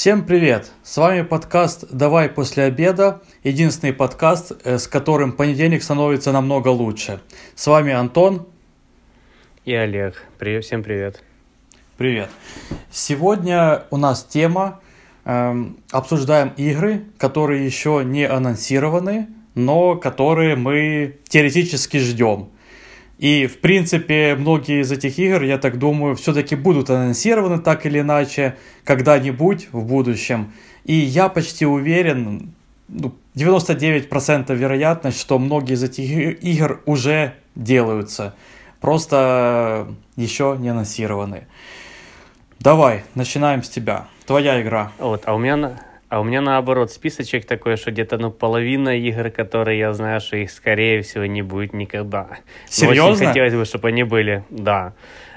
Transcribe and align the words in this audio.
Всем 0.00 0.24
привет! 0.24 0.72
С 0.82 0.96
вами 0.96 1.20
подкаст 1.20 1.84
«Давай 1.90 2.30
после 2.30 2.62
обеда», 2.62 3.20
единственный 3.44 3.92
подкаст, 3.92 4.52
э, 4.64 4.78
с 4.78 4.88
которым 4.88 5.32
понедельник 5.32 5.82
становится 5.82 6.32
намного 6.32 6.68
лучше. 6.68 7.20
С 7.54 7.66
вами 7.66 7.92
Антон. 7.92 8.46
И 9.66 9.74
Олег. 9.74 10.24
Привет, 10.38 10.64
всем 10.64 10.82
привет. 10.82 11.22
Привет. 11.98 12.30
Сегодня 12.90 13.82
у 13.90 13.98
нас 13.98 14.24
тема, 14.24 14.80
эм, 15.26 15.76
обсуждаем 15.90 16.54
игры, 16.56 17.04
которые 17.18 17.66
еще 17.66 18.00
не 18.02 18.24
анонсированы, 18.24 19.28
но 19.54 19.96
которые 19.96 20.56
мы 20.56 21.18
теоретически 21.28 21.98
ждем. 21.98 22.48
И, 23.20 23.46
в 23.46 23.60
принципе, 23.60 24.34
многие 24.34 24.80
из 24.80 24.90
этих 24.90 25.18
игр, 25.18 25.42
я 25.42 25.58
так 25.58 25.78
думаю, 25.78 26.16
все-таки 26.16 26.56
будут 26.56 26.88
анонсированы 26.88 27.58
так 27.58 27.84
или 27.84 28.00
иначе 28.00 28.56
когда-нибудь 28.82 29.68
в 29.72 29.84
будущем. 29.84 30.54
И 30.86 30.94
я 30.94 31.28
почти 31.28 31.66
уверен, 31.66 32.54
ну, 32.88 33.14
99% 33.34 34.54
вероятность, 34.56 35.20
что 35.20 35.38
многие 35.38 35.74
из 35.74 35.82
этих 35.82 36.42
игр 36.42 36.80
уже 36.86 37.34
делаются. 37.54 38.34
Просто 38.80 39.88
еще 40.16 40.56
не 40.58 40.70
анонсированы. 40.70 41.46
Давай, 42.58 43.04
начинаем 43.14 43.62
с 43.62 43.68
тебя. 43.68 44.08
Твоя 44.24 44.62
игра. 44.62 44.92
Вот, 44.98 45.24
а 45.26 45.34
у 45.34 45.38
меня 45.38 45.78
а 46.10 46.20
у 46.20 46.24
меня 46.24 46.40
наоборот 46.40 46.90
списочек 46.90 47.46
такой, 47.46 47.76
что 47.76 47.92
где-то 47.92 48.18
ну 48.18 48.32
половина 48.32 48.98
игр, 48.98 49.30
которые 49.30 49.78
я 49.78 49.92
знаю, 49.92 50.20
что 50.20 50.36
их 50.36 50.50
скорее 50.50 51.02
всего 51.02 51.24
не 51.24 51.40
будет 51.40 51.72
никогда. 51.72 52.38
Серьезно? 52.68 53.12
очень 53.12 53.26
хотелось 53.26 53.54
бы, 53.54 53.64
чтобы 53.64 53.88
они 53.88 54.02
были, 54.02 54.44
да. 54.50 54.94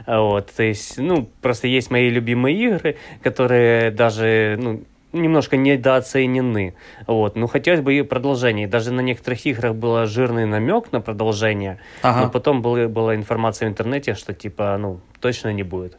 Вот, 0.08 0.52
то 0.52 0.63
есть, 0.63 0.98
ну, 0.98 1.30
просто 1.41 1.68
есть 1.68 1.91
мои 1.91 2.09
любимые 2.09 2.58
игры, 2.58 2.98
которые 3.22 3.91
даже, 3.91 4.58
ну, 4.59 4.84
немножко 5.13 5.58
недооценены. 5.58 6.74
Вот. 7.05 7.35
Ну, 7.35 7.46
хотелось 7.46 7.82
бы 7.82 7.94
и 7.94 8.02
продолжение. 8.02 8.68
Даже 8.68 8.91
на 8.91 9.02
некоторых 9.02 9.46
играх 9.46 9.76
был 9.76 10.08
жирный 10.08 10.48
намек 10.48 10.91
на 10.91 11.02
продолжение, 11.02 11.80
ага. 12.02 12.21
но 12.21 12.30
потом 12.32 12.63
была, 12.63 12.87
была 12.87 13.15
информация 13.15 13.70
в 13.70 13.71
интернете, 13.71 14.15
что 14.15 14.34
типа, 14.34 14.76
ну, 14.80 15.02
точно 15.21 15.54
не 15.54 15.62
будет. 15.62 15.98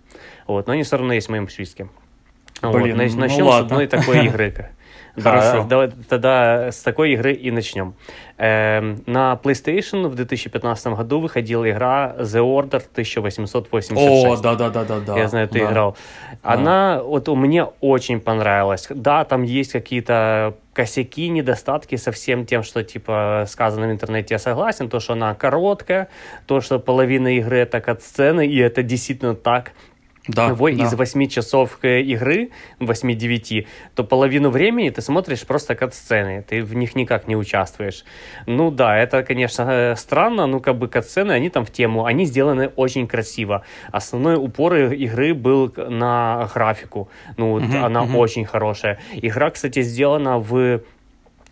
Вот. 0.49 0.67
Но 0.67 0.73
они 0.73 0.83
все 0.83 0.97
равно 0.97 1.13
есть 1.13 1.29
в 1.29 1.31
моем 1.31 1.49
списке. 1.49 1.89
Блин, 2.63 2.97
вот, 2.97 3.17
начнем 3.17 3.45
ну, 3.45 3.53
с 3.53 3.61
одной 3.61 3.87
такой 3.87 4.27
игры. 4.27 4.71
Хорошо. 5.23 5.63
Да, 5.63 5.65
давай 5.65 5.91
тогда 6.09 6.73
с 6.73 6.83
такой 6.83 7.13
игры 7.13 7.33
и 7.33 7.51
начнем. 7.51 7.95
Эм, 8.37 9.05
на 9.07 9.39
PlayStation 9.41 10.09
в 10.09 10.17
2015 10.17 10.87
году 10.89 11.21
выходила 11.21 11.71
игра 11.71 12.17
The 12.19 12.41
Order 12.41 12.83
1886. 12.93 13.93
О, 13.97 14.37
да-да-да-да. 14.37 15.17
Я 15.17 15.29
знаю, 15.29 15.49
ты 15.49 15.61
да. 15.61 15.71
играл. 15.71 15.97
Она, 16.43 16.97
да. 16.97 17.03
вот 17.05 17.29
мне 17.29 17.65
очень 17.81 18.21
понравилась. 18.21 18.89
Да, 18.91 19.25
там 19.25 19.45
есть 19.45 19.71
какие-то 19.71 20.57
косяки, 20.73 21.29
недостатки 21.29 21.95
со 21.95 22.11
всем 22.11 22.45
тем, 22.45 22.65
что, 22.65 22.83
типа, 22.83 23.45
сказано 23.47 23.87
в 23.87 23.93
интернете, 23.93 24.35
я 24.35 24.39
согласен, 24.41 24.89
то, 24.89 24.99
что 24.99 25.13
она 25.13 25.33
короткая, 25.35 26.09
то, 26.47 26.61
что 26.61 26.81
половина 26.81 27.37
игры 27.37 27.59
это 27.59 27.81
кат-сцены, 27.81 28.45
и 28.49 28.59
это 28.59 28.83
действительно 28.83 29.37
так, 29.37 29.73
да, 30.29 30.49
его 30.49 30.71
да. 30.71 30.85
из 30.85 30.95
8 30.95 31.29
часов 31.29 31.79
игры, 31.83 32.51
8-9, 32.81 33.67
то 33.95 34.05
половину 34.05 34.51
времени 34.51 34.91
ты 34.91 35.01
смотришь 35.01 35.47
просто 35.47 35.75
кат-сцены, 35.75 36.43
ты 36.43 36.63
в 36.63 36.75
них 36.75 36.95
никак 36.95 37.29
не 37.29 37.37
участвуешь. 37.37 38.05
Ну 38.47 38.71
да, 38.71 38.97
это, 38.97 39.23
конечно, 39.23 39.67
э, 39.69 39.97
странно, 39.97 40.47
ну 40.47 40.61
как 40.61 40.77
бы 40.77 40.89
кат-сцены, 40.89 41.33
они 41.33 41.51
там 41.51 41.65
в 41.65 41.71
тему, 41.71 42.05
они 42.05 42.27
сделаны 42.27 42.69
очень 42.77 43.07
красиво. 43.07 43.63
Основной 43.93 44.37
упор 44.37 44.75
игры 44.75 45.35
был 45.35 45.73
на 45.77 46.51
графику, 46.55 47.09
ну 47.37 47.55
угу, 47.55 47.77
она 47.83 48.03
угу. 48.03 48.19
очень 48.19 48.45
хорошая. 48.45 48.99
Игра, 49.15 49.51
кстати, 49.51 49.83
сделана 49.83 50.35
Э, 50.35 50.39
в 50.39 50.81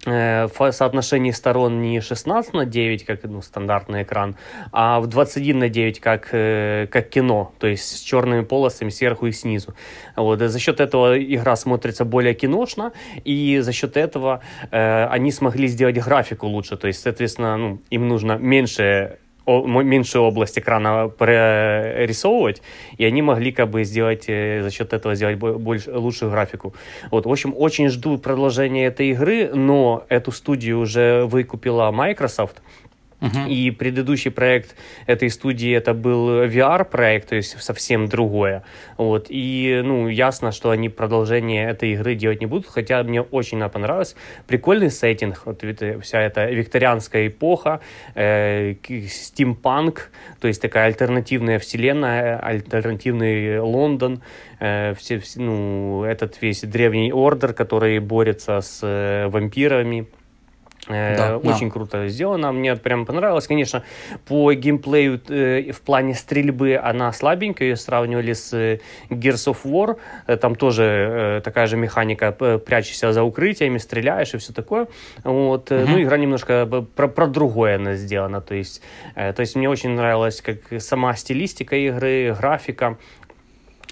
соотношении 0.05 1.31
сторон 1.31 1.81
не 1.81 2.01
16 2.01 2.55
на 2.55 2.67
9, 2.67 3.05
как 3.05 3.23
ну, 3.25 3.41
стандартный 3.41 4.03
экран, 4.03 4.37
а 4.73 5.01
в 5.01 5.07
21 5.07 5.59
на 5.59 5.69
9, 5.69 6.01
как, 6.01 6.29
э, 6.33 6.89
как 6.91 7.09
кино, 7.09 7.53
то 7.59 7.69
есть 7.69 7.85
с 7.85 8.01
черными 8.01 8.43
полосами 8.43 8.91
сверху 8.91 9.27
и 9.27 9.33
снизу. 9.33 9.75
Вот. 10.17 10.41
За 10.41 10.59
счет 10.59 10.81
этого 10.81 11.17
игра 11.23 11.55
смотрится 11.55 12.05
более 12.05 12.35
киношно, 12.35 12.93
и 13.25 13.61
за 13.61 13.73
счет 13.73 13.97
этого 13.97 14.41
э, 14.73 15.07
они 15.07 15.31
смогли 15.31 15.69
сделать 15.69 15.99
графику 15.99 16.49
лучше, 16.49 16.77
то 16.77 16.89
есть, 16.89 17.01
соответственно, 17.01 17.57
ну, 17.57 17.81
им 17.91 18.09
нужно 18.09 18.33
меньше 18.33 19.19
меньшую 19.48 20.24
область 20.24 20.60
экрана 20.60 21.08
прорисовывать, 21.08 22.62
и 22.98 23.06
они 23.06 23.22
могли 23.22 23.52
как 23.52 23.70
бы 23.70 23.86
сделать, 23.86 24.26
э, 24.28 24.62
за 24.62 24.72
счет 24.72 24.92
этого 24.94 25.16
сделать 25.16 25.38
больше, 25.38 25.92
лучшую 25.92 26.32
графику. 26.32 26.74
Вот, 27.12 27.26
в 27.26 27.32
общем, 27.32 27.54
очень 27.56 27.88
жду 27.88 28.18
продолжения 28.18 28.86
этой 28.86 29.12
игры, 29.12 29.50
но 29.54 30.06
эту 30.10 30.32
студию 30.32 30.80
уже 30.80 31.26
выкупила 31.26 31.92
Microsoft, 31.92 32.62
Uh-huh. 33.23 33.49
И 33.49 33.71
предыдущий 33.71 34.33
проект 34.33 34.75
этой 35.07 35.31
студии 35.31 35.73
это 35.73 35.95
был 35.95 36.43
VR-проект, 36.45 37.29
то 37.29 37.37
есть 37.37 37.63
совсем 37.63 38.09
другое. 38.09 38.65
Вот. 38.97 39.27
И, 39.29 39.81
ну, 39.85 40.09
ясно, 40.09 40.51
что 40.51 40.71
они 40.71 40.89
продолжение 40.89 41.71
этой 41.71 41.93
игры 41.93 42.17
делать 42.17 42.41
не 42.41 42.47
будут, 42.47 42.67
хотя 42.67 43.03
мне 43.05 43.23
очень 43.23 43.59
она 43.59 43.69
понравилась. 43.69 44.17
Прикольный 44.49 44.91
сеттинг, 44.91 45.43
вот 45.45 45.63
вся 46.03 46.21
эта 46.21 46.47
викторианская 46.47 47.29
эпоха, 47.29 47.81
э, 48.17 48.75
стимпанк, 49.09 50.11
то 50.41 50.49
есть 50.49 50.61
такая 50.61 50.87
альтернативная 50.87 51.61
вселенная, 51.61 52.39
альтернативный 52.39 53.61
Лондон, 53.61 54.21
э, 54.59 54.95
все, 54.95 55.23
ну, 55.37 56.03
этот 56.03 56.43
весь 56.43 56.63
древний 56.63 57.13
ордер, 57.13 57.53
который 57.53 58.01
борется 58.01 58.61
с 58.61 58.81
э, 58.83 59.29
вампирами, 59.29 59.93
Э, 59.93 60.22
да, 60.89 61.39
Очень 61.39 61.69
да. 61.69 61.73
круто 61.73 62.09
сделано, 62.09 62.53
мне 62.53 62.75
прям 62.75 63.07
понравилось. 63.07 63.47
Конечно, 63.47 63.85
по 64.27 64.53
геймплею 64.53 65.21
э, 65.29 65.71
в 65.71 65.81
плане 65.81 66.15
стрельбы 66.15 66.77
она 66.83 67.13
слабенькая, 67.13 67.69
ее 67.69 67.77
сравнивали 67.77 68.33
с 68.33 68.53
э, 68.53 68.81
Gears 69.09 69.53
of 69.53 69.59
War, 69.65 69.97
э, 70.27 70.37
там 70.37 70.57
тоже 70.57 70.83
э, 70.83 71.41
такая 71.45 71.67
же 71.69 71.77
механика, 71.77 72.33
прячешься 72.33 73.13
за 73.13 73.23
укрытиями, 73.23 73.79
стреляешь 73.79 74.35
и 74.35 74.39
все 74.39 74.53
такое. 74.53 74.89
Вот, 75.23 75.71
угу. 75.71 75.81
Ну, 75.87 76.03
игра 76.03 76.17
немножко 76.17 76.67
про, 76.97 77.09
про 77.09 77.27
другое 77.29 77.77
она 77.77 77.95
сделана, 77.95 78.41
то 78.41 78.55
есть, 78.55 78.83
э, 79.15 79.33
то 79.33 79.41
есть 79.41 79.55
мне 79.55 79.69
очень 79.69 79.91
нравилась 79.91 80.41
как 80.41 80.59
сама 80.81 81.15
стилистика 81.15 81.77
игры, 81.77 82.37
графика, 82.39 82.99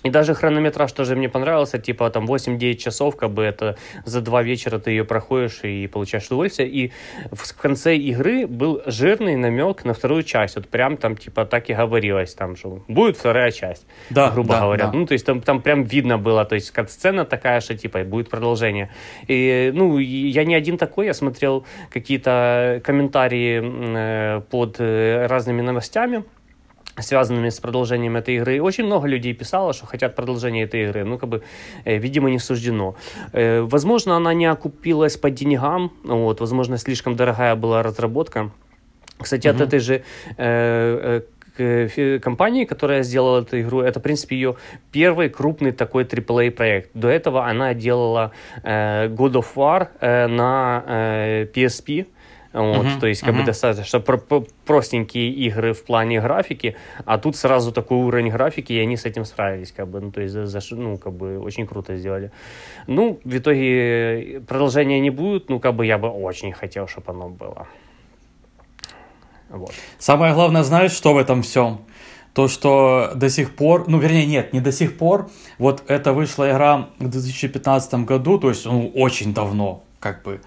и 0.02 0.10
даже 0.10 0.34
хронометраж 0.34 0.92
тоже 0.92 1.14
мне 1.14 1.28
понравился, 1.28 1.78
типа 1.78 2.10
там 2.10 2.26
8-9 2.26 2.74
часов, 2.76 3.16
как 3.16 3.30
бы 3.30 3.42
это 3.42 3.76
за 4.04 4.20
два 4.20 4.42
вечера 4.42 4.78
ты 4.78 4.90
ее 4.90 5.04
проходишь 5.04 5.60
и 5.62 5.86
получаешь 5.86 6.26
удовольствие. 6.26 6.68
И 6.68 6.92
в 7.30 7.54
конце 7.60 7.96
игры 7.96 8.46
был 8.46 8.82
жирный 8.86 9.36
намек 9.36 9.84
на 9.84 9.92
вторую 9.92 10.22
часть. 10.22 10.56
Вот 10.56 10.68
прям 10.68 10.96
там 10.96 11.16
типа 11.16 11.44
так 11.44 11.68
и 11.68 11.74
говорилось, 11.74 12.34
там, 12.34 12.56
что 12.56 12.82
будет 12.88 13.16
вторая 13.16 13.50
часть, 13.50 13.86
да, 14.08 14.30
грубо 14.30 14.54
да, 14.54 14.60
говоря. 14.60 14.86
Да. 14.86 14.92
Ну, 14.92 15.06
то 15.06 15.12
есть 15.12 15.26
там, 15.26 15.42
там 15.42 15.60
прям 15.60 15.84
видно 15.84 16.18
было, 16.18 16.44
то 16.44 16.54
есть 16.54 16.70
как 16.70 16.90
сцена 16.90 17.24
такая, 17.24 17.60
что 17.60 17.76
типа 17.76 18.04
будет 18.04 18.30
продолжение. 18.30 18.90
И, 19.28 19.70
ну, 19.74 19.98
я 19.98 20.44
не 20.44 20.54
один 20.54 20.78
такой, 20.78 21.06
я 21.06 21.14
смотрел 21.14 21.66
какие-то 21.90 22.80
комментарии 22.84 23.60
э, 23.62 24.40
под 24.50 24.76
э, 24.78 25.26
разными 25.26 25.60
новостями, 25.60 26.24
связанными 27.02 27.48
с 27.48 27.60
продолжением 27.60 28.16
этой 28.16 28.36
игры. 28.36 28.60
Очень 28.60 28.84
много 28.84 29.08
людей 29.08 29.34
писало, 29.34 29.72
что 29.72 29.86
хотят 29.86 30.14
продолжения 30.14 30.64
этой 30.64 30.84
игры. 30.84 31.04
Ну, 31.04 31.18
как 31.18 31.28
бы, 31.28 31.42
э, 31.84 31.98
видимо, 31.98 32.30
не 32.30 32.38
суждено. 32.38 32.94
Э, 33.32 33.60
возможно, 33.62 34.16
она 34.16 34.34
не 34.34 34.46
окупилась 34.46 35.16
по 35.16 35.30
деньгам. 35.30 35.92
Вот, 36.04 36.40
возможно, 36.40 36.78
слишком 36.78 37.16
дорогая 37.16 37.56
была 37.56 37.82
разработка. 37.82 38.50
Кстати, 39.18 39.46
mm-hmm. 39.46 39.50
от 39.50 39.60
этой 39.60 39.78
же 39.80 40.02
э, 40.38 41.20
э, 41.58 42.18
компании, 42.18 42.64
которая 42.64 43.02
сделала 43.02 43.42
эту 43.42 43.60
игру, 43.60 43.80
это, 43.80 44.00
в 44.00 44.02
принципе, 44.02 44.36
ее 44.36 44.56
первый 44.92 45.28
крупный 45.28 45.72
такой 45.72 46.04
AAA 46.04 46.50
проект. 46.50 46.90
До 46.94 47.08
этого 47.08 47.46
она 47.46 47.74
делала 47.74 48.32
э, 48.62 49.08
God 49.08 49.32
of 49.32 49.46
War 49.54 49.88
э, 50.00 50.26
на 50.26 50.84
э, 50.86 51.46
PSP, 51.54 52.06
вот, 52.52 52.84
uh-huh, 52.84 53.00
то 53.00 53.06
есть, 53.06 53.20
как 53.20 53.34
uh-huh. 53.34 53.38
бы 53.38 53.44
достаточно 53.44 54.00
про- 54.00 54.18
про- 54.18 54.44
простенькие 54.66 55.30
игры 55.30 55.72
в 55.72 55.84
плане 55.84 56.20
графики, 56.20 56.76
а 57.04 57.16
тут 57.18 57.36
сразу 57.36 57.70
такой 57.70 57.98
уровень 57.98 58.30
графики, 58.30 58.72
и 58.72 58.78
они 58.78 58.96
с 58.96 59.04
этим 59.04 59.24
справились, 59.24 59.70
как 59.70 59.86
бы, 59.88 60.00
ну, 60.00 60.10
то 60.10 60.20
есть, 60.20 60.34
за, 60.34 60.46
за, 60.46 60.60
ну, 60.70 60.98
как 60.98 61.12
бы, 61.12 61.38
очень 61.38 61.66
круто 61.66 61.96
сделали. 61.96 62.32
Ну, 62.88 63.20
в 63.22 63.36
итоге 63.36 64.42
продолжения 64.48 64.98
не 65.00 65.10
будет, 65.10 65.48
ну, 65.48 65.60
как 65.60 65.74
бы, 65.74 65.86
я 65.86 65.96
бы 65.96 66.08
очень 66.08 66.52
хотел, 66.52 66.88
чтобы 66.88 67.12
оно 67.12 67.28
было. 67.28 67.68
Вот. 69.50 69.72
Самое 69.98 70.34
главное, 70.34 70.62
знаешь, 70.62 70.92
что 70.92 71.14
в 71.14 71.18
этом 71.18 71.42
всем? 71.42 71.80
То, 72.34 72.46
что 72.48 73.12
до 73.14 73.28
сих 73.28 73.56
пор, 73.56 73.88
ну, 73.88 73.98
вернее, 73.98 74.26
нет, 74.26 74.52
не 74.52 74.60
до 74.60 74.70
сих 74.72 74.96
пор, 74.96 75.30
вот 75.58 75.82
это 75.88 76.12
вышла 76.12 76.50
игра 76.50 76.88
в 76.98 77.08
2015 77.08 77.94
году, 78.06 78.38
то 78.38 78.48
есть, 78.48 78.64
ну, 78.66 78.88
очень 78.94 79.34
давно, 79.34 79.82
как 79.98 80.22
бы. 80.22 80.40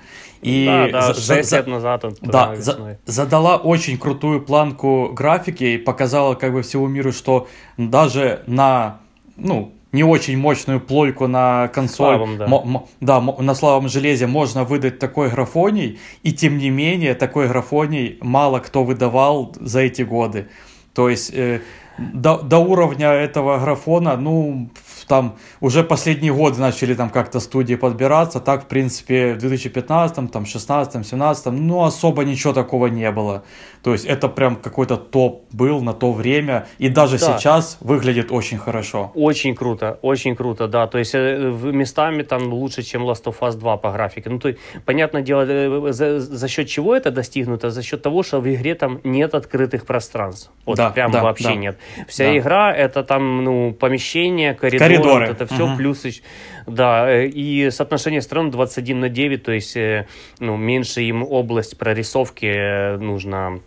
И 0.43 0.65
да, 0.65 0.87
да, 0.89 1.13
за, 1.13 1.35
6 1.35 1.49
за, 1.49 1.57
лет 1.57 1.67
назад. 1.67 2.05
Он 2.05 2.15
да, 2.21 2.55
за, 2.55 2.99
задала 3.05 3.57
очень 3.57 3.97
крутую 3.97 4.41
планку 4.41 5.09
графики 5.13 5.63
и 5.63 5.77
показала 5.77 6.35
как 6.35 6.53
бы 6.53 6.61
всему 6.61 6.87
миру, 6.87 7.11
что 7.11 7.47
даже 7.77 8.43
на, 8.47 8.99
ну, 9.37 9.73
не 9.93 10.03
очень 10.03 10.37
мощную 10.37 10.81
плойку 10.81 11.27
на 11.27 11.69
консоль, 11.69 12.17
Славом, 12.17 12.37
да. 12.37 12.83
да, 12.99 13.21
на 13.21 13.55
слабом 13.55 13.87
железе 13.87 14.27
можно 14.27 14.63
выдать 14.63 14.99
такой 14.99 15.29
графоний, 15.29 15.99
и 16.23 16.33
тем 16.33 16.57
не 16.57 16.69
менее 16.71 17.13
такой 17.13 17.47
графоний 17.47 18.17
мало 18.19 18.59
кто 18.59 18.83
выдавал 18.83 19.55
за 19.59 19.81
эти 19.81 20.01
годы. 20.01 20.47
То 20.95 21.09
есть 21.09 21.31
э, 21.33 21.61
до, 21.97 22.39
до 22.39 22.57
уровня 22.57 23.11
этого 23.11 23.59
графона, 23.59 24.17
ну, 24.17 24.69
там 25.07 25.35
уже 25.61 25.83
последние 25.83 26.33
годы 26.33 26.59
начали 26.59 26.93
там 26.93 27.09
как-то 27.09 27.39
студии 27.39 27.75
подбираться, 27.75 28.39
так, 28.39 28.63
в 28.63 28.67
принципе, 28.67 29.33
в 29.33 29.37
2015, 29.37 30.31
там, 30.31 30.45
16, 30.45 31.05
17, 31.05 31.45
ну, 31.47 31.83
особо 31.83 32.23
ничего 32.23 32.53
такого 32.53 32.87
не 32.87 33.11
было. 33.11 33.43
То 33.83 33.91
есть 33.93 34.05
это 34.05 34.29
прям 34.29 34.55
какой-то 34.55 34.95
топ 34.97 35.43
был 35.51 35.81
на 35.81 35.93
то 35.93 36.11
время, 36.13 36.67
и 36.77 36.89
даже 36.89 37.17
Да. 37.19 37.37
сейчас 37.37 37.77
выглядит 37.81 38.31
очень 38.31 38.57
хорошо. 38.57 39.11
Очень 39.13 39.55
круто, 39.55 39.99
очень 40.01 40.35
круто, 40.35 40.67
да. 40.67 40.87
То 40.87 40.99
есть 40.99 41.13
э, 41.15 41.37
местами 41.63 42.23
там 42.23 42.53
лучше, 42.53 42.81
чем 42.83 43.03
Last 43.03 43.23
of 43.25 43.35
Us 43.41 43.55
2 43.57 43.77
по 43.77 43.91
графике. 43.91 44.29
Ну, 44.29 44.39
то 44.39 44.47
есть, 44.49 44.59
понятное 44.85 45.21
дело, 45.21 45.45
э, 45.47 45.91
за, 45.91 46.19
за 46.19 46.47
счет 46.47 46.67
чего 46.67 46.95
это 46.95 47.11
достигнуто? 47.11 47.69
За 47.71 47.83
счет 47.83 48.01
того, 48.01 48.23
что 48.23 48.39
в 48.39 48.47
игре 48.47 48.75
там 48.75 48.99
нет 49.03 49.35
открытых 49.35 49.85
пространств. 49.85 50.49
Вот 50.65 50.77
Да, 50.77 50.89
прям 50.89 51.11
да, 51.11 51.21
вообще 51.21 51.49
да. 51.49 51.55
нет. 51.55 51.77
Вся 52.07 52.23
Да. 52.25 52.37
игра 52.37 52.73
это 52.73 53.03
там, 53.03 53.43
ну, 53.43 53.73
помещение, 53.73 54.53
коридоры, 54.53 54.93
Коридоры, 55.03 55.27
вот 55.27 55.41
это 55.41 55.53
все 55.53 55.67
мгм. 55.67 55.77
плюс 55.77 56.05
ещё- 56.05 56.21
Да, 56.67 57.09
э, 57.11 57.27
и 57.27 57.69
соотношение 57.71 58.21
сторон 58.21 58.51
21 58.51 58.99
на 58.99 59.09
9, 59.09 59.43
то 59.43 59.51
есть, 59.51 59.75
э, 59.77 60.07
ну, 60.39 60.55
меньше 60.57 61.01
им 61.01 61.23
область 61.23 61.77
прорисовки 61.77 62.45
э, 62.45 62.97
нужно 62.97 63.59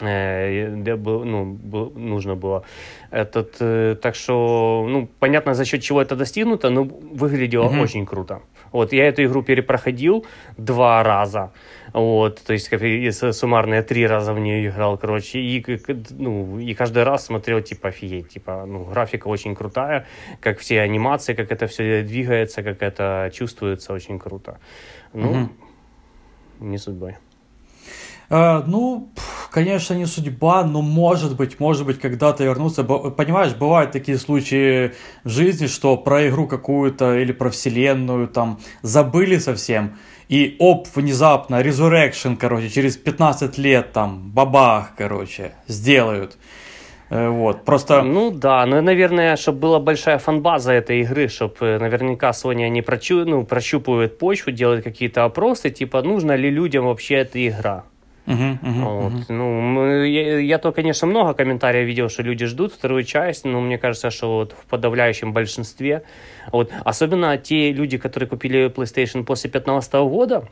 ну, 0.00 1.44
был- 1.44 1.92
нужно 1.96 2.34
было. 2.34 2.62
Этот, 3.10 3.56
э, 3.60 3.96
так 4.00 4.14
что, 4.14 4.86
ну, 4.88 5.08
понятно, 5.18 5.54
за 5.54 5.64
счет 5.64 5.82
чего 5.82 6.00
это 6.00 6.16
достигнуто, 6.16 6.70
но 6.70 6.84
выглядело 6.84 7.68
Мгм. 7.68 7.80
очень 7.80 8.06
круто. 8.06 8.40
Вот, 8.72 8.92
я 8.92 9.08
эту 9.08 9.24
игру 9.24 9.42
перепроходил 9.42 10.26
два 10.58 11.02
раза, 11.02 11.50
вот, 11.94 12.40
то 12.46 12.52
есть, 12.52 12.68
как 12.68 12.82
суммарно 13.32 13.74
я 13.74 13.82
три 13.82 14.06
раза 14.06 14.34
в 14.34 14.38
нее 14.38 14.68
играл, 14.68 14.98
короче, 14.98 15.38
и, 15.40 15.64
ну, 16.10 16.58
и 16.58 16.74
каждый 16.74 17.02
раз 17.04 17.24
смотрел, 17.26 17.62
типа, 17.62 17.88
офигеть, 17.88 18.28
типа, 18.28 18.64
ну, 18.66 18.84
графика 18.84 19.28
очень 19.28 19.54
крутая, 19.54 20.04
как 20.40 20.58
все 20.58 20.82
анимации, 20.82 21.34
как 21.34 21.50
это 21.50 21.66
все 21.66 22.02
двигается, 22.02 22.62
как 22.62 22.82
это 22.82 23.30
чувствуется, 23.32 23.94
очень 23.94 24.18
круто. 24.18 24.58
Ну, 25.14 25.32
Мгм. 25.32 25.52
не 26.60 26.78
судьбой. 26.78 27.16
Э, 28.30 28.62
ну, 28.66 29.10
конечно, 29.50 29.94
не 29.94 30.06
судьба, 30.06 30.64
но 30.64 30.82
может 30.82 31.36
быть, 31.36 31.60
может 31.60 31.86
быть, 31.86 31.98
когда-то 31.98 32.44
вернуться. 32.44 32.84
Понимаешь, 32.84 33.54
бывают 33.54 33.92
такие 33.92 34.18
случаи 34.18 34.92
в 35.24 35.28
жизни, 35.28 35.66
что 35.66 35.96
про 35.96 36.28
игру 36.28 36.46
какую-то 36.46 37.18
или 37.18 37.32
про 37.32 37.50
вселенную 37.50 38.28
там 38.28 38.58
забыли 38.82 39.38
совсем, 39.38 39.96
и 40.28 40.56
оп, 40.58 40.88
внезапно, 40.94 41.62
Resurrection, 41.62 42.36
короче, 42.36 42.68
через 42.68 42.96
15 42.98 43.56
лет 43.58 43.92
там, 43.92 44.30
бабах, 44.30 44.90
короче, 44.96 45.52
сделают. 45.66 46.36
Э, 47.08 47.30
Вот, 47.30 47.64
просто... 47.64 48.02
Ну 48.02 48.30
да, 48.30 48.66
ну, 48.66 48.82
наверное, 48.82 49.36
чтобы 49.36 49.60
была 49.60 49.78
большая 49.80 50.18
фанбаза 50.18 50.72
этой 50.72 51.00
игры, 51.00 51.28
чтобы 51.28 51.78
наверняка 51.78 52.30
Sony 52.32 52.66
они 52.66 52.82
прочу, 52.82 53.24
ну, 53.24 53.44
прощупывают 53.44 54.18
почву, 54.18 54.52
делают 54.52 54.84
какие-то 54.84 55.24
опросы, 55.24 55.70
типа, 55.70 56.02
нужна 56.02 56.36
ли 56.36 56.50
людям 56.50 56.84
вообще 56.84 57.14
эта 57.14 57.38
игра. 57.48 57.84
Мгм, 58.28 58.58
Вот. 58.84 59.12
мгм. 59.12 59.24
Ну, 59.28 59.60
мы- 59.60 60.06
я, 60.08 60.38
я 60.38 60.58
то, 60.58 60.72
конечно, 60.72 61.06
много 61.08 61.32
комментариев 61.32 61.86
видел, 61.86 62.08
что 62.10 62.22
люди 62.22 62.44
ждут 62.46 62.72
вторую 62.72 63.04
часть, 63.04 63.44
но 63.46 63.60
мне 63.60 63.78
кажется, 63.78 64.10
что 64.10 64.36
вот 64.36 64.52
в 64.52 64.66
подавляющем 64.66 65.32
большинстве, 65.32 66.02
вот, 66.52 66.70
особенно 66.84 67.36
те 67.38 67.72
люди, 67.72 67.96
которые 67.96 68.28
купили 68.28 68.68
PlayStation 68.68 69.24
после 69.24 69.50
2015 69.50 69.92
года, 70.08 70.44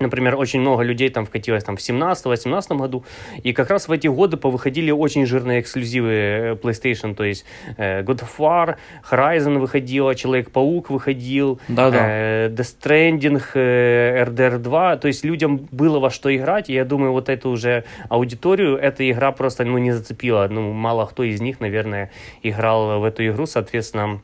Например, 0.00 0.36
очень 0.36 0.60
много 0.60 0.82
людей 0.82 1.08
там 1.08 1.26
вкатилось 1.26 1.64
там, 1.64 1.76
в 1.76 1.80
17-18 1.80 2.76
году, 2.76 3.04
и 3.42 3.52
как 3.52 3.70
раз 3.70 3.88
в 3.88 3.92
эти 3.92 4.06
годы 4.06 4.36
повыходили 4.36 4.90
очень 4.90 5.26
жирные 5.26 5.60
эксклюзивы 5.60 6.10
э, 6.10 6.54
PlayStation, 6.54 7.14
то 7.14 7.24
есть 7.24 7.44
э, 7.76 8.02
God 8.02 8.20
of 8.20 8.30
War, 8.38 8.76
Horizon 9.10 9.58
выходила, 9.58 10.14
Человек-паук 10.14 10.90
выходил, 10.90 11.60
Да-да. 11.68 11.98
э, 12.00 12.48
Death 12.48 12.76
Stranding, 12.80 13.42
э, 13.54 14.24
RDR 14.24 14.58
2, 14.58 14.96
то 14.96 15.08
есть 15.08 15.24
людям 15.24 15.68
было 15.72 15.98
во 15.98 16.10
что 16.10 16.34
играть, 16.34 16.70
и 16.70 16.74
я 16.74 16.84
думаю, 16.84 17.12
вот 17.12 17.28
эту 17.28 17.50
уже 17.50 17.84
аудиторию 18.08 18.76
эта 18.76 19.08
игра 19.10 19.32
просто 19.32 19.64
ну, 19.64 19.78
не 19.78 19.92
зацепила, 19.92 20.46
ну, 20.48 20.72
мало 20.72 21.06
кто 21.06 21.24
из 21.24 21.40
них, 21.40 21.60
наверное, 21.60 22.10
играл 22.42 23.00
в 23.00 23.04
эту 23.04 23.26
игру, 23.26 23.46
соответственно, 23.46 24.20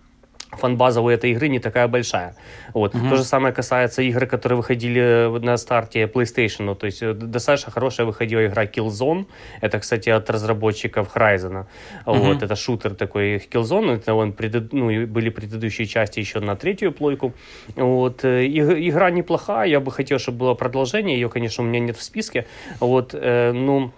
фанбаза 0.58 1.00
у 1.00 1.08
этой 1.08 1.30
игры 1.32 1.48
не 1.48 1.58
такая 1.58 1.88
большая. 1.88 2.34
Вот. 2.72 2.92
То 2.92 3.16
же 3.16 3.24
самое 3.24 3.54
касается 3.54 4.02
игр, 4.02 4.26
которые 4.26 4.56
выходили 4.56 5.28
на 5.40 5.56
старте 5.56 6.04
PlayStation. 6.06 6.74
То 6.74 6.86
есть 6.86 7.02
э, 7.02 7.12
достаточно 7.14 7.70
хорошая 7.72 8.06
выходила 8.06 8.44
игра 8.46 8.64
Killzone. 8.64 9.26
Это, 9.60 9.78
кстати, 9.78 10.10
от 10.10 10.30
разработчиков 10.30 11.14
Horizon. 11.14 11.66
Вот. 12.06 12.42
Это 12.42 12.56
шутер 12.56 12.94
такой 12.94 13.36
Killzone. 13.36 13.96
Это 13.96 14.14
он 14.14 14.32
предыд- 14.32 14.68
ну, 14.72 14.90
и 14.90 15.04
были 15.04 15.30
предыдущие 15.30 15.86
части 15.86 16.20
еще 16.20 16.40
на 16.40 16.56
третью 16.56 16.92
плойку. 16.92 17.32
Вот. 17.76 18.24
э, 18.24 18.46
иг- 18.46 18.78
Игра 18.90 19.10
неплохая. 19.10 19.68
Я 19.68 19.80
бы 19.80 19.90
хотел, 19.92 20.18
чтобы 20.18 20.38
было 20.38 20.54
продолжение. 20.54 21.14
Ее, 21.20 21.28
конечно, 21.28 21.64
у 21.64 21.66
меня 21.66 21.80
нет 21.80 21.96
в 21.96 22.02
списке. 22.02 22.46
Вот. 22.80 23.14
э, 23.14 23.52
Ну, 23.52 23.90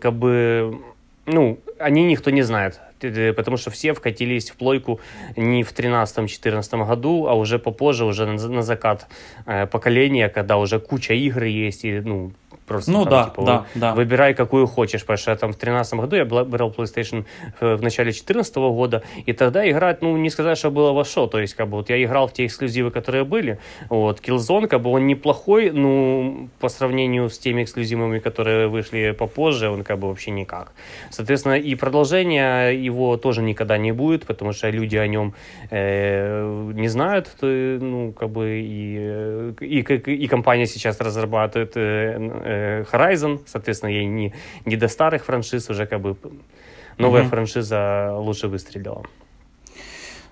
как 0.00 0.12
бы, 0.12 0.78
ну, 1.26 1.58
они 1.78 2.04
никто 2.04 2.30
не 2.30 2.42
знает, 2.42 2.80
потому 3.36 3.56
что 3.56 3.70
все 3.70 3.92
вкатились 3.92 4.50
в 4.50 4.56
плойку 4.56 5.00
не 5.36 5.62
в 5.62 5.72
13-14 5.72 6.86
году, 6.86 7.26
а 7.26 7.34
уже 7.34 7.58
попозже, 7.58 8.04
уже 8.04 8.26
на, 8.26 8.48
на 8.48 8.62
закат 8.62 9.06
э, 9.46 9.66
поколения, 9.66 10.28
когда 10.28 10.56
уже 10.56 10.80
куча 10.80 11.14
игр 11.14 11.44
есть, 11.44 11.84
и, 11.84 12.00
ну, 12.00 12.32
просто 12.66 12.90
Ну 12.90 13.04
там, 13.04 13.10
да, 13.10 13.24
типа, 13.24 13.42
да, 13.44 13.64
да. 13.74 13.94
выбирай, 13.94 14.34
какую 14.34 14.66
хочешь, 14.66 15.00
потому 15.02 15.16
что 15.18 15.36
там 15.36 15.52
в 15.52 15.56
13 15.56 15.94
году 15.94 16.16
я 16.16 16.24
брал 16.24 16.70
PlayStation 16.70 17.24
в, 17.60 17.76
в 17.76 17.82
начале 17.82 18.12
14 18.12 18.54
года, 18.56 19.02
и 19.26 19.32
тогда 19.32 19.68
играть, 19.68 20.02
ну, 20.02 20.16
не 20.16 20.30
сказать, 20.30 20.58
что 20.58 20.70
было 20.70 20.92
во 20.92 21.04
что, 21.04 21.26
то 21.26 21.38
есть, 21.40 21.54
как 21.54 21.68
бы, 21.68 21.76
вот 21.78 21.90
я 21.90 22.02
играл 22.02 22.26
в 22.28 22.32
те 22.32 22.46
эксклюзивы, 22.46 22.90
которые 22.90 23.24
были, 23.24 23.58
вот, 23.88 24.20
Killzone, 24.20 24.66
как 24.68 24.80
бы, 24.82 24.90
он 24.90 25.06
неплохой, 25.06 25.70
ну, 25.70 26.48
по 26.60 26.68
сравнению 26.68 27.28
с 27.28 27.38
теми 27.38 27.62
эксклюзивами, 27.62 28.18
которые 28.18 28.68
вышли 28.68 29.12
попозже, 29.12 29.68
он, 29.70 29.82
как 29.84 29.98
бы, 29.98 30.08
вообще 30.08 30.30
никак. 30.30 30.72
Соответственно, 31.10 31.54
и 31.54 31.74
продолжения 31.74 32.70
его 32.70 33.16
тоже 33.16 33.42
никогда 33.42 33.78
не 33.78 33.92
будет, 33.92 34.26
потому 34.26 34.52
что 34.52 34.70
люди 34.70 34.96
о 34.96 35.06
нем 35.06 35.34
э, 35.70 36.72
не 36.74 36.88
знают, 36.88 37.30
то, 37.40 37.46
ну, 37.46 38.12
как 38.12 38.30
бы, 38.30 38.60
и, 38.60 38.96
э, 39.00 39.52
и, 39.60 39.82
как- 39.82 40.08
и 40.08 40.26
компания 40.26 40.66
сейчас 40.66 41.00
разрабатывает 41.00 41.72
э, 41.76 42.16
э, 42.18 42.61
Horizon, 42.92 43.40
соответственно, 43.46 43.90
ей 43.90 44.06
не, 44.06 44.32
не 44.64 44.76
до 44.76 44.88
старых 44.88 45.24
франшиз, 45.24 45.70
уже 45.70 45.86
как 45.86 46.00
бы 46.00 46.16
новая 46.98 47.22
Мгм. 47.22 47.30
франшиза 47.30 48.12
лучше 48.16 48.48
выстрелила. 48.48 49.02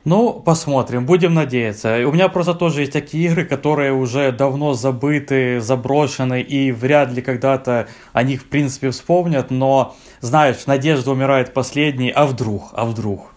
Ну, 0.05 0.33
посмотрим, 0.33 1.05
будем 1.05 1.35
надеяться. 1.35 2.09
У 2.09 2.13
меня 2.13 2.31
просто 2.31 2.55
тоже 2.55 2.81
есть 2.81 2.93
такие 2.93 3.27
игры, 3.27 3.45
которые 3.45 3.93
уже 3.93 4.33
давно 4.33 4.73
забыты, 4.73 5.61
заброшены, 5.61 6.41
и 6.41 6.73
вряд 6.73 7.13
ли 7.13 7.21
когда-то 7.21 7.87
о 8.15 8.23
них, 8.23 8.41
в 8.41 8.47
принципе, 8.47 8.91
вспомнят, 8.91 9.51
но, 9.51 9.95
знаешь, 10.21 10.65
надежда 10.67 11.11
умирает 11.11 11.53
последней, 11.53 12.11
а 12.11 12.25
вдруг, 12.25 12.71
а 12.73 12.87
вдруг. 12.87 13.35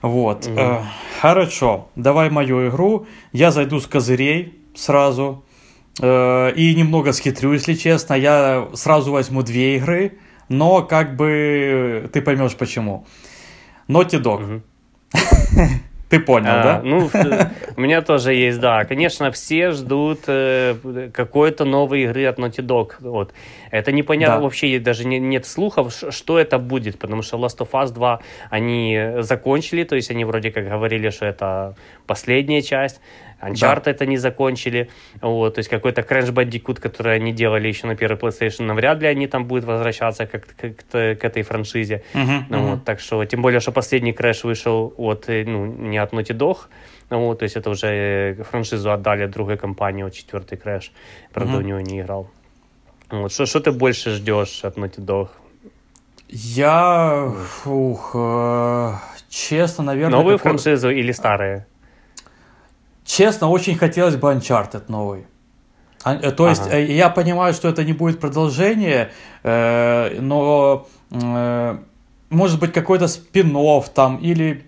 Вот, 0.00 0.46
Мгм. 0.46 0.58
э, 0.58 0.82
хорошо, 1.20 1.88
давай 1.96 2.30
мою 2.30 2.68
игру, 2.68 3.06
я 3.32 3.50
зайду 3.50 3.78
с 3.78 3.86
козырей 3.86 4.58
сразу, 4.74 5.44
и 6.00 6.74
немного 6.76 7.12
схитрю, 7.12 7.52
если 7.52 7.74
честно, 7.74 8.14
я 8.14 8.68
сразу 8.74 9.12
возьму 9.12 9.42
две 9.42 9.76
игры, 9.76 10.18
но 10.48 10.82
как 10.82 11.16
бы 11.16 12.08
ты 12.12 12.22
поймешь 12.22 12.54
почему. 12.56 13.06
Naughty 13.88 14.22
Dog. 14.22 14.60
Ты 16.08 16.20
понял, 16.20 16.48
А, 16.50 16.62
да? 16.62 16.80
Ну, 16.82 17.10
у 17.76 17.80
меня 17.82 18.00
тоже 18.00 18.32
есть, 18.32 18.60
да. 18.60 18.86
Конечно, 18.86 19.30
все 19.30 19.72
ждут 19.72 20.20
э, 20.26 21.10
какой-то 21.12 21.66
новой 21.66 22.04
игры 22.04 22.24
от 22.24 22.38
Naughty 22.38 22.64
Dog. 22.64 22.92
Вот. 23.00 23.34
Это 23.70 23.92
непонятно, 23.92 24.36
Да. 24.36 24.40
вообще 24.40 24.78
даже 24.78 25.04
не- 25.06 25.18
нет 25.18 25.44
слухов, 25.44 25.92
что 25.92 26.38
это 26.38 26.58
будет, 26.58 26.98
потому 26.98 27.20
что 27.20 27.36
Last 27.36 27.58
of 27.58 27.68
Us 27.72 27.92
2 27.92 28.20
они 28.48 28.98
закончили, 29.18 29.84
то 29.84 29.96
есть 29.96 30.10
они 30.10 30.24
вроде 30.24 30.50
как 30.50 30.66
говорили, 30.66 31.10
что 31.10 31.26
это 31.26 31.74
последняя 32.06 32.62
часть. 32.62 33.02
Uncharted 33.40 33.96
они 34.00 34.16
закончили. 34.16 34.90
Вот, 35.20 35.54
то 35.54 35.60
есть 35.60 35.68
какой-то 35.70 36.00
Crash 36.00 36.32
Bandicoot, 36.32 36.80
который 36.80 37.14
они 37.16 37.32
делали 37.32 37.68
еще 37.68 37.86
на 37.86 37.94
первый 37.94 38.16
PlayStation, 38.18 38.64
навряд 38.64 39.00
ли 39.00 39.06
они 39.06 39.26
там 39.28 39.44
будут 39.44 39.64
возвращаться 39.64 40.26
как, 40.26 40.46
как 40.56 40.76
к 40.90 41.24
этой 41.24 41.42
франшизе. 41.42 42.02
Мгм, 42.14 42.46
Ну, 42.50 42.58
мгм. 42.58 42.70
вот, 42.70 42.84
так 42.84 43.00
что, 43.00 43.24
тем 43.24 43.42
более, 43.42 43.60
что 43.60 43.72
последний 43.72 44.12
Crash 44.12 44.40
вышел 44.46 44.92
от, 44.96 45.28
э, 45.28 45.44
ну, 45.46 45.66
не 45.66 45.98
от 45.98 46.12
Naughty 46.12 46.36
Dog, 46.36 46.56
ну, 47.10 47.26
вот, 47.26 47.38
то 47.38 47.44
есть 47.44 47.56
это 47.56 47.70
уже 47.70 47.86
э, 47.86 48.42
франшизу 48.42 48.90
отдали 48.90 49.26
другой 49.26 49.56
компании, 49.56 50.02
вот 50.02 50.14
четвертый 50.14 50.58
Crash, 50.58 50.90
правда, 51.32 51.52
Мгм. 51.58 51.64
у 51.64 51.68
него 51.68 51.80
не 51.80 52.00
играл. 52.00 52.28
Вот, 53.10 53.32
что, 53.32 53.46
что 53.46 53.60
ты 53.60 53.70
больше 53.72 54.10
ждешь 54.10 54.64
от 54.64 54.76
Naughty 54.76 54.98
Dog? 55.04 55.28
Я, 56.28 57.32
фух, 57.62 58.10
э, 58.14 58.92
честно, 59.30 59.84
наверное... 59.84 60.18
Новую 60.18 60.38
какой- 60.38 60.50
франшизу 60.50 60.90
или 60.90 61.12
старые? 61.12 61.66
Честно, 63.08 63.48
очень 63.48 63.74
хотелось 63.78 64.16
бы 64.16 64.30
Uncharted 64.30 64.82
новый. 64.88 65.26
А, 66.04 66.14
э, 66.14 66.30
То 66.30 66.46
есть, 66.46 66.66
Ага. 66.66 66.76
э, 66.76 66.92
я 66.92 67.08
понимаю, 67.08 67.54
что 67.54 67.66
это 67.68 67.82
не 67.82 67.94
будет 67.94 68.20
продолжение, 68.20 69.10
э, 69.42 70.20
но 70.20 70.86
э, 71.10 71.78
может 72.28 72.60
быть 72.60 72.72
какой-то 72.74 73.08
спин 73.08 73.56
там 73.94 74.18
или, 74.18 74.66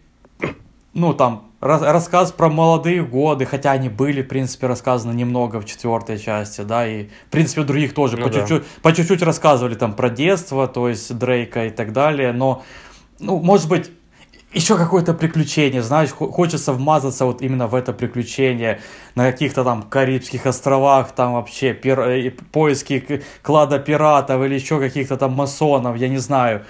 ну 0.94 1.12
там, 1.12 1.50
рас- 1.60 1.82
рассказ 1.82 2.32
про 2.32 2.48
молодые 2.48 3.04
годы, 3.04 3.44
хотя 3.44 3.72
они 3.72 3.90
были, 3.90 4.22
в 4.22 4.28
принципе, 4.28 4.68
рассказаны 4.68 5.12
немного 5.12 5.60
в 5.60 5.66
четвертой 5.66 6.18
части, 6.18 6.62
да, 6.62 6.86
и, 6.86 7.08
в 7.26 7.30
принципе, 7.30 7.62
других 7.62 7.92
тоже 7.92 8.16
Ну 8.16 8.24
по 8.24 8.30
да. 8.30 8.40
чуть-чуть, 8.40 8.66
по 8.82 8.92
чуть-чуть 8.94 9.22
рассказывали 9.22 9.74
там 9.74 9.92
про 9.92 10.08
детство, 10.08 10.66
то 10.66 10.88
есть 10.88 11.14
Дрейка 11.14 11.66
и 11.66 11.70
так 11.70 11.92
далее, 11.92 12.32
но, 12.32 12.62
ну, 13.18 13.38
может 13.38 13.68
быть, 13.68 13.90
еще 14.52 14.76
какое-то 14.76 15.14
приключение, 15.14 15.82
знаешь, 15.82 16.10
хо- 16.10 16.30
хочется 16.30 16.72
вмазаться 16.72 17.24
вот 17.24 17.42
именно 17.42 17.66
в 17.68 17.74
это 17.74 17.92
приключение 17.92 18.80
на 19.14 19.30
каких-то 19.30 19.64
там 19.64 19.82
Карибских 19.82 20.46
островах, 20.46 21.12
там 21.12 21.34
вообще 21.34 21.72
пир- 21.72 22.00
э, 22.00 22.30
поиски 22.30 23.22
клада 23.42 23.78
пиратов 23.78 24.42
или 24.42 24.54
еще 24.54 24.78
каких-то 24.80 25.16
там 25.16 25.32
масонов, 25.32 25.96
я 25.96 26.08
не 26.08 26.18
знаю. 26.18 26.64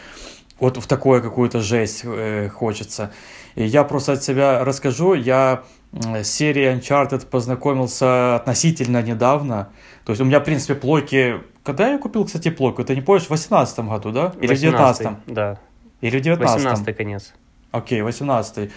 Вот 0.59 0.77
в 0.77 0.87
такое 0.87 1.23
какую-то 1.23 1.61
жесть 1.61 2.03
э, 2.05 2.49
хочется. 2.51 3.13
И 3.55 3.65
я 3.65 3.83
просто 3.85 4.13
от 4.13 4.23
себя 4.23 4.65
расскажу, 4.65 5.15
я 5.15 5.63
с 5.93 6.29
серией 6.29 6.79
Uncharted 6.79 7.27
познакомился 7.27 8.37
относительно 8.37 9.03
недавно. 9.03 9.71
То 10.05 10.13
есть 10.13 10.21
у 10.21 10.25
меня, 10.25 10.39
в 10.41 10.45
принципе, 10.45 10.75
плойки... 10.75 11.41
Когда 11.65 11.89
я 11.89 11.99
купил, 11.99 12.25
кстати, 12.25 12.51
плойку? 12.51 12.85
Ты 12.85 12.95
не 12.95 13.01
помнишь? 13.03 13.25
В 13.27 13.31
18 13.31 13.81
году, 13.81 14.13
да? 14.13 14.33
Или 14.41 14.55
в 14.55 14.61
19 14.61 15.07
Да, 15.27 15.59
Или 16.01 16.19
в 16.19 16.21
19 16.21 16.55
18 16.65 16.97
конец. 16.97 17.35
Окей, 17.73 18.03
18 18.03 18.71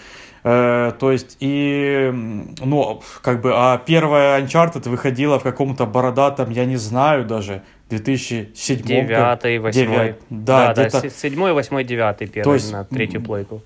Э, 0.46 0.92
то 1.00 1.10
есть, 1.10 1.38
и, 1.40 2.10
ну, 2.12 3.02
как 3.22 3.40
бы, 3.40 3.52
а 3.54 3.78
первая 3.78 4.42
Uncharted 4.42 4.86
выходила 4.90 5.38
в 5.38 5.42
каком-то 5.42 5.86
бородатом, 5.86 6.50
я 6.50 6.66
не 6.66 6.76
знаю 6.76 7.24
даже, 7.24 7.62
2007 7.88 8.76
как- 8.78 8.86
Девятый, 8.86 9.58
восьмой. 9.58 9.86
Девят- 9.86 10.16
Да, 10.28 10.74
да, 10.74 10.90
се- 10.90 11.08
седьмой, 11.10 11.54
восьмой, 11.54 11.84
девятый 11.84 12.26
первый 12.26 12.44
То 12.44 12.54
есть, 12.54 12.72
на 12.72 12.84
третью 12.84 13.22
плойку. 13.22 13.62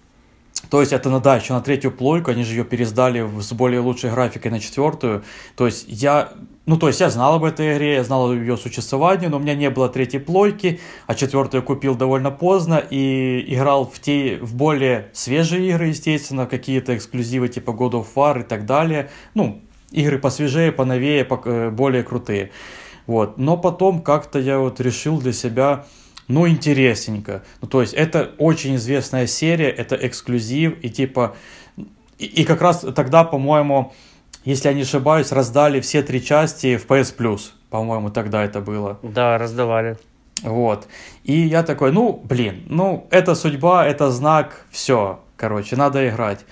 То 0.70 0.80
есть 0.80 0.92
это, 0.92 1.08
ну 1.11 1.20
да, 1.20 1.37
еще 1.37 1.52
на 1.52 1.61
третью 1.61 1.90
плойку, 1.90 2.30
они 2.30 2.44
же 2.44 2.54
ее 2.54 2.64
пересдали 2.64 3.26
с 3.40 3.52
более 3.52 3.80
лучшей 3.80 4.11
графикой 4.11 4.50
на 4.50 4.61
четвертую. 4.61 5.23
То 5.56 5.66
есть 5.66 5.85
я, 5.88 6.28
ну 6.68 6.76
то 6.76 6.88
есть 6.88 7.00
я 7.00 7.08
знал 7.08 7.37
об 7.37 7.44
этой 7.44 7.75
игре, 7.75 7.94
я 7.94 8.04
знал 8.04 8.30
о 8.30 8.34
ее 8.34 8.58
существовании, 8.58 9.28
но 9.28 9.38
у 9.38 9.40
меня 9.40 9.54
не 9.54 9.70
было 9.70 9.88
третьей 9.88 10.20
плойки, 10.20 10.80
а 11.06 11.14
четвертую 11.14 11.62
купил 11.62 11.94
довольно 11.94 12.30
поздно 12.30 12.75
и 12.75 13.42
играл 13.48 13.90
в 13.90 13.98
те, 14.00 14.37
в 14.37 14.54
более 14.54 15.08
свежие 15.14 15.70
игры, 15.70 15.87
естественно, 15.87 16.44
какие-то 16.46 16.94
эксклюзивы 16.94 17.48
типа 17.48 17.70
God 17.70 17.92
of 17.92 18.06
War 18.14 18.40
и 18.40 18.42
так 18.42 18.66
далее. 18.66 19.08
Ну, 19.32 19.62
игры 19.92 20.18
посвежее, 20.18 20.70
поновее, 20.70 21.26
э, 21.26 21.70
более 21.70 22.02
крутые. 22.02 22.50
Вот. 23.06 23.38
Но 23.38 23.56
потом 23.56 24.02
как-то 24.02 24.38
я 24.38 24.58
вот 24.58 24.78
решил 24.78 25.18
для 25.18 25.32
себя, 25.32 25.87
ну, 26.28 26.46
интересненько. 26.46 27.44
Ну, 27.62 27.68
то 27.68 27.80
есть, 27.80 27.94
это 27.94 28.32
очень 28.37 28.76
известная 28.76 29.26
серия, 29.26 29.70
это 29.70 29.96
эксклюзив, 29.96 30.76
и 30.82 30.90
типа... 30.90 31.34
И, 32.18 32.26
и 32.26 32.44
как 32.44 32.60
раз 32.60 32.84
тогда, 32.94 33.25
по-моему, 33.25 33.94
если 34.45 34.68
я 34.68 34.75
не 34.75 34.83
ошибаюсь, 34.83 35.33
раздали 35.33 35.80
все 35.80 36.02
три 36.02 36.25
части 36.25 36.76
в 36.76 36.87
PS 36.87 37.16
Plus. 37.16 37.40
По-моему, 37.71 38.11
тогда 38.11 38.45
это 38.45 38.61
было. 38.61 38.99
Да, 39.02 39.38
раздавали. 39.38 39.99
Вот. 40.42 40.87
И 41.25 41.33
я 41.33 41.62
такой, 41.62 41.92
ну, 41.92 42.21
блин, 42.25 42.62
ну, 42.66 43.07
это 43.11 43.35
судьба, 43.35 43.87
это 43.87 44.11
знак, 44.11 44.66
все, 44.71 45.21
короче, 45.37 45.76
надо 45.76 46.09
играть. 46.09 46.45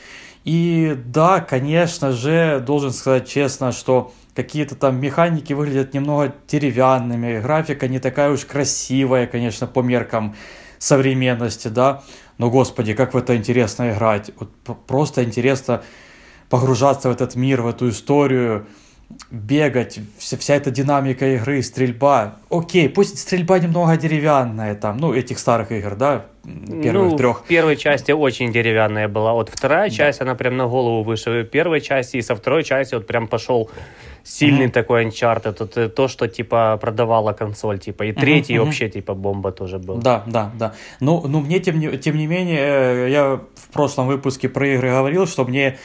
И 0.45 0.97
да, 1.07 1.41
конечно 1.41 2.13
же, 2.13 2.63
должен 2.65 2.93
сказать 2.93 3.29
честно, 3.29 3.73
что 3.73 4.13
какие-то 4.35 4.77
там 4.77 5.01
механики 5.01 5.53
выглядят 5.53 5.95
немного 5.95 6.35
деревянными, 6.47 7.41
графика 7.41 7.89
не 7.89 7.99
такая 7.99 8.31
уж 8.31 8.45
красивая, 8.45 9.27
конечно, 9.27 9.67
по 9.67 9.81
меркам 9.81 10.37
современности, 10.79 11.69
да, 11.69 12.03
но, 12.39 12.51
господи, 12.51 12.95
как 12.95 13.15
в 13.15 13.17
это 13.17 13.37
интересно 13.37 13.91
играть, 13.91 14.31
вот 14.39 14.51
просто 14.87 15.25
интересно 15.25 15.83
погружаться 16.49 17.09
в 17.09 17.13
этот 17.13 17.35
мир, 17.37 17.63
в 17.63 17.69
эту 17.69 17.89
историю, 17.89 18.67
бегать, 19.31 20.01
вся, 20.19 20.37
вся 20.37 20.55
эта 20.57 20.71
динамика 20.71 21.27
игры, 21.37 21.63
стрельба. 21.63 22.37
Окей, 22.51 22.89
пусть 22.89 23.19
стрельба 23.19 23.59
немного 23.59 23.97
деревянная 23.97 24.75
там, 24.75 24.99
ну, 24.99 25.15
этих 25.15 25.39
старых 25.39 25.71
игр, 25.71 25.95
да, 25.95 26.27
первых 26.83 27.13
ну, 27.13 27.17
трех. 27.17 27.41
В 27.41 27.45
первой 27.45 27.77
части 27.77 28.13
очень 28.13 28.53
деревянная 28.53 29.09
была. 29.09 29.33
Вот 29.33 29.49
вторая 29.49 29.91
часть, 29.91 30.21
она 30.21 30.35
прям 30.35 30.57
на 30.57 30.67
голову 30.67 31.03
выше 31.03 31.45
первой 31.45 31.81
части, 31.81 32.17
и 32.17 32.23
со 32.23 32.35
второй 32.35 32.65
части 32.65 32.95
вот 32.95 33.07
прям 33.07 33.27
пошел 33.29 33.71
сильный 34.23 34.67
Мгм. 34.67 34.73
такой 34.73 35.05
Uncharted. 35.05 35.57
Вот, 35.59 35.77
э, 35.77 35.89
то, 35.89 36.09
что 36.09 36.27
типа 36.27 36.79
продавала 36.81 37.33
консоль, 37.33 37.79
типа. 37.79 38.05
И 38.05 38.13
третий 38.13 38.55
мгм. 38.55 38.65
вообще 38.65 38.89
типа 38.89 39.15
бомба 39.15 39.53
тоже 39.53 39.79
был. 39.79 39.97
Да, 39.97 40.25
да, 40.27 40.51
да. 40.59 40.75
Ну, 41.01 41.25
ну 41.27 41.41
мне, 41.41 41.61
тем 41.61 41.79
не, 41.79 41.97
тем 41.99 42.17
не 42.17 42.27
менее, 42.27 42.59
э, 42.61 43.11
я 43.11 43.41
в 43.55 43.73
прошлом 43.73 44.09
выпуске 44.09 44.49
про 44.49 44.67
игры 44.69 44.91
говорил, 44.91 45.27
что 45.27 45.45
мне, 45.45 45.79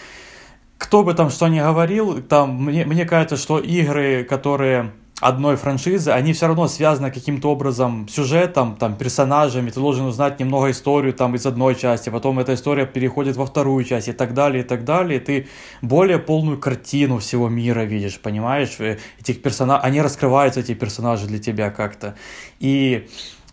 кто 0.81 1.03
бы 1.03 1.13
там 1.13 1.29
что 1.29 1.47
ни 1.47 1.59
говорил, 1.59 2.23
там, 2.23 2.65
мне, 2.65 2.85
мне 2.85 3.05
кажется, 3.05 3.38
что 3.38 3.59
игры, 3.59 4.23
которые 4.23 4.91
одной 5.19 5.55
франшизы, 5.55 6.09
они 6.09 6.33
все 6.33 6.47
равно 6.47 6.67
связаны 6.67 7.11
каким-то 7.11 7.51
образом 7.51 8.07
сюжетом, 8.09 8.75
там, 8.77 8.95
персонажами, 8.95 9.69
ты 9.69 9.79
должен 9.79 10.07
узнать 10.07 10.39
немного 10.39 10.71
историю 10.71 11.13
там 11.13 11.35
из 11.35 11.45
одной 11.45 11.75
части, 11.75 12.09
потом 12.09 12.39
эта 12.39 12.55
история 12.55 12.88
переходит 12.88 13.35
во 13.38 13.45
вторую 13.45 13.83
часть 13.83 14.07
и 14.07 14.11
так 14.11 14.33
далее, 14.33 14.63
и 14.63 14.67
так 14.67 14.83
далее, 14.83 15.19
и 15.19 15.23
ты 15.23 15.47
более 15.83 16.17
полную 16.17 16.57
картину 16.57 17.19
всего 17.19 17.47
мира 17.47 17.81
видишь, 17.81 18.19
понимаешь, 18.19 18.77
Э, 18.79 18.97
этих 19.19 19.43
персонажей, 19.43 19.85
они 19.85 20.01
раскрываются, 20.01 20.61
эти 20.61 20.73
персонажи 20.73 21.27
для 21.27 21.38
тебя 21.38 21.69
как-то, 21.69 22.15
и 22.59 23.07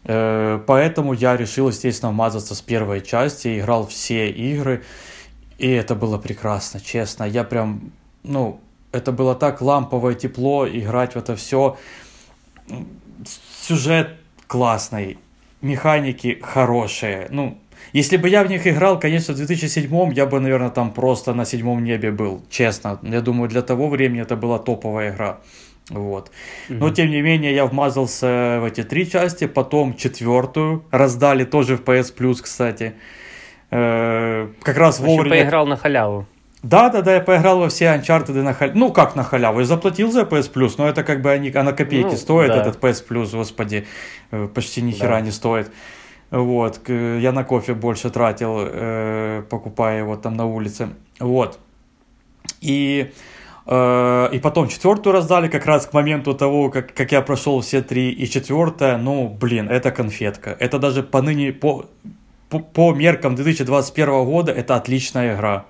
Э, 0.05 0.61
Поэтому 0.67 1.13
я 1.13 1.37
решил, 1.37 1.69
естественно, 1.69 2.11
вмазаться 2.11 2.55
с 2.55 2.63
первой 2.63 3.03
части, 3.03 3.59
играл 3.59 3.87
все 3.87 4.31
игры, 4.31 4.83
и 5.59 5.69
это 5.69 5.95
было 5.95 6.19
прекрасно, 6.19 6.81
честно. 6.81 7.25
Я 7.25 7.45
прям, 7.45 7.93
ну, 8.23 8.61
это 8.93 9.13
было 9.13 9.35
так 9.35 9.61
ламповое 9.61 10.15
тепло, 10.15 10.67
играть 10.69 11.15
в 11.15 11.17
это 11.19 11.35
все. 11.37 11.77
Сюжет 13.63 14.11
классный, 14.47 15.19
механики 15.61 16.39
хорошие. 16.43 17.27
Ну, 17.31 17.59
если 17.93 18.17
бы 18.17 18.29
я 18.29 18.43
в 18.45 18.49
них 18.49 18.67
играл, 18.67 18.99
конечно, 19.01 19.35
в 19.35 19.37
2007 19.37 20.13
я 20.15 20.27
бы, 20.27 20.41
наверное, 20.41 20.71
там 20.71 20.93
просто 20.93 21.35
на 21.35 21.45
седьмом 21.45 21.85
небе 21.85 22.11
был, 22.11 22.43
честно. 22.51 22.99
Я 23.03 23.21
думаю, 23.21 23.49
для 23.49 23.63
того 23.63 23.89
времени 23.89 24.23
это 24.23 24.37
была 24.37 24.59
топовая 24.59 25.11
игра. 25.11 25.41
Вот. 25.91 26.31
Но, 26.69 26.87
Мгм. 26.87 26.95
тем 26.95 27.11
не 27.11 27.23
менее, 27.23 27.55
я 27.55 27.65
вмазался 27.65 28.59
в 28.61 28.65
эти 28.65 28.83
три 28.85 29.11
части, 29.11 29.47
потом 29.47 29.95
четвертую 29.97 30.85
раздали 30.91 31.45
тоже 31.45 31.77
в 31.77 31.81
PS 31.81 32.15
Plus, 32.15 32.43
кстати. 32.43 32.93
Э, 33.71 34.49
как 34.63 34.77
раз 34.77 34.99
В 34.99 35.03
общем, 35.03 35.17
вовремя... 35.17 35.43
поиграл 35.43 35.67
на 35.67 35.77
халяву. 35.77 36.27
Да, 36.63 36.89
да, 36.91 37.03
да, 37.03 37.15
я 37.15 37.21
поиграл 37.21 37.61
во 37.61 37.69
все 37.69 37.85
Uncharted 37.87 38.43
на 38.43 38.53
халяву. 38.53 38.79
Ну, 38.79 38.93
как 38.93 39.15
на 39.15 39.23
халяву? 39.23 39.61
Я 39.61 39.67
заплатил 39.67 40.11
за 40.11 40.23
PS 40.23 40.53
Plus, 40.53 40.75
но 40.79 40.89
это 40.89 41.05
как 41.05 41.23
бы 41.23 41.31
они, 41.31 41.51
она 41.51 41.73
копейки 41.73 42.07
Ну, 42.11 42.17
стоит, 42.17 42.49
да. 42.49 42.57
этот 42.63 42.83
PS 42.83 43.05
Plus, 43.09 43.37
господи, 43.37 43.87
э, 44.31 44.49
почти 44.53 44.83
ни 44.83 44.91
хера 44.91 45.17
Да. 45.17 45.21
не 45.21 45.31
стоит. 45.31 45.71
Вот, 46.31 46.81
я 46.89 47.33
на 47.33 47.43
кофе 47.45 47.73
больше 47.73 48.11
тратил, 48.11 48.59
э, 48.59 49.43
покупая 49.49 49.99
его 49.99 50.17
там 50.17 50.35
на 50.37 50.45
улице. 50.45 50.89
Вот. 51.21 51.59
И, 52.61 53.13
э, 53.67 54.29
и 54.33 54.39
потом 54.39 54.69
четвертую 54.69 55.13
раздали 55.15 55.49
как 55.49 55.65
раз 55.65 55.87
к 55.87 55.95
моменту 55.95 56.35
того, 56.35 56.71
как, 56.71 56.93
как 56.93 57.13
я 57.13 57.23
прошел 57.23 57.61
все 57.61 57.81
три. 57.83 58.11
И 58.11 58.29
четвертая, 58.29 58.99
ну, 58.99 59.29
блин, 59.29 59.69
это 59.71 59.91
конфетка. 59.91 60.55
Это 60.59 60.79
даже 60.79 61.03
по 61.03 61.23
ныне, 61.23 61.53
по, 61.53 61.87
по, 62.49 62.61
по 62.61 62.93
меркам 62.93 63.35
2021 63.35 64.25
года, 64.25 64.53
это 64.53 64.77
отличная 64.77 65.35
игра. 65.35 65.67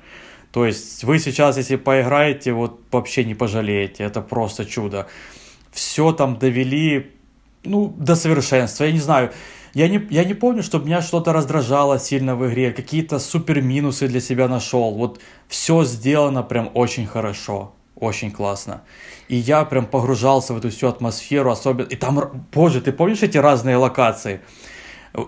То 0.53 0.65
есть 0.65 1.05
вы 1.05 1.19
сейчас, 1.19 1.57
если 1.57 1.77
поиграете, 1.77 2.53
вот 2.53 2.81
вообще 2.91 3.25
не 3.25 3.35
пожалеете. 3.35 4.05
Это 4.05 4.23
просто 4.23 4.65
чудо. 4.65 5.07
Все 5.73 6.13
там 6.13 6.39
довели, 6.39 7.13
ну, 7.65 7.95
до 7.97 8.15
совершенства. 8.15 8.85
Я 8.85 8.93
не 8.93 8.99
знаю, 8.99 9.33
я 9.75 9.89
не, 9.89 10.07
я 10.11 10.25
не 10.25 10.35
помню, 10.35 10.63
чтобы 10.63 10.87
меня 10.87 11.03
что-то 11.03 11.33
раздражало 11.33 11.99
сильно 11.99 12.35
в 12.35 12.49
игре, 12.49 12.73
какие-то 12.73 13.19
супер 13.19 13.61
минусы 13.61 14.09
для 14.09 14.21
себя 14.21 14.49
нашел. 14.49 14.95
Вот 14.95 15.21
все 15.47 15.85
сделано 15.85 16.43
прям 16.43 16.71
очень 16.75 17.07
хорошо, 17.07 17.73
очень 17.95 18.31
классно. 18.31 18.83
И 19.29 19.37
я 19.37 19.65
прям 19.65 19.87
погружался 19.87 20.55
в 20.55 20.59
эту 20.59 20.71
всю 20.71 20.89
атмосферу, 20.89 21.51
особенно... 21.51 21.87
И 21.87 21.97
там, 21.97 22.47
боже, 22.53 22.81
ты 22.81 22.93
помнишь 22.93 23.23
эти 23.23 23.37
разные 23.37 23.77
локации? 23.77 24.41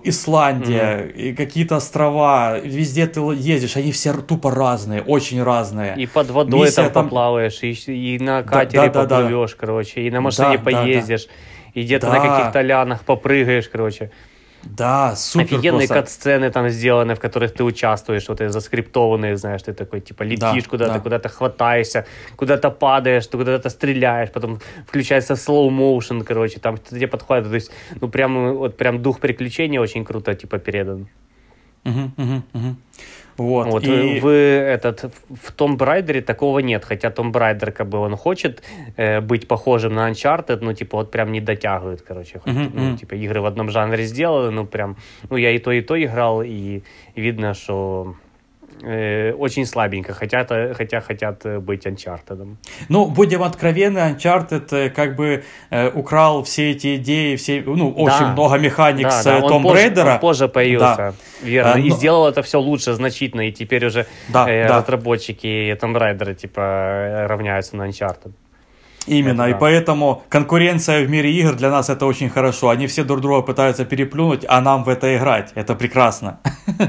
Исландия, 0.05 1.07
и 1.07 1.33
какие-то 1.35 1.77
острова, 1.77 2.59
везде 2.59 3.07
ты 3.07 3.21
ездишь, 3.21 3.77
они 3.77 3.93
все 3.93 4.13
тупо 4.15 4.51
разные, 4.51 5.03
очень 5.03 5.43
разные. 5.43 5.95
И 5.97 6.07
под 6.07 6.31
водой 6.31 6.61
Миссия 6.67 6.83
там 6.85 6.93
там- 6.93 7.05
поплаваешь, 7.05 7.63
и, 7.63 7.73
и 7.73 8.19
на 8.19 8.43
катере 8.43 8.89
да, 8.89 8.89
да, 8.89 9.07
да. 9.07 9.17
поплывешь, 9.19 9.55
короче, 9.55 10.03
и 10.03 10.11
на 10.11 10.21
машине 10.21 10.59
Да, 10.59 10.65
да, 10.65 10.71
да. 10.71 10.83
поездишь, 10.83 11.27
и 11.75 11.83
где-то 11.83 12.07
Да. 12.07 12.13
на 12.15 12.21
каких-то 12.21 12.61
лянах 12.63 13.03
попрыгаешь, 13.05 13.69
короче. 13.69 14.11
Да, 14.63 15.17
супер 15.17 15.57
Офигенные 15.57 15.89
просто. 15.89 15.95
кат-сцены 15.95 16.51
там 16.51 16.69
сделаны, 16.69 17.15
в 17.15 17.21
которых 17.21 17.53
ты 17.55 17.65
участвуешь, 17.65 18.29
вот 18.29 18.41
и 18.41 18.49
заскриптованные, 18.49 19.37
знаешь, 19.37 19.63
ты 19.63 19.73
такой, 19.73 20.01
типа, 20.01 20.23
летишь 20.25 20.65
Да, 20.65 20.71
куда-то, 20.71 20.95
да. 20.95 21.01
куда-то 21.01 21.29
хватаешься, 21.29 22.05
куда-то 22.37 22.71
падаешь, 22.71 23.27
ты 23.27 23.39
куда-то 23.39 23.71
стреляешь, 23.71 24.31
потом 24.31 24.59
включается 24.87 25.35
slow 25.35 25.69
motion, 25.71 26.25
короче, 26.25 26.61
там 26.61 26.77
тебе 26.79 27.07
подходит, 27.07 27.49
то 27.49 27.55
есть, 27.55 27.71
ну, 28.01 28.09
прям, 28.09 28.55
вот 28.57 28.77
прям 28.77 29.03
дух 29.03 29.21
приключения 29.21 29.81
очень 29.81 30.05
круто, 30.05 30.35
типа, 30.35 30.59
передан. 30.59 31.09
Мгм, 31.85 32.13
мгм, 32.17 32.43
мгм. 32.53 32.77
Вот. 33.41 33.67
Вот, 33.69 33.85
и- 33.85 34.21
в 34.21 34.29
этот, 34.29 35.05
в 35.31 35.53
Tomb 35.57 35.79
Raider 35.79 36.21
такого 36.21 36.59
нет, 36.59 36.85
хотя 36.85 37.09
Tomb 37.09 37.33
Raider, 37.33 37.71
как 37.73 37.89
бы, 37.89 37.99
он 37.99 38.17
хочет 38.17 38.63
э, 38.97 39.21
быть 39.23 39.49
похожим 39.49 39.95
на 39.95 40.11
Uncharted, 40.11 40.59
ну, 40.61 40.75
типа, 40.75 40.99
вот 40.99 41.11
прям 41.11 41.33
не 41.33 41.41
дотягивает, 41.41 42.03
короче, 42.03 42.39
хоть, 42.39 42.53
Мгм, 42.53 42.71
ну, 42.75 42.97
типа, 42.97 43.15
игры 43.15 43.41
в 43.41 43.47
одном 43.47 43.71
жанре 43.71 44.05
сделали, 44.05 44.51
ну, 44.53 44.67
прям, 44.67 44.97
ну, 45.31 45.37
я 45.39 45.51
и 45.53 45.59
то, 45.59 45.73
и 45.73 45.81
то 45.81 45.97
играл, 45.97 46.43
и 46.43 46.83
видно, 47.17 47.55
что 47.55 48.15
э, 48.83 49.33
очень 49.33 49.67
слабенько, 49.67 50.13
хотят, 50.15 50.51
хотя 50.77 51.01
хотят 51.01 51.45
э, 51.47 51.59
быть 51.59 51.87
Uncharted. 51.87 52.57
Ну, 52.89 53.07
будем 53.07 53.43
откровенны, 53.43 53.99
Uncharted 53.99 54.67
э, 54.73 54.91
как 54.91 55.17
бы 55.17 55.43
э, 55.71 55.91
украл 55.91 56.43
все 56.45 56.71
эти 56.73 56.97
идеи, 56.97 57.37
все, 57.37 57.63
ну, 57.67 57.91
очень 57.93 58.27
Да. 58.27 58.33
много 58.33 58.59
механик 58.59 59.05
Да, 59.05 59.11
с 59.11 59.25
да, 59.25 59.41
Tomb 59.41 59.63
позже, 59.63 59.89
Raider. 59.89 60.13
он 60.15 60.19
позже 60.21 60.49
появился, 60.49 61.15
верно, 61.43 61.73
А, 61.75 61.79
и 61.79 61.89
но- 61.91 61.97
сделал 61.97 62.27
это 62.29 62.43
все 62.43 62.61
лучше 62.61 62.93
значительно, 62.95 63.49
и 63.49 63.53
теперь 63.53 63.87
уже 63.87 64.07
Да, 64.29 64.49
э, 64.51 64.67
да. 64.69 64.79
разработчики 64.79 65.77
Tomb 65.81 65.95
Raider, 65.99 66.35
типа, 66.35 67.27
равняются 67.29 67.77
на 67.77 67.89
Uncharted. 67.89 68.33
Именно, 69.07 69.43
Это 69.43 69.51
и 69.51 69.53
да. 69.53 69.59
поэтому 69.59 70.23
конкуренция 70.29 71.03
в 71.07 71.11
мире 71.11 71.33
игр 71.33 71.55
для 71.55 71.71
нас 71.71 71.89
это 71.89 72.05
очень 72.05 72.29
хорошо. 72.29 72.69
Они 72.69 72.87
все 72.87 73.03
друг 73.03 73.21
друга 73.23 73.41
пытаются 73.43 73.87
переплюнуть, 73.87 74.45
а 74.47 74.61
нам 74.61 74.85
в 74.85 74.89
это 74.91 75.17
играть. 75.17 75.53
Это 75.55 75.75
прекрасно. 75.75 76.39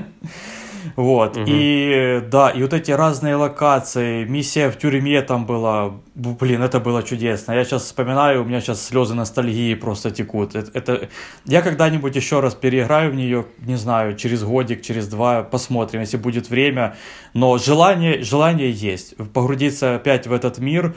Вот, 0.95 1.35
Мгм. 1.38 1.45
и 1.47 2.21
да, 2.31 2.50
и 2.50 2.61
вот 2.61 2.73
эти 2.73 2.91
разные 2.91 3.35
локации, 3.35 4.25
миссия 4.25 4.69
в 4.69 4.77
тюрьме 4.77 5.21
там 5.21 5.45
была, 5.45 5.91
блин, 6.15 6.61
это 6.63 6.79
было 6.79 7.03
чудесно. 7.03 7.53
Я 7.53 7.63
сейчас 7.65 7.83
вспоминаю, 7.83 8.41
у 8.41 8.45
меня 8.45 8.61
сейчас 8.61 8.85
слезы 8.85 9.13
ностальгии 9.13 9.75
просто 9.75 10.11
текут. 10.11 10.55
Это, 10.55 10.71
это- 10.73 11.09
я 11.45 11.61
когда-нибудь 11.61 12.15
еще 12.15 12.39
раз 12.39 12.55
переиграю 12.55 13.11
в 13.11 13.15
нее, 13.15 13.45
не 13.59 13.75
знаю, 13.77 14.15
через 14.15 14.43
годик, 14.43 14.81
через 14.81 15.07
два, 15.07 15.43
посмотрим, 15.43 16.01
если 16.01 16.17
будет 16.17 16.50
время. 16.50 16.95
Но 17.33 17.57
желание, 17.57 18.23
желание 18.23 18.71
есть, 18.71 19.15
погрузиться 19.33 19.95
опять 19.95 20.27
в 20.27 20.33
этот 20.33 20.59
мир. 20.59 20.93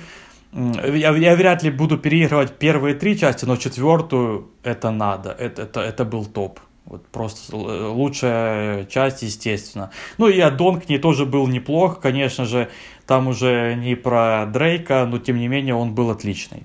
Я, 0.53 1.11
я 1.17 1.35
вряд 1.35 1.65
ли 1.65 1.71
буду 1.71 1.99
переигрывать 1.99 2.53
первые 2.59 2.95
три 2.95 3.19
части, 3.19 3.45
но 3.45 3.57
четвертую 3.57 4.49
это 4.63 4.91
надо. 4.93 5.31
Это, 5.31 5.63
это, 5.63 5.81
это 5.81 6.05
был 6.05 6.25
топ. 6.27 6.61
Вот 6.87 7.07
просто 7.09 7.57
л- 7.57 7.93
лучшая 7.95 8.85
часть, 8.85 9.23
естественно. 9.23 9.91
Ну 10.19 10.29
и 10.29 10.39
аддон 10.41 10.81
к 10.81 10.89
ней 10.89 10.99
тоже 10.99 11.25
был 11.25 11.47
неплох, 11.47 12.01
конечно 12.01 12.45
же. 12.45 12.69
Там 13.07 13.29
уже 13.29 13.75
не 13.75 13.95
про 13.95 14.47
Дрейка, 14.47 15.07
но 15.07 15.19
тем 15.19 15.39
не 15.39 15.49
менее 15.49 15.75
он 15.75 15.95
был 15.95 16.11
отличный. 16.11 16.65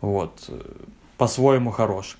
Вот. 0.00 0.44
э, 0.48 0.60
По-своему 1.16 1.70
хорош. 1.72 2.16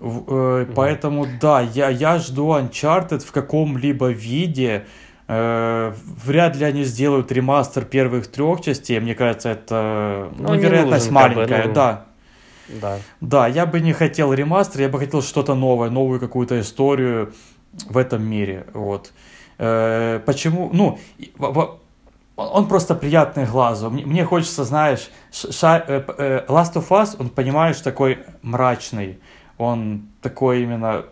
Э, 0.00 0.66
Поэтому, 0.74 1.26
да, 1.40 1.60
я, 1.60 1.88
я 1.90 2.18
жду 2.18 2.48
Uncharted 2.54 3.20
в 3.20 3.32
каком-либо 3.32 4.08
виде. 4.08 4.86
Э, 5.26 5.92
Вряд 6.24 6.56
ли 6.56 6.64
они 6.64 6.84
сделают 6.84 7.30
ремастер 7.32 7.84
первых 7.84 8.26
трех 8.28 8.60
частей. 8.62 9.00
Мне 9.00 9.14
кажется, 9.14 9.50
это 9.50 10.30
Ну, 10.38 10.48
ну, 10.48 10.54
вероятность 10.54 11.10
нужен, 11.10 11.14
как 11.28 11.34
бы, 11.34 11.36
маленькая. 11.36 11.68
ну. 11.68 11.74
Да, 11.74 12.04
Да. 12.68 12.98
да, 13.20 13.46
я 13.48 13.66
бы 13.66 13.80
не 13.80 13.92
хотел 13.92 14.32
ремастер, 14.32 14.80
я 14.82 14.88
бы 14.88 14.98
хотел 14.98 15.22
что-то 15.22 15.54
новое, 15.54 15.90
новую 15.90 16.20
какую-то 16.20 16.60
историю 16.60 17.32
в 17.90 17.96
этом 17.96 18.22
мире. 18.22 18.66
Вот. 18.74 19.12
Э, 19.58 20.20
почему? 20.26 20.70
Ну, 20.72 20.98
он 22.36 22.68
просто 22.68 22.94
приятный 22.94 23.46
глазу. 23.46 23.90
Мне, 23.90 24.24
хочется, 24.24 24.64
знаешь, 24.64 25.10
ша- 25.32 25.84
э, 25.86 26.02
э, 26.18 26.44
Last 26.48 26.74
of 26.74 26.88
Us, 26.90 27.16
он, 27.18 27.28
понимаешь, 27.30 27.80
такой 27.80 28.18
мрачный. 28.42 29.18
Он 29.58 30.02
такой 30.22 30.62
именно, 30.62 31.04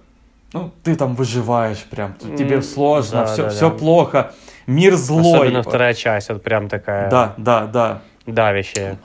ну, 0.53 0.71
ты 0.85 0.95
там 0.95 1.17
выживаешь 1.17 1.83
прям, 1.91 2.15
тебе 2.15 2.63
сложно, 2.63 3.21
да, 3.21 3.27
все, 3.27 3.43
да, 3.43 3.49
все 3.49 3.71
да. 3.71 3.77
плохо, 3.77 4.33
мир 4.69 4.95
злой. 4.95 5.39
Особенно 5.49 5.63
вторая 5.63 5.95
часть, 5.95 6.29
вот 6.29 6.43
прям 6.45 6.69
такая 6.69 7.11
Да, 7.11 7.35
да, 7.37 7.67
да. 7.67 8.03
давящая. 8.27 8.99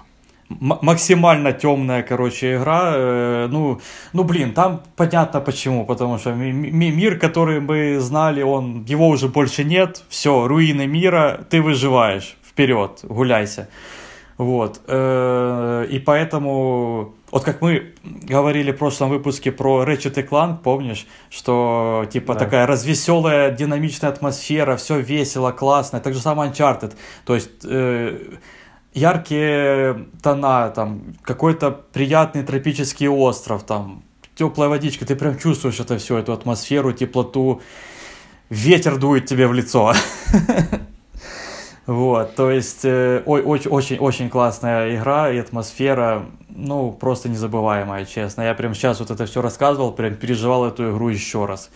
Максимально 0.59 1.51
темная, 1.53 2.03
короче, 2.03 2.55
игра. 2.55 2.91
Э, 2.95 3.47
ну, 3.51 3.79
ну, 4.13 4.23
блин, 4.23 4.53
там 4.53 4.81
понятно 4.95 5.39
почему. 5.41 5.85
Потому 5.85 6.17
что 6.17 6.33
ми- 6.33 6.51
ми- 6.51 6.91
мир, 6.91 7.19
который 7.19 7.59
мы 7.59 7.99
знали, 7.99 8.41
он, 8.43 8.83
его 8.89 9.07
уже 9.07 9.27
больше 9.27 9.63
нет. 9.63 10.03
Все, 10.09 10.47
руины 10.47 10.87
мира, 10.87 11.45
ты 11.49 11.61
выживаешь. 11.61 12.35
Вперед, 12.43 12.99
гуляйся. 13.03 13.67
Вот. 14.37 14.81
э, 14.87 15.85
и 15.91 15.99
поэтому, 15.99 17.13
вот 17.31 17.43
как 17.43 17.61
мы 17.61 17.93
говорили 18.29 18.71
в 18.71 18.77
прошлом 18.77 19.09
выпуске 19.09 19.51
про 19.51 19.83
Ratchet 19.83 20.19
и 20.19 20.23
Clank, 20.27 20.57
помнишь, 20.63 21.05
что 21.29 22.05
типа 22.11 22.33
Да. 22.33 22.39
такая 22.39 22.65
развеселая, 22.65 23.51
динамичная 23.51 24.09
атмосфера, 24.09 24.75
все 24.77 24.99
весело, 24.99 25.51
классно. 25.51 25.99
Так 25.99 26.13
же 26.13 26.19
самое 26.19 26.49
Uncharted. 26.51 26.93
То 27.25 27.35
есть 27.35 27.51
э, 27.65 28.17
яркие 28.93 30.05
тона, 30.21 30.69
там 30.69 31.01
какой-то 31.21 31.71
приятный 31.71 32.43
тропический 32.43 33.07
остров, 33.07 33.63
там 33.63 34.03
теплая 34.35 34.69
водичка, 34.69 35.05
ты 35.05 35.15
прям 35.15 35.37
чувствуешь 35.37 35.79
это 35.79 35.97
все, 35.97 36.17
эту 36.17 36.33
атмосферу, 36.33 36.91
теплоту, 36.93 37.61
ветер 38.49 38.97
дует 38.97 39.25
тебе 39.25 39.47
в 39.47 39.53
лицо. 39.53 39.93
Вот, 41.87 42.35
то 42.35 42.51
есть 42.51 42.85
э, 42.85 43.23
ой- 43.25 43.41
очень, 43.41 43.71
очень, 43.71 43.97
очень 43.97 44.29
классная 44.29 44.95
игра 44.95 45.31
и 45.31 45.39
атмосфера, 45.39 46.25
ну, 46.47 46.91
просто 46.91 47.27
незабываемая, 47.27 48.05
честно. 48.05 48.43
Я 48.43 48.53
прям 48.53 48.75
сейчас 48.75 48.99
вот 48.99 49.09
это 49.09 49.25
все 49.25 49.41
рассказывал, 49.41 49.91
прям 49.91 50.13
переживал 50.15 50.65
эту 50.65 50.91
игру 50.91 51.09
еще 51.09 51.45
раз. 51.45 51.71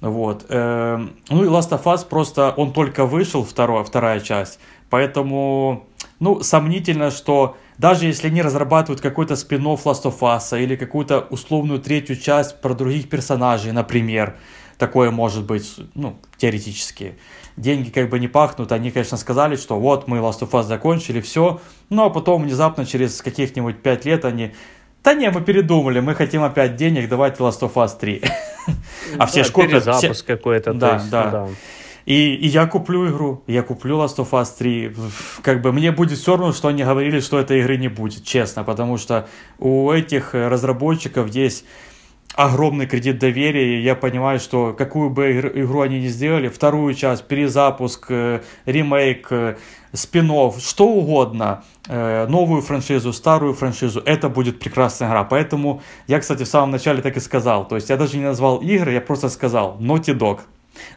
Вот. 0.00 0.46
эм, 0.48 1.12
Ну 1.28 1.44
и 1.44 1.48
Last 1.48 1.70
of 1.70 1.84
Us 1.84 2.06
просто, 2.08 2.54
он 2.56 2.72
только 2.72 3.04
вышел, 3.04 3.44
второй, 3.44 3.84
вторая 3.84 4.20
часть, 4.20 4.58
поэтому, 4.94 5.88
ну, 6.20 6.40
сомнительно, 6.40 7.10
что 7.10 7.56
даже 7.78 8.06
если 8.06 8.28
они 8.28 8.42
разрабатывают 8.42 9.00
какой-то 9.00 9.34
спин 9.34 9.66
Last 9.66 10.04
of 10.04 10.20
Us 10.20 10.56
или 10.62 10.76
какую-то 10.76 11.18
условную 11.30 11.80
третью 11.80 12.14
часть 12.16 12.60
про 12.60 12.74
других 12.74 13.08
персонажей, 13.08 13.72
например, 13.72 14.36
такое 14.78 15.10
может 15.10 15.42
быть, 15.46 15.68
ну, 15.96 16.16
теоретически. 16.36 17.14
Деньги 17.56 17.90
как 17.90 18.08
бы 18.08 18.20
не 18.20 18.28
пахнут, 18.28 18.70
они, 18.70 18.92
конечно, 18.92 19.16
сказали, 19.16 19.56
что 19.56 19.80
вот 19.80 20.06
мы 20.06 20.18
Last 20.18 20.42
of 20.42 20.50
Us 20.52 20.62
закончили, 20.62 21.20
все, 21.20 21.60
но 21.90 22.08
потом 22.08 22.44
внезапно 22.44 22.86
через 22.86 23.20
каких-нибудь 23.20 23.82
5 23.82 24.04
лет 24.04 24.24
они, 24.24 24.54
да 25.02 25.14
не, 25.14 25.28
мы 25.30 25.40
передумали, 25.40 25.98
мы 25.98 26.14
хотим 26.14 26.44
опять 26.44 26.76
денег, 26.76 27.08
давайте 27.08 27.42
Last 27.42 27.60
of 27.62 27.72
Us 27.74 27.98
3. 27.98 28.22
А 29.18 29.26
все 29.26 29.42
ж 29.42 29.50
купят, 29.50 29.82
все- 29.82 29.90
Перезапуск 29.92 30.24
какой-то. 30.26 30.72
то 30.72 30.78
Да, 30.78 30.94
есть, 30.94 31.10
да. 31.10 31.24
ну 31.24 31.30
да. 31.32 31.48
И, 32.06 32.34
и 32.34 32.46
я 32.46 32.66
куплю 32.66 33.08
игру, 33.08 33.42
я 33.46 33.62
куплю 33.62 33.96
Last 33.96 34.16
of 34.16 34.30
Us 34.30 34.48
3. 34.58 34.94
Как 35.42 35.62
бы 35.62 35.72
мне 35.72 35.90
будет 35.90 36.18
все 36.18 36.36
равно, 36.36 36.52
что 36.52 36.68
они 36.68 36.84
говорили, 36.84 37.20
что 37.20 37.38
этой 37.38 37.60
игры 37.60 37.78
не 37.78 37.88
будет, 37.88 38.24
честно, 38.24 38.62
потому 38.62 38.98
что 38.98 39.26
у 39.58 39.90
этих 39.90 40.34
разработчиков 40.34 41.28
есть 41.34 41.64
огромный 42.34 42.86
кредит 42.86 43.18
доверия, 43.18 43.78
и 43.78 43.82
я 43.82 43.94
понимаю, 43.94 44.40
что 44.40 44.74
какую 44.76 45.10
бы 45.10 45.32
игр- 45.32 45.52
игру 45.54 45.80
они 45.82 46.00
ни 46.00 46.08
сделали, 46.08 46.48
вторую 46.48 46.94
часть, 46.94 47.24
перезапуск, 47.24 48.06
э, 48.08 48.40
ремейк, 48.66 49.28
э, 49.30 49.56
спин 49.92 50.30
что 50.58 50.88
угодно, 50.88 51.62
э, 51.88 52.26
новую 52.26 52.60
франшизу, 52.62 53.12
старую 53.12 53.54
франшизу, 53.54 54.02
это 54.04 54.28
будет 54.28 54.58
прекрасная 54.58 55.08
игра. 55.08 55.24
Поэтому 55.24 55.80
я, 56.08 56.18
кстати, 56.18 56.42
в 56.42 56.48
самом 56.48 56.72
начале 56.72 57.02
так 57.02 57.16
и 57.16 57.20
сказал. 57.20 57.68
То 57.68 57.76
есть 57.76 57.88
я 57.90 57.96
даже 57.96 58.16
не 58.16 58.24
назвал 58.24 58.58
игры, 58.58 58.92
я 58.92 59.00
просто 59.00 59.28
сказал 59.28 59.76
Naughty 59.80 60.18
Dog. 60.18 60.40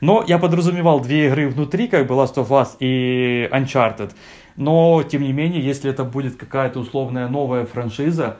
Но 0.01 0.23
я 0.27 0.37
подразумевал 0.37 0.99
две 0.99 1.27
игры 1.27 1.49
внутри, 1.49 1.87
как 1.87 2.07
бы 2.07 2.15
Last 2.15 2.35
of 2.35 2.49
Us 2.49 2.69
и 2.79 3.49
Uncharted. 3.51 4.11
Но, 4.55 5.03
тем 5.03 5.21
не 5.21 5.33
менее, 5.33 5.61
если 5.61 5.91
это 5.91 6.03
будет 6.03 6.35
какая-то 6.35 6.79
условная 6.79 7.27
новая 7.27 7.65
франшиза, 7.65 8.37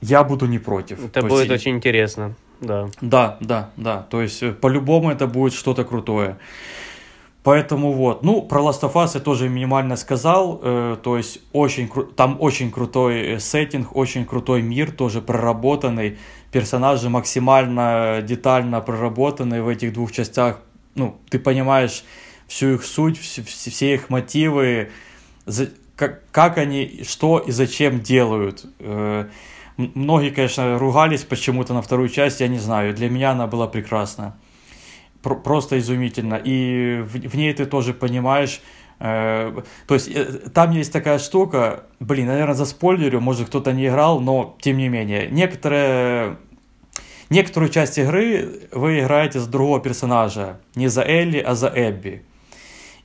я 0.00 0.24
буду 0.24 0.46
не 0.46 0.58
против. 0.58 1.04
Это 1.04 1.20
То 1.20 1.26
будет 1.26 1.50
есть, 1.50 1.52
очень 1.52 1.76
интересно. 1.76 2.34
Да. 2.60 2.88
Да, 3.00 3.36
да, 3.40 3.70
да. 3.76 4.06
То 4.10 4.22
есть, 4.22 4.42
э, 4.42 4.52
по-любому 4.52 5.10
это 5.10 5.26
будет 5.26 5.52
что-то 5.52 5.84
крутое. 5.84 6.36
Поэтому 7.42 7.92
вот, 7.92 8.24
ну, 8.24 8.42
про 8.42 8.60
Last 8.60 8.80
of 8.80 8.94
Us 8.94 9.10
я 9.14 9.20
тоже 9.20 9.48
минимально 9.48 9.94
сказал, 9.96 10.60
э, 10.62 10.96
то 11.00 11.16
есть 11.16 11.40
очень 11.52 11.86
кру- 11.86 12.12
там 12.12 12.38
очень 12.40 12.72
крутой 12.72 13.34
э, 13.34 13.38
сеттинг, 13.38 13.94
очень 13.94 14.24
крутой 14.24 14.62
мир, 14.62 14.90
тоже 14.90 15.20
проработанный, 15.20 16.18
персонажи 16.56 17.10
максимально 17.10 18.22
детально 18.22 18.80
проработаны 18.80 19.62
в 19.62 19.68
этих 19.68 19.92
двух 19.92 20.10
частях, 20.10 20.60
ну, 20.94 21.18
ты 21.28 21.38
понимаешь 21.38 22.02
всю 22.48 22.76
их 22.76 22.82
суть, 22.82 23.18
вс- 23.18 23.44
вс- 23.44 23.70
все 23.70 23.92
их 23.92 24.08
мотивы, 24.08 24.90
как, 25.96 26.22
как 26.30 26.56
они, 26.56 27.02
что 27.06 27.40
и 27.40 27.52
зачем 27.52 28.00
делают. 28.00 28.64
Э, 28.78 29.26
многие, 29.76 30.30
конечно, 30.30 30.78
ругались 30.78 31.24
почему-то 31.24 31.74
на 31.74 31.82
вторую 31.82 32.08
часть, 32.08 32.40
я 32.40 32.48
не 32.48 32.58
знаю. 32.58 32.94
Для 32.94 33.10
меня 33.10 33.32
она 33.32 33.46
была 33.46 33.66
прекрасна. 33.66 34.34
Просто 35.20 35.78
изумительно. 35.78 36.40
И 36.42 37.02
в, 37.02 37.28
в 37.28 37.36
ней 37.36 37.52
ты 37.52 37.66
тоже 37.66 37.92
понимаешь, 37.92 38.62
э, 38.98 39.60
то 39.86 39.94
есть 39.94 40.08
э, 40.08 40.24
там 40.54 40.70
есть 40.70 40.90
такая 40.90 41.18
штука, 41.18 41.82
блин, 42.00 42.28
наверное, 42.28 42.54
за 42.54 42.64
спойлерю, 42.64 43.20
может 43.20 43.48
кто-то 43.48 43.74
не 43.74 43.88
играл, 43.88 44.20
но 44.20 44.56
тем 44.62 44.78
не 44.78 44.88
менее, 44.88 45.28
некоторые 45.30 46.38
Некоторую 47.28 47.70
часть 47.70 47.98
игры 47.98 48.68
вы 48.70 49.00
играете 49.00 49.40
за 49.40 49.50
другого 49.50 49.80
персонажа, 49.80 50.60
не 50.76 50.88
за 50.88 51.02
Элли, 51.02 51.38
а 51.38 51.54
за 51.54 51.72
Эбби. 51.74 52.24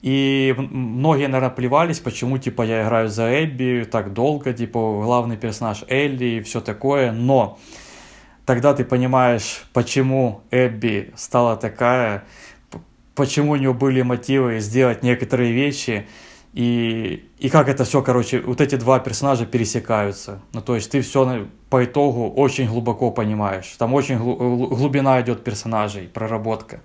И 0.01 0.55
многие, 0.57 1.27
наверное, 1.27 1.49
плевались, 1.53 1.99
почему, 1.99 2.37
типа, 2.37 2.63
я 2.63 2.83
играю 2.83 3.09
за 3.09 3.43
Эбби 3.43 3.87
так 3.89 4.13
долго, 4.13 4.53
типа, 4.53 5.01
главный 5.03 5.37
персонаж 5.37 5.83
Элли 5.87 6.25
и 6.25 6.41
все 6.41 6.59
такое, 6.61 7.11
но 7.11 7.59
тогда 8.45 8.73
ты 8.73 8.83
понимаешь, 8.83 9.63
почему 9.73 10.41
Эбби 10.51 11.11
стала 11.15 11.55
такая, 11.55 12.23
почему 13.15 13.53
у 13.53 13.55
нее 13.55 13.73
были 13.73 14.01
мотивы 14.01 14.59
сделать 14.59 15.03
некоторые 15.03 15.51
вещи, 15.51 16.07
и, 16.53 17.29
и 17.37 17.49
как 17.49 17.69
это 17.69 17.85
все, 17.85 18.01
короче, 18.01 18.39
вот 18.41 18.59
эти 18.59 18.75
два 18.75 18.99
персонажа 18.99 19.45
пересекаются. 19.45 20.41
Ну, 20.53 20.61
то 20.61 20.75
есть 20.75 20.91
ты 20.91 21.01
все 21.01 21.47
по 21.71 21.85
итогу 21.85 22.29
очень 22.35 22.67
глубоко 22.67 23.11
понимаешь. 23.11 23.75
Там 23.77 23.93
очень 23.93 24.17
глубина 24.17 25.21
идет 25.21 25.43
персонажей, 25.43 26.07
проработка. 26.13 26.81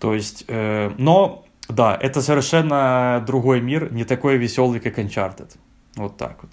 То 0.00 0.14
есть, 0.14 0.44
э, 0.48 0.90
но, 0.98 1.44
да, 1.68 1.98
это 2.00 2.22
совершенно 2.22 3.22
другой 3.26 3.60
мир, 3.60 3.92
не 3.92 4.04
такой 4.04 4.38
веселый, 4.38 4.80
как 4.80 4.98
Uncharted. 4.98 5.50
Вот 5.96 6.16
так 6.16 6.38
вот. 6.42 6.50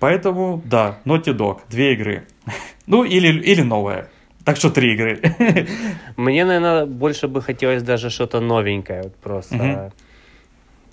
Поэтому, 0.00 0.60
да, 0.64 0.98
Naughty 1.04 1.36
Dog, 1.36 1.60
две 1.70 1.92
игры. 1.92 2.26
ну, 2.86 3.04
или, 3.04 3.28
или 3.52 3.62
новая. 3.62 4.08
Так 4.44 4.56
что 4.56 4.70
три 4.70 4.94
игры. 4.94 5.20
Мне, 6.16 6.44
наверное, 6.44 6.86
больше 6.86 7.28
бы 7.28 7.40
хотелось 7.40 7.82
даже 7.82 8.10
что-то 8.10 8.40
новенькое. 8.40 9.02
Вот 9.02 9.16
просто. 9.16 9.54
Uh-huh 9.54 9.92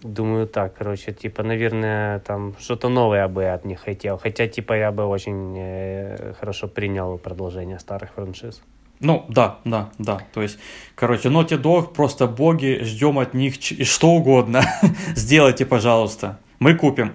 Думаю, 0.04 0.48
так, 0.48 0.76
короче, 0.78 1.14
типа, 1.14 1.44
наверное, 1.44 2.20
там 2.20 2.56
что-то 2.60 2.90
новое 2.90 3.22
я 3.22 3.28
бы 3.28 3.46
от 3.46 3.66
них 3.66 3.80
хотел. 3.80 4.18
Хотя, 4.18 4.48
типа, 4.48 4.74
я 4.74 4.92
бы 4.92 5.06
очень 5.06 5.56
э, 5.58 6.34
хорошо 6.40 6.68
принял 6.68 7.18
продолжение 7.18 7.80
старых 7.80 8.12
франшиз. 8.14 8.62
Ну, 9.00 9.26
да, 9.30 9.60
да, 9.66 9.90
да. 9.98 10.20
То 10.34 10.42
есть, 10.42 10.60
короче, 10.96 11.30
Naughty 11.30 11.62
Dog, 11.62 11.94
просто 11.94 12.28
боги, 12.28 12.80
ждем 12.84 13.18
от 13.18 13.34
них 13.34 13.56
что 13.62 14.10
угодно. 14.10 14.62
Сделайте, 15.16 15.66
пожалуйста. 15.66 16.38
Мы 16.60 16.76
купим. 16.76 17.14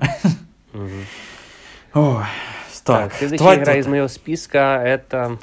Ой, 1.95 2.25
так, 2.85 3.13
следующая 3.13 3.45
Твай... 3.45 3.59
игра 3.59 3.75
из 3.77 3.87
моего 3.87 4.09
списка 4.09 4.83
это, 4.83 5.39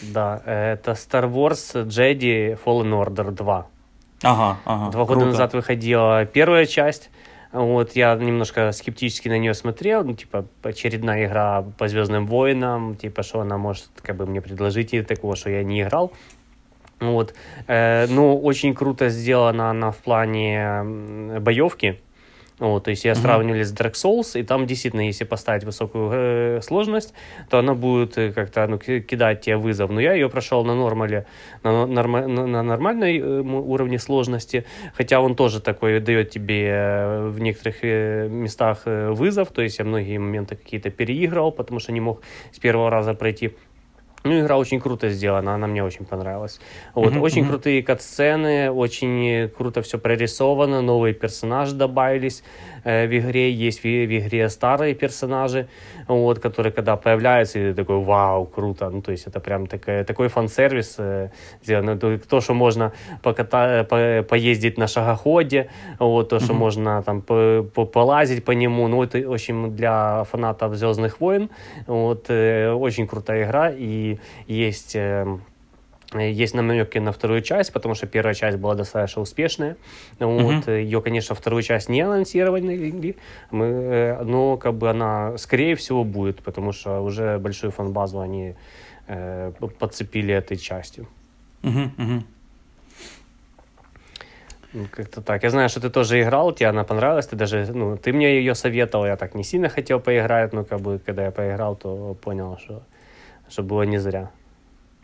да, 0.00 0.42
это 0.46 0.92
Star 0.92 1.30
Wars 1.30 1.86
Jedi 1.86 2.58
Fallen 2.64 2.92
Order 2.92 3.30
2. 3.30 3.66
Ага, 4.22 4.58
ага. 4.64 4.90
Два 4.90 5.04
года 5.04 5.26
назад 5.26 5.54
выходила 5.54 6.24
первая 6.26 6.66
часть. 6.66 7.10
Вот, 7.52 7.96
я 7.96 8.14
немножко 8.14 8.70
скептически 8.70 9.28
на 9.28 9.36
нее 9.38 9.54
смотрел, 9.54 10.04
ну, 10.04 10.14
типа, 10.14 10.46
очередная 10.62 11.26
игра 11.26 11.62
по 11.78 11.88
Звездным 11.88 12.26
войнам, 12.26 12.94
типа, 12.94 13.24
что 13.24 13.40
она 13.40 13.58
может, 13.58 13.88
как 14.02 14.16
бы, 14.16 14.26
мне 14.26 14.40
предложить 14.40 14.94
и 14.94 15.02
такого, 15.02 15.34
что 15.34 15.50
я 15.50 15.64
не 15.64 15.82
играл. 15.82 16.12
Вот, 17.00 17.34
э, 17.66 18.06
ну, 18.08 18.38
очень 18.38 18.72
круто 18.74 19.08
сделана 19.08 19.70
она 19.70 19.90
в 19.90 19.96
плане 19.96 20.82
боевки, 21.40 21.98
вот, 22.60 22.84
то 22.84 22.90
есть 22.90 23.04
я 23.04 23.12
mm-hmm. 23.12 23.22
сравнивали 23.22 23.62
с 23.62 23.72
Dark 23.72 23.92
Souls, 23.92 24.38
и 24.38 24.42
там 24.42 24.66
действительно, 24.66 25.00
если 25.00 25.24
поставить 25.24 25.64
высокую 25.64 26.10
э, 26.12 26.60
сложность, 26.62 27.14
то 27.48 27.58
она 27.58 27.74
будет 27.74 28.18
э, 28.18 28.32
как-то 28.32 28.66
ну, 28.66 28.78
кидать 28.78 29.40
тебе 29.40 29.56
вызов. 29.56 29.90
Но 29.90 29.98
я 29.98 30.12
ее 30.12 30.28
прошел 30.28 30.62
на 30.64 30.74
нормале, 30.74 31.26
на, 31.62 31.86
норма, 31.86 32.26
на, 32.26 32.62
нормальной 32.62 33.18
э, 33.18 33.40
уровне 33.40 33.98
сложности, 33.98 34.66
хотя 34.94 35.20
он 35.20 35.36
тоже 35.36 35.60
такой 35.60 36.00
дает 36.00 36.30
тебе 36.30 36.68
э, 36.68 37.28
в 37.28 37.40
некоторых 37.40 37.82
местах 37.82 38.82
вызов, 38.84 39.48
то 39.48 39.62
есть 39.62 39.78
я 39.78 39.86
многие 39.86 40.18
моменты 40.18 40.56
какие-то 40.56 40.90
переигрывал, 40.90 41.52
потому 41.52 41.80
что 41.80 41.92
не 41.92 42.00
мог 42.00 42.20
с 42.52 42.58
первого 42.58 42.90
раза 42.90 43.14
пройти. 43.14 43.52
Ну, 44.22 44.38
игра 44.40 44.58
очень 44.58 44.80
круто 44.80 45.08
сделана, 45.08 45.54
она 45.54 45.66
мне 45.66 45.82
очень 45.82 46.04
понравилась. 46.04 46.60
Вот, 46.94 47.14
uh-huh, 47.14 47.20
очень 47.20 47.48
крутые 47.48 47.82
катсцены, 47.82 48.70
очень 48.70 49.48
круто 49.48 49.80
все 49.80 49.98
прорисовано, 49.98 50.82
новые 50.82 51.14
персонажи 51.14 51.74
добавились 51.74 52.42
в 52.84 53.18
игре, 53.18 53.52
есть 53.52 53.80
в, 53.80 53.84
в 53.84 54.18
игре 54.18 54.48
старые 54.48 54.94
персонажи, 54.94 55.68
вот, 56.08 56.38
которые 56.38 56.72
когда 56.72 56.96
появляются, 56.96 57.58
и 57.58 57.74
такой, 57.74 57.98
вау, 57.98 58.46
круто, 58.46 58.90
ну, 58.90 59.02
то 59.02 59.12
есть 59.12 59.26
это 59.26 59.40
прям 59.40 59.66
такой, 59.66 60.04
такой 60.04 60.28
фан-сервис 60.28 60.96
э, 60.98 61.30
сделан, 61.62 61.98
то, 61.98 62.18
то, 62.18 62.40
что 62.40 62.54
можно 62.54 62.92
поката, 63.22 63.86
по, 63.88 64.22
поездить 64.28 64.78
на 64.78 64.86
шагоходе, 64.86 65.70
вот, 65.98 66.28
то, 66.28 66.40
что 66.40 66.52
uh-huh. 66.52 66.56
можно 66.56 67.02
там 67.02 67.22
по, 67.22 67.66
по, 67.74 67.86
полазить 67.86 68.44
по 68.44 68.52
нему, 68.52 68.88
ну, 68.88 69.02
это, 69.02 69.18
общем, 69.32 69.74
для 69.76 70.24
фанатов 70.24 70.74
«Звездных 70.74 71.20
войн», 71.20 71.50
вот, 71.86 72.26
э, 72.28 72.70
очень 72.72 73.06
крутая 73.06 73.44
игра, 73.44 73.70
и 73.70 74.18
есть 74.46 74.92
эм, 74.94 75.42
есть 76.14 76.54
намеки 76.54 76.98
на 76.98 77.12
вторую 77.12 77.42
часть, 77.42 77.72
потому 77.72 77.94
что 77.94 78.06
первая 78.06 78.34
часть 78.34 78.58
была 78.58 78.74
достаточно 78.74 79.22
успешная. 79.22 79.76
Вот, 80.18 80.66
uh-huh. 80.66 80.82
Ее, 80.82 81.00
конечно, 81.02 81.34
вторую 81.34 81.62
часть 81.62 81.88
не 81.88 82.00
анонсировали, 82.00 83.14
мы, 83.50 83.66
э, 83.66 84.22
но 84.24 84.56
как 84.56 84.74
бы 84.74 84.90
она, 84.90 85.38
скорее 85.38 85.74
всего, 85.74 86.04
будет, 86.04 86.42
потому 86.42 86.72
что 86.72 87.00
уже 87.00 87.38
большую 87.38 87.70
фан-базу 87.70 88.20
они 88.20 88.54
э, 89.06 89.52
подцепили 89.78 90.34
этой 90.34 90.56
частью. 90.56 91.06
Uh-huh, 91.62 91.90
uh-huh. 91.96 92.22
Как-то 94.90 95.20
так. 95.20 95.42
Я 95.42 95.50
знаю, 95.50 95.68
что 95.68 95.80
ты 95.80 95.90
тоже 95.90 96.22
играл, 96.22 96.52
тебе 96.52 96.68
она 96.68 96.84
понравилась, 96.84 97.26
ты 97.26 97.36
даже, 97.36 97.66
ну, 97.72 97.96
ты 97.96 98.12
мне 98.12 98.36
ее 98.38 98.54
советовал, 98.54 99.06
я 99.06 99.16
так 99.16 99.34
не 99.34 99.42
сильно 99.42 99.68
хотел 99.68 100.00
поиграть, 100.00 100.52
но 100.52 100.64
как 100.64 100.80
бы, 100.80 101.00
когда 101.04 101.24
я 101.24 101.30
поиграл, 101.30 101.74
то 101.76 102.14
понял, 102.14 102.56
что 102.58 102.82
что 103.50 103.62
было 103.62 103.82
не 103.82 103.98
зря. 103.98 104.30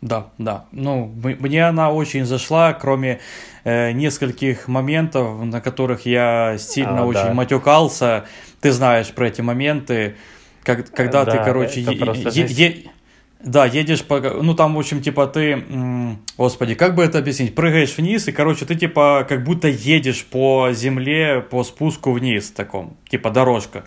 Да, 0.03 0.29
да. 0.39 0.67
Ну, 0.73 1.13
мне 1.23 1.67
она 1.67 1.91
очень 1.91 2.25
зашла, 2.27 2.75
кроме 2.75 3.21
э, 3.65 3.93
нескольких 3.93 4.69
моментов, 4.69 5.43
на 5.43 5.61
которых 5.61 6.07
я 6.07 6.57
сильно 6.59 7.03
а, 7.03 7.07
очень 7.07 7.23
да. 7.23 7.35
матюкался. 7.35 8.27
Ты 8.61 8.73
знаешь 8.73 9.11
про 9.13 9.29
эти 9.29 9.41
моменты, 9.41 10.17
как, 10.63 10.91
когда 10.91 11.25
да, 11.25 11.33
ты, 11.33 11.45
короче, 11.45 11.81
е- 11.81 11.95
е- 12.35 12.91
да, 13.41 13.67
едешь 13.67 14.03
по... 14.03 14.19
Ну, 14.19 14.55
там, 14.55 14.75
в 14.75 14.79
общем, 14.79 15.03
типа, 15.03 15.27
ты... 15.27 15.63
Господи, 16.39 16.75
как 16.75 16.95
бы 16.95 17.05
это 17.05 17.19
объяснить? 17.19 17.55
Прыгаешь 17.55 17.97
вниз, 17.97 18.29
и, 18.29 18.33
короче, 18.33 18.65
ты, 18.65 18.75
типа, 18.75 19.27
как 19.29 19.45
будто 19.45 19.69
едешь 19.69 20.25
по 20.25 20.71
земле, 20.73 21.43
по 21.43 21.63
спуску 21.63 22.13
вниз 22.13 22.51
таком. 22.51 22.97
Типа, 23.09 23.31
дорожка. 23.31 23.85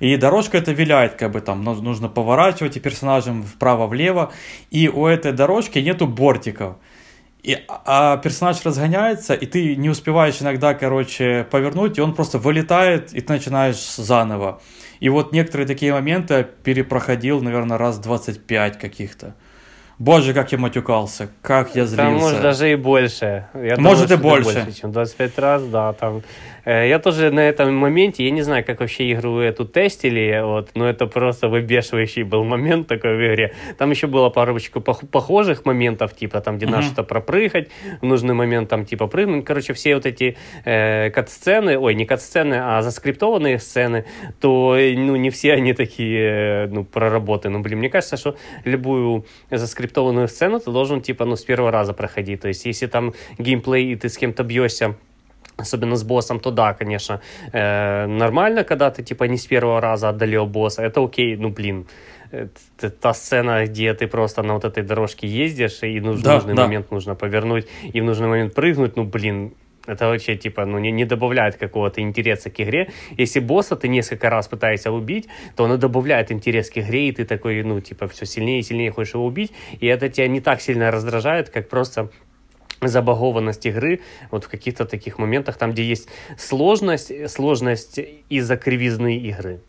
И 0.00 0.16
дорожка 0.16 0.58
это 0.58 0.72
виляет, 0.72 1.14
как 1.14 1.30
бы 1.30 1.40
там 1.40 1.62
нужно 1.62 2.08
поворачивать 2.08 2.76
и 2.76 2.80
персонажем 2.80 3.44
вправо-влево. 3.44 4.32
И 4.70 4.88
у 4.88 5.06
этой 5.06 5.32
дорожки 5.32 5.78
нету 5.78 6.06
бортиков. 6.06 6.76
И, 7.42 7.56
а 7.68 8.16
персонаж 8.16 8.64
разгоняется, 8.64 9.32
и 9.34 9.46
ты 9.46 9.76
не 9.76 9.88
успеваешь 9.88 10.42
иногда, 10.42 10.74
короче, 10.74 11.46
повернуть, 11.50 11.96
и 11.96 12.00
он 12.00 12.14
просто 12.14 12.38
вылетает, 12.38 13.14
и 13.14 13.20
ты 13.20 13.32
начинаешь 13.32 13.94
заново. 13.96 14.60
И 15.00 15.08
вот 15.08 15.32
некоторые 15.32 15.66
такие 15.66 15.92
моменты 15.92 16.46
перепроходил, 16.62 17.40
наверное, 17.40 17.78
раз 17.78 17.98
25 17.98 18.78
каких-то. 18.78 19.34
Боже, 19.98 20.32
как 20.32 20.52
я 20.52 20.58
матюкался, 20.58 21.28
как 21.42 21.74
я 21.74 21.84
злился. 21.84 21.96
Там, 21.96 22.14
может, 22.14 22.40
даже 22.40 22.70
и 22.70 22.76
больше. 22.76 23.48
Я 23.52 23.76
может, 23.78 24.08
думаю, 24.08 24.40
и 24.40 24.42
больше. 24.44 24.62
больше. 24.62 24.80
чем 24.80 24.92
25 24.92 25.38
раз, 25.38 25.64
да, 25.64 25.92
там 25.92 26.22
я 26.72 26.98
тоже 26.98 27.30
на 27.30 27.40
этом 27.40 27.74
моменте, 27.74 28.24
я 28.24 28.30
не 28.30 28.42
знаю, 28.42 28.64
как 28.64 28.80
вообще 28.80 29.12
игру 29.12 29.38
эту 29.38 29.64
тестили, 29.64 30.40
вот, 30.42 30.70
но 30.74 30.88
это 30.88 31.06
просто 31.06 31.48
выбешивающий 31.48 32.24
был 32.24 32.44
момент 32.44 32.88
такой 32.88 33.16
в 33.16 33.32
игре. 33.32 33.54
Там 33.78 33.90
еще 33.90 34.06
было 34.06 34.28
парочку 34.28 34.80
похожих 34.80 35.64
моментов, 35.64 36.14
типа 36.14 36.40
там, 36.40 36.56
где 36.56 36.66
uh-huh. 36.66 36.70
надо 36.70 36.82
что-то 36.82 37.02
пропрыгать, 37.04 37.68
в 38.00 38.04
нужный 38.04 38.34
момент 38.34 38.68
там 38.68 38.84
типа 38.84 39.06
прыгнуть. 39.06 39.44
Короче, 39.44 39.72
все 39.72 39.94
вот 39.94 40.06
эти 40.06 40.36
э, 40.64 41.10
кат-сцены, 41.10 41.78
ой, 41.78 41.94
не 41.94 42.04
кат-сцены, 42.04 42.54
а 42.60 42.82
заскриптованные 42.82 43.58
сцены, 43.58 44.04
то 44.40 44.76
ну, 44.78 45.16
не 45.16 45.30
все 45.30 45.54
они 45.54 45.72
такие 45.72 46.66
ну, 46.66 46.84
проработаны. 46.84 47.58
Ну, 47.58 47.62
блин, 47.62 47.78
мне 47.78 47.88
кажется, 47.88 48.16
что 48.16 48.36
любую 48.64 49.24
заскриптованную 49.50 50.28
сцену 50.28 50.60
ты 50.60 50.70
должен 50.70 51.00
типа 51.00 51.24
ну, 51.24 51.36
с 51.36 51.44
первого 51.44 51.70
раза 51.70 51.92
проходить. 51.92 52.40
То 52.40 52.48
есть, 52.48 52.66
если 52.66 52.86
там 52.86 53.14
геймплей, 53.38 53.92
и 53.92 53.96
ты 53.96 54.08
с 54.08 54.18
кем-то 54.18 54.44
бьешься, 54.44 54.96
особенно 55.58 55.96
с 55.96 56.04
боссом, 56.04 56.40
то 56.40 56.50
да, 56.50 56.72
конечно, 56.72 57.20
э, 57.52 58.06
нормально, 58.06 58.64
когда 58.64 58.90
ты 58.90 59.02
типа 59.02 59.24
не 59.24 59.36
с 59.36 59.46
первого 59.46 59.80
раза 59.80 60.08
одолел 60.08 60.46
босса, 60.46 60.82
это 60.82 61.04
окей, 61.04 61.36
ну 61.36 61.50
блин, 61.50 61.86
это 62.30 62.90
та 62.90 63.14
сцена, 63.14 63.66
где 63.66 63.92
ты 63.94 64.06
просто 64.06 64.42
на 64.42 64.54
вот 64.54 64.64
этой 64.64 64.82
дорожке 64.82 65.26
ездишь, 65.26 65.82
и 65.82 66.00
нуж, 66.00 66.20
да, 66.20 66.34
нужный 66.34 66.54
да. 66.54 66.64
момент 66.64 66.90
нужно 66.90 67.14
повернуть, 67.14 67.66
и 67.94 68.00
в 68.00 68.04
нужный 68.04 68.28
момент 68.28 68.54
прыгнуть, 68.54 68.96
ну 68.96 69.04
блин, 69.04 69.52
Это 69.88 70.06
вообще, 70.06 70.36
типа, 70.36 70.66
ну, 70.66 70.78
не, 70.78 70.92
не 70.92 71.06
добавляет 71.06 71.56
какого-то 71.56 72.00
интереса 72.02 72.50
к 72.50 72.60
игре. 72.60 72.90
Если 73.16 73.40
босса 73.40 73.74
ты 73.74 73.88
несколько 73.88 74.28
раз 74.28 74.46
пытаешься 74.46 74.90
убить, 74.90 75.28
то 75.56 75.64
оно 75.64 75.76
добавляет 75.78 76.30
интерес 76.30 76.70
к 76.70 76.78
игре, 76.78 77.08
и 77.08 77.12
ты 77.12 77.24
такой, 77.24 77.62
ну, 77.62 77.80
типа, 77.80 78.06
все 78.06 78.26
сильнее 78.26 78.58
и 78.58 78.62
сильнее 78.62 78.90
хочешь 78.90 79.14
его 79.14 79.24
убить, 79.24 79.52
и 79.80 79.86
это 79.86 80.10
тебя 80.10 80.28
не 80.28 80.40
так 80.40 80.60
сильно 80.60 80.90
раздражает, 80.90 81.48
как 81.48 81.68
просто 81.70 82.10
забагованность 82.82 83.66
игры 83.66 84.00
вот 84.30 84.44
в 84.44 84.48
каких-то 84.48 84.84
таких 84.84 85.18
моментах, 85.18 85.56
там, 85.56 85.72
где 85.72 85.84
есть 85.84 86.08
сложность, 86.36 87.12
сложность 87.30 87.98
из-за 88.28 88.56
кривизны 88.56 89.16
игры. 89.16 89.60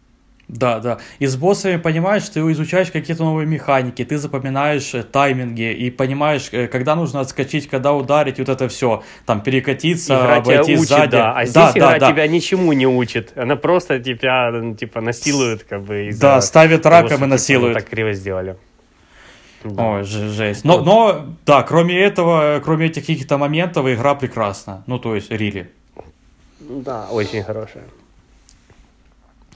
Да, 0.49 0.79
да. 0.79 0.97
И 1.19 1.27
с 1.27 1.35
боссами 1.37 1.77
понимаешь, 1.77 2.27
ты 2.27 2.39
изучаешь 2.39 2.89
какие-то 2.89 3.23
новые 3.23 3.45
механики, 3.45 4.03
ты 4.03 4.17
запоминаешь 4.17 4.95
э, 4.95 5.03
тайминги 5.03 5.71
и 5.71 5.91
понимаешь, 5.91 6.49
э, 6.51 6.67
когда 6.67 6.95
нужно 6.95 7.19
отскочить, 7.19 7.67
когда 7.67 7.93
ударить, 7.93 8.39
вот 8.39 8.49
это 8.49 8.67
все, 8.67 9.03
там 9.27 9.41
перекатиться, 9.41 10.15
игра 10.15 10.37
обойти 10.37 10.63
тебя 10.63 10.79
учит, 10.79 10.89
сзади. 10.89 11.11
Да, 11.11 11.33
а 11.33 11.45
здесь 11.45 11.53
да, 11.53 11.71
игра 11.75 11.91
да, 11.91 11.99
да. 11.99 12.11
тебя 12.11 12.27
ничему 12.27 12.73
не 12.73 12.87
учит. 12.87 13.31
Она 13.35 13.57
просто 13.57 13.99
тебя, 13.99 14.51
типа, 14.75 15.01
насилует, 15.01 15.63
как 15.65 15.83
бы, 15.83 16.09
Да, 16.19 16.41
ставит 16.41 16.83
раком 16.87 17.17
что, 17.17 17.25
и 17.25 17.27
насилует. 17.27 17.75
так 17.75 17.87
криво 17.87 18.13
сделали. 18.13 18.57
Да. 19.63 19.83
Ой, 19.91 20.03
же- 20.03 20.29
жесть. 20.29 20.63
Но, 20.65 20.81
но, 20.81 21.25
да, 21.45 21.63
кроме 21.63 21.99
этого, 21.99 22.61
кроме 22.63 22.85
этих 22.87 23.05
каких-то 23.05 23.37
моментов, 23.37 23.87
игра 23.87 24.15
прекрасна. 24.15 24.83
Ну, 24.87 24.99
то 24.99 25.15
есть, 25.15 25.31
рили. 25.31 25.71
Да, 26.59 27.07
очень 27.11 27.43
хорошая. 27.43 27.83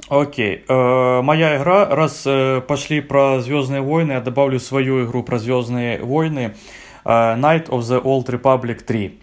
Окей. 0.09 0.65
Э, 0.67 1.21
моя 1.21 1.57
игра, 1.57 1.85
раз 1.85 2.23
э, 2.25 2.61
пошли 2.67 3.01
про 3.01 3.39
Звездные 3.39 3.81
войны, 3.81 4.11
я 4.13 4.21
добавлю 4.21 4.59
свою 4.59 5.05
игру 5.05 5.23
про 5.23 5.39
Звездные 5.39 6.01
войны. 6.03 6.55
э, 7.05 7.09
Night 7.09 7.67
of 7.69 7.79
the 7.79 8.01
Old 8.01 8.25
Republic 8.25 8.81
3. 8.83 9.19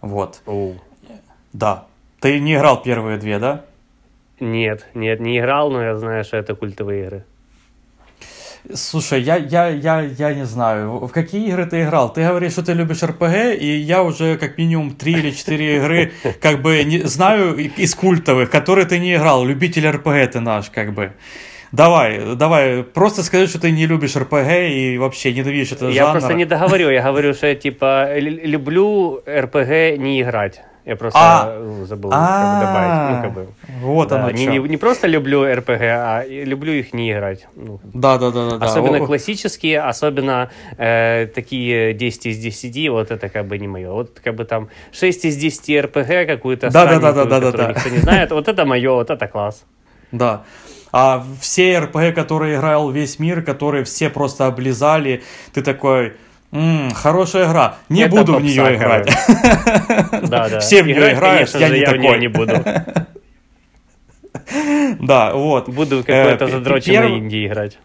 Вот. 0.00 0.40
Оу. 0.46 0.76
Да. 1.52 1.84
Ты 2.20 2.40
не 2.40 2.54
играл 2.54 2.82
первые 2.82 3.18
две, 3.18 3.38
да? 3.38 3.64
Нет, 4.40 4.86
нет, 4.94 5.20
не 5.20 5.38
играл, 5.38 5.70
но 5.70 5.82
я 5.82 5.96
знаю, 5.96 6.24
что 6.24 6.36
это 6.36 6.54
культовые 6.54 7.04
игры. 7.04 7.24
Слушай, 8.72 9.22
я, 9.22 9.36
я, 9.36 9.68
я, 9.68 10.00
я 10.02 10.34
не 10.34 10.46
знаю, 10.46 10.98
в 10.98 11.08
какие 11.08 11.48
игры 11.48 11.66
ты 11.66 11.82
играл? 11.82 12.12
Ты 12.12 12.24
говоришь, 12.24 12.52
что 12.52 12.62
ты 12.62 12.74
любишь 12.74 13.02
РПГ, 13.02 13.60
и 13.60 13.66
я 13.66 14.04
уже 14.04 14.36
как 14.36 14.56
минимум 14.56 14.92
3 14.92 15.12
или 15.12 15.30
4 15.30 15.76
игры 15.76 16.12
как 16.40 16.62
бы 16.62 16.84
не, 16.84 17.00
знаю 17.00 17.56
из 17.56 17.94
культовых, 17.94 18.50
которые 18.50 18.86
ты 18.86 19.00
не 19.00 19.16
играл. 19.16 19.44
Любитель 19.44 19.88
РПГ 19.88 20.32
ты 20.32 20.40
наш, 20.40 20.70
как 20.70 20.94
бы. 20.94 21.12
Давай, 21.72 22.36
давай, 22.36 22.84
просто 22.84 23.22
скажи, 23.22 23.48
что 23.48 23.58
ты 23.58 23.72
не 23.72 23.86
любишь 23.86 24.14
РПГ 24.14 24.70
и 24.70 24.98
вообще 24.98 25.32
ненавидишь 25.32 25.72
этот 25.72 25.92
Я 25.92 26.04
жанр. 26.04 26.18
просто 26.18 26.34
не 26.34 26.44
договорю, 26.44 26.90
я 26.90 27.02
говорю, 27.02 27.34
что 27.34 27.46
я 27.48 27.54
типа 27.54 28.16
люблю 28.18 29.22
РПГ 29.26 29.98
не 29.98 30.20
играть. 30.20 30.60
Я 30.84 30.96
просто 30.96 31.18
А. 31.20 31.60
ну, 31.60 31.84
забыл 31.84 32.10
как 32.10 32.18
бы, 32.20 32.66
добавить. 32.66 33.10
Ну, 33.12 33.18
А, 33.18 33.22
как 33.22 33.32
бы. 33.34 33.46
Вот 33.82 34.08
Да, 34.08 34.16
оно 34.16 34.30
не, 34.32 34.46
не- 34.46 34.58
не 34.58 34.76
просто 34.76 35.06
люблю 35.06 35.44
РПГ, 35.44 35.80
а 35.80 36.24
люблю 36.28 36.72
их 36.72 36.92
не 36.92 37.12
играть. 37.12 37.46
Ну, 37.54 37.80
Да, 37.84 38.18
да, 38.18 38.32
да, 38.32 38.50
да. 38.50 38.56
да. 38.58 38.66
Особенно 38.66 38.96
О, 38.98 39.06
классические, 39.06 39.80
особенно 39.80 40.50
э, 40.78 41.28
такие 41.32 41.94
10 41.94 42.26
из 42.26 42.38
10, 42.38 42.88
вот 42.90 43.12
это 43.12 43.28
как 43.28 43.46
бы 43.46 43.58
не 43.58 43.68
мое. 43.68 43.92
Вот 43.92 44.18
как 44.24 44.34
бы 44.34 44.44
там 44.44 44.68
6 44.90 45.24
из 45.24 45.36
10 45.36 45.84
РПГ 45.84 46.26
какую-то 46.26 46.68
Да, 46.70 46.86
да, 46.86 46.98
да, 46.98 47.12
да, 47.12 47.24
да, 47.26 47.40
которую 47.40 47.52
да. 47.52 47.68
никто 47.74 47.88
не 47.88 47.98
знает, 47.98 48.30
вот 48.32 48.48
это 48.48 48.64
мое, 48.64 48.90
вот 48.92 49.10
это 49.10 49.28
класс. 49.28 49.64
Да. 50.10 50.42
А 50.90 51.24
все 51.40 51.78
РПГ, 51.78 52.12
которые 52.14 52.56
играл 52.56 52.90
весь 52.90 53.18
мир, 53.20 53.42
которые 53.42 53.84
все 53.84 54.10
просто 54.10 54.46
облизали, 54.46 55.22
ты 55.54 55.62
такой, 55.62 56.14
«М, 56.52 56.90
хорошая 56.92 57.46
игра, 57.48 57.76
не 57.88 58.02
Это 58.02 58.16
буду 58.16 58.34
в 58.36 58.42
нее 58.42 58.76
играть. 58.76 59.08
Да, 60.28 60.48
да. 60.48 60.60
Все 60.60 60.82
в 60.82 60.90
Играть, 60.90 61.14
играют, 61.14 61.54
я 61.54 61.68
не 61.70 61.78
я 61.80 61.90
в 61.90 61.96
неё 61.96 62.10
такой. 62.10 62.18
не 62.20 62.28
буду. 62.28 62.52
Да, 65.00 65.32
вот. 65.34 65.68
Буду 65.68 66.04
какой-то 66.04 66.44
Э, 66.44 66.48
задроченной 66.48 67.18
Индии 67.18 67.46
играть. 67.46 67.78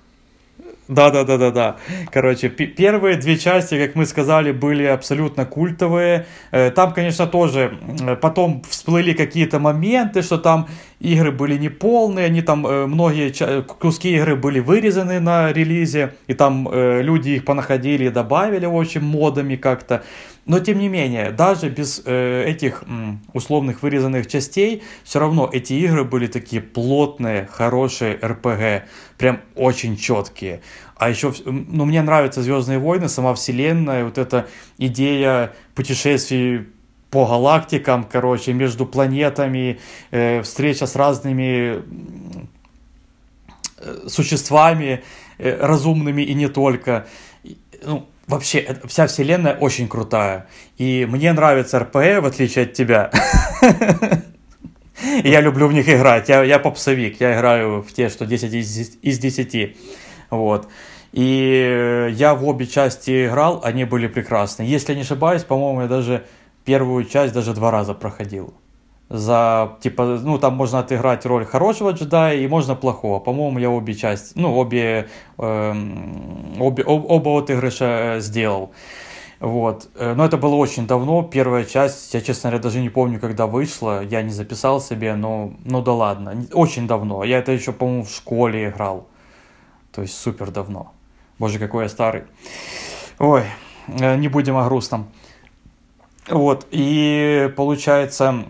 Да, 0.88 1.10
да, 1.12 1.26
да, 1.26 1.38
да, 1.38 1.52
да. 1.52 1.76
Короче, 2.14 2.48
пе- 2.48 2.68
первые 2.68 3.18
две 3.18 3.38
части, 3.38 3.78
как 3.78 3.96
мы 3.96 4.06
сказали, 4.06 4.54
были 4.54 4.86
абсолютно 4.86 5.46
культовые. 5.46 6.26
Э, 6.52 6.72
Там, 6.72 6.94
конечно, 6.94 7.28
тоже 7.28 7.78
потом 8.22 8.62
всплыли 8.70 9.12
какие-то 9.14 9.60
моменты, 9.60 10.22
что 10.22 10.38
там 10.38 10.68
игры 11.02 11.32
были 11.32 11.58
неполные, 11.58 12.28
они 12.28 12.42
там 12.42 12.66
э, 12.66 12.86
многие 12.86 13.34
куски 13.64 14.16
игры 14.16 14.38
были 14.38 14.62
вырезаны 14.62 15.20
на 15.20 15.52
релизе, 15.52 16.14
и 16.28 16.34
там 16.34 16.70
э, 16.72 17.02
люди 17.02 17.32
их 17.32 17.44
понаходили 17.44 18.06
и 18.06 18.10
добавили, 18.10 18.66
в 18.66 18.76
общем, 18.78 19.04
модами 19.04 19.58
как-то. 19.58 20.04
Но 20.48 20.62
тем 20.62 20.80
не 20.80 20.88
менее, 20.88 21.32
даже 21.32 21.70
без 21.70 22.02
э, 22.06 22.46
этих 22.48 22.84
м, 22.84 23.20
условных 23.34 23.84
вырезанных 23.84 24.28
частей, 24.28 24.82
все 25.04 25.20
равно 25.20 25.50
эти 25.52 25.74
игры 25.74 26.06
были 26.06 26.28
такие 26.28 26.62
плотные, 26.62 27.48
хорошие 27.52 28.16
РПГ, 28.16 28.88
прям 29.18 29.42
очень 29.56 29.98
четкие. 29.98 30.62
А 30.96 31.10
еще, 31.10 31.34
ну, 31.46 31.84
мне 31.84 32.02
нравятся 32.02 32.42
Звездные 32.42 32.80
войны, 32.80 33.10
сама 33.10 33.34
вселенная, 33.34 34.06
вот 34.06 34.18
эта 34.18 34.48
идея 34.78 35.54
путешествий 35.76 36.68
по 37.12 37.26
галактикам, 37.26 38.06
короче, 38.06 38.54
между 38.54 38.86
планетами, 38.86 39.80
э, 40.12 40.42
встреча 40.44 40.88
с 40.88 40.96
разными 40.96 41.84
э, 43.80 44.08
существами, 44.08 45.04
э, 45.40 45.58
разумными 45.60 46.22
и 46.22 46.34
не 46.34 46.48
только. 46.48 47.06
Ну, 47.84 48.08
вообще, 48.28 48.60
это- 48.60 48.88
вся 48.88 49.08
вселенная 49.08 49.56
очень 49.56 49.88
крутая. 49.88 50.48
И 50.78 51.08
мне 51.10 51.34
нравится 51.34 51.80
РПГ, 51.80 52.22
в 52.22 52.26
отличие 52.26 52.66
от 52.66 52.74
тебя. 52.74 53.12
Я 55.24 55.42
люблю 55.42 55.68
в 55.68 55.74
них 55.74 55.88
играть. 55.88 56.28
Я, 56.30 56.44
я 56.44 56.60
попсовик, 56.60 57.20
я 57.22 57.36
играю 57.36 57.82
в 57.84 57.94
те, 57.94 58.10
что 58.10 58.26
10 58.26 58.54
из, 58.54 58.98
из 59.02 59.20
10. 59.20 59.78
Вот. 60.32 60.68
И 61.14 61.64
э, 61.66 62.10
я 62.12 62.34
в 62.36 62.46
обе 62.48 62.66
части 62.66 63.28
играл, 63.28 63.62
они 63.64 63.86
были 63.86 64.08
прекрасны. 64.08 64.64
Если 64.64 64.96
не 64.96 65.02
ошибаюсь, 65.02 65.44
по-моему, 65.44 65.82
я 65.82 65.88
даже 65.88 66.26
первую 66.66 67.06
часть 67.06 67.34
даже 67.34 67.54
два 67.54 67.72
раза 67.72 67.94
проходил. 67.94 68.54
За, 69.10 69.78
типа, 69.80 70.20
ну, 70.22 70.38
там 70.38 70.56
можно 70.56 70.80
отыграть 70.80 71.26
роль 71.26 71.46
хорошего 71.46 71.92
джедая 71.92 72.36
и 72.36 72.48
можно 72.48 72.76
плохого. 72.76 73.20
По-моему, 73.20 73.60
я 73.60 73.70
обе 73.70 73.94
части, 73.94 74.34
ну, 74.36 74.54
обе, 74.58 75.08
эм, 75.38 76.62
обе, 76.62 76.84
об- 76.84 77.10
оба 77.10 77.40
отыгрыша 77.40 77.86
э, 77.86 78.20
сделал. 78.20 78.72
Вот. 79.40 79.88
Э, 79.96 80.14
Но 80.14 80.26
это 80.26 80.36
было 80.38 80.56
очень 80.56 80.88
давно. 80.88 81.24
Первая 81.24 81.64
часть, 81.64 82.14
я, 82.14 82.22
честно 82.22 82.50
говоря, 82.50 82.64
даже 82.64 82.82
не 82.82 82.90
помню, 82.90 83.20
когда 83.20 83.48
вышла. 83.48 84.04
Я 84.04 84.24
не 84.24 84.32
записал 84.32 84.82
себе, 84.82 85.16
но 85.16 85.54
ну 85.64 85.82
да 85.82 85.94
ладно. 85.94 86.46
Очень 86.52 86.86
давно. 86.88 87.24
Я 87.24 87.38
это 87.38 87.54
еще, 87.54 87.72
по-моему, 87.72 88.04
в 88.04 88.10
школе 88.12 88.68
играл. 88.70 89.08
То 89.94 90.02
есть 90.02 90.18
супер 90.18 90.52
давно. 90.52 90.92
Боже, 91.40 91.60
какой 91.60 91.84
я 91.84 91.90
старый. 91.90 92.24
Ой, 93.20 93.44
э, 93.88 94.18
не 94.18 94.28
будем 94.28 94.58
о 94.58 94.66
грустном. 94.66 95.08
Вот, 96.30 96.68
и 96.72 97.54
получается, 97.56 98.44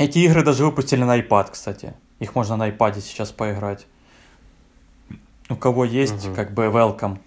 эти 0.00 0.18
игры 0.18 0.42
даже 0.42 0.64
выпустили 0.64 1.04
на 1.04 1.18
iPad, 1.18 1.50
кстати. 1.52 1.92
Их 2.18 2.34
можно 2.34 2.56
на 2.56 2.68
iPad 2.68 3.00
сейчас 3.00 3.30
поиграть. 3.32 3.86
У 5.48 5.56
кого 5.56 5.84
есть, 5.84 6.26
Мгм. 6.26 6.34
как 6.34 6.54
бы, 6.54 6.64
welcome. 6.66 7.18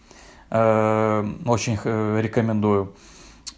Э, 0.50 1.26
Очень 1.46 1.78
э, 1.84 2.20
рекомендую. 2.22 2.94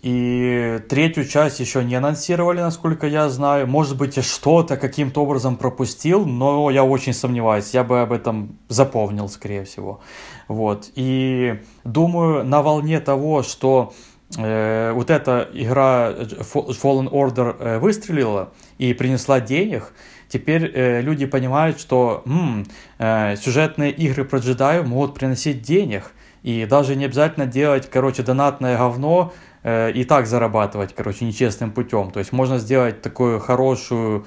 И 0.02 0.80
третью 0.90 1.26
часть 1.26 1.60
еще 1.60 1.84
не 1.84 1.96
анонсировали, 1.96 2.62
насколько 2.62 3.08
я 3.08 3.30
знаю. 3.30 3.68
Может 3.68 3.98
быть, 3.98 4.18
я 4.18 4.24
что-то 4.24 4.78
каким-то 4.78 5.22
образом 5.24 5.56
пропустил, 5.58 6.26
но 6.26 6.70
я 6.70 6.84
очень 6.84 7.14
сомневаюсь. 7.14 7.74
Я 7.74 7.84
бы 7.84 8.02
об 8.02 8.12
этом 8.12 8.58
запомнил, 8.70 9.28
скорее 9.30 9.64
всего. 9.64 10.00
Вот. 10.48 10.92
И 10.96 11.60
думаю, 11.84 12.44
на 12.46 12.62
волне 12.62 13.00
того, 13.00 13.42
что 13.44 13.94
э, 14.38 14.92
вот 14.94 15.10
эта 15.10 15.50
игра 15.54 16.12
Fa- 16.12 16.68
Fallen 16.70 17.10
Order 17.10 17.56
э, 17.60 17.80
выстрелила 17.80 18.50
и 18.78 18.94
принесла 18.94 19.40
денег, 19.40 19.94
теперь 20.28 20.72
э, 20.74 21.02
люди 21.02 21.26
понимают, 21.26 21.80
что 21.80 22.24
м, 22.26 22.66
э, 23.00 23.36
сюжетные 23.38 23.92
игры 23.92 24.26
про 24.26 24.40
джедаев 24.40 24.86
могут 24.88 25.14
приносить 25.14 25.62
денег. 25.62 26.12
И 26.44 26.66
даже 26.66 26.96
не 26.96 27.06
обязательно 27.06 27.48
делать, 27.48 27.90
короче, 27.90 28.22
донатное 28.22 28.78
говно 28.78 29.34
э, 29.64 29.92
и 29.92 30.04
так 30.04 30.28
зарабатывать, 30.28 30.94
короче, 30.94 31.26
нечестным 31.26 31.72
путем. 31.72 32.12
То 32.12 32.20
есть 32.20 32.32
можно 32.32 32.60
сделать 32.60 33.02
такую 33.02 33.40
хорошую, 33.40 34.26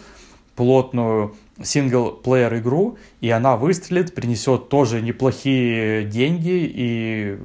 плотную 0.56 1.36
сингл-плеер 1.62 2.56
игру, 2.56 2.98
и 3.20 3.30
она 3.30 3.56
выстрелит, 3.56 4.12
принесет 4.12 4.68
тоже 4.68 5.00
неплохие 5.00 6.04
деньги 6.04 6.72
и 6.74 7.38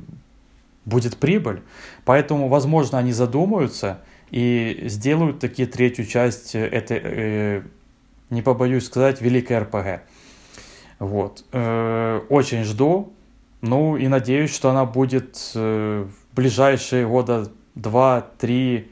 будет 0.86 1.18
прибыль. 1.18 1.62
Поэтому, 2.06 2.48
возможно, 2.48 2.98
они 2.98 3.12
задумаются 3.12 4.00
и 4.34 4.90
сделают 4.90 5.40
такие 5.40 5.68
третью 5.68 6.08
часть 6.08 6.56
э, 6.56 6.66
этой, 6.66 7.00
э, 7.04 7.62
не 8.32 8.42
побоюсь 8.42 8.86
сказать, 8.86 9.22
великой 9.22 9.60
РПГ. 9.60 10.02
Вот. 10.98 11.46
Э, 11.52 12.20
очень 12.30 12.64
жду. 12.64 13.14
Ну 13.62 13.96
и 13.96 14.08
надеюсь, 14.08 14.54
что 14.54 14.72
она 14.72 14.86
будет 14.86 15.52
э, 15.54 16.08
в 16.10 16.36
ближайшие 16.36 17.08
года 17.08 17.52
два-три 17.76 18.88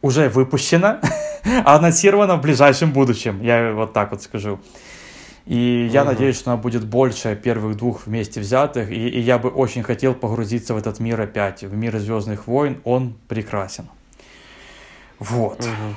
уже 0.00 0.30
выпущена. 0.30 1.02
анонсирована 1.64 2.36
в 2.36 2.40
ближайшем 2.40 2.92
будущем, 2.92 3.42
я 3.42 3.72
вот 3.72 3.92
так 3.92 4.10
вот 4.10 4.22
скажу. 4.22 4.60
И 5.44 5.88
я 5.92 6.02
угу. 6.02 6.12
надеюсь, 6.12 6.36
что 6.36 6.52
она 6.52 6.60
будет 6.60 6.86
больше 6.86 7.36
первых 7.36 7.76
двух 7.76 8.06
вместе 8.06 8.40
взятых. 8.40 8.90
И, 8.90 9.08
и 9.08 9.20
я 9.20 9.38
бы 9.38 9.50
очень 9.50 9.82
хотел 9.82 10.14
погрузиться 10.14 10.72
в 10.72 10.78
этот 10.78 11.00
мир 11.00 11.20
опять, 11.20 11.62
в 11.62 11.76
мир 11.76 11.98
Звездных 11.98 12.46
войн. 12.46 12.80
Он 12.84 13.14
прекрасен. 13.28 13.88
Вот. 15.18 15.60
Угу. 15.60 15.96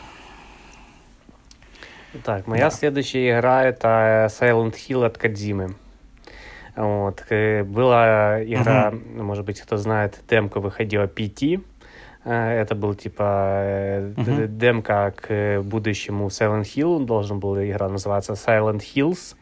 Так, 2.24 2.48
моя 2.48 2.66
да. 2.66 2.72
следующая 2.72 3.38
игра 3.38 3.66
это 3.66 4.28
Silent 4.30 4.74
Hill 4.74 5.06
от 5.06 5.18
Кадзимы. 5.18 5.76
Вот. 6.76 7.24
Э, 7.30 7.64
была 7.64 8.44
игра, 8.44 8.90
угу. 8.90 9.24
может 9.24 9.46
быть, 9.46 9.62
кто 9.62 9.78
знает, 9.78 10.20
демка 10.30 10.60
выходила 10.60 11.06
PT. 11.06 11.62
Э, 12.26 12.62
это 12.62 12.76
был 12.76 12.96
типа 12.96 13.24
uh-huh. 14.16 14.48
демка 14.48 15.14
к 15.16 15.62
будущему 15.62 16.28
Silent 16.28 16.64
Hill. 16.64 17.06
Должен 17.06 17.40
был 17.40 17.58
игра 17.58 17.90
называться 17.90 18.34
Silent 18.34 18.82
Hills. 18.96 19.36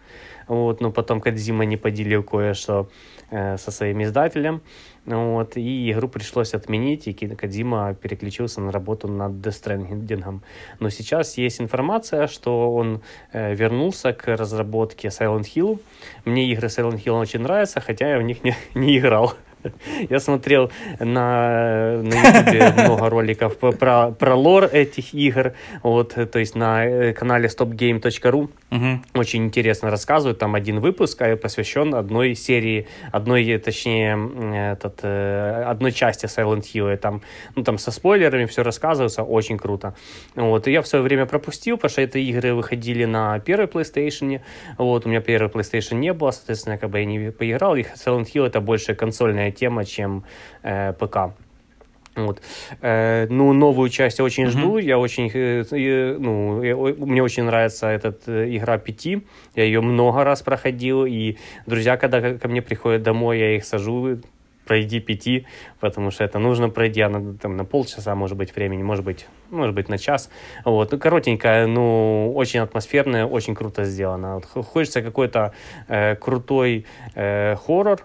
Вот, 0.47 0.81
но 0.81 0.91
потом 0.91 1.19
Кадзима 1.19 1.65
не 1.65 1.77
поделил 1.77 2.23
кое-что 2.23 2.89
э, 3.31 3.57
со 3.57 3.71
своим 3.71 4.01
издателем. 4.03 4.61
Вот, 5.07 5.55
и 5.55 5.91
игру 5.91 6.09
пришлось 6.09 6.53
отменить, 6.53 7.07
и 7.07 7.13
Кадима 7.13 7.93
переключился 7.93 8.59
на 8.59 8.73
работу 8.73 9.07
над 9.07 9.31
Death. 9.31 10.41
Но 10.81 10.89
сейчас 10.89 11.37
есть 11.37 11.61
информация, 11.61 12.27
что 12.27 12.73
он 12.75 13.01
э, 13.31 13.55
вернулся 13.55 14.11
к 14.11 14.27
разработке 14.35 15.07
Silent 15.07 15.45
Hill. 15.55 15.79
Мне 16.25 16.51
игры 16.51 16.67
Silent 16.67 17.01
Hill 17.01 17.21
очень 17.21 17.39
нравятся, 17.39 17.79
хотя 17.79 18.09
я 18.09 18.19
в 18.19 18.23
них 18.23 18.43
не, 18.43 18.53
не 18.75 18.97
играл. 18.97 19.33
Я 20.09 20.19
смотрел 20.19 20.71
на, 20.99 22.01
на 22.01 22.13
YouTube 22.13 22.77
много 22.77 23.09
роликов 23.09 23.57
про, 23.57 24.11
про 24.11 24.35
лор 24.35 24.65
этих 24.65 25.13
игр, 25.13 25.53
вот, 25.83 26.13
то 26.13 26.39
есть 26.39 26.55
на 26.55 26.85
э, 26.85 27.13
канале 27.13 27.47
stopgame.ru 27.47 28.49
угу. 28.71 28.85
очень 29.13 29.45
интересно 29.45 29.89
рассказывают, 29.89 30.39
там 30.39 30.55
один 30.55 30.79
выпуск 30.79 31.21
а, 31.21 31.35
посвящен 31.35 31.95
одной 31.95 32.35
серии, 32.35 32.87
одной, 33.11 33.57
точнее, 33.57 34.71
этот, 34.71 34.99
э, 35.03 35.63
одной 35.65 35.91
части 35.91 36.25
Silent 36.25 36.63
Hill, 36.73 36.97
там, 36.97 37.21
ну, 37.55 37.63
там 37.63 37.77
со 37.77 37.91
спойлерами 37.91 38.45
все 38.45 38.63
рассказывается, 38.63 39.23
очень 39.23 39.57
круто. 39.57 39.95
Вот, 40.35 40.67
и 40.67 40.71
я 40.71 40.81
в 40.81 40.87
свое 40.87 41.03
время 41.03 41.25
пропустил, 41.25 41.77
потому 41.77 41.89
что 41.89 42.01
эти 42.01 42.17
игры 42.17 42.53
выходили 42.53 43.05
на 43.05 43.39
первой 43.39 43.67
PlayStation, 43.67 44.41
вот, 44.77 45.05
у 45.05 45.09
меня 45.09 45.21
первой 45.21 45.49
PlayStation 45.49 45.95
не 45.95 46.13
было, 46.13 46.31
соответственно, 46.31 46.77
как 46.77 46.89
бы 46.89 46.99
я 46.99 47.05
не 47.05 47.31
поиграл, 47.31 47.75
и 47.75 47.83
Silent 47.83 48.27
Hill 48.33 48.45
это 48.45 48.61
больше 48.61 48.95
консольная 48.95 49.46
тема, 49.51 49.85
чем 49.85 50.23
э, 50.63 50.93
ПК. 50.93 51.33
Вот. 52.17 52.41
Э, 52.81 53.27
ну, 53.29 53.53
новую 53.53 53.89
часть 53.89 54.19
я 54.19 54.25
очень 54.25 54.45
mm-hmm. 54.45 54.49
жду. 54.49 54.77
Я 54.79 54.97
очень, 54.97 55.29
э, 55.33 56.17
ну, 56.19 56.63
я, 56.63 56.75
мне 56.75 57.21
очень 57.21 57.43
нравится 57.43 57.87
эта 57.87 58.15
э, 58.25 58.55
игра 58.55 58.77
пяти. 58.79 59.21
Я 59.55 59.63
ее 59.63 59.81
много 59.81 60.23
раз 60.23 60.41
проходил. 60.41 61.05
И 61.05 61.37
друзья, 61.67 61.95
когда 61.97 62.33
ко 62.33 62.47
мне 62.47 62.61
приходят 62.61 63.03
домой, 63.03 63.39
я 63.39 63.55
их 63.55 63.65
сажу, 63.65 64.17
пройди 64.67 64.99
пяти, 64.99 65.45
потому 65.79 66.11
что 66.11 66.23
это 66.23 66.39
нужно 66.39 66.69
пройти, 66.69 67.01
а 67.01 67.09
на, 67.09 67.37
там, 67.37 67.55
на 67.55 67.65
полчаса, 67.65 68.15
может 68.15 68.37
быть, 68.37 68.55
времени, 68.55 68.83
может 68.83 69.05
быть, 69.05 69.25
может 69.49 69.73
быть, 69.73 69.89
на 69.89 69.97
час. 69.97 70.29
Вот. 70.65 70.91
Ну, 70.91 70.99
коротенькая, 70.99 71.67
ну, 71.67 72.33
очень 72.35 72.59
атмосферная, 72.59 73.25
очень 73.25 73.55
круто 73.55 73.85
сделано. 73.85 74.35
Вот, 74.35 74.65
хочется 74.65 75.01
какой-то 75.01 75.53
э, 75.87 76.15
крутой 76.15 76.85
э, 77.15 77.55
хоррор, 77.55 78.01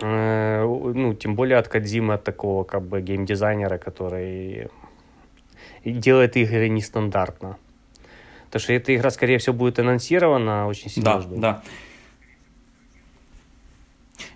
ну, 0.00 1.14
тем 1.14 1.34
более 1.36 1.58
от 1.58 1.68
Кадзима, 1.68 2.14
от 2.14 2.24
такого 2.24 2.64
как 2.64 2.82
бы 2.82 3.00
геймдизайнера, 3.00 3.78
который 3.78 4.68
делает 5.84 6.36
игры 6.36 6.68
нестандартно. 6.68 7.58
Потому 8.46 8.62
что 8.62 8.72
эта 8.72 8.94
игра, 8.94 9.10
скорее 9.10 9.38
всего, 9.38 9.54
будет 9.54 9.78
анонсирована 9.78 10.66
очень 10.66 10.90
сильно 10.90 11.14
да, 11.14 11.20
жду. 11.20 11.36
Да, 11.36 11.62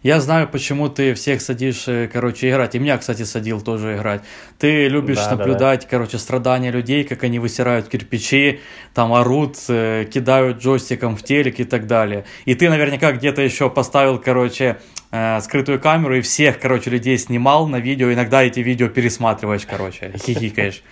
я 0.03 0.21
знаю, 0.21 0.49
почему 0.49 0.89
ты 0.89 1.15
всех 1.15 1.41
садишь, 1.41 1.89
э, 1.89 2.09
короче, 2.13 2.51
играть. 2.51 2.75
И 2.75 2.79
меня, 2.79 2.99
кстати, 2.99 3.25
садил 3.25 3.61
тоже 3.61 3.97
играть. 3.97 4.23
Ты 4.59 4.87
любишь 4.89 5.17
да, 5.17 5.33
наблюдать, 5.33 5.81
да, 5.81 5.87
да. 5.87 5.91
короче, 5.91 6.19
страдания 6.19 6.71
людей, 6.71 7.03
как 7.03 7.25
они 7.25 7.39
высирают 7.39 7.89
кирпичи, 7.89 8.61
там 8.95 9.13
орут, 9.13 9.57
э, 9.69 10.07
кидают 10.13 10.59
джойстиком 10.59 11.17
в 11.17 11.23
телек 11.25 11.59
и 11.59 11.65
так 11.65 11.87
далее. 11.87 12.25
И 12.45 12.55
ты 12.55 12.71
наверняка 12.71 13.13
где-то 13.13 13.43
еще 13.43 13.71
поставил, 13.71 14.19
короче, 14.19 14.79
э, 15.11 15.41
скрытую 15.41 15.81
камеру 15.81 16.17
и 16.17 16.21
всех, 16.21 16.59
короче, 16.61 16.91
людей 16.91 17.19
снимал 17.19 17.67
на 17.67 17.81
видео. 17.81 18.13
Иногда 18.13 18.43
эти 18.43 18.61
видео 18.61 18.89
пересматриваешь, 18.89 19.67
короче, 19.67 20.13
хихикаешь. 20.19 20.83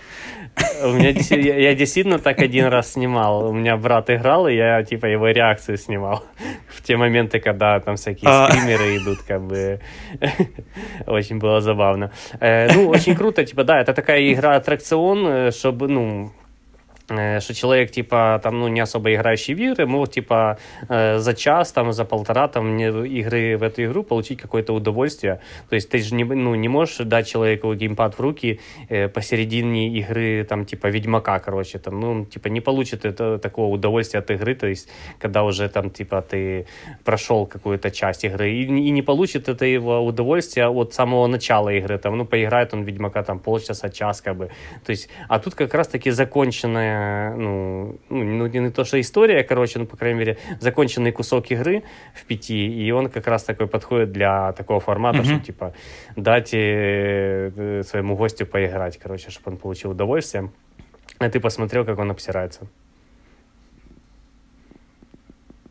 У 0.83 0.91
меня 0.93 1.09
я, 1.09 1.75
действительно 1.75 2.19
так 2.19 2.39
один 2.39 2.65
раз 2.65 2.93
снимал. 2.93 3.49
У 3.49 3.53
меня 3.53 3.77
брат 3.77 4.09
играл, 4.09 4.47
и 4.47 4.55
я 4.55 4.83
типа 4.83 5.05
его 5.05 5.27
реакцию 5.27 5.77
снимал 5.77 6.23
в 6.67 6.81
те 6.81 6.97
моменты, 6.97 7.39
когда 7.39 7.79
там 7.79 7.95
всякие 7.95 8.29
а. 8.29 8.49
скримеры 8.49 8.97
идут, 8.97 9.19
как 9.27 9.45
бы 9.45 9.79
очень 11.05 11.37
было 11.37 11.61
забавно. 11.61 12.11
Э, 12.39 12.73
ну, 12.73 12.87
очень 12.87 13.15
круто, 13.15 13.45
типа, 13.45 13.63
да, 13.63 13.79
это 13.79 13.93
такая 13.93 14.33
игра 14.33 14.55
аттракцион, 14.55 15.27
э, 15.27 15.51
чтобы, 15.51 15.87
ну, 15.87 16.31
что 17.07 17.53
человек, 17.53 17.91
типа, 17.91 18.39
там, 18.43 18.59
ну, 18.59 18.67
не 18.67 18.81
особо 18.81 19.13
играющий 19.13 19.53
в 19.53 19.59
игры, 19.59 19.85
мог, 19.85 20.09
типа, 20.09 20.57
э, 20.89 21.19
за 21.19 21.33
час, 21.33 21.71
там, 21.71 21.93
за 21.93 22.03
полтора, 22.05 22.47
там, 22.47 22.77
игры 22.77 23.57
в 23.57 23.63
эту 23.63 23.83
игру 23.85 24.03
получить 24.03 24.41
какое-то 24.41 24.73
удовольствие. 24.73 25.39
То 25.69 25.75
есть 25.75 25.89
ты 25.89 25.99
же 25.99 26.15
не, 26.15 26.25
ну, 26.25 26.55
не 26.55 26.67
можешь 26.67 26.97
дать 26.97 27.27
человеку 27.27 27.73
геймпад 27.73 28.15
в 28.15 28.19
руки 28.19 28.59
э, 28.89 29.07
посередине 29.07 29.87
игры, 29.99 30.43
там, 30.43 30.65
типа, 30.65 30.87
Ведьмака, 30.87 31.39
короче, 31.39 31.79
там, 31.79 31.99
ну, 31.99 32.25
типа, 32.25 32.49
не 32.49 32.59
получит 32.61 33.05
это 33.05 33.37
такого 33.39 33.73
удовольствия 33.73 34.19
от 34.19 34.31
игры, 34.31 34.55
то 34.55 34.67
есть, 34.67 34.89
когда 35.19 35.43
уже, 35.43 35.69
там, 35.69 35.89
типа, 35.89 36.21
ты 36.21 36.67
прошел 37.05 37.45
какую-то 37.45 37.89
часть 37.89 38.25
игры, 38.25 38.51
и, 38.51 38.63
и 38.63 38.91
не 38.91 39.01
получит 39.01 39.47
это 39.47 39.65
его 39.65 40.05
удовольствие 40.05 40.67
от 40.67 40.93
самого 40.93 41.27
начала 41.27 41.69
игры, 41.69 41.97
там, 41.97 42.17
ну, 42.17 42.25
поиграет 42.25 42.73
он 42.73 42.83
Ведьмака, 42.83 43.23
там, 43.23 43.39
полчаса, 43.39 43.89
час, 43.89 44.21
как 44.21 44.35
бы, 44.35 44.49
то 44.85 44.89
есть, 44.89 45.09
а 45.29 45.39
тут 45.39 45.55
как 45.55 45.73
раз-таки 45.73 46.11
законченная 46.11 46.96
ну, 47.35 47.99
ну, 48.09 48.23
ну, 48.23 48.47
не 48.47 48.69
то, 48.69 48.83
что 48.83 48.99
история, 48.99 49.43
короче, 49.43 49.79
ну, 49.79 49.85
по 49.85 49.97
крайней 49.97 50.19
мере, 50.19 50.37
законченный 50.59 51.11
кусок 51.11 51.51
игры 51.51 51.83
в 52.13 52.25
пяти, 52.25 52.67
и 52.67 52.91
он 52.91 53.09
как 53.09 53.27
раз 53.27 53.43
такой 53.43 53.67
подходит 53.67 54.11
для 54.11 54.51
такого 54.53 54.79
формата, 54.79 55.19
mm-hmm. 55.19 55.35
что, 55.35 55.39
типа, 55.39 55.73
дать 56.15 56.53
э, 56.53 57.81
своему 57.83 58.15
гостю 58.15 58.45
поиграть, 58.45 58.97
короче, 58.97 59.29
чтобы 59.31 59.51
он 59.51 59.57
получил 59.57 59.91
удовольствие, 59.91 60.51
а 61.19 61.29
ты 61.29 61.39
посмотрел, 61.39 61.85
как 61.85 61.99
он 61.99 62.11
обсирается. 62.11 62.67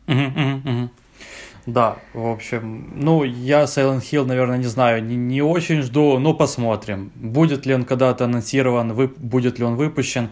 Mm-hmm, 0.07 0.89
Да, 1.67 1.97
в 2.13 2.25
общем, 2.27 2.93
ну, 2.95 3.23
я 3.25 3.63
Silent 3.63 3.99
Hill, 3.99 4.25
наверное, 4.25 4.57
не 4.57 4.67
знаю, 4.67 5.03
не, 5.03 5.17
не 5.17 5.41
очень 5.41 5.81
жду, 5.81 6.17
но 6.17 6.33
посмотрим. 6.33 7.11
Будет 7.15 7.65
ли 7.65 7.73
он 7.73 7.83
когда-то 7.83 8.23
анонсирован, 8.23 8.93
вы, 8.93 9.09
будет 9.09 9.59
ли 9.59 9.65
он 9.65 9.75
выпущен. 9.75 10.29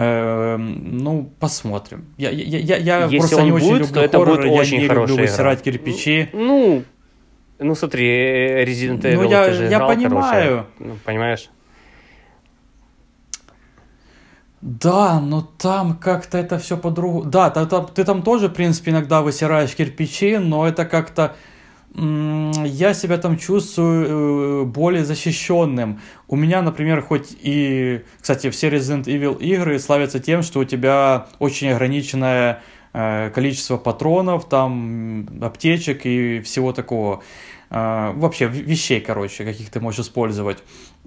Эм, 0.00 0.96
ну, 0.98 1.28
посмотрим. 1.40 2.06
Я, 2.18 2.30
я, 2.30 2.58
я, 2.58 2.76
я 2.76 3.04
Если 3.06 3.18
просто 3.18 3.42
не 3.42 3.50
очень 3.50 3.70
люблю 3.78 3.86
то 3.86 4.00
это 4.00 4.18
хоррор, 4.18 4.36
будет 4.36 4.52
очень 4.52 4.76
я 4.76 4.82
не 4.82 4.94
люблю 4.94 5.16
высирать 5.16 5.60
кирпичи. 5.60 6.28
Ну, 6.32 6.84
ну 7.58 7.74
смотри, 7.74 8.06
Resident 8.62 9.00
Evil 9.00 9.16
ну, 9.16 9.30
я, 9.30 9.46
ты 9.46 9.52
же 9.54 9.64
я 9.64 9.70
играл, 9.70 9.88
понимаю. 9.88 10.66
Короче, 10.78 10.92
ну, 10.92 10.98
понимаешь? 11.04 11.50
Да, 14.60 15.20
но 15.20 15.42
там 15.42 15.96
как-то 15.96 16.38
это 16.38 16.60
все 16.60 16.76
по-другому. 16.76 17.24
Да, 17.24 17.50
ты, 17.50 17.66
ты 17.92 18.04
там 18.04 18.22
тоже, 18.22 18.46
в 18.46 18.52
принципе, 18.54 18.92
иногда 18.92 19.20
высираешь 19.20 19.74
кирпичи, 19.74 20.38
но 20.38 20.68
это 20.68 20.84
как-то 20.84 21.34
я 21.94 22.94
себя 22.94 23.18
там 23.18 23.38
чувствую 23.38 24.62
э, 24.62 24.64
более 24.64 25.04
защищенным. 25.04 26.00
У 26.28 26.36
меня, 26.36 26.62
например, 26.62 27.02
хоть 27.02 27.36
и, 27.40 28.02
кстати, 28.20 28.50
все 28.50 28.68
Resident 28.68 29.04
Evil 29.04 29.40
игры 29.40 29.78
славятся 29.78 30.20
тем, 30.20 30.42
что 30.42 30.60
у 30.60 30.64
тебя 30.64 31.26
очень 31.38 31.70
ограниченное 31.70 32.62
э, 32.92 33.30
количество 33.34 33.78
патронов, 33.78 34.48
там 34.48 35.28
аптечек 35.40 36.04
и 36.04 36.40
всего 36.40 36.72
такого. 36.72 37.22
Э, 37.70 38.12
вообще 38.14 38.46
вещей, 38.46 39.00
короче, 39.00 39.44
каких 39.44 39.70
ты 39.70 39.80
можешь 39.80 40.00
использовать. 40.00 40.58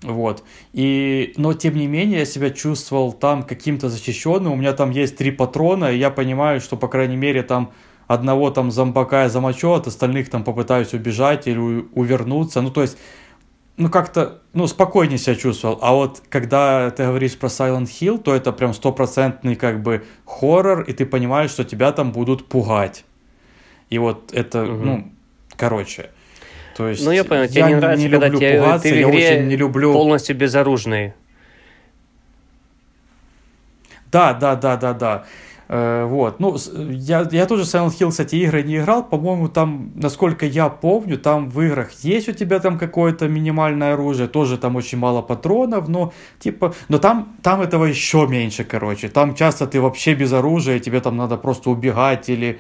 Вот. 0.02 0.44
И, 0.74 1.34
но 1.38 1.54
тем 1.54 1.76
не 1.76 1.88
менее 1.88 2.20
я 2.20 2.26
себя 2.26 2.50
чувствовал 2.50 3.14
там 3.14 3.44
каким-то 3.44 3.88
защищенным. 3.88 4.54
У 4.54 4.56
меня 4.56 4.74
там 4.74 4.90
есть 4.90 5.16
три 5.16 5.32
патрона, 5.32 5.92
и 5.92 5.98
я 5.98 6.10
понимаю, 6.10 6.60
что, 6.60 6.76
по 6.76 6.88
крайней 6.88 7.18
мере, 7.18 7.44
там 7.44 7.72
одного 8.14 8.52
там 8.52 8.72
зомбака 8.72 9.24
я 9.24 9.30
замочу, 9.30 9.72
от 9.72 9.88
остальных 9.88 10.30
там 10.30 10.44
попытаюсь 10.44 10.94
убежать 10.94 11.48
или 11.48 11.58
увернуться. 11.94 12.62
Ну, 12.62 12.70
то 12.70 12.82
есть, 12.82 12.98
ну, 13.78 13.90
как-то, 13.90 14.42
ну, 14.54 14.68
спокойнее 14.68 15.18
себя 15.18 15.36
чувствовал. 15.36 15.80
А 15.82 15.94
вот 15.94 16.22
когда 16.30 16.90
ты 16.92 17.06
говоришь 17.06 17.38
про 17.38 17.48
Silent 17.48 17.86
Hill, 17.86 18.20
то 18.20 18.36
это 18.36 18.52
прям 18.52 18.74
стопроцентный 18.74 19.56
как 19.56 19.82
бы 19.82 20.04
хоррор, 20.26 20.82
и 20.82 20.94
ты 20.94 21.06
понимаешь, 21.06 21.52
что 21.52 21.64
тебя 21.64 21.92
там 21.92 22.12
будут 22.12 22.48
пугать. 22.48 23.06
И 23.90 23.98
вот 23.98 24.34
это, 24.34 24.64
угу. 24.64 24.86
ну, 24.86 25.12
короче. 25.56 26.10
То 26.76 26.88
есть, 26.88 27.06
ну, 27.06 27.12
я 27.12 27.24
понял, 27.24 27.48
тебе 27.48 27.64
не 27.64 27.76
нравится, 27.76 28.06
не 28.06 28.12
когда 28.12 28.30
тебе, 28.30 28.60
пугаться, 28.60 28.90
ты 28.90 28.94
в 28.94 29.10
игре 29.10 29.24
я 29.24 29.36
очень 29.36 29.48
не 29.48 29.56
люблю... 29.56 29.94
полностью 29.94 30.36
безоружный. 30.36 31.14
Да, 34.12 34.34
да, 34.34 34.56
да, 34.56 34.76
да, 34.76 34.94
да. 34.94 35.26
Э, 35.74 36.04
вот, 36.04 36.42
ну, 36.42 36.58
я, 36.90 37.26
я 37.32 37.46
тоже 37.46 37.64
Silent 37.64 37.98
Hill, 37.98 38.10
кстати, 38.10 38.36
игры 38.36 38.62
не 38.62 38.80
играл, 38.80 39.06
по-моему, 39.08 39.48
там, 39.48 39.94
насколько 39.96 40.46
я 40.46 40.68
помню, 40.68 41.18
там 41.18 41.50
в 41.50 41.62
играх 41.62 41.92
есть 42.04 42.28
у 42.28 42.34
тебя 42.34 42.60
там 42.60 42.78
какое-то 42.78 43.30
минимальное 43.30 43.94
оружие, 43.94 44.28
тоже 44.28 44.58
там 44.58 44.76
очень 44.76 44.98
мало 44.98 45.22
патронов, 45.22 45.88
но, 45.88 46.12
типа, 46.40 46.74
но 46.90 46.98
там, 46.98 47.38
там 47.42 47.62
этого 47.62 47.86
еще 47.86 48.28
меньше, 48.28 48.66
короче, 48.66 49.08
там 49.08 49.34
часто 49.34 49.66
ты 49.66 49.80
вообще 49.80 50.14
без 50.14 50.34
оружия, 50.34 50.80
тебе 50.80 51.00
там 51.00 51.16
надо 51.16 51.38
просто 51.38 51.70
убегать 51.70 52.28
или, 52.28 52.60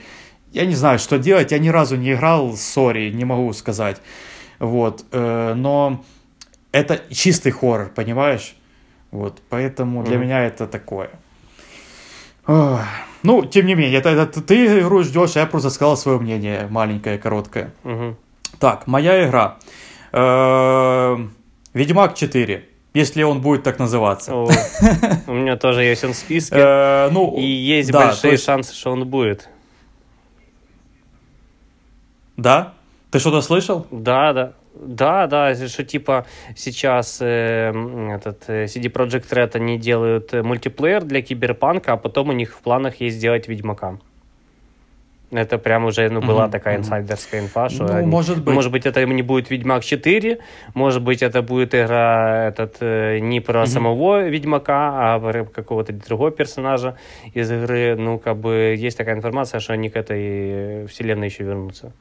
я 0.53 0.66
не 0.66 0.76
знаю, 0.76 0.97
что 0.97 1.20
делать, 1.20 1.51
я 1.51 1.59
ни 1.59 1.68
разу 1.68 1.97
не 1.97 2.14
играл, 2.14 2.55
сори, 2.55 3.12
не 3.12 3.26
могу 3.26 3.51
сказать, 3.51 4.01
вот, 4.59 5.03
э, 5.12 5.53
но 5.53 6.01
это 6.72 7.01
чистый 7.09 7.51
хоррор, 7.51 7.91
понимаешь, 7.93 8.55
вот, 9.12 9.41
поэтому 9.49 10.01
для 10.01 10.16
mm-hmm. 10.16 10.20
меня 10.22 10.45
это 10.45 10.66
такое. 10.66 11.09
Ну, 12.48 13.46
тем 13.46 13.66
не 13.68 13.76
менее, 13.76 14.00
это, 14.00 14.10
это 14.10 14.42
ты 14.42 14.80
игру 14.80 15.04
ждешь, 15.04 15.36
я 15.36 15.46
просто 15.46 15.70
сказал 15.70 15.96
свое 15.96 16.18
мнение, 16.18 16.68
маленькое, 16.70 17.18
короткое. 17.20 17.72
Угу. 17.84 18.16
Так, 18.60 18.88
моя 18.88 19.28
игра. 19.28 19.58
Э-э- 20.12 21.28
Ведьмак 21.74 22.16
4, 22.16 22.66
если 22.94 23.24
он 23.24 23.42
будет 23.42 23.64
так 23.64 23.80
называться. 23.80 24.34
О, 24.34 24.50
у 25.28 25.34
меня 25.34 25.56
тоже 25.56 25.84
есть 25.84 26.04
он 26.04 26.14
в 26.14 26.18
списке. 26.18 26.56
Э, 26.58 27.10
ну, 27.12 27.38
и 27.38 27.46
есть 27.46 27.92
большие 27.92 28.38
шансы, 28.38 28.74
что 28.74 28.92
он 28.92 29.08
будет. 29.08 29.48
Да? 32.38 32.74
Ты 33.12 33.20
что-то 33.20 33.42
слышал? 33.42 33.88
Да, 33.92 34.34
да. 34.34 34.54
Да, 34.74 35.28
да, 35.28 35.53
что 35.55 35.84
типа 35.84 36.26
сейчас 36.55 37.19
э, 37.22 37.72
этот 38.15 38.43
э, 38.47 38.65
CD 38.65 38.91
Projekt 38.91 39.30
Red 39.30 39.55
они 39.55 39.78
делают 39.78 40.34
э, 40.34 40.43
мультиплеер 40.43 41.03
для 41.03 41.22
Киберпанка, 41.22 41.93
а 41.93 41.97
потом 41.97 42.30
у 42.30 42.32
них 42.32 42.53
в 42.53 42.61
планах 42.61 43.01
есть 43.01 43.17
сделать 43.17 43.47
Ведьмака. 43.47 43.97
Это 45.32 45.57
прям 45.57 45.86
уже 45.86 46.09
ну, 46.09 46.22
была 46.22 46.45
mm-hmm. 46.45 46.51
такая 46.51 46.78
инсайдерская 46.78 47.41
инфа, 47.41 47.69
что 47.69 47.84
ну, 47.84 47.93
они, 47.93 48.07
может 48.07 48.43
быть. 48.43 48.53
может 48.53 48.72
быть 48.72 48.86
это 48.86 49.05
не 49.05 49.22
будет 49.22 49.49
Ведьмак 49.49 49.84
4, 49.84 50.39
может 50.74 51.01
быть 51.01 51.22
это 51.22 51.41
будет 51.41 51.74
игра 51.74 52.47
этот 52.47 52.78
э, 52.82 53.19
не 53.19 53.39
про 53.39 53.63
mm-hmm. 53.63 53.67
самого 53.67 54.28
Ведьмака, 54.28 55.15
а 55.15 55.19
про 55.19 55.45
какого-то 55.45 55.93
другого 55.93 56.32
персонажа 56.32 56.97
из 57.34 57.49
игры. 57.49 57.95
Ну 57.97 58.19
как 58.19 58.38
бы 58.38 58.76
есть 58.78 58.97
такая 58.97 59.15
информация, 59.15 59.59
что 59.59 59.74
они 59.74 59.89
к 59.89 59.95
этой 59.95 60.88
вселенной 60.88 61.28
еще 61.28 61.43
вернутся. 61.43 61.93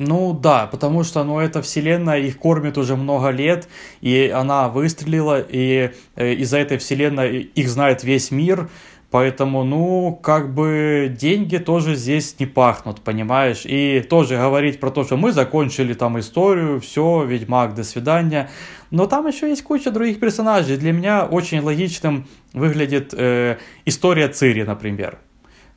Ну 0.00 0.32
да, 0.32 0.68
потому 0.68 1.02
что 1.02 1.24
ну, 1.24 1.40
эта 1.40 1.60
вселенная 1.60 2.20
их 2.20 2.38
кормит 2.38 2.78
уже 2.78 2.94
много 2.94 3.30
лет, 3.30 3.68
и 4.00 4.32
она 4.32 4.68
выстрелила, 4.68 5.40
и 5.40 5.90
э, 6.14 6.34
из-за 6.34 6.58
этой 6.58 6.78
вселенной 6.78 7.40
их 7.40 7.68
знает 7.68 8.04
весь 8.04 8.30
мир, 8.30 8.70
поэтому, 9.10 9.64
ну, 9.64 10.16
как 10.22 10.54
бы 10.54 11.12
деньги 11.20 11.56
тоже 11.56 11.96
здесь 11.96 12.38
не 12.38 12.46
пахнут, 12.46 13.00
понимаешь? 13.00 13.62
И 13.64 14.00
тоже 14.08 14.36
говорить 14.36 14.78
про 14.78 14.92
то, 14.92 15.02
что 15.02 15.16
мы 15.16 15.32
закончили 15.32 15.94
там 15.94 16.16
историю, 16.20 16.78
все, 16.78 17.24
Ведьмак, 17.24 17.74
до 17.74 17.82
свидания. 17.82 18.50
Но 18.92 19.06
там 19.06 19.26
еще 19.26 19.48
есть 19.48 19.64
куча 19.64 19.90
других 19.90 20.20
персонажей. 20.20 20.76
Для 20.76 20.92
меня 20.92 21.24
очень 21.24 21.58
логичным 21.60 22.28
выглядит 22.52 23.14
э, 23.16 23.56
история 23.84 24.28
Цири, 24.28 24.62
например. 24.62 25.18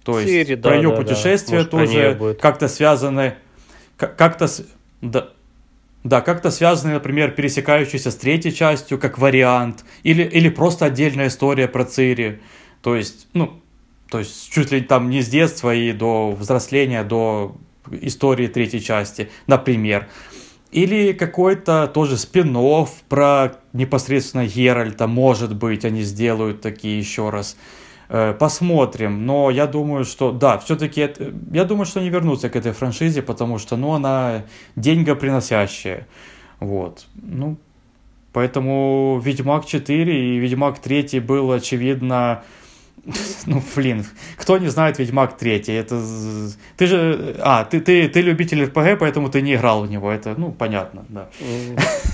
То 0.03 0.19
есть 0.19 0.31
Цири, 0.31 0.55
про 0.57 0.69
да, 0.69 0.75
ее 0.75 0.89
да, 0.89 0.95
путешествия 0.95 1.63
да. 1.63 1.65
тоже 1.65 2.37
как-то 2.39 2.67
связаны 2.67 3.33
как-то... 4.07 4.47
Да, 5.01 5.29
да, 6.03 6.21
как-то 6.21 6.49
связанные, 6.49 6.95
например, 6.95 7.31
пересекающиеся 7.31 8.09
с 8.09 8.15
третьей 8.15 8.53
частью, 8.53 8.97
как 8.97 9.19
вариант, 9.19 9.85
или, 10.01 10.23
или 10.23 10.49
просто 10.49 10.85
отдельная 10.85 11.27
история 11.27 11.67
про 11.67 11.85
Цири. 11.85 12.41
То 12.81 12.95
есть, 12.95 13.27
ну, 13.33 13.61
то 14.09 14.19
есть 14.19 14.51
чуть 14.51 14.71
ли 14.71 14.81
там 14.81 15.09
не 15.09 15.21
с 15.21 15.27
детства 15.27 15.73
и 15.73 15.91
до 15.91 16.31
взросления, 16.31 17.03
до 17.03 17.55
истории 17.91 18.47
третьей 18.47 18.81
части, 18.81 19.29
например. 19.47 20.07
Или 20.71 21.13
какой-то 21.13 21.87
тоже 21.87 22.17
спин 22.17 22.57
про 23.09 23.51
непосредственно 23.73 24.47
Геральта, 24.47 25.05
может 25.05 25.55
быть, 25.55 25.85
они 25.85 26.01
сделают 26.01 26.61
такие 26.61 26.97
еще 26.97 27.29
раз. 27.29 27.57
Э, 28.13 28.33
посмотрим, 28.33 29.25
но 29.25 29.49
я 29.49 29.67
думаю, 29.67 30.03
что 30.03 30.33
да, 30.33 30.57
все-таки 30.57 31.09
я 31.53 31.63
думаю, 31.63 31.85
что 31.85 32.01
они 32.01 32.09
вернутся 32.09 32.49
к 32.49 32.57
этой 32.57 32.73
франшизе, 32.73 33.21
потому 33.21 33.57
что, 33.57 33.77
ну, 33.77 33.93
она 33.93 34.43
деньгоприносящая, 34.75 36.07
вот, 36.59 37.05
ну, 37.15 37.55
поэтому 38.33 39.21
Ведьмак 39.23 39.65
4 39.65 40.35
и 40.35 40.39
Ведьмак 40.39 40.79
3 40.79 41.21
был, 41.21 41.53
очевидно, 41.53 42.43
Ну, 43.47 43.61
блин, 43.75 44.05
кто 44.37 44.57
не 44.57 44.67
знает 44.67 44.99
Ведьмак 44.99 45.37
3, 45.37 45.63
это... 45.69 46.01
Ты 46.77 46.87
же... 46.87 47.35
А, 47.39 47.63
ты, 47.63 47.79
ты, 47.79 48.07
ты 48.07 48.21
любитель 48.21 48.63
РПГ, 48.65 48.99
поэтому 48.99 49.29
ты 49.29 49.41
не 49.41 49.55
играл 49.55 49.81
в 49.81 49.89
него, 49.89 50.11
это, 50.11 50.35
ну, 50.37 50.51
понятно, 50.51 51.05
да. 51.09 51.27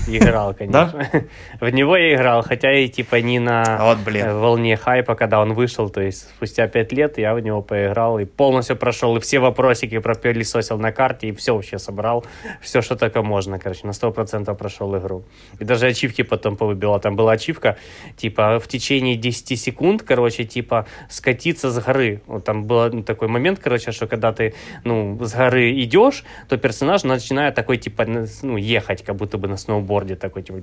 Играл, 0.06 0.54
конечно. 0.54 0.94
Да? 1.02 1.22
В 1.66 1.70
него 1.70 1.96
я 1.96 2.14
играл, 2.14 2.42
хотя 2.42 2.72
и 2.72 2.88
типа 2.88 3.16
не 3.16 3.38
на 3.38 3.78
вот, 3.82 3.98
блин. 3.98 4.38
волне 4.38 4.76
хайпа, 4.76 5.14
когда 5.14 5.40
он 5.40 5.52
вышел, 5.52 5.90
то 5.90 6.00
есть 6.00 6.28
спустя 6.30 6.66
5 6.66 6.92
лет 6.92 7.18
я 7.18 7.34
в 7.34 7.40
него 7.40 7.60
поиграл 7.62 8.18
и 8.18 8.24
полностью 8.24 8.76
прошел, 8.76 9.16
и 9.16 9.20
все 9.20 9.38
вопросики 9.38 9.98
пропылесосил 9.98 10.78
на 10.78 10.92
карте, 10.92 11.28
и 11.28 11.32
все 11.32 11.54
вообще 11.54 11.78
собрал, 11.78 12.24
все, 12.62 12.80
что 12.80 12.96
только 12.96 13.22
можно, 13.22 13.58
короче, 13.58 13.86
на 13.86 13.90
100% 13.90 14.54
прошел 14.54 14.96
игру. 14.96 15.24
И 15.58 15.64
даже 15.64 15.86
ачивки 15.86 16.22
потом 16.22 16.56
повыбивал, 16.56 17.00
там 17.00 17.16
была 17.16 17.32
ачивка, 17.32 17.76
типа, 18.16 18.58
в 18.58 18.66
течение 18.68 19.16
10 19.16 19.60
секунд, 19.60 20.02
короче, 20.02 20.44
типа, 20.44 20.77
типа 20.78 20.86
скатиться 21.08 21.70
с 21.70 21.78
горы. 21.84 22.20
Вот 22.26 22.44
там 22.44 22.64
был 22.64 23.02
такой 23.02 23.28
момент, 23.28 23.58
короче, 23.58 23.92
что 23.92 24.06
когда 24.06 24.32
ты, 24.32 24.54
ну, 24.84 25.18
с 25.20 25.34
горы 25.34 25.72
идешь, 25.82 26.24
то 26.48 26.56
персонаж 26.56 27.04
начинает 27.04 27.54
такой, 27.54 27.78
типа, 27.78 28.06
ну, 28.42 28.56
ехать, 28.56 29.04
как 29.04 29.16
будто 29.16 29.38
бы 29.38 29.48
на 29.48 29.56
сноуборде, 29.56 30.16
такой, 30.16 30.42
типа, 30.42 30.60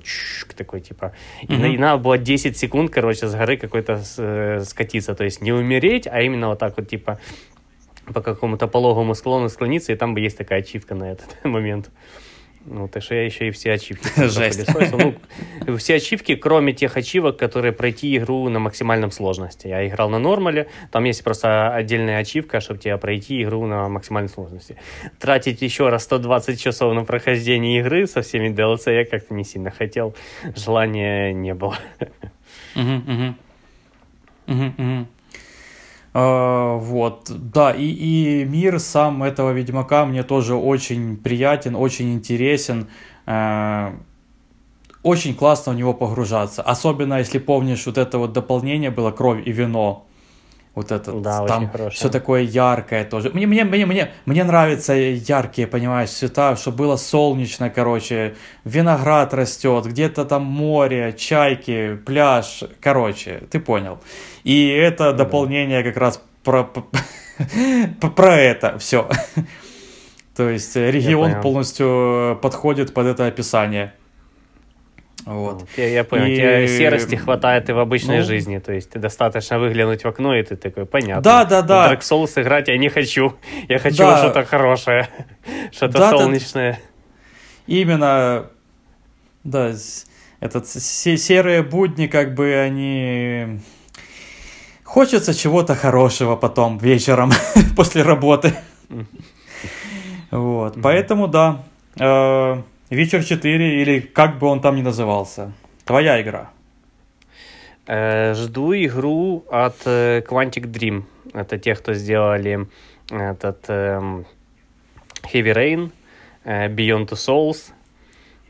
такой, 0.56 0.80
типа. 0.80 1.12
И, 1.42 1.46
mm-hmm. 1.46 1.74
и 1.74 1.78
надо 1.78 2.02
было 2.02 2.18
10 2.18 2.56
секунд, 2.56 2.90
короче, 2.90 3.26
с 3.26 3.34
горы 3.34 3.56
какой-то 3.56 4.00
э, 4.18 4.60
скатиться. 4.64 5.14
То 5.14 5.24
есть 5.24 5.42
не 5.42 5.52
умереть, 5.52 6.06
а 6.06 6.20
именно 6.20 6.48
вот 6.48 6.58
так 6.58 6.76
вот, 6.76 6.88
типа, 6.88 7.18
по 8.14 8.20
какому-то 8.20 8.68
пологому 8.68 9.14
склону 9.14 9.48
склониться, 9.48 9.92
и 9.92 9.96
там 9.96 10.14
бы 10.14 10.20
есть 10.20 10.38
такая 10.38 10.60
ачивка 10.60 10.94
на 10.94 11.10
этот 11.10 11.36
момент. 11.44 11.90
Ну, 12.68 12.88
так 12.88 13.02
что 13.02 13.14
я 13.14 13.24
еще 13.24 13.48
и 13.48 13.50
все 13.52 13.72
ачивки 13.72 14.08
Жесть. 14.28 14.66
Ну, 15.66 15.76
все 15.78 15.96
ачивки, 15.96 16.34
кроме 16.34 16.72
тех 16.72 16.96
ачивок, 16.96 17.36
которые 17.36 17.72
пройти 17.72 18.16
игру 18.16 18.48
на 18.48 18.58
максимальном 18.58 19.10
сложности. 19.12 19.68
Я 19.68 19.86
играл 19.86 20.10
на 20.10 20.18
нормале, 20.18 20.68
там 20.90 21.04
есть 21.04 21.22
просто 21.22 21.72
отдельная 21.72 22.18
ачивка, 22.18 22.60
чтобы 22.60 22.80
тебе 22.80 22.96
пройти 22.98 23.42
игру 23.42 23.66
на 23.66 23.88
максимальной 23.88 24.28
сложности. 24.28 24.76
Тратить 25.20 25.62
еще 25.62 25.88
раз 25.88 26.04
120 26.04 26.60
часов 26.60 26.92
на 26.94 27.04
прохождение 27.04 27.80
игры 27.80 28.06
со 28.06 28.22
всеми 28.22 28.48
DLC 28.48 28.94
я 28.94 29.04
как-то 29.04 29.34
не 29.34 29.44
сильно 29.44 29.70
хотел. 29.70 30.14
Желания 30.56 31.32
не 31.32 31.54
было. 31.54 31.78
Угу, 32.74 32.82
угу. 32.82 33.34
Угу, 34.48 34.72
угу. 34.78 35.06
Uh, 36.16 36.78
вот, 36.78 37.30
да, 37.30 37.72
и, 37.72 37.84
и 37.84 38.44
мир 38.46 38.80
сам 38.80 39.22
этого 39.22 39.50
Ведьмака 39.50 40.06
мне 40.06 40.22
тоже 40.22 40.54
очень 40.54 41.18
приятен, 41.18 41.76
очень 41.76 42.14
интересен. 42.14 42.88
Uh, 43.26 43.92
очень 45.02 45.34
классно 45.34 45.72
в 45.72 45.76
него 45.76 45.92
погружаться. 45.92 46.62
Особенно, 46.62 47.18
если 47.18 47.38
помнишь, 47.38 47.84
вот 47.84 47.98
это 47.98 48.16
вот 48.16 48.32
дополнение 48.32 48.90
было 48.90 49.10
«Кровь 49.10 49.46
и 49.46 49.52
вино». 49.52 50.05
Вот 50.76 50.92
это 50.92 51.10
да, 51.12 51.46
там 51.46 51.70
все 51.90 52.10
такое 52.10 52.42
яркое 52.42 53.06
тоже. 53.06 53.30
Мне, 53.30 53.46
мне, 53.46 53.64
мне, 53.64 53.86
мне, 53.86 54.10
мне 54.26 54.44
нравятся 54.44 54.92
яркие, 54.92 55.66
понимаешь, 55.66 56.10
цвета, 56.10 56.54
чтобы 56.56 56.76
было 56.76 56.96
солнечно, 56.96 57.70
короче, 57.70 58.34
виноград 58.64 59.32
растет, 59.32 59.86
где-то 59.86 60.26
там 60.26 60.42
море, 60.44 61.14
чайки, 61.16 61.96
пляж, 61.96 62.62
короче, 62.78 63.44
ты 63.50 63.58
понял. 63.58 64.00
И 64.44 64.68
это 64.68 65.12
ну, 65.12 65.16
дополнение 65.16 65.82
как 65.82 65.96
раз 65.96 66.22
про, 66.44 66.64
про 68.00 68.34
это 68.34 68.78
все. 68.78 69.08
То 70.36 70.50
есть 70.50 70.76
регион 70.76 71.40
полностью 71.40 72.38
подходит 72.42 72.92
под 72.92 73.06
это 73.06 73.26
описание. 73.26 73.94
Вот. 75.26 75.66
Я, 75.76 75.88
я 75.88 76.04
понял, 76.04 76.26
и... 76.26 76.36
тебе 76.36 76.68
серости 76.68 77.16
хватает 77.16 77.68
и 77.68 77.72
в 77.72 77.80
обычной 77.80 78.18
ну... 78.18 78.24
жизни, 78.24 78.58
то 78.58 78.72
есть 78.72 78.90
ты 78.90 79.00
достаточно 79.00 79.58
выглянуть 79.58 80.04
в 80.04 80.06
окно, 80.06 80.36
и 80.36 80.42
ты 80.44 80.54
такой, 80.54 80.86
понятно. 80.86 81.20
Да, 81.20 81.44
да, 81.44 81.62
да. 81.62 81.92
Dark 81.92 82.00
Souls 82.02 82.40
играть 82.40 82.68
я 82.68 82.78
не 82.78 82.88
хочу, 82.88 83.34
я 83.68 83.80
хочу 83.80 83.98
да. 83.98 84.18
что-то 84.18 84.44
хорошее, 84.44 85.08
что-то 85.72 85.98
да, 85.98 86.10
солнечное. 86.10 86.72
Да. 86.74 86.78
Именно, 87.66 88.46
да, 89.42 89.72
этот 90.38 90.68
серые 90.68 91.62
будни, 91.62 92.06
как 92.06 92.34
бы 92.34 92.54
они... 92.54 93.58
Хочется 94.84 95.34
чего-то 95.34 95.74
хорошего 95.74 96.36
потом 96.36 96.78
вечером 96.78 97.32
после 97.76 98.02
работы. 98.02 98.54
Вот, 100.30 100.76
поэтому 100.80 101.26
да. 101.26 101.64
Вечер 102.90 103.24
4 103.24 103.82
или 103.82 104.00
как 104.00 104.38
бы 104.38 104.46
он 104.46 104.60
там 104.60 104.76
ни 104.76 104.82
назывался. 104.82 105.52
Твоя 105.84 106.20
игра. 106.22 106.50
Э, 107.86 108.34
жду 108.34 108.72
игру 108.74 109.44
от 109.50 109.76
э, 109.86 110.22
Quantic 110.26 110.66
Dream. 110.66 111.04
Это 111.32 111.58
те, 111.58 111.74
кто 111.74 111.94
сделали 111.94 112.68
этот 113.10 113.64
э, 113.68 114.24
Heavy 115.32 115.52
Rain, 115.52 115.90
э, 116.44 116.68
Beyond 116.68 117.08
Two 117.08 117.16
Souls, 117.16 117.72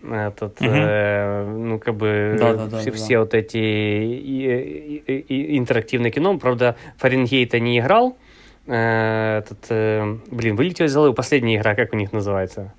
этот, 0.02 0.60
угу. 0.60 0.70
э, 0.70 1.44
ну, 1.46 1.78
как 1.78 1.94
бы, 1.94 2.36
да, 2.38 2.54
да, 2.54 2.66
да, 2.66 2.78
все, 2.80 2.90
да. 2.90 2.96
все 2.96 3.18
вот 3.18 3.34
эти 3.34 3.56
и, 3.56 5.02
и, 5.06 5.12
и, 5.18 5.58
интерактивные 5.58 6.12
кино. 6.12 6.38
Правда, 6.38 6.76
Фаренгейта 6.98 7.58
не 7.58 7.78
играл. 7.78 8.16
Э, 8.66 9.38
этот, 9.38 9.66
э, 9.70 10.18
блин, 10.30 10.56
вылетел 10.56 10.84
из 10.84 10.94
головы 10.94 11.14
последняя 11.14 11.56
игра, 11.56 11.74
как 11.74 11.92
у 11.92 11.96
них 11.96 12.12
называется? 12.12 12.74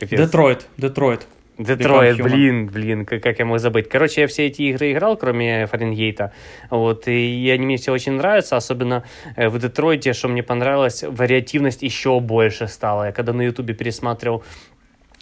Детройт, 0.00 0.66
Детройт. 0.76 1.26
Детройт, 1.58 2.22
блин, 2.22 2.66
блин, 2.68 3.04
как, 3.04 3.20
как 3.20 3.40
я 3.40 3.44
мог 3.44 3.58
забыть. 3.58 3.88
Короче, 3.88 4.20
я 4.20 4.26
все 4.28 4.46
эти 4.46 4.62
игры 4.62 4.92
играл, 4.92 5.16
кроме 5.16 5.66
Фаренгейта. 5.66 6.32
Вот, 6.70 7.08
и 7.08 7.50
они 7.52 7.66
мне 7.66 7.76
все 7.76 7.92
очень 7.92 8.12
нравятся, 8.12 8.56
особенно 8.56 9.02
э, 9.34 9.48
в 9.48 9.58
Детройте, 9.58 10.12
что 10.12 10.28
мне 10.28 10.44
понравилось, 10.44 11.02
вариативность 11.02 11.82
еще 11.82 12.20
больше 12.20 12.68
стала. 12.68 13.06
Я 13.06 13.12
когда 13.12 13.32
на 13.32 13.42
Ютубе 13.42 13.74
пересматривал 13.74 14.44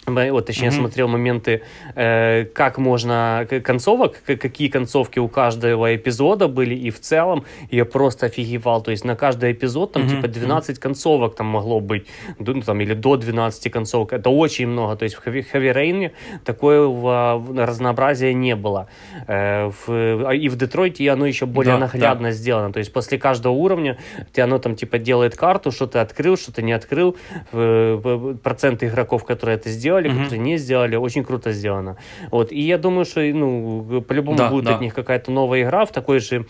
вот, 0.07 0.45
точнее, 0.45 0.69
mm-hmm. 0.69 0.71
смотрел 0.71 1.07
моменты, 1.09 1.63
э, 1.95 2.45
как 2.45 2.77
можно 2.77 3.45
концовок, 3.63 4.21
какие 4.25 4.69
концовки 4.69 5.19
у 5.19 5.27
каждого 5.27 5.93
эпизода 5.95 6.47
были, 6.47 6.75
и 6.75 6.91
в 6.91 6.99
целом 7.01 7.43
я 7.71 7.83
просто 7.83 8.27
офигевал. 8.27 8.81
То 8.81 8.91
есть 8.91 9.03
на 9.03 9.15
каждый 9.15 9.51
эпизод 9.51 9.91
там 9.91 10.03
mm-hmm. 10.03 10.15
типа 10.21 10.27
12 10.29 10.79
концовок 10.79 11.35
там 11.35 11.47
могло 11.47 11.81
быть, 11.81 12.07
ну, 12.39 12.61
там, 12.61 12.79
или 12.79 12.93
до 12.93 13.17
12 13.17 13.71
концовок. 13.71 14.13
Это 14.13 14.29
очень 14.29 14.67
много. 14.67 14.95
То 14.95 15.03
есть 15.03 15.17
в 15.17 15.27
Rain 15.27 16.11
такого 16.45 17.43
разнообразия 17.57 18.33
не 18.33 18.55
было. 18.55 18.87
Э, 19.27 19.67
в, 19.67 19.89
а, 19.89 20.31
и 20.33 20.47
в 20.47 20.55
Детройте 20.55 21.11
оно 21.11 21.25
еще 21.25 21.45
более 21.45 21.73
да, 21.73 21.79
наглядно 21.79 22.29
да. 22.29 22.31
сделано. 22.31 22.71
То 22.71 22.79
есть 22.79 22.93
после 22.93 23.17
каждого 23.17 23.53
уровня 23.53 23.97
ты, 24.31 24.41
оно 24.41 24.57
там 24.57 24.75
типа 24.77 24.99
делает 24.99 25.35
карту, 25.35 25.71
что 25.71 25.85
ты 25.85 25.99
открыл, 25.99 26.37
что 26.37 26.53
ты 26.53 26.61
не 26.61 26.71
открыл, 26.71 27.17
процент 27.51 28.83
игроков, 28.83 29.25
которые 29.25 29.57
это 29.57 29.69
сделали, 29.69 29.96
сделали, 29.97 30.09
mm-hmm. 30.09 30.23
которые 30.23 30.39
не 30.39 30.57
сделали. 30.57 30.95
Очень 30.95 31.23
круто 31.23 31.51
сделано. 31.51 31.95
Вот. 32.31 32.51
И 32.51 32.61
я 32.61 32.77
думаю, 32.77 33.05
что 33.05 33.21
ну, 33.21 34.01
по-любому 34.01 34.37
да, 34.37 34.49
будет 34.49 34.65
да. 34.65 34.75
от 34.75 34.81
них 34.81 34.93
какая-то 34.93 35.31
новая 35.31 35.63
игра 35.63 35.85
в 35.85 35.91
такой 35.91 36.19
же 36.19 36.45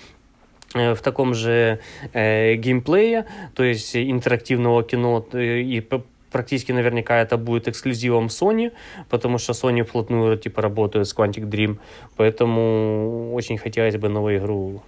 э, 0.73 0.93
в 0.93 1.01
таком 1.01 1.33
же 1.33 1.79
э, 2.13 2.55
геймплее, 2.55 3.25
то 3.55 3.63
есть 3.63 3.95
интерактивного 3.95 4.83
кино 4.83 5.25
э, 5.33 5.61
и 5.61 5.83
практически 6.31 6.73
наверняка 6.73 7.21
это 7.21 7.37
будет 7.37 7.67
эксклюзивом 7.67 8.27
Sony, 8.27 8.71
потому 9.09 9.37
что 9.37 9.53
Sony 9.53 9.83
вплотную 9.83 10.37
типа 10.37 10.61
работает 10.61 11.07
с 11.07 11.15
Quantic 11.15 11.49
Dream, 11.49 11.77
поэтому 12.17 13.33
очень 13.33 13.57
хотелось 13.57 13.95
бы 13.95 14.09
новую 14.09 14.37
игру 14.37 14.81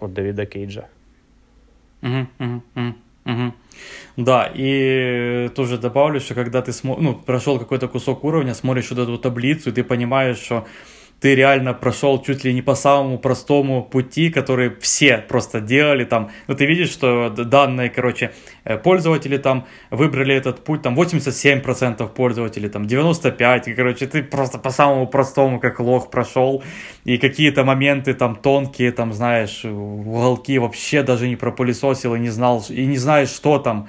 от 0.00 0.12
Дэвида 0.12 0.46
Кейджа. 0.46 0.88
Угу, 2.02 2.26
угу, 2.40 2.94
угу. 3.24 3.54
Да, 4.16 4.50
и 4.54 5.50
тоже 5.54 5.78
добавлю, 5.78 6.20
что 6.20 6.34
когда 6.34 6.60
ты 6.62 6.72
смо... 6.72 6.96
ну, 7.00 7.14
прошел 7.14 7.58
какой-то 7.58 7.88
кусок 7.88 8.24
уровня, 8.24 8.54
смотришь 8.54 8.90
вот 8.90 8.98
эту 8.98 9.18
таблицу, 9.18 9.70
и 9.70 9.72
ты 9.72 9.84
понимаешь, 9.84 10.38
что 10.38 10.66
ты 11.20 11.34
реально 11.34 11.74
прошел 11.74 12.22
чуть 12.22 12.44
ли 12.44 12.54
не 12.54 12.62
по 12.62 12.74
самому 12.74 13.18
простому 13.18 13.82
пути, 13.82 14.30
который 14.30 14.70
все 14.80 15.18
просто 15.18 15.60
делали 15.60 16.04
там. 16.04 16.30
Ну, 16.48 16.54
ты 16.54 16.64
видишь, 16.64 16.88
что 16.88 17.28
данные, 17.28 17.90
короче, 17.90 18.32
э, 18.64 18.78
пользователи 18.78 19.36
там 19.36 19.66
выбрали 19.90 20.34
этот 20.34 20.64
путь, 20.64 20.80
там 20.82 20.98
87% 20.98 22.08
пользователей, 22.08 22.70
там 22.70 22.84
95%, 22.84 23.70
и, 23.70 23.74
короче, 23.74 24.06
ты 24.06 24.22
просто 24.22 24.58
по 24.58 24.70
самому 24.70 25.06
простому, 25.06 25.60
как 25.60 25.80
лох, 25.80 26.10
прошел, 26.10 26.62
и 27.04 27.18
какие-то 27.18 27.64
моменты 27.64 28.14
там 28.14 28.34
тонкие, 28.36 28.90
там, 28.90 29.12
знаешь, 29.12 29.64
уголки 29.64 30.58
вообще 30.58 31.02
даже 31.02 31.28
не 31.28 31.36
пропылесосил 31.36 32.14
и 32.14 32.18
не 32.18 32.30
знал, 32.30 32.64
и 32.70 32.86
не 32.86 32.96
знаешь, 32.96 33.28
что 33.28 33.58
там. 33.58 33.88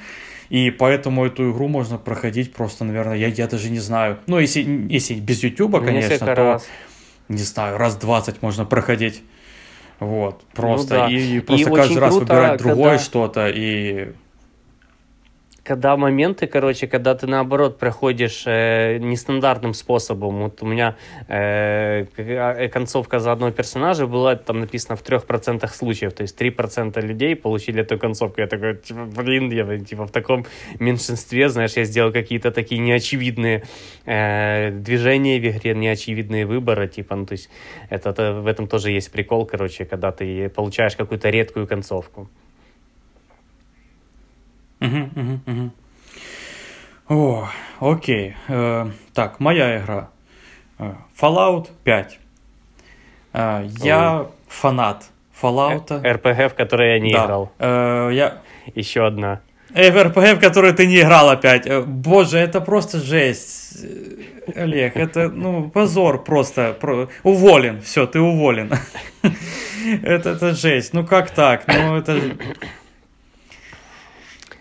И 0.49 0.69
поэтому 0.69 1.25
эту 1.25 1.49
игру 1.51 1.69
можно 1.69 1.97
проходить 1.97 2.51
просто, 2.51 2.83
наверное, 2.83 3.15
я, 3.15 3.27
я 3.27 3.47
даже 3.47 3.69
не 3.69 3.79
знаю. 3.79 4.17
Ну, 4.27 4.37
если, 4.37 4.61
если 4.89 5.13
без 5.13 5.41
YouTube, 5.43 5.81
конечно, 5.85 6.17
то... 6.17 6.35
Раз 6.35 6.67
не 7.29 7.43
знаю, 7.43 7.77
раз 7.77 7.95
20 7.95 8.41
можно 8.41 8.65
проходить. 8.65 9.23
Вот, 9.99 10.43
просто. 10.53 10.95
Ну, 10.95 10.99
да. 11.01 11.11
И, 11.11 11.37
и 11.37 11.39
просто 11.41 11.69
и 11.69 11.73
каждый 11.73 11.97
раз 11.97 12.15
круто, 12.15 12.33
выбирать 12.33 12.59
другое 12.59 12.89
когда... 12.91 13.03
что-то 13.03 13.49
и 13.49 14.13
когда 15.63 15.95
моменты, 15.95 16.47
короче, 16.47 16.87
когда 16.87 17.13
ты 17.13 17.27
наоборот 17.27 17.77
проходишь 17.77 18.43
э, 18.47 18.97
нестандартным 18.97 19.73
способом. 19.73 20.41
Вот 20.41 20.63
у 20.63 20.65
меня 20.65 20.95
э, 21.27 22.05
э 22.17 22.69
концовка 22.69 23.19
за 23.19 23.31
одного 23.31 23.51
персонажа 23.51 24.07
была 24.07 24.35
там 24.35 24.59
написано 24.59 24.95
в 24.95 25.01
трех 25.01 25.25
процентах 25.25 25.75
случаев, 25.75 26.13
то 26.13 26.23
есть 26.23 26.41
3% 26.41 26.99
людей 27.01 27.35
получили 27.35 27.81
эту 27.81 27.99
концовку. 27.99 28.41
Я 28.41 28.47
такой, 28.47 28.77
типа, 28.77 29.05
блин, 29.05 29.51
я 29.51 29.77
типа 29.79 30.05
в 30.05 30.11
таком 30.11 30.45
меньшинстве, 30.79 31.49
знаешь, 31.49 31.77
я 31.77 31.83
сделал 31.83 32.11
какие-то 32.11 32.51
такие 32.51 32.81
неочевидные 32.81 33.63
э, 34.05 34.71
движения 34.71 35.39
в 35.39 35.45
игре, 35.45 35.75
неочевидные 35.75 36.45
выборы, 36.45 36.87
типа, 36.87 37.15
ну 37.15 37.25
то 37.25 37.33
есть 37.33 37.49
это, 37.89 38.09
это 38.09 38.33
в 38.33 38.47
этом 38.47 38.67
тоже 38.67 38.91
есть 38.91 39.11
прикол, 39.11 39.45
короче, 39.45 39.85
когда 39.85 40.11
ты 40.11 40.49
получаешь 40.49 40.95
какую-то 40.95 41.29
редкую 41.29 41.67
концовку. 41.67 42.29
Угу, 44.81 45.09
угу, 45.15 45.39
угу. 45.47 45.71
О, 47.09 47.49
окей. 47.79 48.35
Э, 48.47 48.87
так, 49.13 49.39
моя 49.39 49.77
игра. 49.77 50.09
Э, 50.79 50.93
Fallout 51.19 51.69
5. 51.83 52.19
Э, 53.33 53.67
я 53.79 54.21
Ой. 54.21 54.27
фанат 54.47 55.09
Fallout. 55.41 55.91
РПГ, 55.91 56.51
в 56.51 56.55
которой 56.55 56.93
я 56.93 56.99
не 56.99 57.13
да. 57.13 57.25
играл. 57.25 57.51
Э, 57.59 58.09
я... 58.11 58.37
Еще 58.75 59.05
одна. 59.05 59.41
Э, 59.73 59.91
в 59.91 60.03
РПГ, 60.03 60.37
в 60.37 60.39
которой 60.39 60.73
ты 60.73 60.87
не 60.87 61.01
играл 61.01 61.29
опять. 61.29 61.67
Э, 61.67 61.81
боже, 61.81 62.37
это 62.37 62.61
просто 62.61 62.99
жесть. 62.99 63.83
Э, 63.83 64.63
Олег, 64.63 64.97
это, 64.97 65.29
ну, 65.29 65.69
позор 65.69 66.23
просто. 66.23 66.75
Про... 66.79 67.09
Уволен. 67.23 67.81
Все, 67.81 68.05
ты 68.05 68.19
уволен. 68.19 68.71
это, 70.03 70.31
это 70.31 70.53
жесть. 70.53 70.93
Ну, 70.93 71.05
как 71.05 71.31
так? 71.31 71.67
Ну, 71.67 71.97
это... 71.97 72.19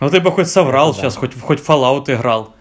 Ну 0.00 0.08
ты 0.08 0.20
бы 0.20 0.30
хоть 0.32 0.48
соврал 0.48 0.94
сейчас, 0.94 1.16
хоть, 1.16 1.38
хоть 1.38 1.60
Fallout 1.60 2.12
играл. 2.12 2.54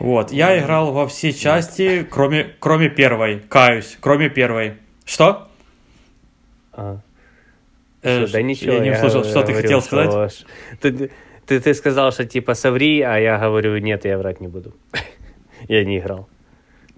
Вот, 0.00 0.32
я 0.32 0.58
играл 0.58 0.92
во 0.92 1.06
все 1.06 1.32
части, 1.32 2.06
кроме, 2.10 2.54
кроме 2.58 2.88
первой, 2.88 3.38
каюсь, 3.38 3.96
кроме 4.00 4.28
первой. 4.28 4.74
Что? 5.04 5.48
А. 6.72 6.98
Э, 8.02 8.26
да 8.26 8.42
ничего, 8.42 8.74
я 8.74 8.80
не 8.80 8.90
услышал, 8.90 9.24
что 9.24 9.42
ты 9.42 9.54
хотел 9.54 9.80
сказать. 9.80 10.44
Ты, 10.80 11.10
ты, 11.46 11.60
ты 11.60 11.74
сказал, 11.74 12.10
что 12.10 12.24
типа 12.24 12.54
соври, 12.54 13.00
а 13.02 13.18
я 13.18 13.38
говорю, 13.38 13.78
нет, 13.78 14.04
я 14.04 14.18
врать 14.18 14.40
не 14.40 14.48
буду. 14.48 14.74
я 15.68 15.84
не 15.84 15.98
играл. 15.98 16.28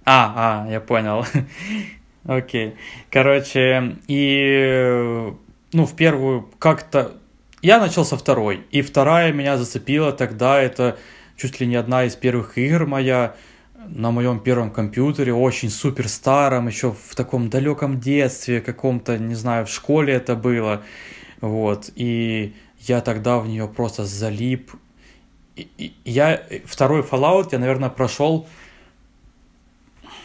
А, 0.05 0.65
а, 0.67 0.71
я 0.71 0.81
понял. 0.81 1.27
Окей. 2.25 2.75
Короче, 3.11 3.97
и 4.07 5.33
ну, 5.73 5.87
в 5.87 5.95
первую 5.95 6.49
как-то 6.59 7.13
я 7.63 7.81
начал 7.81 8.05
со 8.05 8.17
второй, 8.17 8.67
и 8.71 8.83
вторая 8.83 9.33
меня 9.33 9.57
зацепила 9.57 10.13
тогда, 10.13 10.61
это 10.61 10.99
чуть 11.37 11.61
ли 11.61 11.67
не 11.67 11.77
одна 11.77 12.05
из 12.05 12.15
первых 12.15 12.59
игр 12.59 12.87
моя 12.87 13.35
на 13.87 14.11
моем 14.11 14.41
первом 14.41 14.71
компьютере, 14.71 15.33
очень 15.33 15.71
супер 15.71 16.09
старом, 16.09 16.67
еще 16.67 16.93
в 16.93 17.15
таком 17.15 17.49
далеком 17.49 18.01
детстве, 18.01 18.61
каком-то, 18.61 19.19
не 19.19 19.35
знаю, 19.35 19.67
в 19.67 19.71
школе 19.71 20.15
это 20.15 20.37
было, 20.37 20.83
вот, 21.41 21.91
и 21.95 22.55
я 22.81 23.01
тогда 23.01 23.39
в 23.39 23.49
нее 23.49 23.67
просто 23.69 24.05
залип. 24.05 24.73
Я 26.05 26.43
второй 26.65 27.03
Fallout 27.03 27.49
я, 27.53 27.59
наверное, 27.59 27.89
прошел, 27.89 28.47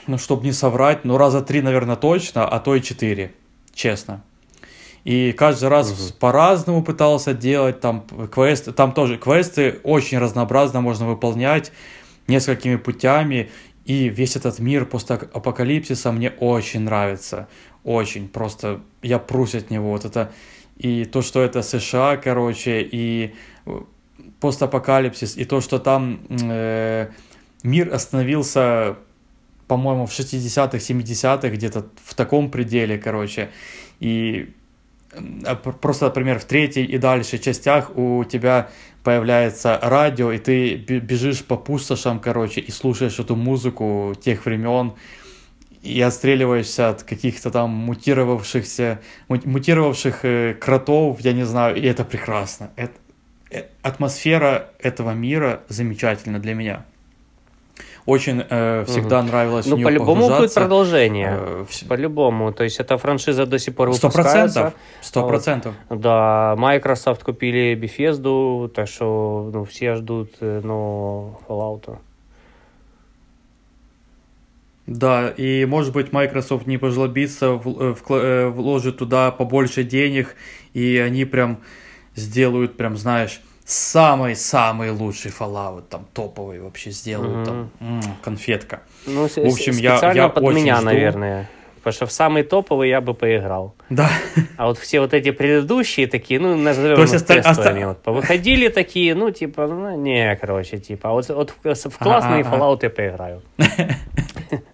ну, 0.08 0.18
чтобы 0.18 0.44
не 0.44 0.52
соврать, 0.52 1.06
ну, 1.06 1.18
раза 1.18 1.42
три, 1.42 1.62
наверное, 1.62 1.96
точно, 1.96 2.48
а 2.48 2.60
то 2.60 2.76
и 2.76 2.82
четыре, 2.82 3.34
честно. 3.74 4.24
И 5.04 5.34
каждый 5.34 5.68
раз 5.68 5.92
по-разному 6.20 6.82
пытался 6.82 7.34
делать, 7.34 7.82
там 7.82 8.06
квесты, 8.32 8.72
там 8.72 8.94
тоже 8.94 9.18
квесты 9.18 9.80
очень 9.84 10.18
разнообразно 10.18 10.80
можно 10.80 11.08
выполнять 11.08 11.72
несколькими 12.28 12.78
путями, 12.78 13.50
и 13.86 14.08
весь 14.08 14.38
этот 14.38 14.60
мир 14.60 14.86
после 14.86 15.18
апокалипсиса 15.18 16.12
мне 16.14 16.30
очень 16.30 16.82
нравится, 16.82 17.50
очень, 17.84 18.30
просто 18.30 18.80
я 19.02 19.20
прусь 19.20 19.56
от 19.56 19.70
него, 19.70 19.92
вот 19.92 20.06
это, 20.06 20.32
и 20.78 21.04
то, 21.04 21.22
что 21.22 21.42
это 21.42 21.62
США, 21.62 22.16
короче, 22.16 22.82
и 22.82 23.36
э, 23.66 23.82
постапокалипсис, 24.40 25.36
и 25.36 25.44
то, 25.44 25.60
что 25.60 25.80
там 25.80 26.22
э, 26.30 27.10
мир 27.64 27.94
остановился, 27.94 28.96
по-моему, 29.68 30.06
в 30.06 30.12
60-х, 30.12 30.78
70-х, 30.78 31.50
где-то 31.50 31.88
в 32.06 32.16
таком 32.16 32.50
пределе, 32.50 32.98
короче, 32.98 33.50
и 34.00 34.54
просто, 35.82 36.06
например, 36.06 36.40
в 36.40 36.46
третьей 36.46 36.86
и 36.86 36.98
дальше 36.98 37.38
частях 37.38 37.96
у 37.96 38.24
тебя 38.24 38.70
появляется 39.04 39.80
радио, 39.82 40.32
и 40.32 40.38
ты 40.38 40.76
бежишь 40.76 41.44
по 41.44 41.58
пустошам, 41.58 42.20
короче, 42.20 42.62
и 42.62 42.72
слушаешь 42.72 43.20
эту 43.20 43.36
музыку 43.36 44.16
тех 44.20 44.46
времен. 44.46 44.94
и 45.82 46.00
отстреливаешься 46.00 46.90
от 46.90 47.04
каких-то 47.04 47.52
там 47.52 47.70
мутировавшихся, 47.72 49.02
мутировавших 49.28 50.20
э, 50.24 50.54
кротов, 50.54 51.20
я 51.20 51.34
не 51.34 51.46
знаю, 51.46 51.76
и 51.76 51.82
это 51.82 52.06
прекрасно. 52.06 52.72
Это, 52.78 52.94
э, 53.52 53.64
атмосфера 53.82 54.70
этого 54.80 55.12
мира 55.12 55.64
замечательна 55.68 56.40
для 56.40 56.54
меня. 56.54 56.86
Очень 58.06 58.44
э, 58.50 58.84
всегда 58.86 59.20
угу. 59.20 59.28
нравилось 59.28 59.66
Ну, 59.66 59.82
по-любому 59.82 60.28
будет 60.28 60.54
продолжение. 60.54 61.38
Э, 61.40 61.66
в... 61.70 61.88
По-любому. 61.88 62.52
То 62.52 62.64
есть, 62.66 62.80
эта 62.80 62.98
франшиза 62.98 63.46
до 63.46 63.60
сих 63.60 63.76
пор 63.76 63.90
выпускается. 63.90 64.74
Сто 65.02 65.28
процентов. 65.28 65.74
Да, 65.90 66.56
Microsoft 66.58 67.24
купили 67.24 67.76
Bethesda, 67.76 68.68
так 68.70 68.88
что 68.88 69.50
ну, 69.54 69.64
все 69.64 69.96
ждут 69.96 70.32
э, 70.42 70.62
нового 70.64 71.40
Fallout. 71.48 71.98
Да, 74.86 75.30
и 75.30 75.64
может 75.66 75.94
быть 75.94 76.12
Microsoft 76.12 76.68
не 76.68 76.78
пожлобится, 76.78 77.60
э, 77.66 77.96
э, 78.10 78.48
вложит 78.48 78.98
туда 78.98 79.32
побольше 79.32 79.84
денег, 79.84 80.36
и 80.74 80.98
они 80.98 81.24
прям 81.24 81.60
сделают, 82.16 82.76
прям, 82.76 82.98
знаешь, 82.98 83.42
самый-самый 83.66 84.92
лучший 84.92 85.32
Fallout, 85.32 85.84
там 85.90 86.06
топовый 86.14 86.60
вообще 86.60 86.92
сделают, 86.92 87.38
mm-hmm. 87.38 87.46
там 87.46 87.70
м-м, 87.80 88.02
конфетка. 88.22 88.82
Ну, 89.06 89.28
в 89.28 89.38
общем, 89.38 89.74
я, 89.78 90.14
я 90.14 90.30
под 90.30 90.44
очень 90.44 90.60
меня, 90.60 90.78
жду. 90.78 90.86
наверное. 90.86 91.50
Потому 91.78 91.94
что 91.96 92.06
в 92.06 92.12
самый 92.14 92.44
топовый 92.44 92.88
я 92.88 93.02
бы 93.02 93.14
поиграл. 93.14 93.76
Да. 93.90 94.10
А 94.56 94.68
вот 94.68 94.78
все 94.78 95.02
вот 95.02 95.14
эти 95.14 95.32
предыдущие 95.32 96.08
такие, 96.08 96.40
ну, 96.40 96.56
назовем 96.56 96.94
их 96.94 97.04
оста- 97.04 97.42
тестовыми, 97.42 97.84
оста- 97.84 98.12
вот, 98.12 98.16
выходили 98.22 98.70
такие, 98.70 99.14
ну, 99.16 99.32
типа, 99.32 99.68
ну, 99.68 99.98
не, 99.98 100.34
короче, 100.38 100.78
типа, 100.78 101.10
а 101.10 101.12
вот, 101.12 101.28
вот 101.28 101.50
в, 101.52 101.90
в 101.90 101.98
классный 101.98 102.42
А-а-а. 102.42 102.58
Fallout 102.58 102.80
я 102.84 102.90
поиграю. 102.90 103.42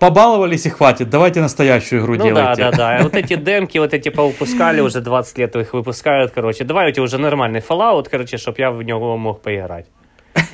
Побаловались 0.00 0.66
и 0.66 0.70
хватит, 0.70 1.10
давайте 1.10 1.40
настоящую 1.40 2.02
игру 2.02 2.14
ну, 2.16 2.24
делайте. 2.24 2.62
да, 2.62 2.70
да, 2.70 2.76
да. 2.76 2.98
Вот 3.02 3.14
эти 3.14 3.36
демки, 3.36 3.78
вот 3.78 3.94
эти 3.94 4.08
повыпускали, 4.08 4.80
уже 4.80 5.00
20 5.00 5.38
лет 5.38 5.56
их 5.56 5.72
выпускают, 5.72 6.32
короче. 6.32 6.64
Давайте 6.64 7.00
уже 7.00 7.18
нормальный 7.18 7.60
Fallout, 7.60 8.08
короче, 8.10 8.36
чтобы 8.38 8.56
я 8.58 8.70
в 8.70 8.82
него 8.82 9.16
мог 9.16 9.42
поиграть. 9.42 9.86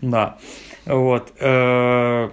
Да, 0.00 0.38
вот. 0.86 1.32
Э, 1.40 2.30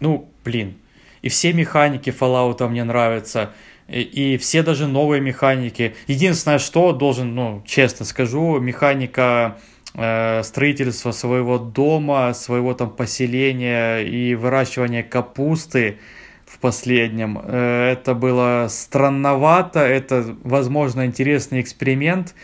ну, 0.00 0.28
блин. 0.44 0.74
И 1.22 1.28
все 1.28 1.52
механики 1.52 2.10
Fallout 2.10 2.66
мне 2.68 2.84
нравятся. 2.84 3.50
И, 3.88 4.36
все 4.38 4.62
даже 4.62 4.88
новые 4.88 5.20
механики. 5.20 5.94
Единственное, 6.08 6.58
что 6.58 6.92
должен, 6.92 7.34
ну, 7.34 7.62
честно 7.64 8.04
скажу, 8.04 8.58
механика 8.58 9.58
строительство 9.96 11.12
своего 11.12 11.58
дома, 11.58 12.34
своего 12.34 12.74
там 12.74 12.90
поселения 12.90 13.98
и 13.98 14.34
выращивание 14.34 15.02
капусты 15.02 15.98
в 16.46 16.58
последнем. 16.58 17.38
Э, 17.42 17.92
это 17.92 18.14
было 18.14 18.66
странновато, 18.70 19.80
это, 19.80 20.36
возможно, 20.42 21.04
интересный 21.04 21.60
эксперимент, 21.60 22.34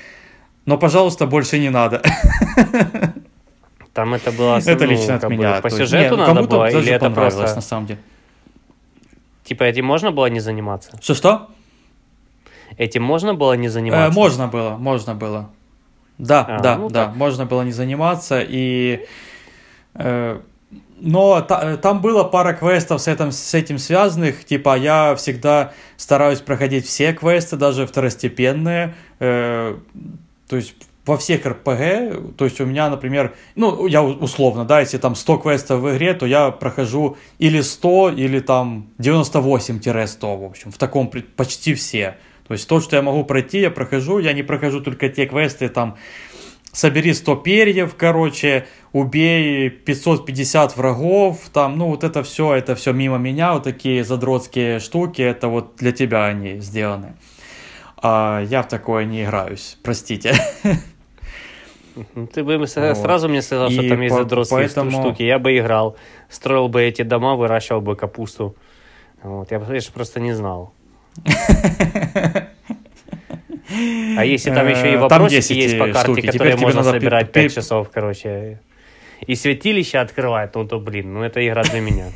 но, 0.66 0.76
пожалуйста, 0.76 1.26
больше 1.26 1.58
не 1.58 1.70
надо. 1.70 2.02
Там 3.94 4.14
это 4.14 4.32
было... 4.32 4.58
Это 4.58 4.84
ну, 4.84 4.90
лично 4.90 5.16
от 5.16 5.28
меня. 5.28 5.60
По 5.60 5.70
сюжету 5.70 6.16
надо 6.16 6.42
было, 6.42 6.70
или 6.70 6.92
это 6.92 7.10
просто... 7.10 7.54
на 7.54 7.60
самом 7.60 7.86
деле. 7.86 8.00
Типа 9.44 9.64
этим 9.64 9.84
можно 9.84 10.12
было 10.12 10.26
не 10.26 10.40
заниматься? 10.40 10.98
Что-что? 11.02 11.50
Этим 12.78 13.02
можно 13.02 13.34
было 13.34 13.52
не 13.54 13.68
заниматься? 13.68 14.10
Э, 14.10 14.14
можно 14.14 14.48
было, 14.48 14.76
можно 14.78 15.14
было. 15.14 15.50
Да, 16.22 16.46
а, 16.48 16.60
да, 16.60 16.76
ну, 16.76 16.88
да, 16.88 17.06
так. 17.06 17.16
можно 17.16 17.46
было 17.46 17.62
не 17.62 17.72
заниматься, 17.72 18.40
и... 18.40 19.06
Э, 19.94 20.40
но 21.00 21.40
та, 21.40 21.76
там 21.78 22.00
было 22.00 22.22
пара 22.22 22.52
квестов 22.52 23.02
с 23.02 23.08
этим, 23.08 23.32
с 23.32 23.54
этим 23.54 23.78
связанных, 23.78 24.44
типа 24.44 24.78
я 24.78 25.16
всегда 25.16 25.72
стараюсь 25.96 26.38
проходить 26.38 26.86
все 26.86 27.12
квесты, 27.12 27.56
даже 27.56 27.88
второстепенные, 27.88 28.94
э, 29.18 29.76
то 30.48 30.56
есть 30.56 30.74
во 31.04 31.16
всех 31.16 31.44
РПГ, 31.44 32.36
то 32.36 32.44
есть 32.44 32.60
у 32.60 32.66
меня, 32.66 32.88
например, 32.88 33.34
ну, 33.56 33.88
я 33.88 34.04
условно, 34.04 34.64
да, 34.64 34.78
если 34.78 34.98
там 34.98 35.16
100 35.16 35.38
квестов 35.38 35.80
в 35.80 35.90
игре, 35.90 36.14
то 36.14 36.24
я 36.24 36.52
прохожу 36.52 37.16
или 37.40 37.62
100, 37.62 38.10
или 38.10 38.38
там 38.38 38.86
98-100, 39.00 40.38
в 40.38 40.44
общем, 40.44 40.70
в 40.70 40.78
таком 40.78 41.10
почти 41.34 41.74
все. 41.74 42.16
То 42.52 42.54
есть 42.54 42.68
то, 42.68 42.80
что 42.80 42.96
я 42.96 43.02
могу 43.02 43.24
пройти, 43.24 43.60
я 43.60 43.70
прохожу, 43.70 44.18
я 44.18 44.34
не 44.34 44.42
прохожу 44.42 44.82
только 44.82 45.08
те 45.08 45.24
квесты, 45.24 45.70
там, 45.70 45.96
собери 46.70 47.14
100 47.14 47.36
перьев, 47.36 47.94
короче, 47.96 48.66
убей 48.92 49.70
550 49.70 50.76
врагов, 50.76 51.48
там, 51.50 51.78
ну, 51.78 51.86
вот 51.86 52.04
это 52.04 52.22
все, 52.22 52.52
это 52.52 52.74
все 52.74 52.92
мимо 52.92 53.16
меня, 53.16 53.54
вот 53.54 53.62
такие 53.62 54.04
задротские 54.04 54.80
штуки, 54.80 55.22
это 55.22 55.48
вот 55.48 55.76
для 55.76 55.92
тебя 55.92 56.26
они 56.26 56.58
сделаны. 56.58 57.14
А 57.96 58.42
я 58.42 58.62
в 58.62 58.68
такое 58.68 59.06
не 59.06 59.24
играюсь, 59.24 59.78
простите. 59.82 60.34
Ты 62.34 62.44
бы 62.44 62.66
сразу 62.66 63.28
вот. 63.28 63.30
мне 63.30 63.40
сказал, 63.40 63.70
что 63.70 63.88
там 63.88 63.98
есть 64.02 64.14
задротские 64.14 64.58
поэтому... 64.58 64.90
штуки, 64.90 65.22
я 65.22 65.38
бы 65.38 65.56
играл, 65.56 65.96
строил 66.28 66.68
бы 66.68 66.82
эти 66.82 67.00
дома, 67.00 67.34
выращивал 67.34 67.80
бы 67.80 67.96
капусту. 67.96 68.56
Вот, 69.22 69.50
я 69.50 69.58
бы, 69.58 69.78
просто 69.94 70.20
не 70.20 70.34
знал. 70.34 70.74
А 74.16 74.24
если 74.24 74.50
там 74.50 74.68
еще 74.68 74.92
и 74.92 74.96
вопросики 74.96 75.52
есть 75.52 75.78
по 75.78 75.86
карте, 75.86 76.12
штуки. 76.12 76.26
которые 76.26 76.56
можно 76.56 76.84
собирать 76.84 77.32
5 77.32 77.54
часов, 77.54 77.90
короче, 77.90 78.60
и 79.26 79.34
святилище 79.34 79.98
открывать, 79.98 80.54
ну 80.54 80.66
то, 80.66 80.78
блин, 80.78 81.14
ну 81.14 81.22
это 81.22 81.46
игра 81.46 81.62
для 81.62 81.80
меня. 81.80 82.06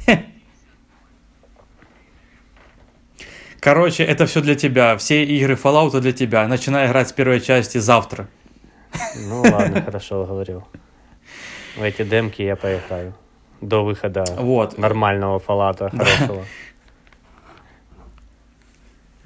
Короче, 3.61 4.05
это 4.05 4.27
все 4.27 4.43
для 4.43 4.55
тебя. 4.55 4.97
Все 4.97 5.25
игры 5.25 5.55
Fallout 5.55 5.99
для 6.01 6.13
тебя. 6.13 6.47
Начинай 6.47 6.87
играть 6.87 7.09
с 7.09 7.13
первой 7.13 7.41
части 7.41 7.79
завтра. 7.79 8.29
Ну 9.29 9.43
ладно, 9.43 9.83
хорошо, 9.83 10.25
говорил. 10.25 10.63
В 11.77 11.83
эти 11.83 12.05
демки 12.05 12.43
я 12.43 12.55
поиграю. 12.55 13.15
До 13.61 13.83
выхода 13.83 14.25
вот. 14.39 14.79
нормального 14.79 15.39
Fallout, 15.41 15.91
хорошего. 15.91 16.45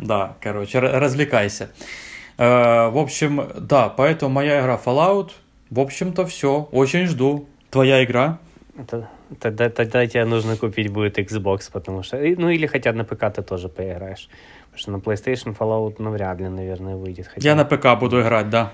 Да, 0.00 0.36
короче, 0.40 0.80
развлекайся. 0.80 1.70
Э, 2.38 2.88
в 2.88 2.98
общем, 2.98 3.46
да, 3.54 3.90
поэтому 3.90 4.32
моя 4.32 4.62
игра 4.62 4.80
Fallout, 4.82 5.32
в 5.68 5.78
общем-то, 5.78 6.24
все. 6.26 6.68
Очень 6.72 7.06
жду. 7.06 7.46
Твоя 7.70 8.02
игра? 8.02 8.38
Тогда, 9.38 9.68
тогда 9.68 10.06
тебе 10.06 10.24
нужно 10.24 10.56
купить 10.56 10.90
будет 10.90 11.18
Xbox, 11.18 11.70
потому 11.70 12.02
что... 12.02 12.16
Ну, 12.16 12.48
или 12.48 12.66
хотя 12.66 12.92
на 12.92 13.04
ПК 13.04 13.30
ты 13.32 13.42
тоже 13.42 13.68
поиграешь. 13.68 14.28
Потому 14.70 14.78
что 14.78 14.90
на 14.90 14.96
PlayStation 14.96 15.56
Fallout 15.56 16.02
навряд 16.02 16.40
ли, 16.40 16.48
наверное, 16.48 16.96
выйдет. 16.96 17.28
Хотя... 17.28 17.48
Я 17.50 17.54
на 17.54 17.64
ПК 17.64 18.00
буду 18.00 18.20
играть, 18.22 18.48
да. 18.48 18.72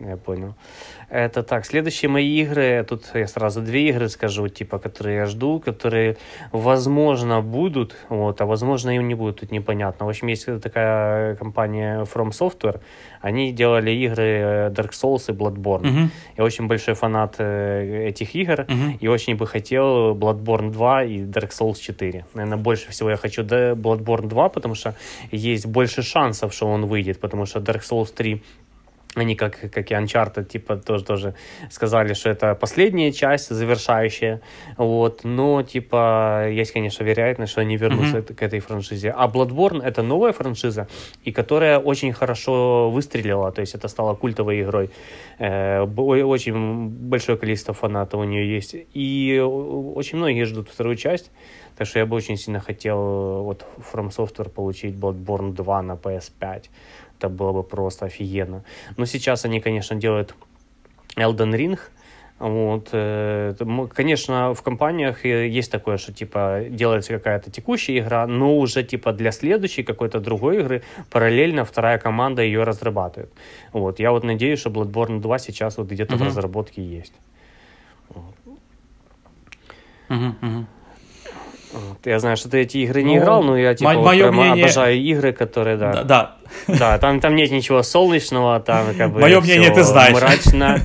Я 0.00 0.16
понял. 0.16 0.54
Это 1.08 1.42
так, 1.42 1.64
следующие 1.64 2.10
мои 2.10 2.42
игры, 2.42 2.84
тут 2.88 3.04
я 3.14 3.26
сразу 3.26 3.60
две 3.62 3.88
игры 3.88 4.08
скажу, 4.08 4.48
типа, 4.48 4.78
которые 4.78 5.16
я 5.16 5.26
жду, 5.26 5.60
которые, 5.60 6.16
возможно, 6.52 7.40
будут, 7.40 7.96
вот, 8.08 8.40
а 8.40 8.46
возможно, 8.46 8.90
и 8.90 8.98
не 8.98 9.14
будут, 9.14 9.40
тут 9.40 9.52
непонятно. 9.52 10.06
В 10.06 10.08
общем, 10.08 10.26
есть 10.26 10.46
такая 10.60 11.36
компания 11.36 12.04
From 12.04 12.30
Software, 12.30 12.80
они 13.20 13.52
делали 13.52 13.90
игры 13.90 14.70
Dark 14.70 14.90
Souls 14.90 15.24
и 15.28 15.32
Bloodborne. 15.32 15.82
Uh-huh. 15.82 16.08
Я 16.36 16.44
очень 16.44 16.66
большой 16.66 16.94
фанат 16.94 17.36
э, 17.38 18.08
этих 18.08 18.34
игр, 18.34 18.60
uh-huh. 18.60 18.98
и 19.00 19.08
очень 19.08 19.36
бы 19.36 19.46
хотел 19.46 20.14
Bloodborne 20.14 20.70
2 20.70 21.04
и 21.04 21.18
Dark 21.20 21.50
Souls 21.50 21.80
4. 21.80 22.24
Наверное, 22.34 22.58
больше 22.58 22.90
всего 22.90 23.10
я 23.10 23.16
хочу 23.16 23.42
Bloodborne 23.42 24.28
2, 24.28 24.48
потому 24.48 24.74
что 24.74 24.94
есть 25.30 25.66
больше 25.66 26.02
шансов, 26.02 26.52
что 26.52 26.66
он 26.66 26.86
выйдет, 26.86 27.20
потому 27.20 27.46
что 27.46 27.60
Dark 27.60 27.82
Souls 27.82 28.12
3 28.14 28.42
они, 29.20 29.34
как, 29.34 29.58
как 29.70 29.90
и 29.90 29.94
Uncharted, 29.94 30.44
типа, 30.44 30.76
тоже, 30.76 31.04
тоже 31.04 31.34
сказали, 31.70 32.14
что 32.14 32.30
это 32.30 32.54
последняя 32.54 33.12
часть, 33.12 33.48
завершающая, 33.48 34.40
вот, 34.76 35.24
но, 35.24 35.62
типа, 35.62 36.48
есть, 36.50 36.72
конечно, 36.72 37.04
вероятность, 37.04 37.52
что 37.52 37.60
они 37.60 37.76
вернутся 37.76 38.18
mm-hmm. 38.18 38.34
к 38.34 38.42
этой 38.42 38.60
франшизе. 38.60 39.10
А 39.10 39.28
Bloodborne— 39.28 39.82
это 39.84 40.02
новая 40.02 40.32
франшиза, 40.32 40.88
и 41.24 41.32
которая 41.32 41.78
очень 41.78 42.12
хорошо 42.12 42.90
выстрелила, 42.90 43.52
то 43.52 43.60
есть 43.60 43.74
это 43.74 43.88
стало 43.88 44.14
культовой 44.14 44.62
игрой. 44.62 44.90
Э, 45.38 45.82
очень 45.82 46.88
большое 46.88 47.38
количество 47.38 47.74
фанатов 47.74 48.20
у 48.20 48.24
нее 48.24 48.54
есть, 48.54 48.76
и 48.94 49.40
очень 49.40 50.18
многие 50.18 50.44
ждут 50.44 50.68
вторую 50.68 50.96
часть, 50.96 51.30
так 51.76 51.86
что 51.86 51.98
я 51.98 52.06
бы 52.06 52.16
очень 52.16 52.36
сильно 52.36 52.60
хотел 52.60 53.42
вот 53.42 53.66
From 53.92 54.08
Software 54.08 54.48
получить 54.48 54.94
Bloodborne 54.94 55.52
2 55.52 55.82
на 55.82 55.92
PS5 55.92 56.64
это 57.18 57.28
было 57.28 57.52
бы 57.52 57.62
просто 57.62 58.06
офигенно. 58.06 58.64
Но 58.96 59.06
сейчас 59.06 59.44
они, 59.44 59.60
конечно, 59.60 59.96
делают 59.96 60.34
Elden 61.16 61.54
Ring, 61.54 61.78
вот, 62.38 62.90
э, 62.92 63.54
конечно, 63.94 64.52
в 64.52 64.62
компаниях 64.62 65.24
есть 65.24 65.72
такое, 65.72 65.96
что 65.96 66.12
типа 66.12 66.64
делается 66.68 67.14
какая-то 67.14 67.50
текущая 67.50 67.98
игра, 67.98 68.26
но 68.26 68.58
уже 68.58 68.84
типа 68.84 69.14
для 69.14 69.32
следующей 69.32 69.82
какой-то 69.82 70.20
другой 70.20 70.58
игры 70.58 70.82
параллельно 71.10 71.64
вторая 71.64 71.98
команда 71.98 72.42
ее 72.42 72.64
разрабатывает. 72.64 73.32
Вот, 73.72 74.00
я 74.00 74.10
вот 74.10 74.22
надеюсь, 74.22 74.60
что 74.60 74.68
Bloodborne 74.68 75.20
2 75.20 75.38
сейчас 75.38 75.78
вот 75.78 75.88
где-то 75.88 76.16
mm-hmm. 76.16 76.18
в 76.18 76.26
разработке 76.26 76.82
есть. 76.82 77.14
Мгм, 80.08 80.36
мгм. 80.40 80.66
Вот. 81.72 81.98
Я 82.04 82.18
знаю, 82.20 82.36
что 82.36 82.48
ты 82.48 82.60
эти 82.60 82.78
игры 82.78 83.02
не 83.02 83.16
Ну, 83.16 83.22
играл, 83.22 83.42
но 83.42 83.56
я 83.58 83.74
типа 83.74 83.92
мо- 83.92 84.00
вот 84.00 84.12
мнение- 84.14 84.64
обожаю 84.64 84.96
игры, 84.98 85.32
которые, 85.32 85.76
да, 85.76 85.92
Да, 85.92 86.02
да. 86.04 86.36
Да, 86.68 86.98
там, 86.98 87.20
там 87.20 87.34
нет 87.34 87.50
ничего 87.50 87.82
солнечного, 87.82 88.60
там 88.60 88.94
как 88.96 89.12
бы 89.12 89.20
Моё 89.20 89.40
мнение 89.40 89.70
ты 89.70 89.82
знаешь. 89.82 90.14
мрачно. 90.14 90.80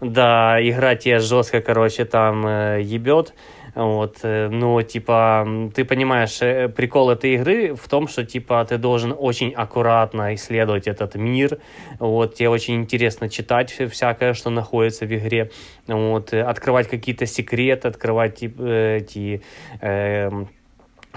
Да, 0.00 0.58
игра 0.60 0.94
тебе 0.94 1.18
жестко, 1.18 1.60
короче, 1.60 2.04
там 2.04 2.46
э, 2.46 2.80
ебет. 2.82 3.34
Вот, 3.74 4.18
э, 4.22 4.48
но, 4.48 4.82
типа, 4.82 5.46
ты 5.74 5.84
понимаешь, 5.84 6.38
э, 6.42 6.68
прикол 6.68 7.10
этой 7.10 7.34
игры 7.34 7.74
в 7.74 7.88
том, 7.88 8.08
что, 8.08 8.24
типа, 8.24 8.64
ты 8.68 8.78
должен 8.78 9.14
очень 9.16 9.52
аккуратно 9.52 10.34
исследовать 10.34 10.88
этот 10.88 11.14
мир, 11.14 11.58
вот, 11.98 12.34
тебе 12.34 12.48
очень 12.48 12.74
интересно 12.76 13.28
читать 13.28 13.70
всякое, 13.90 14.34
что 14.34 14.50
находится 14.50 15.06
в 15.06 15.12
игре, 15.14 15.50
вот, 15.86 16.32
э, 16.32 16.42
открывать 16.42 16.88
какие-то 16.88 17.26
секреты, 17.26 17.88
открывать, 17.88 18.36
тип- 18.36 18.60
э, 18.60 18.98
эти, 18.98 19.42
эм, 19.80 20.48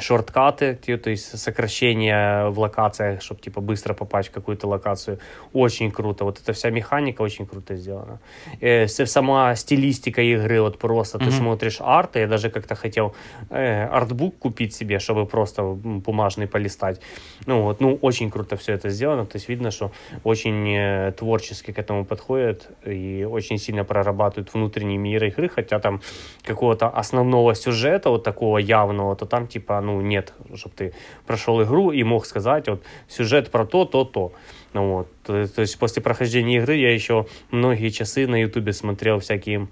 шорткаты, 0.01 0.75
то 0.75 1.09
есть 1.09 1.37
сокращение 1.39 2.49
в 2.49 2.59
локациях, 2.59 3.21
чтобы 3.21 3.41
типа 3.41 3.61
быстро 3.61 3.93
попасть 3.93 4.29
в 4.29 4.31
какую-то 4.31 4.67
локацию. 4.67 5.19
Очень 5.53 5.91
круто. 5.91 6.25
Вот 6.25 6.39
эта 6.39 6.53
вся 6.53 6.69
механика 6.69 7.21
очень 7.23 7.45
круто 7.45 7.75
сделана. 7.75 8.19
Э, 8.61 8.87
сама 8.87 9.55
стилистика 9.55 10.21
игры, 10.21 10.61
вот 10.61 10.77
просто 10.77 11.17
ты 11.19 11.25
Мгм. 11.25 11.33
смотришь 11.33 11.81
арты, 11.81 12.19
я 12.19 12.27
даже 12.27 12.49
как-то 12.49 12.75
хотел 12.75 13.13
э, 13.49 13.85
артбук 13.85 14.37
купить 14.39 14.73
себе, 14.73 14.99
чтобы 14.99 15.25
просто 15.25 15.63
бумажный 15.63 16.47
полистать. 16.47 17.01
Ну 17.47 17.61
вот, 17.63 17.81
ну 17.81 17.97
очень 18.01 18.29
круто 18.29 18.55
все 18.55 18.73
это 18.73 18.89
сделано, 18.89 19.25
то 19.25 19.37
есть 19.37 19.49
видно, 19.49 19.71
что 19.71 19.91
очень 20.23 20.67
э, 20.75 21.11
творчески 21.11 21.71
к 21.71 21.79
этому 21.79 22.05
подходят 22.05 22.69
и 22.85 23.27
очень 23.31 23.57
сильно 23.57 23.83
прорабатывают 23.83 24.53
внутренний 24.53 24.97
мир 24.97 25.23
игры, 25.25 25.49
хотя 25.49 25.79
там 25.79 26.01
какого-то 26.43 26.87
основного 26.99 27.55
сюжета, 27.55 28.09
вот 28.09 28.23
такого 28.23 28.57
явного, 28.59 29.15
то 29.15 29.25
там 29.25 29.47
типа, 29.47 29.81
ну, 29.81 29.90
нет, 30.00 30.32
чтобы 30.54 30.74
ты 30.74 30.92
прошел 31.26 31.62
игру 31.62 31.90
и 31.92 32.02
мог 32.02 32.26
сказать, 32.26 32.68
вот, 32.68 32.82
сюжет 33.08 33.50
про 33.50 33.66
то, 33.66 33.84
то, 33.84 34.04
то. 34.04 34.32
Ну, 34.72 34.92
вот. 34.92 35.08
То, 35.24 35.46
то 35.48 35.62
есть 35.62 35.78
после 35.78 36.02
прохождения 36.02 36.58
игры 36.58 36.76
я 36.76 36.92
еще 36.92 37.26
многие 37.50 37.88
часы 37.90 38.26
на 38.26 38.40
ютубе 38.40 38.72
смотрел 38.72 39.18
всякие 39.20 39.68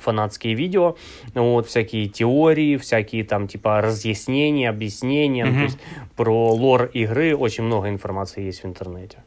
фанатские 0.00 0.54
видео, 0.54 0.96
ну, 1.34 1.52
вот, 1.52 1.66
всякие 1.68 2.08
теории, 2.08 2.76
всякие 2.76 3.24
там, 3.24 3.46
типа, 3.46 3.80
разъяснения, 3.80 4.68
объяснения, 4.68 5.44
ну, 5.44 5.50
Мгм. 5.52 5.58
то 5.60 5.64
есть 5.64 5.78
про 6.16 6.52
лор 6.52 6.86
игры 6.86 7.36
очень 7.36 7.64
много 7.64 7.88
информации 7.88 8.42
есть 8.42 8.64
в 8.64 8.66
интернете. 8.66 9.22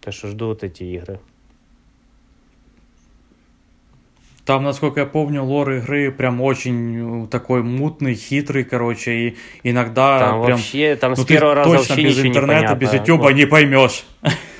Так 0.00 0.14
что 0.14 0.28
жду 0.28 0.46
вот 0.46 0.64
эти 0.64 0.84
игры. 0.84 1.20
Там, 4.45 4.63
насколько 4.63 4.99
я 4.99 5.05
помню, 5.05 5.41
лор 5.43 5.71
игры 5.71 6.11
прям 6.11 6.41
очень 6.41 7.23
э, 7.23 7.27
такой 7.27 7.63
мутный, 7.63 8.13
хитрый, 8.13 8.65
короче, 8.65 9.13
и 9.13 9.37
иногда 9.63 10.19
Там 10.19 10.43
прям... 10.43 10.57
вообще, 10.57 10.97
там 10.97 11.13
ну, 11.15 11.23
с 11.23 11.25
первого 11.25 11.55
раза 11.55 11.69
точно 11.69 11.95
вообще 11.95 12.07
без 12.07 12.25
интернета, 12.25 12.73
не 12.73 12.79
без 12.79 12.93
ютуба 12.93 13.23
Вот. 13.23 13.35
не 13.35 13.45
поймешь. 13.45 14.03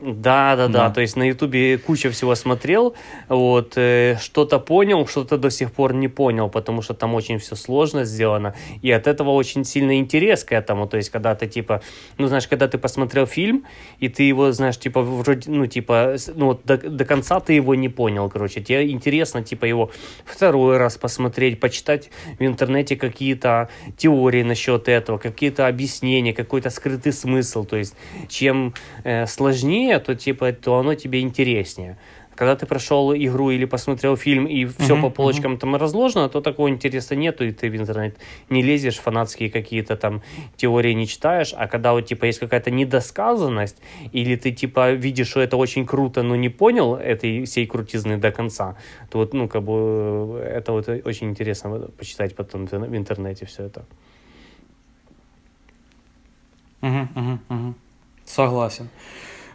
Да, 0.00 0.56
да, 0.56 0.68
да. 0.68 0.88
Да. 0.88 0.90
То 0.90 1.00
есть 1.00 1.16
на 1.16 1.22
Ютубе 1.22 1.78
куча 1.78 2.10
всего 2.10 2.34
смотрел, 2.34 2.94
вот 3.28 3.72
э, 3.76 4.16
что-то 4.20 4.58
понял, 4.58 5.06
что-то 5.06 5.38
до 5.38 5.50
сих 5.50 5.72
пор 5.72 5.94
не 5.94 6.08
понял, 6.08 6.50
потому 6.50 6.82
что 6.82 6.94
там 6.94 7.14
очень 7.14 7.38
все 7.38 7.56
сложно 7.56 8.04
сделано, 8.04 8.54
и 8.82 8.90
от 8.90 9.06
этого 9.06 9.30
очень 9.30 9.64
сильный 9.64 9.98
интерес 9.98 10.44
к 10.44 10.52
этому. 10.52 10.86
То 10.86 10.98
есть 10.98 11.10
когда 11.10 11.34
ты 11.34 11.46
типа, 11.46 11.80
ну 12.18 12.26
знаешь, 12.26 12.46
когда 12.46 12.68
ты 12.68 12.78
посмотрел 12.78 13.26
фильм 13.26 13.64
и 13.98 14.08
ты 14.08 14.24
его, 14.24 14.52
знаешь, 14.52 14.78
типа 14.78 15.00
вроде, 15.00 15.50
ну 15.50 15.66
типа, 15.66 16.16
ну 16.34 16.46
вот 16.46 16.60
до, 16.64 16.76
до 16.76 17.04
конца 17.04 17.40
ты 17.40 17.54
его 17.54 17.74
не 17.74 17.88
понял, 17.88 18.28
короче, 18.28 18.60
тебе 18.60 18.90
интересно 18.90 19.42
типа 19.42 19.64
его 19.64 19.90
второй 20.24 20.76
раз 20.76 20.98
посмотреть, 20.98 21.58
почитать 21.58 22.10
в 22.38 22.44
интернете 22.44 22.96
какие-то 22.96 23.68
теории 23.96 24.42
насчет 24.42 24.88
этого, 24.88 25.18
какие-то 25.18 25.66
объяснения, 25.66 26.34
какой-то 26.34 26.70
скрытый 26.70 27.12
смысл. 27.12 27.64
То 27.64 27.76
есть 27.76 27.94
чем 28.28 28.74
э, 29.04 29.26
сложнее, 29.26 29.95
то 29.98 30.14
типа 30.14 30.52
то 30.52 30.78
оно 30.78 30.94
тебе 30.94 31.20
интереснее. 31.20 31.96
Когда 32.34 32.54
ты 32.54 32.66
прошел 32.66 33.14
игру 33.14 33.50
или 33.50 33.64
посмотрел 33.64 34.14
фильм 34.14 34.46
и 34.46 34.66
все 34.66 34.92
Мгм, 34.92 35.00
по 35.02 35.10
полочкам 35.10 35.56
там 35.56 35.74
разложено, 35.74 36.28
то 36.28 36.42
такого 36.42 36.68
интереса 36.68 37.16
нету, 37.16 37.44
и 37.46 37.50
ты 37.50 37.70
в 37.70 37.76
интернет 37.76 38.18
не 38.50 38.62
лезешь, 38.62 38.98
фанатские 38.98 39.48
какие-то 39.50 39.96
там 39.96 40.20
теории 40.56 40.92
не 40.92 41.06
читаешь, 41.06 41.54
а 41.56 41.66
когда 41.66 41.94
вот 41.94 42.04
типа 42.04 42.26
есть 42.26 42.38
какая-то 42.38 42.70
недосказанность, 42.70 43.78
или 44.12 44.36
ты 44.36 44.52
типа 44.52 44.92
видишь, 44.92 45.28
что 45.28 45.40
это 45.40 45.56
очень 45.56 45.86
круто, 45.86 46.22
но 46.22 46.36
не 46.36 46.50
понял 46.50 46.94
этой 46.94 47.46
всей 47.46 47.66
крутизны 47.66 48.18
до 48.18 48.30
конца, 48.30 48.76
то 49.10 49.18
вот, 49.18 49.32
ну, 49.32 49.48
как 49.48 49.62
бы, 49.62 50.38
э, 50.42 50.58
это 50.58 50.72
вот 50.72 50.88
очень 50.88 51.30
интересно 51.30 51.88
почитать 51.96 52.36
потом 52.36 52.66
в 52.66 52.96
интернете 52.96 53.46
все 53.46 53.64
это. 53.64 53.86
Мгм, 56.82 57.08
мгм, 57.14 57.40
мгм. 57.48 57.74
Согласен. 58.26 58.88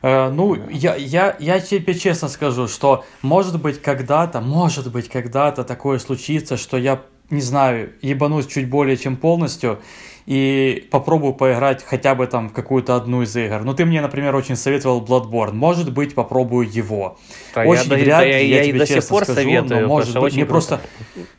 Э, 0.01 0.29
ну, 0.29 0.57
я, 0.69 0.95
я, 0.95 1.35
я 1.39 1.59
тебе 1.59 1.93
честно 1.93 2.27
скажу, 2.27 2.67
что 2.67 3.05
может 3.21 3.61
быть 3.61 3.81
когда-то, 3.81 4.41
может 4.41 4.91
быть 4.91 5.09
когда-то 5.09 5.63
такое 5.63 5.99
случится, 5.99 6.57
что 6.57 6.77
я, 6.77 7.01
не 7.29 7.41
знаю, 7.41 7.93
ебанусь 8.01 8.47
чуть 8.47 8.69
более 8.69 8.97
чем 8.97 9.15
полностью 9.15 9.79
и 10.25 10.87
попробую 10.91 11.33
поиграть 11.33 11.83
хотя 11.83 12.15
бы 12.15 12.27
там 12.27 12.49
в 12.49 12.53
какую-то 12.53 12.95
одну 12.95 13.23
из 13.23 13.35
игр. 13.35 13.61
Ну, 13.63 13.73
ты 13.73 13.85
мне, 13.85 14.01
например, 14.01 14.35
очень 14.35 14.55
советовал 14.55 15.03
Bloodborne. 15.03 15.53
Может 15.53 15.91
быть, 15.91 16.15
попробую 16.15 16.71
его. 16.71 17.17
Да, 17.55 17.63
очень 17.63 17.83
я, 17.83 17.89
да, 17.89 17.95
вряд 17.95 18.19
да, 18.19 18.25
ли, 18.25 18.31
я, 18.31 18.37
я, 18.37 18.55
я 18.57 18.63
и 18.63 18.67
тебе 18.67 18.79
до 18.79 18.87
сих 18.87 19.07
пор 19.07 19.23
скажу, 19.23 19.41
советую, 19.41 19.81
но 19.81 19.87
может 19.87 20.19
быть, 20.19 20.33
мне 20.33 20.45
круто. 20.45 20.79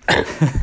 просто... 0.06 0.62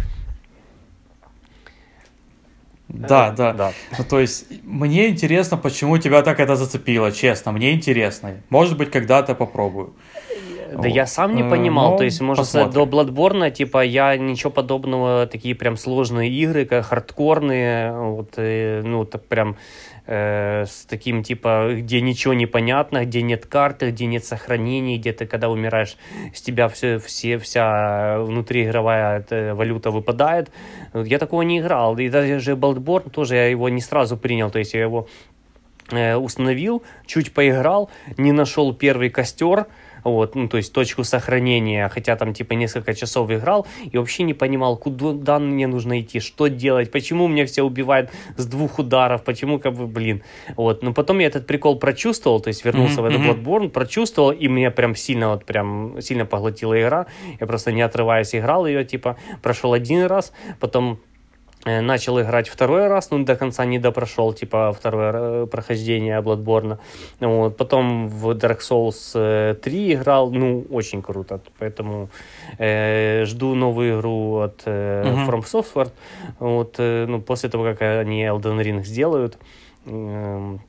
Да, 2.89 3.31
да. 3.31 3.53
да. 3.53 3.73
Ну, 3.97 4.03
то 4.03 4.19
есть, 4.19 4.45
мне 4.63 5.09
интересно, 5.09 5.57
почему 5.57 5.97
тебя 5.99 6.21
так 6.23 6.39
это 6.39 6.55
зацепило, 6.55 7.11
честно, 7.11 7.51
мне 7.51 7.73
интересно. 7.73 8.41
Может 8.49 8.77
быть, 8.77 8.89
когда-то 8.91 9.35
попробую. 9.35 9.93
Да 10.71 10.77
Вот. 10.77 10.87
я 10.87 11.05
сам 11.05 11.35
не 11.35 11.41
Э, 11.41 11.49
понимал, 11.49 11.91
ну, 11.91 11.97
то 11.97 12.03
есть, 12.03 12.21
можно 12.21 12.43
сказать, 12.43 12.71
до 12.71 12.85
посмотрим. 12.85 13.15
Bloodborne, 13.15 13.51
типа, 13.51 13.83
я 13.83 14.15
ничего 14.17 14.51
подобного, 14.51 15.25
такие 15.25 15.55
прям 15.55 15.77
сложные 15.77 16.29
игры, 16.29 16.65
как 16.65 16.85
хардкорные, 16.85 17.91
вот, 17.91 18.33
э, 18.37 18.81
ну, 18.83 19.05
так 19.05 19.25
прям 19.25 19.55
э, 20.05 20.65
с 20.65 20.85
таким, 20.85 21.23
типа, 21.23 21.69
где 21.77 22.01
ничего 22.01 22.33
не 22.33 22.45
понятно, 22.45 23.05
где 23.05 23.21
нет 23.21 23.45
карты, 23.45 23.91
где 23.91 24.05
нет 24.05 24.25
сохранений, 24.25 24.97
где 24.97 25.11
ты, 25.13 25.25
когда 25.25 25.49
умираешь, 25.49 25.97
с 26.33 26.41
тебя 26.41 26.67
все, 26.67 26.99
все, 26.99 27.37
вся 27.37 28.19
внутриигровая 28.19 29.19
эта 29.19 29.55
валюта 29.55 29.91
выпадает. 29.91 30.51
Я 30.93 31.17
такого 31.19 31.41
не 31.43 31.59
играл, 31.59 31.97
и 31.97 32.09
даже 32.09 32.55
Bloodborne 32.55 33.09
тоже 33.09 33.35
я 33.35 33.47
его 33.47 33.69
не 33.69 33.81
сразу 33.81 34.17
принял, 34.17 34.51
то 34.51 34.59
есть 34.59 34.73
я 34.73 34.81
его 34.81 35.07
э, 35.91 36.15
установил, 36.15 36.83
чуть 37.05 37.33
поиграл, 37.33 37.89
не 38.17 38.31
нашел 38.31 38.73
первый 38.73 39.09
костер, 39.09 39.65
вот, 40.11 40.35
ну, 40.35 40.47
то 40.47 40.57
есть 40.57 40.73
точку 40.73 41.03
сохранения, 41.03 41.89
хотя 41.89 42.15
там 42.15 42.33
типа 42.33 42.53
несколько 42.53 42.93
часов 42.93 43.31
играл, 43.31 43.67
и 43.91 43.97
вообще 43.97 44.23
не 44.23 44.33
понимал, 44.33 44.77
куда 44.77 45.39
мне 45.39 45.67
нужно 45.67 46.01
идти, 46.01 46.19
что 46.19 46.47
делать, 46.47 46.91
почему 46.91 47.27
меня 47.27 47.45
все 47.45 47.63
убивают 47.63 48.11
с 48.37 48.45
двух 48.45 48.79
ударов, 48.79 49.23
почему, 49.23 49.59
как 49.59 49.73
бы, 49.73 49.87
блин, 49.87 50.23
вот, 50.55 50.83
но 50.83 50.93
потом 50.93 51.19
я 51.19 51.27
этот 51.27 51.47
прикол 51.47 51.77
прочувствовал, 51.79 52.39
то 52.39 52.47
есть 52.49 52.65
вернулся 52.65 53.01
Мгм, 53.01 53.03
в 53.03 53.05
этот. 53.05 53.19
Bloodborne, 53.19 53.69
прочувствовал, 53.69 54.31
и 54.31 54.47
меня 54.47 54.71
прям 54.71 54.95
сильно, 54.95 55.29
вот 55.29 55.45
прям 55.45 56.01
сильно 56.01 56.25
поглотила 56.25 56.79
игра, 56.79 57.07
я 57.39 57.47
просто 57.47 57.71
не 57.71 57.81
отрываясь 57.81 58.35
играл 58.35 58.65
ее, 58.65 58.85
типа, 58.85 59.17
прошел 59.41 59.73
один 59.73 60.05
раз, 60.05 60.33
потом 60.59 60.99
начал 61.81 62.19
играть 62.21 62.49
второй 62.49 62.87
раз, 62.87 63.11
но 63.11 63.23
до 63.23 63.35
конца 63.35 63.65
не 63.65 63.79
допрошел, 63.79 64.33
типа, 64.33 64.71
второе 64.71 65.13
э, 65.13 65.47
прохождение 65.47 66.21
Bloodborne. 66.21 66.77
Вот. 67.19 67.57
Потом 67.57 68.07
в 68.07 68.31
Dark 68.31 68.59
Souls 68.59 69.11
э, 69.15 69.55
3 69.55 69.93
играл, 69.93 70.31
ну, 70.31 70.65
очень 70.71 71.01
круто. 71.01 71.39
Поэтому 71.59 72.09
э, 72.57 73.25
жду 73.25 73.55
новую 73.55 73.97
игру 73.97 74.39
от 74.39 74.61
э, 74.65 75.03
Мгм. 75.05 75.29
From 75.29 75.43
Software. 75.43 75.91
Вот, 76.39 76.75
э, 76.79 77.05
ну, 77.07 77.21
после 77.21 77.49
того, 77.49 77.63
как 77.63 77.81
они 77.81 78.23
Elden 78.23 78.61
Ring 78.61 78.83
сделают, 78.83 79.37
эм, 79.85 80.61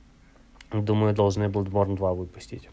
думаю, 0.73 1.15
должны 1.15 1.45
Bloodborne 1.45 1.97
2 1.97 2.13
выпустить. 2.13 2.69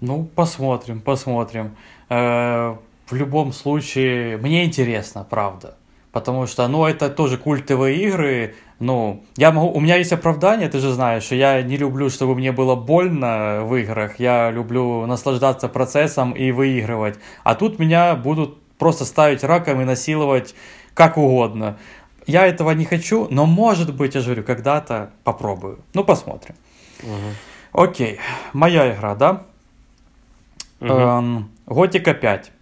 Ну, 0.00 0.24
посмотрим, 0.34 1.00
посмотрим. 1.00 1.76
Э, 2.08 2.76
в 3.08 3.14
любом 3.14 3.52
случае, 3.52 4.36
мне 4.38 4.64
интересно, 4.64 5.26
правда. 5.28 5.76
Потому 6.12 6.46
что, 6.46 6.68
ну, 6.68 6.84
это 6.84 7.08
тоже 7.08 7.38
культовые 7.38 7.96
игры. 8.06 8.54
Ну, 8.78 9.24
я 9.36 9.50
могу... 9.50 9.72
У 9.72 9.80
меня 9.80 9.96
есть 9.96 10.12
оправдание, 10.12 10.68
ты 10.68 10.78
же 10.78 10.92
знаешь, 10.92 11.22
что 11.22 11.34
я 11.34 11.62
не 11.62 11.78
люблю, 11.78 12.10
чтобы 12.10 12.34
мне 12.34 12.52
было 12.52 12.74
больно 12.74 13.62
в 13.62 13.74
играх. 13.76 14.20
Я 14.20 14.50
люблю 14.50 15.06
наслаждаться 15.06 15.68
процессом 15.68 16.32
и 16.32 16.50
выигрывать. 16.52 17.18
А 17.44 17.54
тут 17.54 17.78
меня 17.78 18.14
будут 18.14 18.60
просто 18.76 19.06
ставить 19.06 19.42
раком 19.42 19.80
и 19.80 19.84
насиловать 19.84 20.54
как 20.92 21.16
угодно. 21.16 21.78
Я 22.26 22.46
этого 22.46 22.72
не 22.72 22.84
хочу, 22.84 23.26
но, 23.30 23.46
может 23.46 23.94
быть, 23.94 24.14
я 24.14 24.20
же 24.20 24.26
говорю, 24.26 24.44
когда-то 24.44 25.10
попробую. 25.24 25.78
Ну, 25.94 26.04
посмотрим. 26.04 26.54
Мгм. 27.02 27.34
Окей, 27.72 28.18
моя 28.52 28.94
игра, 28.94 29.14
да? 29.14 29.44
Мгм. 30.80 30.92
Эм, 30.92 31.50
Готика 31.66 32.12
5. 32.12 32.52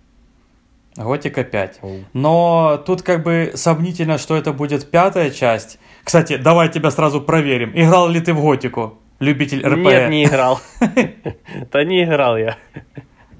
Готика 0.97 1.45
5. 1.45 1.80
Но 2.12 2.82
тут 2.84 3.03
как 3.03 3.22
бы 3.22 3.53
сомнительно, 3.55 4.18
что 4.18 4.36
это 4.36 4.53
будет 4.53 4.91
пятая 4.91 5.30
часть. 5.30 5.78
Кстати, 6.05 6.36
давай 6.36 6.68
тебя 6.68 6.91
сразу 6.91 7.20
проверим. 7.20 7.72
Играл 7.74 8.09
ли 8.09 8.20
ты 8.20 8.32
в 8.34 8.43
Готику? 8.43 8.99
Любитель 9.20 9.66
РП? 9.66 9.84
Нет, 9.84 10.11
не 10.11 10.24
играл. 10.24 10.61
Да 11.72 11.84
не 11.84 12.05
играл 12.05 12.38
я. 12.38 12.57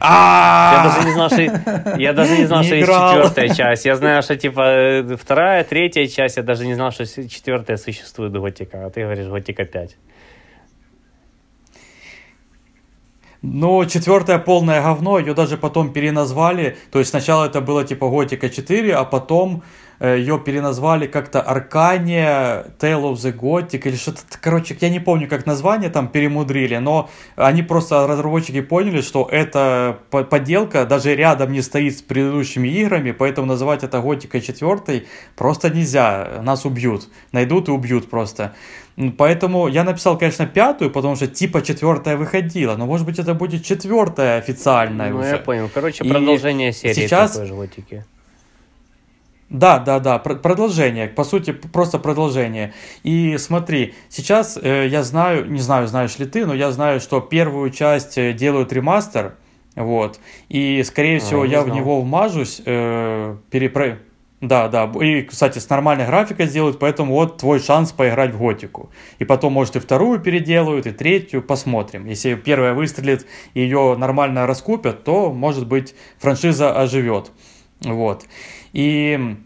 Я 0.01 0.83
даже 0.85 1.07
не 1.07 1.13
знал, 1.13 1.29
что, 1.29 1.97
я 1.99 2.13
даже 2.13 2.39
не 2.39 2.47
знал, 2.47 2.63
что 2.63 2.75
есть 2.75 2.89
четвертая 2.89 3.49
часть. 3.49 3.85
Я 3.85 3.97
знаю, 3.97 4.23
что 4.23 4.37
типа 4.37 5.17
вторая, 5.19 5.63
третья 5.65 6.07
часть. 6.07 6.39
Я 6.39 6.43
даже 6.43 6.67
не 6.67 6.75
знал, 6.75 6.91
что 6.91 7.05
четвертая 7.07 7.77
существует 7.77 8.33
Готика. 8.33 8.87
А 8.87 8.91
ты 8.91 9.03
говоришь 9.03 9.27
Готика 9.27 9.65
5. 9.65 9.97
Но 13.43 13.85
четвертое 13.87 14.39
полное 14.39 14.83
говно, 14.83 15.19
ее 15.19 15.35
даже 15.35 15.57
потом 15.57 15.93
переназвали. 15.93 16.77
То 16.91 16.99
есть 16.99 17.11
сначала 17.11 17.47
это 17.47 17.61
было 17.61 17.85
типа 17.85 18.09
Готика 18.09 18.51
4, 18.51 18.95
а 18.95 19.05
потом 19.05 19.63
ее 20.01 20.39
переназвали 20.39 21.07
как-то 21.07 21.43
Аркания, 21.43 22.67
Tale 22.79 23.13
of 23.13 23.15
the 23.15 23.37
Gothic 23.37 23.83
или 23.87 23.97
что-то, 23.97 24.21
короче, 24.41 24.77
я 24.81 24.89
не 24.89 24.99
помню, 24.99 25.29
как 25.29 25.45
название 25.45 25.91
там 25.91 26.09
перемудрили, 26.09 26.77
но 26.77 27.11
они 27.37 27.63
просто, 27.63 28.07
разработчики 28.07 28.63
поняли, 28.63 29.03
что 29.03 29.29
эта 29.31 29.99
подделка 30.11 30.87
даже 30.87 31.15
рядом 31.15 31.53
не 31.53 31.61
стоит 31.61 31.99
с 31.99 32.03
предыдущими 32.03 32.69
играми, 32.69 33.13
поэтому 33.13 33.47
называть 33.47 33.85
это 33.85 34.01
Готика 34.01 34.41
4 34.41 35.05
просто 35.37 35.69
нельзя, 35.71 36.41
нас 36.43 36.65
убьют, 36.65 37.09
найдут 37.33 37.69
и 37.69 37.71
убьют 37.71 38.09
просто. 38.09 38.55
Поэтому 39.17 39.69
я 39.69 39.85
написал, 39.85 40.19
конечно, 40.19 40.47
пятую, 40.47 40.91
потому 40.91 41.17
что 41.17 41.27
типа 41.27 41.63
четвертая 41.63 42.17
выходила, 42.17 42.77
но 42.77 42.87
может 42.87 43.07
быть 43.07 43.19
это 43.19 43.35
будет 43.35 43.65
четвертая 43.65 44.39
официальная 44.39 45.11
ну, 45.11 45.21
уже. 45.21 45.29
я 45.29 45.39
понял. 45.39 45.71
Короче, 45.73 46.05
продолжение 46.05 46.71
и 46.71 46.73
серии 46.73 46.95
сейчас... 46.95 47.33
такой 47.33 47.47
же 47.47 47.55
Готики. 47.55 48.05
Да, 49.51 49.81
да, 49.81 49.99
да, 49.99 50.21
продолжение, 50.21 51.09
по 51.09 51.25
сути, 51.25 51.51
просто 51.51 51.99
продолжение. 51.99 52.73
И 53.03 53.37
смотри, 53.37 53.95
сейчас 54.09 54.57
э, 54.57 54.87
я 54.87 55.03
знаю, 55.03 55.51
не 55.51 55.59
знаю, 55.59 55.89
знаешь 55.89 56.17
ли 56.21 56.27
ты, 56.27 56.47
но 56.47 56.55
я 56.55 56.71
знаю, 56.71 57.01
что 57.01 57.21
первую 57.21 57.71
часть 57.71 58.17
э, 58.17 58.33
делают 58.33 58.73
ремастер, 58.73 59.35
вот, 59.75 60.21
и, 60.49 60.85
скорее 60.85 61.17
а, 61.17 61.21
всего, 61.21 61.45
я, 61.45 61.63
в 61.63 61.71
него 61.71 62.01
вмажусь, 62.01 62.63
э, 62.65 63.37
перепро... 63.51 63.99
Да, 64.41 64.69
да, 64.69 64.91
и, 65.03 65.23
кстати, 65.23 65.59
с 65.59 65.69
нормальной 65.69 66.07
графикой 66.07 66.47
сделают, 66.47 66.79
поэтому 66.79 67.15
вот 67.15 67.39
твой 67.39 67.59
шанс 67.59 67.91
поиграть 67.91 68.33
в 68.33 68.39
Готику. 68.39 68.91
И 69.19 69.25
потом, 69.25 69.53
может, 69.53 69.75
и 69.75 69.81
вторую 69.81 70.21
переделают, 70.21 70.87
и 70.87 70.93
третью, 70.93 71.43
посмотрим. 71.43 72.07
Если 72.07 72.35
первая 72.35 72.73
выстрелит 72.73 73.27
и 73.55 73.63
ее 73.63 73.97
нормально 73.99 74.47
раскупят, 74.47 75.03
то, 75.03 75.33
может 75.33 75.67
быть, 75.67 75.95
франшиза 76.19 76.73
оживет. 76.73 77.33
Вот. 77.83 78.27
И 78.73 79.37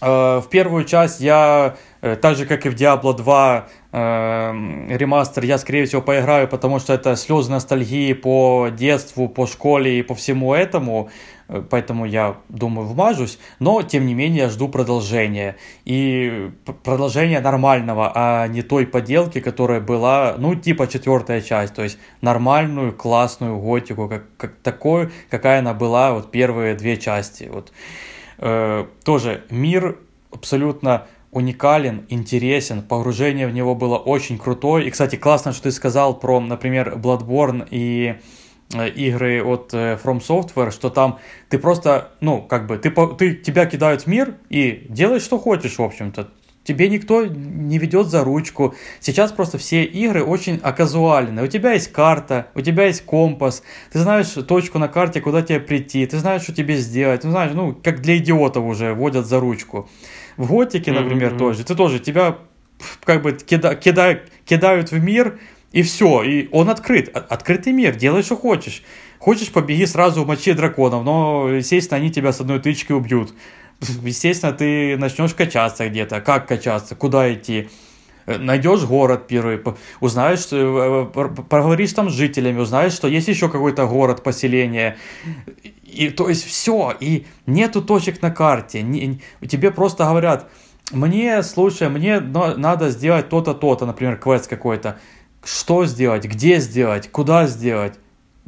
э, 0.00 0.40
в 0.40 0.46
первую 0.50 0.84
часть 0.84 1.20
я, 1.20 1.76
э, 2.00 2.16
так 2.16 2.36
же 2.36 2.46
как 2.46 2.66
и 2.66 2.68
в 2.68 2.74
Diablo 2.74 3.16
2 3.16 3.68
э, 3.92 4.52
ремастер, 4.96 5.44
я 5.44 5.58
скорее 5.58 5.86
всего 5.86 6.02
поиграю, 6.02 6.48
потому 6.48 6.78
что 6.78 6.92
это 6.92 7.16
слезы 7.16 7.50
ностальгии 7.50 8.12
по 8.12 8.68
детству, 8.70 9.28
по 9.28 9.46
школе 9.46 9.98
и 9.98 10.02
по 10.02 10.14
всему 10.14 10.54
этому. 10.54 11.10
Э, 11.50 11.62
поэтому 11.68 12.06
я 12.06 12.36
думаю 12.48 12.86
вмажусь, 12.86 13.38
но 13.58 13.82
тем 13.82 14.06
не 14.06 14.14
менее 14.14 14.48
жду 14.48 14.68
продолжения. 14.68 15.56
И 15.84 16.50
продолжения 16.84 17.40
нормального, 17.40 18.12
а 18.14 18.46
не 18.46 18.62
той 18.62 18.86
поделки, 18.86 19.40
которая 19.40 19.80
была, 19.80 20.36
ну, 20.38 20.54
типа 20.54 20.86
четвертая 20.86 21.40
часть, 21.40 21.74
то 21.74 21.82
есть 21.82 21.98
нормальную, 22.20 22.92
классную 22.92 23.58
готику, 23.58 24.08
как, 24.08 24.24
как 24.36 24.54
такой, 24.62 25.10
какая 25.28 25.58
она 25.58 25.74
была 25.74 26.12
вот 26.12 26.30
первые 26.30 26.74
две 26.74 26.96
части. 26.96 27.50
Вот. 27.52 27.70
Э, 27.70 28.09
тоже 28.40 29.44
мир 29.50 29.98
абсолютно 30.32 31.06
уникален, 31.32 32.06
интересен, 32.08 32.82
погружение 32.82 33.46
в 33.46 33.52
него 33.52 33.74
было 33.74 33.96
очень 33.96 34.38
крутое. 34.38 34.86
И, 34.86 34.90
кстати, 34.90 35.16
классно, 35.16 35.52
что 35.52 35.64
ты 35.64 35.72
сказал 35.72 36.18
про, 36.18 36.40
например, 36.40 36.94
Bloodborne 36.96 37.66
и 37.70 38.16
э, 38.74 38.88
игры 38.90 39.44
от 39.44 39.72
э, 39.72 39.98
From 40.02 40.20
Software, 40.20 40.72
что 40.72 40.90
там 40.90 41.18
ты 41.48 41.58
просто, 41.58 42.12
ну, 42.20 42.42
как 42.42 42.66
бы, 42.66 42.78
ты, 42.78 42.90
ты, 42.90 43.36
тебя 43.36 43.66
кидают 43.66 44.02
в 44.02 44.06
мир 44.08 44.34
и 44.48 44.86
делаешь, 44.88 45.22
что 45.22 45.38
хочешь, 45.38 45.78
в 45.78 45.82
общем-то 45.82 46.30
тебе 46.70 46.88
никто 46.88 47.26
не 47.26 47.78
ведет 47.78 48.06
за 48.06 48.22
ручку. 48.22 48.76
Сейчас 49.00 49.32
просто 49.32 49.58
все 49.58 49.82
игры 49.82 50.22
очень 50.22 50.60
оказуальны. 50.62 51.42
У 51.42 51.48
тебя 51.48 51.72
есть 51.72 51.90
карта, 51.90 52.46
у 52.54 52.60
тебя 52.60 52.84
есть 52.84 53.04
компас, 53.04 53.64
ты 53.92 53.98
знаешь 53.98 54.28
точку 54.46 54.78
на 54.78 54.86
карте, 54.86 55.20
куда 55.20 55.42
тебе 55.42 55.58
прийти, 55.58 56.06
ты 56.06 56.18
знаешь, 56.18 56.42
что 56.42 56.54
тебе 56.54 56.76
сделать, 56.76 57.22
ты 57.22 57.30
знаешь, 57.30 57.50
ну, 57.54 57.74
как 57.74 58.02
для 58.02 58.18
идиотов 58.18 58.64
уже 58.64 58.94
водят 58.94 59.26
за 59.26 59.40
ручку. 59.40 59.90
В 60.36 60.46
Готике, 60.48 60.92
например, 60.92 61.32
mm-hmm. 61.32 61.38
тоже, 61.38 61.64
ты 61.64 61.74
тоже, 61.74 61.98
тебя 61.98 62.38
как 63.02 63.22
бы 63.22 63.32
кида, 63.32 63.74
кида, 63.74 64.20
кидают 64.44 64.92
в 64.92 65.02
мир, 65.02 65.40
и 65.72 65.82
все, 65.82 66.22
и 66.22 66.48
он 66.52 66.70
открыт, 66.70 67.08
открытый 67.08 67.72
мир, 67.72 67.96
делай, 67.96 68.22
что 68.22 68.36
хочешь. 68.36 68.84
Хочешь, 69.18 69.50
побеги 69.50 69.84
сразу 69.86 70.22
в 70.22 70.26
мочи 70.26 70.52
драконов, 70.52 71.04
но, 71.04 71.48
естественно, 71.48 71.98
они 71.98 72.10
тебя 72.10 72.32
с 72.32 72.40
одной 72.40 72.60
тычки 72.60 72.92
убьют 72.92 73.34
естественно, 73.80 74.52
ты 74.52 74.96
начнешь 74.96 75.34
качаться 75.34 75.88
где-то. 75.88 76.20
Как 76.20 76.46
качаться? 76.46 76.94
Куда 76.94 77.32
идти? 77.32 77.68
Э, 78.26 78.38
Найдешь 78.38 78.84
город 78.84 79.26
первый, 79.26 79.60
узнаешь, 80.00 80.48
э, 80.52 81.06
поговоришь 81.48 81.92
там 81.92 82.10
с 82.10 82.12
жителями, 82.12 82.58
узнаешь, 82.60 82.92
что 82.92 83.08
есть 83.08 83.28
еще 83.28 83.48
какой-то 83.48 83.86
город, 83.86 84.22
поселение. 84.22 84.96
И, 85.82 86.10
то 86.10 86.28
есть 86.28 86.44
все, 86.44 86.94
и 87.00 87.26
нету 87.46 87.82
точек 87.82 88.22
на 88.22 88.30
карте. 88.30 88.82
Не, 88.82 89.20
тебе 89.48 89.70
просто 89.70 90.04
говорят, 90.04 90.48
мне, 90.92 91.42
слушай, 91.42 91.88
мне 91.88 92.20
надо 92.20 92.90
сделать 92.90 93.28
то-то, 93.28 93.54
то-то, 93.54 93.86
например, 93.86 94.16
квест 94.16 94.48
какой-то. 94.48 94.98
Что 95.42 95.86
сделать, 95.86 96.24
где 96.26 96.58
сделать, 96.58 97.10
куда 97.10 97.46
сделать? 97.46 97.94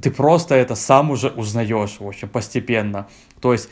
Ты 0.01 0.11
просто 0.11 0.55
это 0.55 0.75
сам 0.75 1.11
уже 1.11 1.29
узнаешь, 1.29 1.97
в 1.99 2.07
общем, 2.07 2.29
постепенно. 2.29 3.09
То 3.41 3.53
есть 3.53 3.69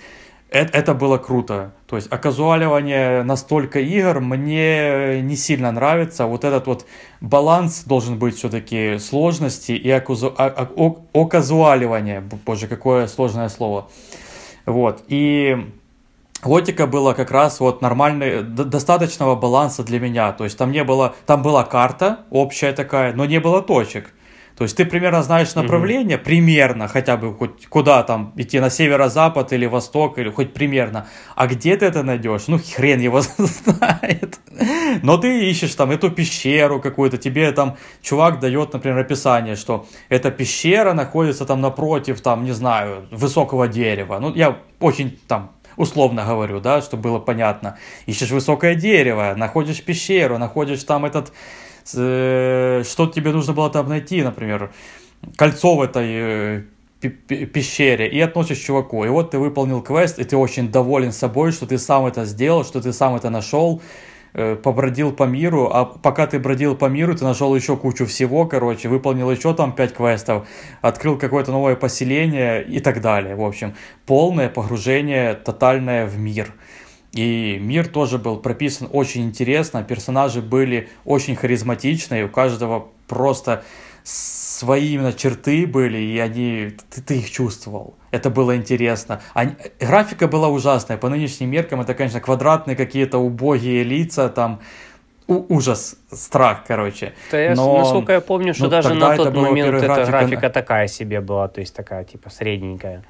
это, 0.50 0.76
это 0.76 0.94
было 0.94 1.18
круто. 1.18 1.72
То 1.86 1.96
есть 1.96 2.08
оказуаливание 2.10 3.22
настолько 3.22 3.80
игр 3.80 4.20
мне 4.20 5.22
не 5.22 5.36
сильно 5.36 5.70
нравится. 5.72 6.26
Вот 6.26 6.44
этот 6.44 6.66
вот 6.66 6.86
баланс 7.20 7.84
должен 7.84 8.18
быть 8.18 8.36
все-таки 8.36 8.98
сложности 8.98 9.72
и 9.72 9.90
оказу, 9.90 10.34
о, 10.36 10.68
о, 10.76 11.04
оказуаливание. 11.14 12.22
Боже, 12.44 12.66
какое 12.66 13.06
сложное 13.06 13.48
слово. 13.48 13.88
Вот. 14.66 15.04
И 15.08 15.56
Готика 16.42 16.86
была 16.86 17.12
как 17.14 17.30
раз 17.30 17.60
вот 17.60 17.82
нормальный, 17.82 18.42
достаточного 18.42 19.36
баланса 19.36 19.84
для 19.84 20.00
меня. 20.00 20.32
То 20.32 20.44
есть 20.44 20.56
там 20.56 20.72
не 20.72 20.84
было, 20.84 21.14
там 21.26 21.42
была 21.42 21.64
карта 21.64 22.20
общая 22.30 22.72
такая, 22.72 23.12
но 23.12 23.24
не 23.26 23.40
было 23.40 23.62
точек. 23.62 24.12
То 24.60 24.64
есть 24.64 24.76
ты 24.76 24.84
примерно 24.84 25.22
знаешь 25.22 25.54
направление, 25.54 26.18
угу. 26.18 26.24
примерно, 26.26 26.86
хотя 26.86 27.16
бы 27.16 27.34
хоть 27.34 27.66
куда 27.68 28.02
там 28.02 28.34
идти, 28.36 28.60
на 28.60 28.68
северо-запад 28.68 29.54
или 29.54 29.64
восток, 29.64 30.18
или 30.18 30.28
хоть 30.28 30.52
примерно. 30.52 31.06
А 31.34 31.46
где 31.46 31.78
ты 31.78 31.86
это 31.86 32.02
найдешь? 32.02 32.46
Ну, 32.46 32.58
хрен 32.58 33.00
его 33.00 33.22
знает. 33.38 34.38
Но 35.02 35.16
ты 35.16 35.48
ищешь 35.48 35.74
там 35.74 35.90
эту 35.90 36.10
пещеру 36.10 36.78
какую-то, 36.78 37.16
тебе 37.16 37.52
там 37.52 37.78
чувак 38.02 38.38
дает, 38.38 38.74
например, 38.74 38.98
описание, 38.98 39.56
что 39.56 39.86
эта 40.10 40.30
пещера 40.30 40.92
находится 40.92 41.46
там 41.46 41.62
напротив, 41.62 42.20
там, 42.20 42.44
не 42.44 42.52
знаю, 42.52 43.08
высокого 43.10 43.66
дерева. 43.66 44.18
Ну, 44.20 44.34
я 44.34 44.58
очень 44.78 45.18
там 45.26 45.52
условно 45.76 46.24
говорю, 46.24 46.60
да, 46.60 46.80
чтобы 46.82 47.04
было 47.04 47.18
понятно. 47.18 47.78
Ищешь 48.06 48.30
высокое 48.30 48.74
дерево, 48.74 49.34
находишь 49.36 49.82
пещеру, 49.82 50.38
находишь 50.38 50.84
там 50.84 51.04
этот 51.04 51.32
Э, 51.94 52.82
что 52.84 53.06
тебе 53.06 53.32
нужно 53.32 53.52
было 53.52 53.70
там 53.70 53.88
найти, 53.88 54.22
например, 54.22 54.72
кольцо 55.36 55.76
в 55.76 55.82
этой 55.82 56.08
э, 56.08 56.62
пещере 57.00 58.08
и 58.08 58.20
относишь 58.20 58.58
чуваку. 58.58 59.04
И 59.04 59.08
вот 59.08 59.30
ты 59.30 59.38
выполнил 59.38 59.82
квест, 59.82 60.18
и 60.18 60.24
ты 60.24 60.36
очень 60.36 60.70
доволен 60.70 61.12
собой, 61.12 61.52
что 61.52 61.66
ты 61.66 61.78
сам 61.78 62.06
это 62.06 62.24
сделал, 62.24 62.64
что 62.64 62.80
ты 62.80 62.92
сам 62.92 63.16
это 63.16 63.30
нашел, 63.30 63.82
побродил 64.32 65.12
по 65.12 65.24
миру, 65.24 65.70
а 65.72 65.84
пока 65.84 66.26
ты 66.26 66.38
бродил 66.38 66.76
по 66.76 66.86
миру, 66.86 67.14
ты 67.14 67.24
нашел 67.24 67.54
еще 67.54 67.76
кучу 67.76 68.06
всего, 68.06 68.46
короче, 68.46 68.88
выполнил 68.88 69.30
еще 69.30 69.54
там 69.54 69.72
5 69.72 69.94
квестов, 69.94 70.46
открыл 70.82 71.18
какое-то 71.18 71.50
новое 71.50 71.76
поселение 71.76 72.64
и 72.64 72.80
так 72.80 73.00
далее. 73.00 73.34
В 73.34 73.42
общем, 73.42 73.74
полное 74.06 74.48
погружение 74.48 75.34
тотальное 75.34 76.06
в 76.06 76.18
мир. 76.18 76.52
И 77.12 77.58
мир 77.60 77.88
тоже 77.88 78.18
был 78.18 78.36
прописан 78.36 78.88
очень 78.92 79.22
интересно, 79.22 79.82
персонажи 79.82 80.40
были 80.40 80.88
очень 81.04 81.34
харизматичные, 81.34 82.26
у 82.26 82.28
каждого 82.28 82.88
просто 83.08 83.64
свои 84.60 84.94
именно 84.94 85.12
черты 85.12 85.66
были, 85.66 85.98
и 85.98 86.18
они, 86.18 86.76
ты, 86.90 87.00
ты 87.00 87.18
их 87.18 87.30
чувствовал. 87.30 87.94
Это 88.10 88.28
было 88.28 88.56
интересно. 88.56 89.20
А, 89.34 89.46
графика 89.80 90.28
была 90.28 90.48
ужасная. 90.48 90.98
По 90.98 91.08
нынешним 91.08 91.50
меркам 91.50 91.80
это, 91.80 91.94
конечно, 91.94 92.20
квадратные 92.20 92.76
какие-то 92.76 93.18
убогие 93.18 93.84
лица, 93.84 94.28
там 94.28 94.60
у, 95.28 95.56
ужас, 95.56 95.96
страх, 96.12 96.64
короче. 96.68 97.14
Да 97.30 97.40
я, 97.40 97.54
Но, 97.54 97.78
насколько 97.78 98.12
я 98.12 98.20
помню, 98.20 98.52
что 98.52 98.64
ну, 98.64 98.70
даже 98.70 98.94
на 98.94 99.16
тот 99.16 99.34
момент 99.34 99.74
эта 99.74 99.86
графика... 99.86 100.10
графика 100.10 100.50
такая 100.50 100.88
себе 100.88 101.20
была, 101.20 101.48
то 101.48 101.60
есть 101.60 101.74
такая, 101.74 102.04
типа, 102.04 102.28
средненькая. 102.30 103.02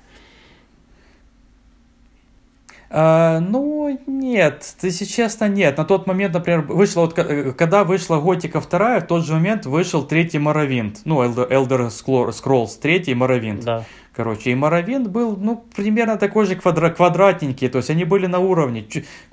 А, 2.92 3.38
ну, 3.38 4.00
нет, 4.08 4.74
если 4.82 5.04
честно, 5.04 5.48
нет. 5.48 5.78
На 5.78 5.84
тот 5.84 6.08
момент, 6.08 6.34
например, 6.34 6.62
вышла, 6.62 7.02
вот, 7.02 7.16
э, 7.16 7.52
когда 7.52 7.84
вышла 7.84 8.20
Готика 8.20 8.60
2, 8.60 9.00
в 9.00 9.06
тот 9.06 9.24
же 9.24 9.34
момент 9.34 9.64
вышел 9.64 10.02
третий 10.02 10.40
Моровинт. 10.40 11.02
Ну, 11.04 11.22
Elder 11.22 11.88
Scrolls 11.88 12.80
3 12.80 13.14
Моровинт. 13.14 13.64
Да. 13.64 13.84
Короче, 14.12 14.50
и 14.50 14.54
Моровинт 14.56 15.06
был, 15.06 15.36
ну, 15.36 15.64
примерно 15.76 16.16
такой 16.16 16.46
же 16.46 16.54
квадра- 16.56 16.90
квадратненький, 16.90 17.68
то 17.68 17.78
есть 17.78 17.90
они 17.90 18.04
были 18.04 18.26
на 18.26 18.40
уровне. 18.40 18.84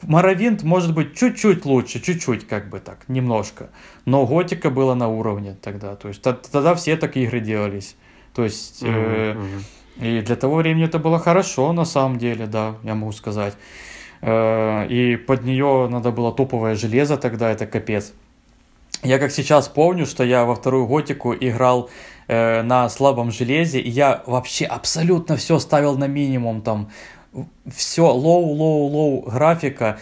Моровинт 0.03 0.61
может 0.61 0.93
быть 0.93 1.15
чуть-чуть 1.15 1.65
лучше, 1.65 1.99
чуть-чуть, 1.99 2.47
как 2.47 2.69
бы 2.69 2.79
так, 2.79 2.99
немножко. 3.07 3.69
Но 4.05 4.27
Готика 4.27 4.69
была 4.69 4.93
на 4.93 5.07
уровне 5.07 5.57
тогда, 5.59 5.95
то 5.95 6.09
есть 6.09 6.21
тогда 6.21 6.75
все 6.75 6.95
такие 6.95 7.25
игры 7.25 7.39
делались. 7.39 7.95
То 8.35 8.43
есть... 8.43 8.83
Mm-hmm. 8.83 9.33
Э- 9.35 9.61
и 9.99 10.21
для 10.21 10.35
того 10.35 10.55
времени 10.55 10.85
это 10.85 10.99
было 10.99 11.19
хорошо, 11.19 11.73
на 11.73 11.85
самом 11.85 12.17
деле, 12.17 12.45
да, 12.45 12.75
я 12.83 12.95
могу 12.95 13.11
сказать. 13.11 13.53
Э, 14.21 14.87
и 14.87 15.15
под 15.15 15.43
нее 15.43 15.87
надо 15.89 16.11
было 16.11 16.31
топовое 16.31 16.75
железо 16.75 17.17
тогда, 17.17 17.49
это 17.49 17.65
капец. 17.65 18.13
Я 19.03 19.19
как 19.19 19.31
сейчас 19.31 19.67
помню, 19.67 20.05
что 20.05 20.23
я 20.23 20.45
во 20.45 20.55
вторую 20.55 20.87
готику 20.87 21.33
играл 21.33 21.89
э, 22.27 22.63
на 22.63 22.89
слабом 22.89 23.31
железе, 23.31 23.79
и 23.79 23.89
я 23.89 24.23
вообще 24.25 24.65
абсолютно 24.65 25.35
все 25.35 25.59
ставил 25.59 25.97
на 25.97 26.07
минимум, 26.07 26.61
там, 26.61 26.89
все 27.73 28.11
low, 28.11 28.45
low, 28.53 28.87
low 28.87 29.21
графика, 29.21 29.99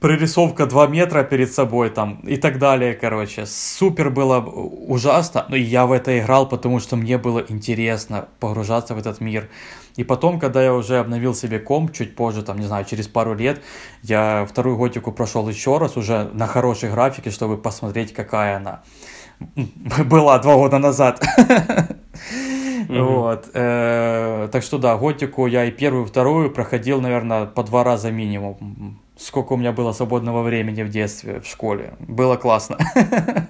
прорисовка 0.00 0.66
2 0.66 0.86
метра 0.86 1.22
перед 1.22 1.52
собой 1.52 1.90
там 1.90 2.20
и 2.20 2.36
так 2.36 2.58
далее, 2.58 2.94
короче. 2.94 3.46
Супер 3.46 4.10
было 4.10 4.40
ужасно, 4.40 5.46
но 5.48 5.56
я 5.56 5.86
в 5.86 5.92
это 5.92 6.18
играл, 6.18 6.48
потому 6.48 6.80
что 6.80 6.96
мне 6.96 7.18
было 7.18 7.44
интересно 7.48 8.28
погружаться 8.40 8.94
в 8.94 8.98
этот 8.98 9.20
мир. 9.20 9.48
И 9.96 10.04
потом, 10.04 10.40
когда 10.40 10.62
я 10.62 10.72
уже 10.72 10.98
обновил 10.98 11.34
себе 11.34 11.58
комп, 11.58 11.92
чуть 11.92 12.16
позже, 12.16 12.42
там, 12.42 12.58
не 12.58 12.66
знаю, 12.66 12.84
через 12.84 13.08
пару 13.08 13.34
лет, 13.34 13.60
я 14.02 14.46
вторую 14.48 14.78
готику 14.78 15.12
прошел 15.12 15.48
еще 15.48 15.78
раз 15.78 15.96
уже 15.96 16.30
на 16.32 16.46
хорошей 16.46 16.90
графике, 16.90 17.30
чтобы 17.30 17.58
посмотреть, 17.58 18.14
какая 18.14 18.56
она 18.56 18.82
была 20.04 20.38
два 20.38 20.54
года 20.56 20.78
назад. 20.78 21.22
Вот. 22.88 23.48
Э, 23.54 24.48
так 24.50 24.64
что 24.64 24.78
да, 24.78 24.96
готику 24.96 25.46
я 25.46 25.64
и 25.64 25.70
первую, 25.70 26.06
и 26.06 26.08
вторую 26.08 26.50
проходил, 26.50 27.00
наверное, 27.00 27.46
по 27.46 27.62
два 27.62 27.84
раза 27.84 28.10
минимум 28.10 28.99
сколько 29.20 29.52
у 29.52 29.56
меня 29.56 29.72
было 29.72 29.92
свободного 29.92 30.42
времени 30.42 30.82
в 30.82 30.88
детстве, 30.88 31.40
в 31.40 31.46
школе. 31.46 31.94
Было 32.00 32.36
классно. 32.36 32.78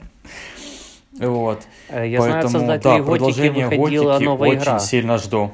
Вот. 1.19 1.61
Э, 1.91 2.09
я 2.09 2.19
Поэтому, 2.19 2.49
знаю, 2.49 2.81
да, 2.81 2.97
продолжение 2.97 3.69
Готики 3.69 4.25
новая 4.25 4.51
очень 4.51 4.63
игра. 4.63 4.79
сильно 4.79 5.19
жду. 5.19 5.51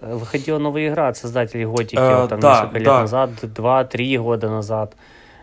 Э, 0.00 0.16
выходила 0.16 0.58
новая 0.58 0.88
игра 0.88 1.06
от 1.08 1.16
создателей 1.16 1.66
Готики 1.66 1.94
э, 2.00 2.22
вот, 2.22 2.30
там, 2.30 2.40
да, 2.40 2.62
несколько 2.62 2.78
лет 2.78 2.86
да. 2.86 3.00
назад, 3.02 3.30
два-три 3.54 4.18
года 4.18 4.48
назад. 4.48 4.96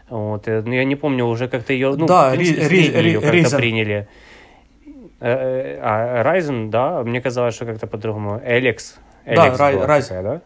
Вот. 0.09 0.49
Э, 0.49 0.61
ну, 0.65 0.73
я 0.73 0.83
не 0.83 0.97
помню, 0.97 1.25
уже 1.25 1.47
как-то 1.47 1.71
ее, 1.71 1.95
ну, 1.95 2.05
да, 2.05 2.35
ри, 2.35 2.53
ри, 2.53 2.81
ее 2.81 3.21
как-то 3.21 3.57
приняли. 3.57 4.09
А, 5.21 6.23
Ryzen, 6.23 6.69
да, 6.69 7.01
мне 7.01 7.21
казалось, 7.21 7.55
что 7.55 7.65
как-то 7.65 7.87
по-другому. 7.87 8.41
Alex. 8.45 8.95
Да, 9.25 9.47
Ryzen. 9.47 10.21
да? 10.21 10.41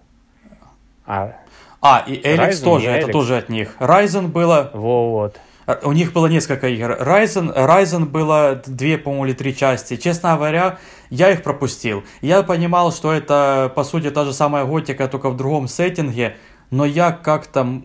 А, 1.07 1.33
а, 1.81 2.03
и 2.05 2.13
Эликс 2.13 2.61
Ryzen 2.61 2.63
тоже, 2.63 2.89
это 2.89 3.07
Alex. 3.07 3.11
тоже 3.11 3.37
от 3.37 3.49
них. 3.49 3.75
Ryzen 3.79 4.27
было... 4.27 4.71
Во, 4.73 5.11
вот. 5.11 5.39
А, 5.65 5.79
у 5.83 5.91
них 5.93 6.13
было 6.13 6.27
несколько 6.27 6.67
игр. 6.67 6.91
Ryzen, 6.99 7.55
Ryzen 7.55 8.05
было 8.05 8.61
две, 8.65 8.97
по-моему, 8.97 9.27
или 9.27 9.33
три 9.33 9.55
части. 9.55 9.95
Честно 9.95 10.35
говоря, 10.35 10.79
я 11.09 11.31
их 11.31 11.43
пропустил. 11.43 12.03
Я 12.21 12.43
понимал, 12.43 12.91
что 12.91 13.13
это, 13.13 13.71
по 13.75 13.83
сути, 13.83 14.09
та 14.09 14.25
же 14.25 14.33
самая 14.33 14.65
готика, 14.65 15.07
только 15.07 15.29
в 15.29 15.37
другом 15.37 15.67
сеттинге, 15.67 16.35
но 16.71 16.85
я 16.85 17.11
как-то... 17.11 17.81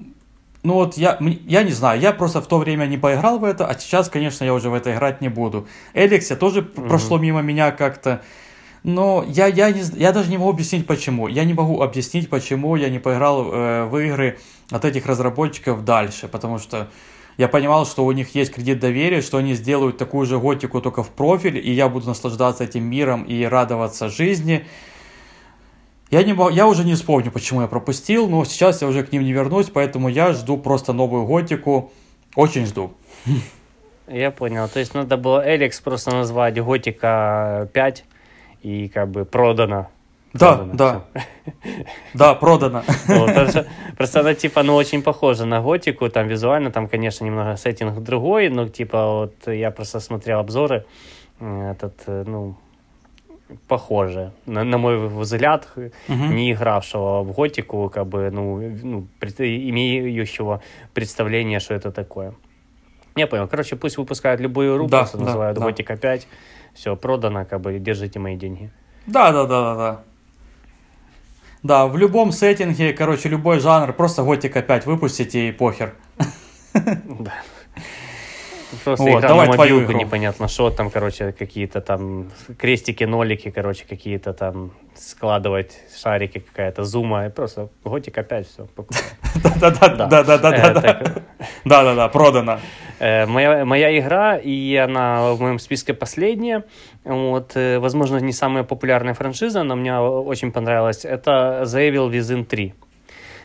Ну 0.62 0.72
вот 0.72 0.96
я, 0.96 1.18
я 1.20 1.62
не 1.62 1.72
знаю, 1.72 2.00
я 2.00 2.12
просто 2.12 2.40
в 2.40 2.46
то 2.46 2.56
время 2.56 2.86
не 2.86 2.96
поиграл 2.96 3.38
в 3.38 3.44
это, 3.44 3.66
а 3.66 3.78
сейчас, 3.78 4.08
конечно, 4.08 4.44
я 4.44 4.54
уже 4.54 4.70
в 4.70 4.74
это 4.74 4.94
играть 4.94 5.20
не 5.20 5.28
буду. 5.28 5.68
Эликсе 5.92 6.36
тоже 6.36 6.60
mm-hmm. 6.60 6.88
прошло 6.88 7.18
мимо 7.18 7.42
меня 7.42 7.70
как-то. 7.70 8.22
Но 8.84 9.24
я, 9.26 9.46
я, 9.46 9.70
не, 9.70 9.82
я 9.96 10.12
даже 10.12 10.30
не 10.30 10.36
могу 10.36 10.50
объяснить 10.50 10.86
почему. 10.86 11.26
Я 11.26 11.44
не 11.44 11.54
могу 11.54 11.80
объяснить, 11.80 12.28
почему 12.28 12.76
я 12.76 12.90
не 12.90 12.98
поиграл 12.98 13.50
э, 13.50 13.84
в 13.86 13.96
игры 13.96 14.38
от 14.70 14.84
этих 14.84 15.06
разработчиков 15.06 15.84
дальше. 15.84 16.28
Потому 16.28 16.58
что 16.58 16.90
я 17.38 17.48
понимал, 17.48 17.86
что 17.86 18.04
у 18.04 18.12
них 18.12 18.34
есть 18.34 18.52
кредит 18.52 18.80
доверия, 18.80 19.22
что 19.22 19.38
они 19.38 19.54
сделают 19.54 19.96
такую 19.96 20.26
же 20.26 20.38
готику 20.38 20.82
только 20.82 21.02
в 21.02 21.08
профиль, 21.08 21.56
и 21.56 21.72
я 21.72 21.88
буду 21.88 22.06
наслаждаться 22.06 22.64
этим 22.64 22.84
миром 22.84 23.24
и 23.24 23.44
радоваться 23.44 24.10
жизни. 24.10 24.66
Я, 26.10 26.22
не, 26.22 26.36
я 26.54 26.68
уже 26.68 26.84
не 26.84 26.94
вспомню, 26.94 27.32
почему 27.32 27.62
я 27.62 27.68
пропустил, 27.68 28.28
но 28.28 28.44
сейчас 28.44 28.82
я 28.82 28.88
уже 28.88 29.02
к 29.02 29.12
ним 29.12 29.24
не 29.24 29.32
вернусь, 29.32 29.70
поэтому 29.72 30.10
я 30.10 30.34
жду 30.34 30.58
просто 30.58 30.92
новую 30.92 31.24
готику. 31.24 31.90
Очень 32.36 32.66
жду. 32.66 32.92
Я 34.06 34.30
понял. 34.30 34.68
То 34.68 34.78
есть 34.78 34.92
надо 34.92 35.16
было 35.16 35.42
Эликс 35.42 35.80
просто 35.80 36.10
назвать 36.10 36.60
Готика 36.60 37.70
5 37.72 38.04
и 38.64 38.88
как 38.88 39.10
бы 39.10 39.24
продано. 39.24 39.88
Да, 40.32 40.56
продано 40.56 40.74
да. 40.74 41.04
Да, 42.14 42.34
продано. 42.34 42.82
Вот, 43.06 43.66
просто 43.96 44.20
она 44.20 44.34
типа, 44.34 44.62
ну, 44.62 44.74
очень 44.74 45.02
похожа 45.02 45.44
на 45.44 45.60
готику, 45.60 46.08
там 46.08 46.28
визуально, 46.28 46.70
там, 46.70 46.88
конечно, 46.88 47.24
немного 47.26 47.56
сеттинг 47.56 48.02
другой, 48.02 48.48
но 48.48 48.68
типа 48.68 49.06
вот 49.06 49.34
я 49.46 49.70
просто 49.70 50.00
смотрел 50.00 50.40
обзоры, 50.40 50.84
этот, 51.40 51.94
э, 52.06 52.24
ну, 52.26 52.56
похоже, 53.68 54.32
на, 54.46 54.64
на 54.64 54.78
мой 54.78 55.08
взгляд, 55.08 55.68
угу. 55.76 55.88
не 56.08 56.52
игравшего 56.52 57.22
в 57.22 57.32
готику, 57.32 57.90
как 57.90 58.06
бы, 58.06 58.30
ну, 58.32 58.60
ну 58.82 59.06
пред, 59.20 59.40
имеющего 59.40 60.62
представление, 60.94 61.60
что 61.60 61.74
это 61.74 61.92
такое. 61.92 62.32
Я 63.16 63.26
понял. 63.26 63.46
Короче, 63.46 63.76
пусть 63.76 63.98
выпускают 63.98 64.40
любую 64.40 64.74
игру, 64.74 64.88
да, 64.88 65.00
просто 65.00 65.18
да, 65.18 65.24
называют 65.24 65.58
да. 65.58 65.64
Готика 65.64 65.96
5 65.96 66.26
все, 66.74 66.96
продано, 66.96 67.44
как 67.44 67.60
бы, 67.60 67.78
держите 67.78 68.18
мои 68.18 68.36
деньги. 68.36 68.70
Да, 69.06 69.32
да, 69.32 69.46
да, 69.46 69.62
да, 69.62 69.74
да. 69.76 70.02
Да, 71.62 71.86
в 71.86 71.96
любом 71.96 72.30
сеттинге, 72.30 72.92
короче, 72.92 73.28
любой 73.28 73.58
жанр, 73.58 73.92
просто 73.94 74.22
Готик 74.22 74.56
опять 74.56 74.84
выпустите 74.84 75.48
и 75.48 75.52
похер. 75.52 75.94
Да. 76.74 77.32
Просто 78.84 79.04
вот, 79.04 79.18
игра 79.20 79.34
на 79.34 79.46
мобилку, 79.46 79.92
непонятно 79.92 80.48
что 80.48 80.70
там, 80.70 80.90
короче, 80.90 81.32
какие-то 81.32 81.80
там 81.80 82.30
крестики, 82.58 83.04
нолики, 83.04 83.50
короче, 83.50 83.84
какие-то 83.88 84.32
там 84.32 84.72
складывать 84.96 85.72
шарики 86.00 86.38
какая-то, 86.38 86.84
зума, 86.84 87.26
и 87.26 87.30
просто 87.30 87.68
Готик 87.84 88.18
опять 88.18 88.48
все 88.48 88.66
Да-да-да, 89.60 90.06
да-да-да, 91.64 92.08
продано. 92.08 92.60
Э, 93.00 93.26
моя, 93.26 93.98
игра, 93.98 94.36
и 94.36 94.76
она 94.76 95.32
в 95.32 95.40
моем 95.40 95.58
списке 95.58 95.94
последняя, 95.94 96.64
вот, 97.04 97.52
э, 97.56 97.78
возможно, 97.78 98.18
не 98.18 98.32
самая 98.32 98.64
популярная 98.64 99.14
франшиза, 99.14 99.62
но 99.62 99.76
мне 99.76 99.98
очень 99.98 100.52
понравилась, 100.52 101.04
это 101.04 101.64
The 101.66 101.90
Evil 101.90 102.10
Within 102.10 102.44
3. 102.44 102.74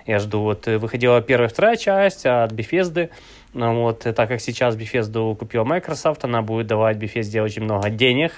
Я 0.06 0.20
жду, 0.20 0.42
вот, 0.42 0.68
э, 0.68 0.78
выходила 0.78 1.22
первая, 1.22 1.50
вторая 1.50 1.78
часть 1.78 2.26
от 2.26 2.52
Bethesda, 2.52 3.10
вот, 3.54 4.00
так 4.00 4.30
как 4.30 4.42
сейчас 4.42 4.76
Bethesda 4.76 5.36
купила 5.36 5.64
Microsoft, 5.64 6.24
она 6.24 6.42
будет 6.42 6.68
давать 6.68 6.98
Bethesda 6.98 7.42
очень 7.42 7.64
много 7.64 7.90
денег, 7.90 8.32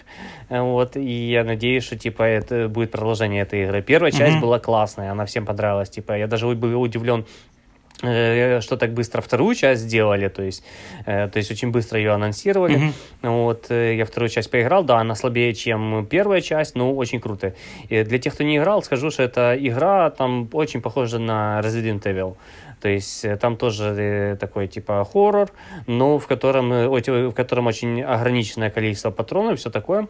вот, 0.50 0.96
и 0.96 1.32
я 1.32 1.44
надеюсь, 1.44 1.84
что, 1.84 1.98
типа, 1.98 2.24
это 2.24 2.70
будет 2.70 2.92
продолжение 2.92 3.42
этой 3.42 3.64
игры. 3.64 3.82
Первая 3.82 4.12
часть 4.12 4.38
mm-hmm. 4.38 4.42
была 4.42 4.60
классная, 4.60 5.12
она 5.12 5.26
всем 5.26 5.46
понравилась, 5.46 5.90
типа, 5.90 6.14
я 6.18 6.28
даже 6.28 6.48
был 6.48 6.82
удивлен, 6.82 7.26
э, 8.04 8.62
что 8.62 8.78
так 8.78 8.94
быстро 8.94 9.22
вторую 9.22 9.54
часть 9.54 9.82
сделали, 9.82 10.30
то 10.30 10.44
есть, 10.44 10.64
э, 11.06 11.28
то 11.28 11.38
есть 11.38 11.52
очень 11.52 11.72
быстро 11.72 12.00
ее 12.00 12.12
анонсировали. 12.12 12.78
Mm-hmm. 12.78 13.30
Вот 13.44 13.70
э, 13.70 13.96
я 13.96 14.06
вторую 14.06 14.30
часть 14.30 14.50
поиграл, 14.50 14.84
да, 14.86 15.00
она 15.00 15.16
слабее, 15.16 15.54
чем 15.54 16.06
первая 16.06 16.40
часть, 16.40 16.76
но 16.76 16.94
очень 16.96 17.20
круто. 17.20 17.54
И 17.90 18.04
для 18.04 18.18
тех, 18.18 18.34
кто 18.34 18.44
не 18.44 18.58
играл, 18.58 18.82
скажу, 18.82 19.12
что 19.12 19.24
эта 19.24 19.58
игра 19.60 20.10
там 20.10 20.50
очень 20.54 20.82
похожа 20.82 21.20
на 21.20 21.60
Resident 21.62 22.02
Evil. 22.04 22.38
То 22.82 22.90
есть 22.90 23.26
э, 23.26 23.38
там 23.38 23.58
тоже 23.58 23.96
э, 23.98 24.36
такой 24.36 24.68
типа 24.68 25.06
хоррор, 25.06 25.52
но 25.88 26.18
в 26.18 26.28
котором, 26.28 26.74
э, 26.74 26.88
в 26.88 27.34
котором 27.34 27.68
очень 27.68 28.02
ограниченное 28.02 28.70
количество 28.70 29.12
патронов, 29.12 29.60
все 29.60 29.70
такое. 29.70 30.08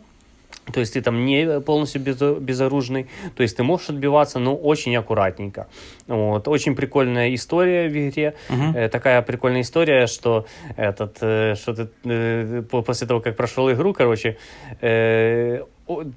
То 0.74 0.80
есть 0.80 0.94
ты 0.94 1.02
там 1.02 1.26
не 1.26 1.60
полностью 1.60 2.02
безоружный, 2.02 3.08
то 3.36 3.44
есть 3.44 3.58
ты 3.58 3.64
можешь 3.64 3.90
отбиваться, 3.90 4.40
но 4.40 4.56
очень 4.56 4.96
аккуратненько. 4.96 5.68
Вот. 6.08 6.48
Очень 6.48 6.76
прикольная 6.76 7.34
история 7.34 7.90
в 7.90 7.92
игре. 7.92 8.36
Uh-huh. 8.50 8.78
Э, 8.78 8.90
такая 8.90 9.22
прикольная 9.22 9.62
история, 9.62 10.08
что, 10.08 10.46
этот, 10.78 11.18
э, 11.22 11.56
что 11.56 11.74
ты 11.74 11.90
э, 12.06 12.62
после 12.70 13.08
того, 13.08 13.20
как 13.22 13.36
прошел 13.36 13.72
игру, 13.72 13.94
короче, 13.94 14.38
э, 14.82 15.64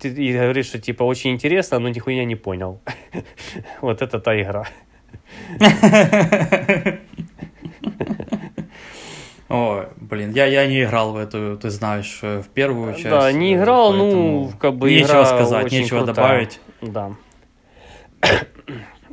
ты 0.01 0.33
говоришь, 0.33 0.67
что 0.67 0.79
типа 0.79 1.03
очень 1.05 1.31
интересно, 1.31 1.79
но 1.79 1.89
нихуя 1.89 2.25
не 2.25 2.37
понял. 2.37 2.81
вот 3.81 4.03
это 4.03 4.21
та 4.21 4.41
игра. 4.41 4.67
О, 9.49 9.85
блин, 9.97 10.33
я, 10.33 10.47
я 10.47 10.67
не 10.67 10.83
играл 10.85 11.13
в 11.13 11.17
эту, 11.17 11.59
ты 11.59 11.71
знаешь, 11.71 12.19
в 12.23 12.45
первую 12.55 12.95
часть. 12.95 13.11
Да, 13.11 13.31
не 13.31 13.55
играл, 13.55 13.93
ну, 13.93 14.51
как 14.59 14.75
бы 14.77 14.91
Нечего 14.91 15.25
сказать, 15.25 15.71
нечего 15.71 15.99
крутая. 16.05 16.15
добавить. 16.15 16.61
Да. 16.81 17.13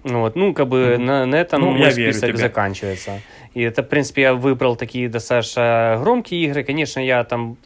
Вот, 0.04 0.36
ну, 0.36 0.52
как 0.56 0.68
бы 0.68 0.95
Мгм. 0.95 1.06
на, 1.06 1.26
на 1.28 1.36
этом 1.36 1.62
Ну, 1.62 1.72
мой 1.74 1.91
список 1.91 2.30
тебе. 2.30 2.38
заканчивается. 2.39 3.22
И 3.54 3.62
это, 3.62 3.84
в 3.84 3.88
принципе, 3.88 4.24
я 4.24 4.34
выбрал 4.34 4.76
такие 4.76 5.08
достаточно 5.08 5.99
громкие 6.02 6.43
игры. 6.45 6.64
Конечно, 6.64 6.99
я 7.02 7.24
там 7.24 7.58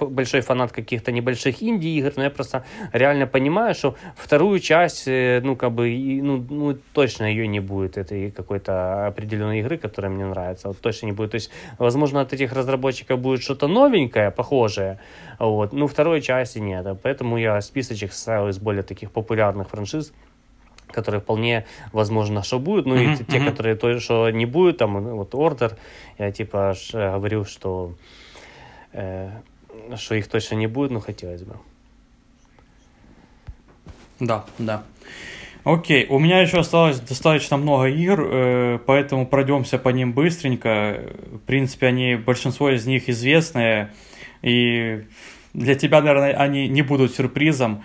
большой 0.00 0.40
фанат 0.40 0.72
каких-то 0.72 1.12
небольших 1.12 1.62
инди-игр, 1.62 2.12
но 2.16 2.24
я 2.24 2.30
просто 2.30 2.64
реально 2.92 3.26
понимаю, 3.26 3.74
что 3.74 3.94
вторую 4.16 4.60
часть, 4.60 5.08
э, 5.08 5.40
ну, 5.44 5.56
как 5.56 5.72
бы, 5.72 5.90
и, 5.90 6.22
ну, 6.22 6.44
ну, 6.50 6.76
точно 6.92 7.24
ее 7.24 7.46
не 7.48 7.60
будет, 7.60 7.96
этой 7.96 8.30
какой-то 8.30 9.06
определенной 9.06 9.60
игры, 9.60 9.78
которая 9.78 10.12
мне 10.12 10.24
нравится, 10.26 10.68
вот 10.68 10.80
точно 10.80 11.06
не 11.06 11.12
будет. 11.12 11.30
То 11.30 11.36
есть, 11.36 11.50
возможно, 11.78 12.20
от 12.20 12.32
этих 12.32 12.52
разработчиков 12.52 13.18
будет 13.18 13.42
что-то 13.42 13.68
новенькое, 13.68 14.30
похожее, 14.30 14.98
вот, 15.38 15.72
ну, 15.72 15.86
второй 15.86 16.20
части 16.20 16.58
нет, 16.60 16.86
а 16.86 16.94
поэтому 16.94 17.38
я 17.38 17.60
списочек 17.60 18.12
составил 18.12 18.48
из 18.48 18.58
более 18.58 18.82
таких 18.82 19.10
популярных 19.10 19.68
франшиз, 19.68 20.12
которые 20.92 21.20
вполне 21.20 21.64
возможно, 21.92 22.42
что 22.42 22.58
будут, 22.60 22.86
ну 22.86 22.94
и 22.94 23.06
Мгм, 23.06 23.16
т- 23.16 23.24
те, 23.24 23.40
которые 23.40 23.74
то, 23.74 23.98
что 24.00 24.30
не 24.30 24.46
будет, 24.46 24.78
там, 24.78 25.02
вот 25.16 25.34
Order, 25.34 25.72
я 26.18 26.30
типа 26.30 26.74
ж, 26.74 26.90
э, 26.94 27.12
говорил, 27.16 27.44
что 27.44 27.94
э, 28.92 29.30
что 29.96 30.14
их 30.14 30.28
точно 30.28 30.56
не 30.56 30.66
будет, 30.66 30.90
но 30.90 31.00
хотелось 31.00 31.42
бы. 31.42 31.56
Да, 34.20 34.44
да. 34.58 34.84
Окей, 35.64 36.06
у 36.10 36.18
меня 36.18 36.40
еще 36.40 36.58
осталось 36.58 37.00
достаточно 37.00 37.56
много 37.56 37.86
игр, 37.86 38.20
э, 38.20 38.78
поэтому 38.84 39.26
пройдемся 39.26 39.78
по 39.78 39.88
ним 39.88 40.12
быстренько. 40.12 41.00
В 41.32 41.38
принципе, 41.38 41.86
они, 41.86 42.16
большинство 42.16 42.70
из 42.70 42.84
них 42.84 43.08
известные, 43.08 43.90
и 44.42 45.04
для 45.54 45.74
тебя, 45.74 46.02
наверное, 46.02 46.34
они 46.34 46.68
не 46.68 46.82
будут 46.82 47.14
сюрпризом. 47.14 47.82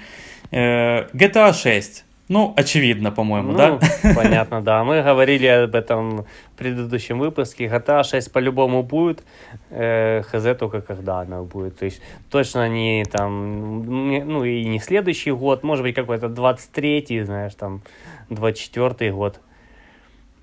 Э, 0.51 1.07
GTA 1.13 1.53
6. 1.53 2.03
Ну, 2.30 2.53
очевидно, 2.55 3.11
по-моему, 3.11 3.51
ну, 3.51 3.57
да? 3.57 3.80
понятно, 4.15 4.61
да. 4.61 4.84
Мы 4.84 5.01
говорили 5.01 5.47
об 5.47 5.73
этом 5.73 6.21
в 6.21 6.57
предыдущем 6.57 7.17
выпуске. 7.17 7.65
GTA 7.65 8.03
6 8.03 8.32
по-любому 8.32 8.84
будет. 8.84 9.23
Э, 9.71 10.21
хз 10.21 10.43
только 10.59 10.82
когда 10.82 11.21
она 11.21 11.41
будет. 11.41 11.80
То 11.80 11.86
есть 11.86 12.01
точно 12.30 12.69
не 12.69 13.03
там, 13.05 14.09
не- 14.09 14.23
ну 14.23 14.43
и 14.45 14.63
не 14.63 14.80
следующий 14.80 15.32
год, 15.32 15.63
может 15.63 15.84
быть 15.84 15.95
какой-то 15.95 16.27
23-й, 16.27 17.23
знаешь, 17.23 17.55
там 17.55 17.82
24-й 18.30 19.09
год. 19.09 19.39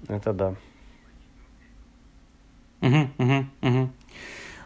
Это 0.09 0.33
да. 0.33 0.55
Мгм, 2.81 3.11
мгм, 3.19 3.51
мгм. 3.61 3.93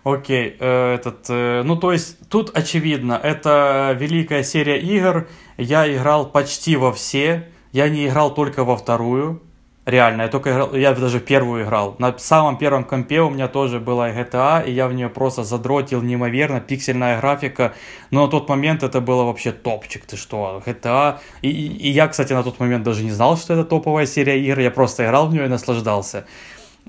Окей, 0.02 0.56
э, 0.58 0.94
этот, 0.94 1.26
э, 1.28 1.62
ну 1.62 1.76
то 1.76 1.92
есть 1.92 2.16
тут 2.30 2.56
очевидно, 2.56 3.20
это 3.22 3.94
великая 3.98 4.42
серия 4.42 4.78
игр, 4.80 5.28
я 5.58 5.92
играл 5.94 6.24
почти 6.30 6.74
во 6.76 6.90
все, 6.90 7.48
я 7.72 7.90
не 7.90 8.06
играл 8.08 8.32
только 8.32 8.64
во 8.64 8.78
вторую, 8.78 9.42
реально, 9.84 10.22
я 10.22 10.28
только 10.28 10.52
играл, 10.52 10.74
я 10.74 10.94
даже 10.94 11.18
в 11.18 11.24
первую 11.24 11.64
играл, 11.64 11.96
на 11.98 12.16
самом 12.16 12.56
первом 12.56 12.84
компе 12.84 13.20
у 13.20 13.28
меня 13.28 13.46
тоже 13.46 13.78
была 13.78 14.08
GTA, 14.10 14.62
и 14.62 14.72
я 14.72 14.88
в 14.88 14.94
нее 14.94 15.10
просто 15.10 15.44
задротил 15.44 16.00
неимоверно, 16.00 16.60
пиксельная 16.62 17.20
графика, 17.20 17.74
но 18.10 18.24
на 18.24 18.30
тот 18.30 18.48
момент 18.48 18.82
это 18.82 19.02
было 19.02 19.24
вообще 19.24 19.52
топчик, 19.52 20.06
ты 20.06 20.16
что, 20.16 20.62
GTA, 20.64 21.20
и, 21.42 21.50
и- 21.50 21.76
и 21.76 21.90
я, 21.90 22.08
кстати, 22.08 22.32
на 22.32 22.42
тот 22.42 22.58
момент 22.58 22.84
даже 22.84 23.04
не 23.04 23.10
знал, 23.10 23.36
что 23.36 23.52
это 23.52 23.64
топовая 23.64 24.06
серия 24.06 24.40
игр, 24.42 24.60
я 24.60 24.70
просто 24.70 25.04
играл 25.04 25.28
в 25.28 25.34
нее 25.34 25.44
и 25.44 25.48
наслаждался. 25.48 26.24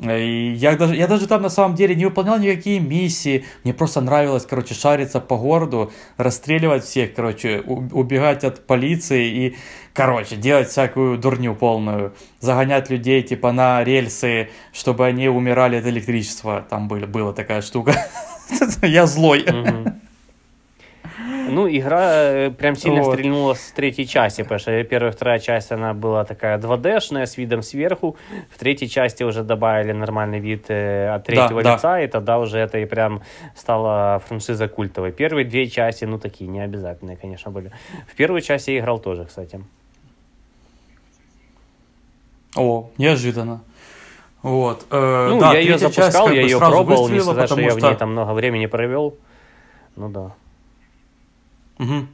И 0.01 0.53
я 0.53 0.75
даже, 0.75 0.95
я 0.95 1.07
даже 1.07 1.27
там 1.27 1.43
на 1.43 1.49
самом 1.49 1.75
деле 1.75 1.93
не 1.93 2.05
выполнял 2.05 2.39
никакие 2.39 2.79
миссии. 2.79 3.45
Мне 3.63 3.73
просто 3.73 4.01
нравилось, 4.01 4.45
короче, 4.49 4.73
шариться 4.73 5.19
по 5.19 5.37
городу, 5.37 5.91
расстреливать 6.17 6.83
всех, 6.83 7.13
короче, 7.13 7.61
убегать 7.61 8.43
от 8.43 8.65
полиции 8.65 9.27
и, 9.27 9.55
короче, 9.93 10.35
делать 10.35 10.69
всякую 10.69 11.19
дурню 11.19 11.53
полную. 11.53 12.13
Загонять 12.39 12.89
людей, 12.89 13.21
типа, 13.21 13.51
на 13.51 13.83
рельсы, 13.83 14.49
чтобы 14.73 15.05
они 15.05 15.27
умирали 15.29 15.75
от 15.75 15.85
электричества. 15.85 16.65
Там 16.67 16.87
были, 16.87 17.05
была 17.05 17.33
такая 17.33 17.61
штука. 17.61 17.93
Я 18.81 19.05
злой. 19.05 19.45
Мгм. 19.47 20.01
Ну, 21.49 21.67
игра 21.67 22.11
э, 22.13 22.51
прям 22.51 22.75
сильно 22.75 23.03
Вот. 23.03 23.13
стрельнула 23.13 23.53
с 23.53 23.71
третьей 23.71 24.07
части, 24.07 24.41
потому 24.43 24.59
что 24.59 24.83
первая 24.83 25.11
вторая 25.11 25.39
часть, 25.39 25.71
она 25.71 25.93
была 25.93 26.23
такая 26.23 26.57
2D-шная, 26.57 27.25
с 27.25 27.37
видом 27.37 27.61
сверху. 27.61 28.15
В 28.49 28.57
третьей 28.57 28.89
части 28.89 29.23
уже 29.23 29.43
добавили 29.43 29.91
нормальный 29.91 30.39
вид 30.39 30.65
э, 30.69 31.09
от 31.09 31.25
третьего 31.25 31.61
да. 31.63 31.75
лица, 31.75 31.99
и 31.99 32.07
тогда 32.07 32.39
уже 32.39 32.57
это 32.59 32.77
и 32.77 32.85
прям 32.85 33.21
стала 33.55 34.21
франшиза 34.27 34.67
культовой. 34.67 35.11
Первые 35.11 35.45
две 35.45 35.67
части, 35.67 36.05
ну, 36.05 36.19
такие 36.19 36.49
необязательные, 36.49 37.17
конечно, 37.17 37.51
были. 37.51 37.71
В 38.07 38.15
первой 38.15 38.41
части 38.41 38.71
я 38.71 38.79
играл 38.79 38.99
тоже, 38.99 39.25
кстати. 39.25 39.61
О, 42.55 42.89
неожиданно. 42.97 43.61
Вот. 44.41 44.85
э, 44.89 45.27
Ну, 45.29 45.39
да, 45.39 45.53
я 45.53 45.59
ее 45.59 45.77
часть 45.77 45.95
запускал, 45.95 46.27
как 46.27 46.35
я 46.35 46.41
ее 46.41 46.57
пробовал, 46.57 47.09
не 47.09 47.19
сказать, 47.19 47.45
что 47.45 47.55
потому 47.55 47.67
я 47.67 47.75
в 47.75 47.81
ней 47.81 47.95
там 47.95 48.11
много 48.11 48.31
времени 48.31 48.65
провел. 48.65 49.15
Ну 49.95 50.09
да. 50.09 50.33
Мгм. 51.81 52.07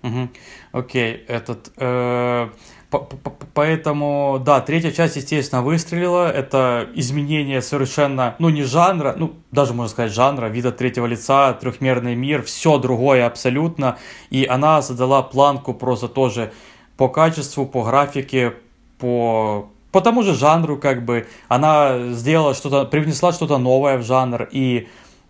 Мгм. 0.00 0.30
Окей, 0.72 1.24
этот... 1.28 1.72
э, 1.76 2.48
по- 2.88 2.98
по- 3.00 3.16
по- 3.16 3.46
Поэтому, 3.52 4.40
да, 4.42 4.60
третья 4.62 4.92
часть, 4.92 5.16
естественно, 5.16 5.60
выстрелила. 5.60 6.30
Это 6.30 6.88
изменение 6.94 7.60
совершенно, 7.60 8.34
ну, 8.38 8.48
не 8.48 8.62
жанра, 8.62 9.14
ну, 9.18 9.34
даже 9.50 9.74
можно 9.74 9.90
сказать 9.90 10.12
жанра, 10.12 10.46
вида 10.46 10.72
третьего 10.72 11.04
лица, 11.04 11.52
трехмерный 11.52 12.14
мир, 12.14 12.42
все 12.42 12.78
другое 12.78 13.26
абсолютно. 13.26 13.98
И 14.30 14.46
она 14.46 14.80
задала 14.80 15.22
планку 15.22 15.74
просто 15.74 16.08
тоже 16.08 16.50
по 16.96 17.08
качеству, 17.08 17.66
по 17.66 17.82
графике, 17.84 18.54
по, 18.98 19.68
по 19.92 20.00
тому 20.00 20.22
же 20.22 20.34
жанру, 20.34 20.78
как 20.78 21.04
бы. 21.04 21.26
Она 21.48 22.12
сделала 22.12 22.54
что-то, 22.54 22.86
привнесла 22.86 23.32
что-то 23.32 23.58
новое 23.58 23.98
в 23.98 24.02
жанр, 24.02 24.48
и 24.50 24.88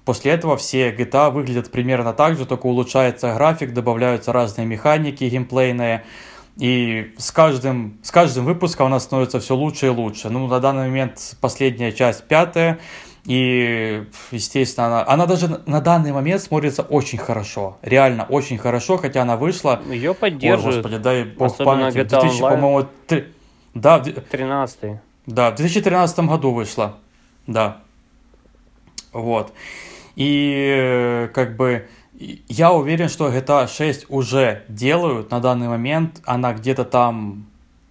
После 0.08 0.32
этого 0.32 0.56
все 0.56 0.90
GTA 0.90 1.30
выглядят 1.30 1.70
примерно 1.70 2.14
так 2.14 2.38
же, 2.38 2.46
только 2.46 2.64
улучшается 2.64 3.34
график, 3.34 3.74
добавляются 3.74 4.32
разные 4.32 4.66
механики 4.66 5.24
геймплейные. 5.24 6.02
И 6.56 7.12
с 7.18 7.30
каждым, 7.30 7.98
с 8.02 8.10
каждым 8.10 8.46
выпуском 8.46 8.86
она 8.86 9.00
становится 9.00 9.38
все 9.38 9.54
лучше 9.54 9.84
и 9.84 9.88
лучше. 9.90 10.30
Ну, 10.30 10.46
на 10.46 10.60
данный 10.60 10.84
момент 10.88 11.36
последняя 11.42 11.92
часть, 11.92 12.24
пятая. 12.26 12.78
И, 13.26 14.02
естественно, 14.30 14.86
она, 14.86 15.04
она 15.06 15.26
даже 15.26 15.60
на- 15.66 15.82
данный 15.82 16.12
момент 16.12 16.40
смотрится 16.40 16.80
очень 16.84 17.18
хорошо. 17.18 17.76
Реально 17.82 18.24
очень 18.30 18.56
хорошо, 18.56 18.96
хотя 18.96 19.20
она 19.20 19.36
вышла... 19.36 19.82
Ее 19.90 20.14
поддерживают. 20.14 20.76
господи, 20.76 20.96
дай 21.02 21.24
бог 21.24 21.54
памяти. 21.58 21.96
В 21.96 21.98
GTA 21.98 22.04
2000, 22.08 22.40
Online. 22.40 22.50
по-моему, 22.54 22.88
три- 23.06 23.24
да, 23.74 23.98
в 23.98 24.04
д- 24.04 24.12
13 24.12 25.00
да, 25.26 25.50
в 25.50 25.56
2013 25.56 26.20
году 26.20 26.52
вышла. 26.52 26.96
Да. 27.46 27.82
Вот. 29.12 29.52
И 30.18 30.74
э, 30.76 31.28
как 31.32 31.54
бы 31.54 31.86
я 32.48 32.72
уверен, 32.72 33.08
что 33.08 33.28
GTA 33.28 33.68
6 33.68 34.06
уже 34.08 34.64
делают 34.68 35.30
на 35.30 35.38
данный 35.38 35.68
момент. 35.68 36.20
Она 36.24 36.52
где-то 36.54 36.84
там 36.84 37.46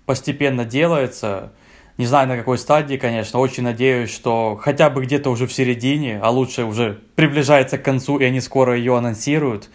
постепенно 0.05 0.65
делается. 0.65 1.53
Не 1.97 2.05
знаю, 2.05 2.27
на 2.27 2.35
какой 2.35 2.57
стадии, 2.57 2.97
конечно. 2.97 3.39
Очень 3.39 3.63
надеюсь, 3.63 4.13
что 4.13 4.59
хотя 4.61 4.89
бы 4.89 5.05
где-то 5.05 5.29
уже 5.29 5.47
в 5.47 5.53
середине, 5.53 6.19
а 6.21 6.29
лучше 6.29 6.65
уже 6.65 6.99
приближается 7.15 7.77
к 7.77 7.83
концу, 7.83 8.17
и 8.19 8.25
они 8.25 8.41
скоро 8.41 8.77
ее 8.77 8.97
анонсируют. 8.97 9.69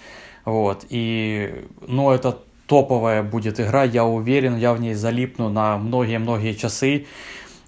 Вот. 0.44 0.84
И, 0.90 1.64
ну, 1.86 2.10
это 2.10 2.38
топовая 2.66 3.22
будет 3.22 3.60
игра, 3.60 3.84
я 3.84 4.04
уверен, 4.04 4.58
я 4.58 4.74
в 4.74 4.80
ней 4.80 4.92
залипну 4.92 5.48
на 5.48 5.78
многие-многие 5.78 6.52
часы. 6.52 7.06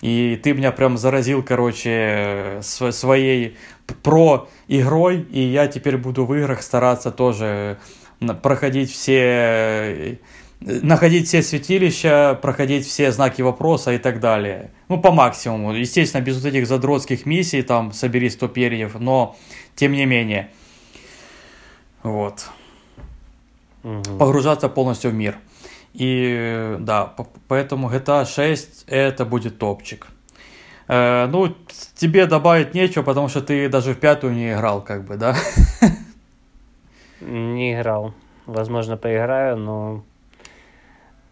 И 0.05 0.39
ты 0.43 0.53
меня 0.53 0.71
прям 0.71 0.99
заразил, 0.99 1.43
короче, 1.43 2.59
св- 2.61 2.95
своей 2.95 3.57
про 4.03 4.49
игрой, 4.69 5.21
и 5.31 5.41
я 5.41 5.67
теперь 5.67 5.97
буду 5.97 6.25
в 6.27 6.35
играх 6.35 6.63
стараться 6.63 7.11
тоже 7.11 7.79
на- 8.21 8.35
проходить 8.35 8.91
все, 8.91 9.19
э, 9.21 10.17
находить 10.61 11.27
все 11.29 11.43
святилища, 11.43 12.39
проходить 12.41 12.87
все 12.87 13.13
знаки 13.13 13.43
вопроса 13.43 13.93
и 13.93 13.99
так 13.99 14.21
далее. 14.21 14.71
Ну, 14.89 15.01
по 15.01 15.13
максимуму. 15.13 15.73
Естественно, 15.75 16.23
без 16.23 16.37
вот 16.37 16.47
этих 16.49 16.67
задротских 16.67 17.27
миссий, 17.27 17.63
там, 17.63 17.93
собери 17.93 18.31
100 18.31 18.49
перьев, 18.49 18.95
но 18.99 19.37
тем 19.75 19.93
не 19.93 20.07
менее. 20.07 20.51
Вот 22.03 22.47
Мгм. 23.83 24.19
погружаться 24.19 24.69
полностью 24.69 25.11
в 25.11 25.15
мир. 25.15 25.37
И 25.93 26.35
э, 26.37 26.77
да, 26.81 27.05
по- 27.05 27.29
поэтому 27.49 27.89
GTA 27.91 28.25
6 28.27 28.85
это 28.89 29.25
будет 29.25 29.59
топчик. 29.59 30.07
Э, 30.89 31.27
ну, 31.27 31.55
тебе 31.95 32.27
добавить 32.27 32.75
нечего, 32.75 33.03
потому 33.03 33.29
что 33.29 33.41
ты 33.41 33.69
даже 33.69 33.95
в 33.95 33.99
пятую 33.99 34.35
не 34.35 34.53
играл, 34.53 34.83
как 34.83 35.05
бы, 35.05 35.17
да? 35.17 35.35
Не 37.21 37.73
играл. 37.75 38.13
Возможно, 38.47 38.97
поиграю, 38.99 39.57
но 39.57 40.03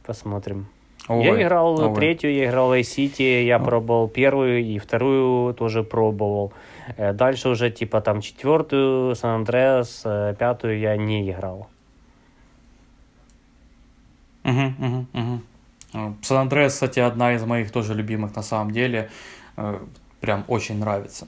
посмотрим. 0.06 0.66
я 1.08 1.32
Ой, 1.32 1.42
играл 1.42 1.78
ой. 1.78 1.94
третью, 1.94 2.32
я 2.32 2.46
играл 2.46 2.70
в 2.70 2.72
Vice 2.72 2.96
City, 2.96 3.44
я 3.44 3.56
О. 3.56 3.58
пробовал 3.64 4.08
первую 4.08 4.62
и 4.64 4.78
вторую 4.78 5.52
тоже 5.52 5.82
пробовал. 5.82 6.52
Э, 6.96 7.12
Дальше 7.12 7.50
уже 7.50 7.70
типа 7.70 8.00
там 8.00 8.22
четвертую, 8.22 9.14
Сан 9.16 9.40
Андреас, 9.40 10.02
э, 10.06 10.34
пятую 10.38 10.78
я 10.78 10.96
не 10.96 11.30
играл. 11.30 11.68
Мгм, 14.44 14.74
мгм, 14.78 15.06
мгм. 15.12 15.42
Сан-Андреас, 16.22 16.72
кстати, 16.72 17.00
одна 17.00 17.34
из 17.34 17.44
моих 17.44 17.70
тоже 17.70 17.94
любимых 17.94 18.34
на 18.34 18.42
самом 18.42 18.70
деле. 18.72 19.10
Прям 20.20 20.44
очень 20.48 20.78
нравится. 20.78 21.26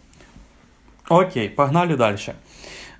Окей, 1.08 1.48
погнали 1.48 1.94
дальше. 1.96 2.34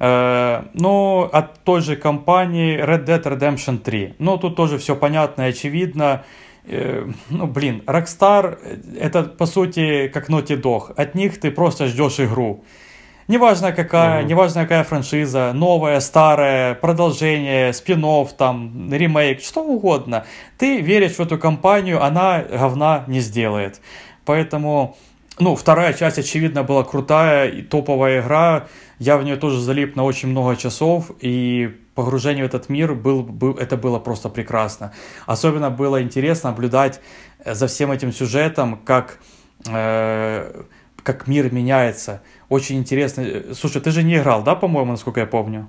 Ну, 0.01 1.31
от 1.33 1.65
той 1.65 1.81
же 1.81 1.97
компании 1.97 2.79
Red 2.79 3.07
Dead 3.07 3.23
Redemption 3.23 3.79
3. 3.79 4.17
Ну, 4.19 4.39
тут 4.39 4.57
тоже 4.57 4.79
все 4.79 4.97
понятно 4.97 5.43
и 5.43 5.51
очевидно. 5.51 6.25
Ну, 6.67 7.47
блин, 7.47 7.83
Rockstar 7.87 8.59
это, 8.99 9.23
по 9.23 9.47
сути, 9.47 10.09
как 10.09 10.29
Naughty 10.31 10.61
Dog. 10.61 10.95
От 10.97 11.15
них 11.15 11.39
ты 11.41 11.51
просто 11.51 11.87
ждешь 11.87 12.21
игру. 12.21 12.65
Неважно 13.27 13.73
какая, 13.73 14.23
mm-hmm. 14.23 14.27
неважно 14.27 14.63
какая 14.63 14.85
франшиза, 14.85 15.53
новая, 15.55 16.01
старая, 16.01 16.75
продолжение, 16.75 17.73
спин 17.73 18.05
там, 18.37 18.93
ремейк, 18.93 19.41
что 19.41 19.63
угодно. 19.65 20.27
Ты 20.59 20.83
веришь 20.83 21.13
в 21.13 21.21
эту 21.21 21.39
компанию, 21.39 22.03
она 22.03 22.43
говна 22.43 23.05
не 23.07 23.21
сделает. 23.21 23.81
Поэтому, 24.27 24.97
ну, 25.39 25.57
вторая 25.57 25.93
часть, 25.93 26.19
очевидно, 26.19 26.63
была 26.63 26.85
крутая 26.85 27.49
и 27.49 27.63
топовая 27.63 28.21
игра. 28.21 28.69
Я 28.99 29.17
в 29.17 29.25
нее 29.25 29.37
тоже 29.37 29.61
залип 29.61 29.97
на 29.97 30.05
очень 30.05 30.29
много 30.29 30.57
часов, 30.57 31.11
и 31.21 31.77
погружение 31.95 32.45
в 32.45 32.47
этот 32.47 32.69
мир 32.69 32.95
был, 32.95 33.23
был, 33.23 33.55
это 33.55 33.77
было 33.77 33.99
просто 33.99 34.29
прекрасно. 34.29 34.93
Особенно 35.27 35.71
было 35.71 36.03
интересно 36.03 36.51
наблюдать 36.51 37.01
за 37.45 37.67
всем 37.67 37.91
этим 37.91 38.13
сюжетом, 38.13 38.79
как, 38.85 39.19
э, 39.69 40.63
как 41.03 41.27
мир 41.27 41.53
меняется– 41.53 42.23
очень 42.55 42.77
интересно. 42.77 43.25
Слушай, 43.55 43.83
ты 43.83 43.91
же 43.91 44.03
не 44.03 44.17
играл, 44.17 44.43
да, 44.43 44.55
по-моему, 44.55 44.93
насколько 44.93 45.21
я 45.21 45.27
помню? 45.27 45.69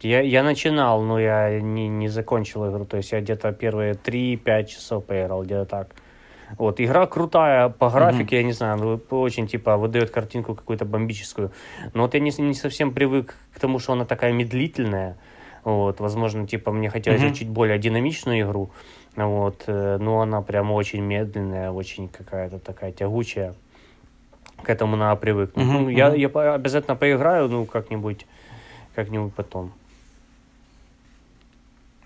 Я, 0.00 0.20
я 0.20 0.42
начинал, 0.42 1.02
но 1.02 1.18
я 1.18 1.60
не, 1.60 1.88
не 1.88 2.08
закончил 2.08 2.70
игру. 2.70 2.84
То 2.84 2.96
есть 2.98 3.12
я 3.12 3.20
где-то 3.20 3.52
первые 3.52 3.94
3-5 3.94 4.66
часов 4.66 5.04
поиграл, 5.04 5.42
где-то 5.42 5.64
так. 5.64 5.88
Вот, 6.58 6.80
игра 6.80 7.06
крутая 7.06 7.68
по 7.68 7.90
графике, 7.90 8.36
mm-hmm. 8.36 8.40
я 8.40 8.44
не 8.44 8.52
знаю, 8.52 8.78
ну, 8.78 9.20
очень, 9.20 9.46
типа, 9.46 9.76
выдает 9.76 10.10
картинку 10.10 10.54
какую-то 10.54 10.84
бомбическую. 10.84 11.52
Но 11.94 12.02
вот 12.02 12.14
я 12.14 12.20
не, 12.20 12.30
не 12.38 12.54
совсем 12.54 12.92
привык 12.92 13.34
к 13.54 13.60
тому, 13.60 13.78
что 13.78 13.92
она 13.92 14.04
такая 14.04 14.32
медлительная. 14.32 15.16
Вот, 15.64 16.00
возможно, 16.00 16.46
типа, 16.46 16.72
мне 16.72 16.90
хотелось 16.90 17.22
mm-hmm. 17.22 17.34
чуть 17.34 17.48
более 17.48 17.78
динамичную 17.78 18.42
игру. 18.42 18.70
Вот, 19.16 19.64
э, 19.66 19.98
но 20.00 20.20
она 20.20 20.42
прям 20.42 20.72
очень 20.72 21.02
медленная, 21.02 21.70
очень 21.70 22.08
какая-то 22.08 22.58
такая 22.58 22.92
тягучая 22.92 23.54
к 24.62 24.70
этому 24.70 24.96
надо 24.96 25.20
привыкнуть. 25.20 25.66
Uh-huh, 25.66 25.80
ну, 25.80 25.88
я, 25.88 26.14
я 26.14 26.28
обязательно 26.54 26.96
поиграю, 26.96 27.48
ну, 27.48 27.64
как-нибудь, 27.66 28.26
как-нибудь 28.94 29.34
потом. 29.34 29.72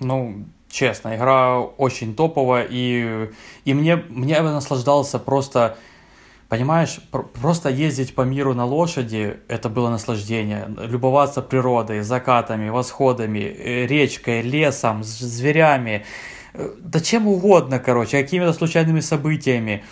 Ну, 0.00 0.44
честно, 0.76 1.16
игра 1.16 1.58
очень 1.60 2.14
топовая, 2.14 2.66
и, 2.68 3.30
и 3.64 3.74
мне, 3.74 3.96
мне 3.96 4.34
я 4.34 4.42
наслаждался 4.42 5.18
просто, 5.18 5.78
понимаешь, 6.50 7.00
просто 7.40 7.70
ездить 7.70 8.14
по 8.14 8.22
миру 8.22 8.52
на 8.52 8.66
лошади, 8.66 9.38
это 9.48 9.70
было 9.70 9.88
наслаждение. 9.88 10.68
Любоваться 10.76 11.40
природой, 11.40 12.02
закатами, 12.02 12.68
восходами, 12.68 13.38
э, 13.38 13.86
речкой, 13.86 14.42
лесом, 14.42 15.02
зверями, 15.02 16.04
э, 16.52 16.68
да 16.78 17.00
чем 17.00 17.26
угодно, 17.26 17.78
короче, 17.78 18.22
какими-то 18.22 18.52
случайными 18.52 19.00
событиями 19.00 19.82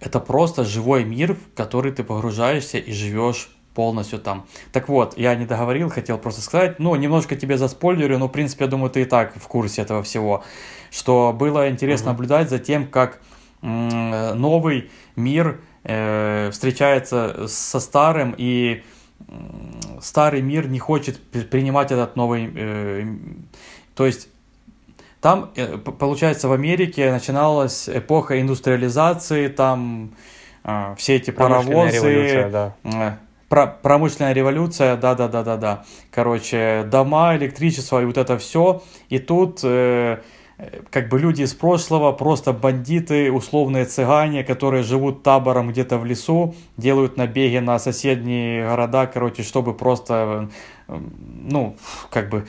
это 0.00 0.20
просто 0.20 0.64
живой 0.64 1.04
мир, 1.04 1.34
в 1.34 1.54
который 1.54 1.92
ты 1.92 2.02
погружаешься 2.02 2.78
и 2.78 2.92
живешь 2.92 3.50
полностью 3.74 4.18
там. 4.18 4.46
Так 4.72 4.88
вот, 4.88 5.16
я 5.18 5.34
не 5.34 5.46
договорил, 5.46 5.90
хотел 5.90 6.18
просто 6.18 6.40
сказать, 6.40 6.78
ну, 6.78 6.94
немножко 6.96 7.36
тебе 7.36 7.56
заспойлерю, 7.56 8.18
но, 8.18 8.28
в 8.28 8.32
принципе, 8.32 8.64
я 8.64 8.70
думаю, 8.70 8.90
ты 8.90 9.02
и 9.02 9.04
так 9.04 9.34
в 9.36 9.46
курсе 9.48 9.82
этого 9.82 10.02
всего, 10.02 10.44
что 10.90 11.34
было 11.36 11.70
интересно 11.70 12.06
mm-hmm. 12.06 12.12
наблюдать 12.12 12.50
за 12.50 12.58
тем, 12.58 12.86
как 12.86 13.20
новый 13.62 14.90
мир 15.16 15.60
э, 15.84 16.50
встречается 16.50 17.46
со 17.46 17.78
старым, 17.80 18.34
и 18.36 18.82
старый 20.00 20.40
мир 20.40 20.68
не 20.68 20.78
хочет 20.78 21.20
принимать 21.50 21.92
этот 21.92 22.16
новый... 22.16 22.50
Э, 22.54 23.04
то 23.94 24.06
есть 24.06 24.28
там, 25.20 25.50
э, 25.56 25.76
получается, 25.76 26.48
в 26.48 26.52
Америке 26.52 27.12
начиналась 27.12 27.88
эпоха 27.88 28.40
индустриализации, 28.40 29.48
там 29.48 30.12
э, 30.64 30.94
все 30.96 31.16
эти 31.16 31.30
паровозы, 31.30 32.48
да. 32.50 32.74
э, 32.84 33.12
про, 33.50 33.66
промышленная 33.66 34.32
революция, 34.32 34.96
да-да-да-да-да. 34.96 35.84
Короче, 36.12 36.84
дома, 36.90 37.36
электричество 37.36 38.00
и 38.00 38.04
вот 38.04 38.16
это 38.16 38.38
все. 38.38 38.82
И 39.08 39.18
тут 39.18 39.60
э, 39.64 40.20
как 40.90 41.08
бы 41.08 41.18
люди 41.18 41.42
из 41.42 41.52
прошлого, 41.52 42.12
просто 42.12 42.52
бандиты, 42.52 43.32
условные 43.32 43.86
цыгане, 43.86 44.44
которые 44.44 44.84
живут 44.84 45.24
табором 45.24 45.70
где-то 45.70 45.98
в 45.98 46.04
лесу, 46.04 46.54
делают 46.76 47.16
набеги 47.16 47.58
на 47.58 47.80
соседние 47.80 48.64
города, 48.68 49.08
короче, 49.08 49.42
чтобы 49.42 49.74
просто, 49.74 50.48
э, 50.86 50.98
ну, 51.42 51.76
как 52.10 52.30
бы 52.30 52.46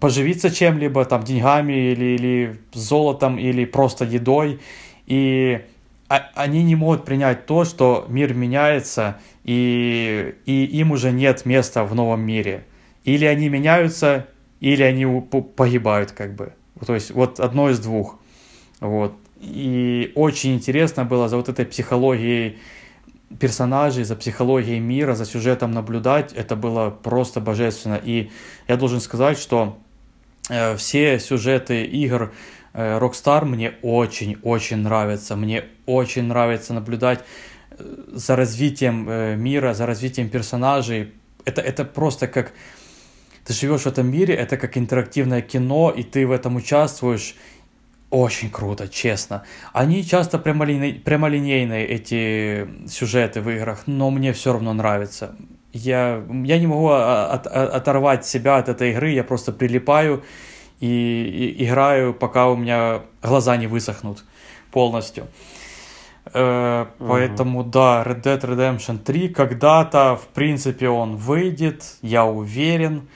поживиться 0.00 0.50
чем-либо, 0.50 1.04
там, 1.04 1.22
деньгами 1.22 1.74
или, 1.92 2.04
или 2.16 2.60
золотом, 2.72 3.38
или 3.38 3.66
просто 3.66 4.06
едой. 4.06 4.60
И 5.04 5.60
они 6.08 6.62
не 6.62 6.76
могут 6.76 7.04
принять 7.04 7.46
то, 7.46 7.64
что 7.64 8.06
мир 8.08 8.34
меняется, 8.34 9.18
и, 9.44 10.34
и 10.46 10.64
им 10.64 10.92
уже 10.92 11.12
нет 11.12 11.46
места 11.46 11.84
в 11.84 11.94
новом 11.94 12.20
мире. 12.20 12.64
Или 13.04 13.24
они 13.24 13.48
меняются, 13.48 14.26
или 14.60 14.82
они 14.82 15.06
погибают, 15.30 16.12
как 16.12 16.34
бы. 16.34 16.52
То 16.84 16.94
есть 16.94 17.10
вот 17.10 17.40
одно 17.40 17.70
из 17.70 17.78
двух. 17.78 18.18
Вот. 18.80 19.14
И 19.40 20.12
очень 20.14 20.54
интересно 20.54 21.04
было 21.04 21.28
за 21.28 21.36
вот 21.36 21.48
этой 21.48 21.66
психологией 21.66 22.58
персонажей, 23.38 24.04
за 24.04 24.16
психологией 24.16 24.80
мира, 24.80 25.14
за 25.14 25.24
сюжетом 25.24 25.72
наблюдать, 25.72 26.32
это 26.32 26.56
было 26.56 26.90
просто 26.90 27.40
божественно. 27.40 28.00
И 28.02 28.30
я 28.68 28.76
должен 28.76 29.00
сказать, 29.00 29.38
что 29.38 29.78
э, 30.48 30.76
все 30.76 31.18
сюжеты 31.18 31.84
игр 31.84 32.32
Rockstar 32.74 33.44
мне 33.44 33.74
очень-очень 33.82 34.78
нравятся. 34.78 35.36
Мне 35.36 35.64
очень 35.86 36.24
нравится 36.24 36.74
наблюдать 36.74 37.20
э, 37.70 37.84
за 38.12 38.36
развитием 38.36 39.08
э, 39.08 39.36
мира, 39.36 39.74
за 39.74 39.86
развитием 39.86 40.28
персонажей. 40.28 41.12
Это, 41.44 41.60
это 41.62 41.84
просто 41.84 42.26
как... 42.26 42.52
Ты 43.44 43.52
живешь 43.52 43.82
в 43.82 43.86
этом 43.86 44.10
мире, 44.10 44.34
это 44.34 44.56
как 44.56 44.76
интерактивное 44.78 45.42
кино, 45.42 45.92
и 45.94 46.02
ты 46.02 46.26
в 46.26 46.32
этом 46.32 46.56
участвуешь, 46.56 47.36
очень 48.10 48.50
круто, 48.50 48.88
честно. 48.88 49.42
Они 49.72 50.04
часто 50.04 50.38
прямолинейные, 50.38 50.94
прямолинейные, 50.94 51.86
эти 51.86 52.68
сюжеты 52.88 53.40
в 53.40 53.50
играх, 53.50 53.82
но 53.86 54.10
мне 54.10 54.32
все 54.32 54.52
равно 54.52 54.72
нравится. 54.72 55.34
Я, 55.72 56.22
я 56.44 56.58
не 56.58 56.66
могу 56.66 56.88
от, 56.88 57.46
от, 57.46 57.74
оторвать 57.74 58.24
себя 58.24 58.56
от 58.58 58.68
этой 58.68 58.92
игры, 58.92 59.10
я 59.10 59.24
просто 59.24 59.52
прилипаю 59.52 60.22
и, 60.84 61.54
и 61.58 61.64
играю, 61.64 62.14
пока 62.14 62.48
у 62.48 62.56
меня 62.56 63.00
глаза 63.22 63.56
не 63.56 63.66
высохнут 63.66 64.24
полностью. 64.70 65.26
Э, 66.32 66.86
угу. 66.98 67.08
Поэтому 67.08 67.64
да, 67.64 68.02
Red 68.06 68.22
Dead 68.22 68.40
Redemption 68.40 68.98
3 68.98 69.28
когда-то, 69.28 70.16
в 70.16 70.26
принципе, 70.28 70.88
он 70.88 71.16
выйдет, 71.16 71.96
я 72.02 72.24
уверен 72.24 73.08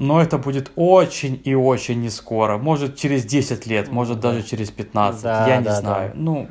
но 0.00 0.22
это 0.22 0.38
будет 0.38 0.70
очень 0.76 1.40
и 1.44 1.56
очень 1.56 2.00
не 2.00 2.10
скоро. 2.10 2.56
Может, 2.56 2.96
через 2.96 3.24
10 3.24 3.66
лет, 3.66 3.90
может, 3.90 4.20
да. 4.20 4.30
даже 4.30 4.44
через 4.44 4.70
15. 4.70 5.22
Да, 5.22 5.48
я 5.48 5.56
не 5.56 5.64
да, 5.64 5.74
знаю. 5.74 6.10
Да. 6.10 6.20
Ну, 6.20 6.48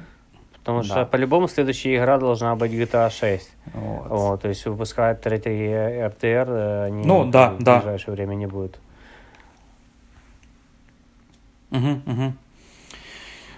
Потому 0.60 0.80
да. 0.80 0.88
что 0.88 1.06
по-любому 1.06 1.48
следующая 1.48 1.95
игра 1.95 2.18
должна 2.18 2.57
быть 2.57 2.73
GTA 2.73 3.10
6. 3.10 3.49
Вот. 3.73 4.07
Вот, 4.10 4.41
то 4.41 4.49
есть 4.49 4.65
выпускают 4.65 5.22
третий 5.22 5.49
RTR, 5.49 6.45
э, 6.49 6.84
они 6.88 7.06
ну, 7.06 7.23
да, 7.23 7.52
в 7.52 7.64
да. 7.64 7.77
ближайшее 7.77 8.15
время 8.15 8.35
не 8.35 8.48
будет. 8.48 8.81
Угу, 11.72 12.02
угу. 12.06 12.34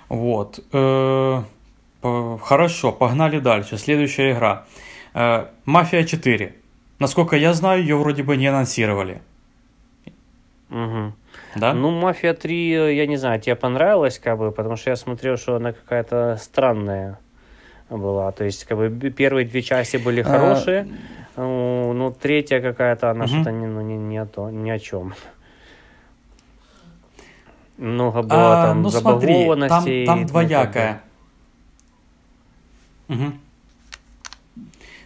Вот. 0.10 0.60
Э, 0.73 1.44
хорошо, 2.41 2.91
погнали 2.91 3.40
дальше. 3.40 3.77
Следующая 3.77 4.31
игра. 4.31 4.65
Э, 5.14 5.45
Мафия 5.65 6.03
4. 6.03 6.56
Насколько 6.99 7.36
я 7.38 7.53
знаю, 7.53 7.81
ее 7.81 7.95
вроде 7.95 8.23
бы 8.23 8.38
не 8.38 8.48
анонсировали. 8.48 9.22
Угу. 10.69 11.14
Да? 11.56 11.73
Ну, 11.73 11.91
Мафия 11.91 12.34
3, 12.34 12.95
я 12.95 13.07
не 13.07 13.18
знаю, 13.18 13.40
тебе 13.40 13.56
понравилось, 13.56 14.19
как 14.19 14.38
бы, 14.38 14.52
потому 14.52 14.76
что 14.76 14.91
я 14.91 14.95
смотрел, 14.95 15.38
что 15.38 15.56
она 15.56 15.72
какая-то 15.73 16.38
странная 16.40 17.19
была. 17.90 18.31
То 18.31 18.44
есть, 18.44 18.65
как 18.65 18.77
бы, 18.77 18.90
первые 19.10 19.45
две 19.45 19.61
части 19.61 19.98
были 19.98 20.22
хорошие, 20.22 20.88
а... 21.36 21.94
ну, 21.94 22.11
третья 22.11 22.61
какая-то, 22.61 23.11
она 23.11 23.26
угу. 23.26 23.34
что-то 23.34 23.52
не, 23.52 23.65
ну, 23.65 23.81
не, 23.81 23.98
не, 23.98 24.18
о 24.18 24.26
то, 24.26 24.49
ни 24.49 24.69
о 24.69 24.80
чем. 24.80 25.14
Много 27.80 28.22
было 28.23 28.64
а, 28.64 28.68
там 28.68 28.81
ну, 28.81 28.89
забагованностей. 28.89 30.06
Там, 30.06 30.19
там 30.19 30.26
двоякая. 30.27 31.01
Угу. 33.07 33.34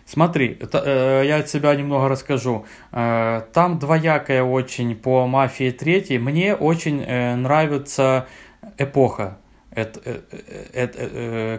Смотри, 0.05 0.59
э, 0.59 1.23
я 1.25 1.37
от 1.37 1.49
себя 1.49 1.75
немного 1.75 2.09
расскажу. 2.09 2.65
Э, 2.91 3.41
там 3.53 3.79
двоякая 3.79 4.43
очень 4.43 4.95
по 4.95 5.27
«Мафии 5.27 5.71
3». 5.71 6.19
Мне 6.19 6.55
очень 6.55 7.01
э, 7.01 7.35
нравится 7.35 8.27
эпоха. 8.77 9.37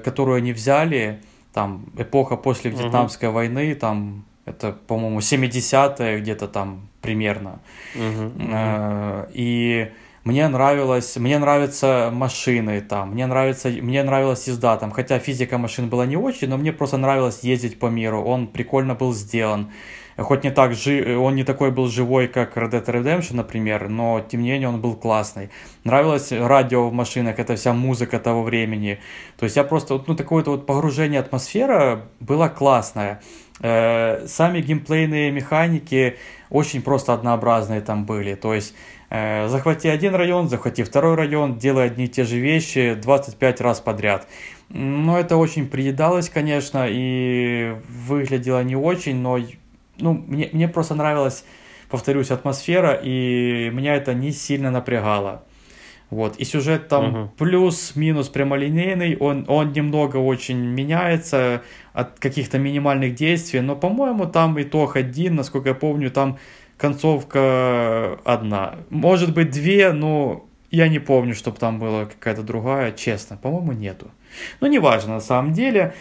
которую 0.04 0.36
они 0.36 0.52
взяли, 0.52 1.20
там, 1.52 1.86
эпоха 1.96 2.36
после 2.36 2.70
Вьетнамской 2.70 3.28
угу. 3.28 3.34
войны, 3.34 3.74
там, 3.74 4.24
это, 4.46 4.72
по-моему, 4.72 5.18
70-е 5.18 6.20
где-то 6.20 6.48
там 6.48 6.88
примерно. 7.00 7.58
Угу, 7.94 8.26
угу. 8.44 9.26
И 9.32 9.90
мне 10.24 10.48
нравилось, 10.48 11.16
мне 11.16 11.38
нравятся 11.38 12.10
машины 12.12 12.80
там, 12.80 13.10
мне 13.10 13.26
нравится, 13.26 13.68
мне 13.68 14.02
нравилась 14.02 14.48
езда 14.48 14.76
там, 14.78 14.90
хотя 14.90 15.18
физика 15.18 15.58
машин 15.58 15.88
была 15.88 16.06
не 16.06 16.16
очень, 16.16 16.48
но 16.48 16.56
мне 16.56 16.72
просто 16.72 16.96
нравилось 16.96 17.40
ездить 17.44 17.78
по 17.78 17.86
миру, 17.86 18.22
он 18.22 18.46
прикольно 18.46 18.94
был 18.94 19.12
сделан. 19.12 19.70
Хоть 20.16 20.44
не 20.44 20.50
так 20.50 20.74
жи, 20.74 21.18
он 21.18 21.34
не 21.34 21.42
такой 21.42 21.72
был 21.72 21.88
живой, 21.88 22.28
как 22.28 22.56
Red 22.56 22.70
Dead 22.70 22.84
Redemption, 22.84 23.34
например, 23.34 23.88
но 23.88 24.20
тем 24.20 24.42
не 24.42 24.50
менее 24.50 24.68
он 24.68 24.80
был 24.80 24.94
классный. 24.94 25.50
Нравилось 25.82 26.30
радио 26.30 26.88
в 26.88 26.92
машинах, 26.92 27.40
это 27.40 27.56
вся 27.56 27.72
музыка 27.72 28.20
того 28.20 28.44
времени. 28.44 29.00
То 29.36 29.44
есть 29.44 29.56
я 29.56 29.64
просто, 29.64 30.00
ну, 30.06 30.14
такое 30.14 30.44
вот 30.44 30.66
погружение 30.66 31.18
атмосфера 31.18 32.04
было 32.20 32.48
классное. 32.48 33.20
Э, 33.60 34.26
сами 34.26 34.60
геймплейные 34.60 35.32
механики 35.32 36.16
очень 36.48 36.82
просто 36.82 37.12
однообразные 37.12 37.80
там 37.80 38.04
были. 38.04 38.36
То 38.36 38.54
есть 38.54 38.74
захвати 39.10 39.88
один 39.88 40.14
район, 40.16 40.48
захвати 40.48 40.82
второй 40.82 41.14
район, 41.14 41.54
делай 41.54 41.86
одни 41.86 42.04
и 42.04 42.08
те 42.08 42.24
же 42.24 42.40
вещи 42.40 42.94
25 43.02 43.60
раз 43.60 43.80
подряд. 43.80 44.26
Но 44.70 45.18
это 45.18 45.36
очень 45.36 45.66
приедалось, 45.66 46.28
конечно, 46.28 46.86
и 46.88 47.74
выглядело 48.08 48.62
не 48.64 48.76
очень, 48.76 49.16
но 49.16 49.38
ну, 49.98 50.24
мне, 50.26 50.48
мне 50.52 50.68
просто 50.68 50.94
нравилась, 50.94 51.44
повторюсь, 51.88 52.30
атмосфера, 52.30 52.98
и 53.02 53.70
меня 53.72 53.94
это 53.94 54.14
не 54.14 54.32
сильно 54.32 54.70
напрягало. 54.70 55.44
Вот. 56.10 56.36
И 56.36 56.44
сюжет 56.44 56.88
там 56.88 57.04
uh-huh. 57.04 57.28
плюс-минус 57.38 58.28
прямолинейный, 58.28 59.16
он, 59.16 59.44
он 59.48 59.72
немного 59.72 60.18
очень 60.18 60.58
меняется 60.58 61.62
от 61.92 62.18
каких-то 62.18 62.58
минимальных 62.58 63.14
действий, 63.14 63.60
но, 63.60 63.74
по-моему, 63.74 64.26
там 64.26 64.60
итог 64.60 64.96
один, 64.96 65.36
насколько 65.36 65.70
я 65.70 65.74
помню, 65.74 66.10
там 66.10 66.38
концовка 66.84 68.18
одна. 68.24 68.74
Может 68.90 69.32
быть, 69.32 69.50
две, 69.50 69.92
но 69.92 70.44
я 70.70 70.88
не 70.88 70.98
помню, 70.98 71.34
чтобы 71.34 71.56
там 71.56 71.78
была 71.78 72.04
какая-то 72.04 72.42
другая, 72.42 72.92
честно. 72.92 73.38
По-моему, 73.38 73.72
нету. 73.72 74.10
Но 74.60 74.66
неважно, 74.66 75.14
на 75.14 75.20
самом 75.20 75.54
деле. 75.54 75.94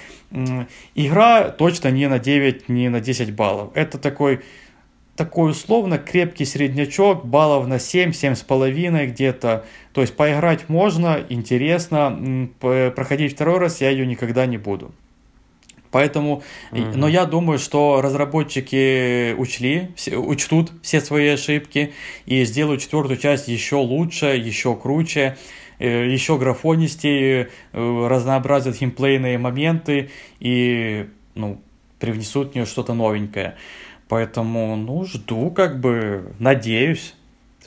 Игра 0.93 1.51
точно 1.51 1.87
не 1.87 2.09
на 2.09 2.19
9, 2.19 2.67
не 2.67 2.89
на 2.89 2.99
10 2.99 3.33
баллов. 3.33 3.69
Это 3.75 3.97
такой, 3.97 4.41
такой 5.15 5.51
условно 5.51 5.97
крепкий 5.97 6.43
среднячок, 6.43 7.25
баллов 7.25 7.65
на 7.67 7.79
7, 7.79 8.09
7,5 8.09 9.05
где-то. 9.05 9.63
То 9.93 10.01
есть 10.01 10.17
поиграть 10.17 10.67
можно, 10.67 11.17
интересно. 11.29 12.49
Проходить 12.59 13.35
второй 13.35 13.59
раз 13.59 13.79
я 13.79 13.89
ее 13.89 14.05
никогда 14.05 14.45
не 14.45 14.57
буду. 14.57 14.91
Поэтому, 15.93 16.41
mm-hmm. 16.71 16.95
но 16.95 17.07
я 17.07 17.25
думаю, 17.25 17.59
что 17.59 18.01
разработчики 18.01 19.33
учли, 19.33 19.91
учтут 20.11 20.71
все 20.81 20.99
свои 20.99 21.29
ошибки 21.29 21.93
и 22.25 22.43
сделают 22.45 22.81
четвертую 22.81 23.17
часть 23.17 23.47
еще 23.47 23.75
лучше, 23.75 24.25
еще 24.25 24.75
круче. 24.75 25.37
Э, 25.79 26.07
еще 26.07 26.37
графонистее, 26.37 27.49
э, 27.73 28.07
разнообразят 28.07 28.79
геймплейные 28.79 29.37
моменты 29.37 30.11
и, 30.39 31.07
ну, 31.35 31.61
привнесут 31.99 32.51
в 32.51 32.55
нее 32.55 32.65
что-то 32.65 32.93
новенькое. 32.93 33.55
Поэтому, 34.07 34.75
ну, 34.75 35.03
жду, 35.05 35.51
как 35.51 35.79
бы, 35.79 36.33
надеюсь, 36.39 37.15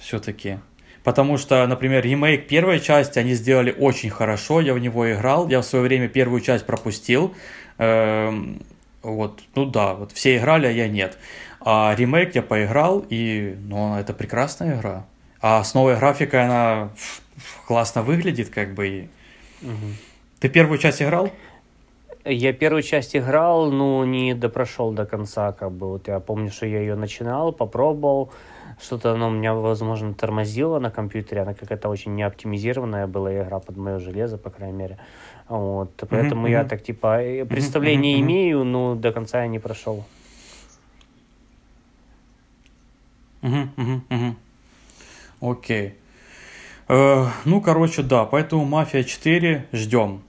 все-таки. 0.00 0.58
Потому 1.06 1.38
что, 1.38 1.64
например, 1.68 2.04
ремейк 2.04 2.48
первой 2.48 2.80
части 2.80 3.20
они 3.20 3.34
сделали 3.34 3.72
очень 3.78 4.10
хорошо, 4.10 4.60
я 4.60 4.74
в 4.74 4.80
него 4.80 5.12
играл, 5.12 5.48
я 5.48 5.60
в 5.60 5.64
свое 5.64 5.84
время 5.84 6.08
первую 6.08 6.40
часть 6.40 6.66
пропустил. 6.66 7.32
Эм, 7.78 8.60
вот, 9.02 9.42
ну 9.54 9.66
да, 9.66 9.94
вот 9.94 10.12
все 10.12 10.36
играли, 10.36 10.66
а 10.66 10.70
я 10.70 10.88
нет. 10.88 11.18
А 11.60 11.94
ремейк 11.96 12.34
я 12.34 12.42
поиграл, 12.42 13.04
и, 13.08 13.56
ну, 13.60 13.96
это 13.96 14.12
прекрасная 14.12 14.76
игра. 14.76 15.04
А 15.40 15.62
с 15.62 15.74
новой 15.74 15.96
графикой 15.96 16.44
она 16.44 16.90
классно 17.66 18.02
выглядит, 18.02 18.50
как 18.50 18.74
бы. 18.74 19.08
Угу. 19.62 19.86
Ты 20.40 20.48
первую 20.48 20.78
часть 20.78 21.02
играл? 21.02 21.30
Я 22.24 22.52
первую 22.52 22.82
часть 22.82 23.14
играл, 23.14 23.70
но 23.70 24.04
не 24.04 24.34
допрошел 24.34 24.90
до 24.90 25.06
конца, 25.06 25.52
как 25.52 25.70
бы. 25.70 25.88
Вот 25.90 26.08
я 26.08 26.18
помню, 26.18 26.50
что 26.50 26.66
я 26.66 26.80
ее 26.80 26.96
начинал, 26.96 27.52
попробовал. 27.52 28.32
Что-то 28.82 29.12
оно 29.12 29.30
меня, 29.30 29.54
возможно, 29.54 30.12
тормозило 30.12 30.80
на 30.80 30.90
компьютере. 30.90 31.42
Она 31.42 31.54
какая-то 31.54 31.88
очень 31.88 32.14
неоптимизированная 32.16 33.06
была 33.06 33.32
игра 33.32 33.60
под 33.60 33.76
мое 33.76 33.98
железо, 33.98 34.38
по 34.38 34.50
крайней 34.50 34.76
мере. 34.76 34.98
Вот. 35.48 36.02
Поэтому 36.08 36.46
mm-hmm. 36.46 36.50
я 36.50 36.64
так, 36.64 36.82
типа, 36.82 37.22
э, 37.22 37.44
представление 37.44 38.16
mm-hmm. 38.16 38.20
имею, 38.20 38.64
но 38.64 38.94
до 38.94 39.12
конца 39.12 39.42
я 39.42 39.48
не 39.48 39.58
прошел. 39.58 40.04
Угу, 43.42 43.68
угу, 43.76 44.00
угу. 44.10 45.50
Окей. 45.52 45.94
Э, 46.88 47.26
ну, 47.44 47.60
короче, 47.60 48.02
да, 48.02 48.24
поэтому 48.24 48.64
Мафия 48.64 49.04
4 49.04 49.66
ждем. 49.72 50.22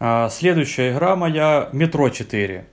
Э, 0.00 0.28
следующая 0.30 0.92
игра 0.92 1.16
моя 1.16 1.68
Метро 1.72 2.08
4. 2.08 2.64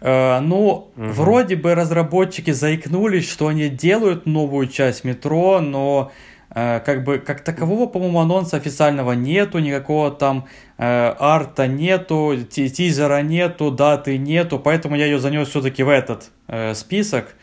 Э, 0.00 0.40
ну, 0.40 0.58
угу. 0.66 0.90
вроде 0.96 1.56
бы 1.56 1.74
разработчики 1.74 2.50
заикнулись, 2.50 3.28
что 3.28 3.48
они 3.48 3.68
делают 3.68 4.26
новую 4.26 4.66
часть 4.66 5.04
метро, 5.04 5.60
но 5.60 6.12
как 6.54 7.04
бы 7.04 7.18
как 7.18 7.40
такового, 7.42 7.86
по-моему, 7.86 8.20
анонса 8.20 8.56
официального 8.56 9.12
нету, 9.12 9.58
никакого 9.58 10.10
там 10.10 10.46
э, 10.76 11.14
арта 11.18 11.66
нету, 11.66 12.36
тизера 12.50 13.22
нету, 13.22 13.70
даты 13.70 14.18
нету, 14.18 14.58
поэтому 14.58 14.96
я 14.96 15.06
ее 15.06 15.18
занес 15.18 15.48
все-таки 15.48 15.82
в 15.82 15.88
этот 15.88 16.30
э, 16.48 16.74
список. 16.74 17.34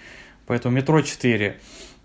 Поэтому 0.45 0.75
метро 0.75 1.01
4. 1.01 1.57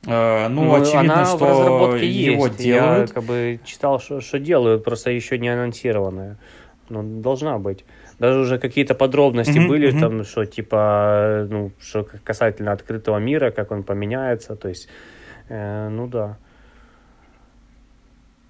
Э, 0.07 0.49
ну, 0.49 0.65
ну, 0.65 0.75
очевидно, 0.75 1.15
она 1.15 1.25
что 1.25 1.37
в 1.39 1.43
разработке 1.43 2.07
его 2.07 2.47
есть. 2.47 2.59
делают. 2.59 3.09
Я 3.09 3.15
как 3.15 3.25
бы 3.25 3.61
читал, 3.65 4.01
что, 4.01 4.21
что 4.21 4.39
делают, 4.39 4.85
просто 4.85 5.11
еще 5.11 5.39
не 5.39 5.49
анонсированная. 5.49 6.39
Ну, 6.91 7.03
должна 7.21 7.59
быть. 7.59 7.85
Даже 8.19 8.41
уже 8.41 8.59
какие-то 8.59 8.95
подробности 8.95 9.59
mm-hmm, 9.59 9.69
были, 9.69 9.93
mm-hmm. 9.93 10.01
там, 10.01 10.25
что 10.25 10.45
типа, 10.45 11.47
ну, 11.51 11.71
что 11.81 12.07
касательно 12.23 12.73
открытого 12.73 13.19
мира, 13.19 13.51
как 13.51 13.71
он 13.73 13.83
поменяется, 13.83 14.57
то 14.57 14.69
есть, 14.69 14.89
э, 15.49 15.89
ну 15.89 16.07
да. 16.07 16.39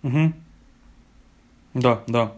Угу. 0.04 0.32
Да, 1.74 2.02
да. 2.06 2.32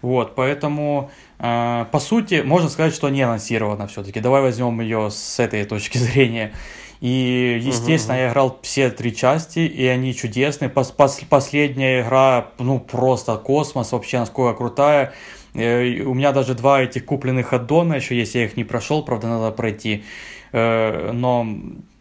Вот, 0.00 0.34
поэтому, 0.34 1.10
э, 1.38 1.86
по 1.92 2.00
сути, 2.00 2.42
можно 2.44 2.68
сказать, 2.68 2.92
что 2.92 3.08
не 3.08 3.22
анонсировано 3.22 3.86
все-таки. 3.86 4.18
Давай 4.18 4.42
возьмем 4.42 4.80
ее 4.80 5.10
с 5.10 5.38
этой 5.38 5.64
точки 5.64 5.98
зрения. 6.06 6.52
И, 7.00 7.60
естественно, 7.62 8.14
угу. 8.14 8.22
я 8.22 8.30
играл 8.30 8.58
все 8.62 8.90
три 8.90 9.14
части, 9.14 9.60
и 9.60 9.86
они 9.86 10.14
чудесные. 10.14 10.68
Пос 10.68 10.90
пос 10.90 11.20
последняя 11.28 12.02
игра, 12.02 12.48
ну, 12.58 12.80
просто 12.80 13.36
космос, 13.36 13.92
вообще 13.92 14.18
насколько 14.18 14.56
крутая. 14.56 15.12
Э, 15.54 16.02
у 16.02 16.14
меня 16.14 16.32
даже 16.32 16.54
два 16.54 16.82
этих 16.82 17.04
купленных 17.04 17.52
аддона 17.52 17.94
еще 17.94 18.16
есть, 18.16 18.34
я 18.34 18.44
их 18.44 18.56
не 18.56 18.64
прошел, 18.64 19.04
правда, 19.04 19.28
надо 19.28 19.52
пройти. 19.52 20.04
Э, 20.52 21.12
но 21.12 21.46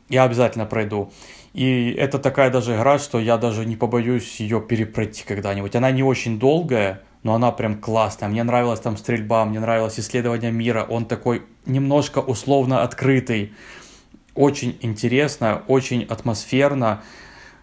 я 0.09 0.23
обязательно 0.23 0.65
пройду. 0.65 1.11
И 1.53 1.91
это 1.91 2.17
такая 2.17 2.49
даже 2.49 2.75
игра, 2.75 2.97
что 2.97 3.19
я 3.19 3.37
даже 3.37 3.65
не 3.65 3.75
побоюсь 3.75 4.39
ее 4.39 4.61
перепройти 4.61 5.23
когда-нибудь. 5.25 5.75
Она 5.75 5.91
не 5.91 6.03
очень 6.03 6.39
долгая, 6.39 7.01
но 7.23 7.33
она 7.33 7.51
прям 7.51 7.79
классная. 7.79 8.29
Мне 8.29 8.43
нравилась 8.43 8.79
там 8.79 8.97
стрельба, 8.97 9.45
мне 9.45 9.59
нравилось 9.59 9.99
исследование 9.99 10.51
мира. 10.51 10.85
Он 10.87 11.05
такой 11.05 11.43
немножко 11.65 12.19
условно 12.19 12.83
открытый 12.83 13.53
очень 14.33 14.77
интересно, 14.81 15.63
очень 15.67 16.03
атмосферно. 16.03 17.03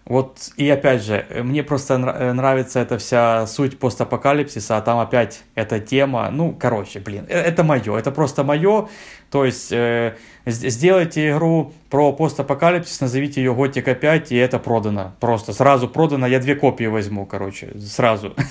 Вот, 0.09 0.53
и 0.57 0.71
опять 0.71 1.03
же, 1.03 1.27
мне 1.43 1.63
просто 1.63 1.95
э, 1.97 2.33
нравится 2.33 2.81
эта 2.81 2.97
вся 2.97 3.47
суть 3.47 3.79
постапокалипсиса, 3.79 4.79
а 4.79 4.81
там 4.81 5.01
опять 5.01 5.43
эта 5.55 5.81
тема, 5.81 6.31
ну, 6.31 6.57
короче, 6.59 6.99
блин, 6.99 7.27
э, 7.29 7.39
это 7.39 7.63
мое, 7.63 7.95
это 7.99 8.11
просто 8.11 8.43
мое, 8.43 8.89
то 9.31 9.45
есть 9.45 9.71
э, 9.71 10.17
сделайте 10.47 11.29
игру 11.29 11.75
про 11.91 12.15
постапокалипсис, 12.15 13.03
назовите 13.03 13.43
ее 13.43 13.55
Готика 13.55 13.95
5, 13.95 14.33
и 14.33 14.37
это 14.37 14.59
продано, 14.59 15.13
просто 15.21 15.53
сразу 15.53 15.89
продано, 15.89 16.27
я 16.27 16.41
две 16.41 16.55
копии 16.55 16.87
возьму, 16.87 17.27
короче, 17.27 17.79
сразу. 17.79 18.35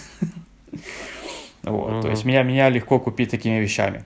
Вот, 1.63 2.01
то 2.01 2.09
есть 2.09 2.23
меня, 2.23 2.43
меня 2.43 2.69
легко 2.69 2.97
купить 2.97 3.29
такими 3.29 3.59
вещами 3.59 4.05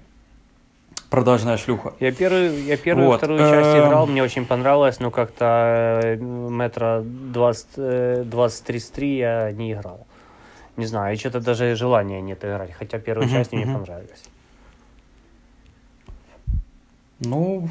продажная 1.12 1.58
шлюха. 1.58 1.94
Я 2.00 2.12
первый, 2.12 2.62
я 2.64 2.78
первую 2.78 3.08
вот. 3.08 3.18
вторую 3.18 3.40
часть 3.40 3.76
эм. 3.76 3.88
играл, 3.88 4.08
мне 4.08 4.24
очень 4.24 4.46
понравилось, 4.46 5.00
но 5.00 5.12
как-то 5.12 6.00
э, 6.04 6.16
метро 6.16 7.02
20, 7.04 8.30
20 8.30 8.98
я 8.98 9.52
не 9.52 9.74
играл. 9.74 10.08
Не 10.78 10.86
знаю, 10.86 11.14
и 11.14 11.20
что-то 11.20 11.42
даже 11.42 11.76
желания 11.76 12.22
нет 12.22 12.44
играть, 12.44 12.72
хотя 12.72 12.98
первую 12.98 13.28
uh-huh, 13.28 13.32
часть 13.32 13.54
uh-huh. 13.54 13.58
мне 13.58 13.76
понравилась. 13.76 14.24
Ну, 17.20 17.70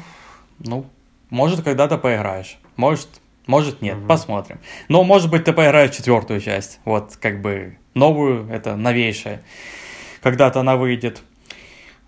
ну, 0.59 0.85
может, 1.29 1.63
когда-то 1.63 1.97
поиграешь. 1.97 2.57
Может, 2.77 3.09
Может, 3.47 3.81
нет, 3.81 3.97
Мгм. 3.97 4.07
посмотрим. 4.07 4.59
Но, 4.87 5.03
может 5.03 5.31
быть, 5.31 5.43
ты 5.45 5.51
поиграешь 5.51 5.95
четвертую 5.95 6.39
часть. 6.41 6.79
Вот, 6.85 7.17
как 7.19 7.41
бы, 7.41 7.77
новую, 7.95 8.47
это 8.49 8.75
новейшая. 8.75 9.41
Когда-то 10.21 10.59
она 10.59 10.75
выйдет. 10.75 11.23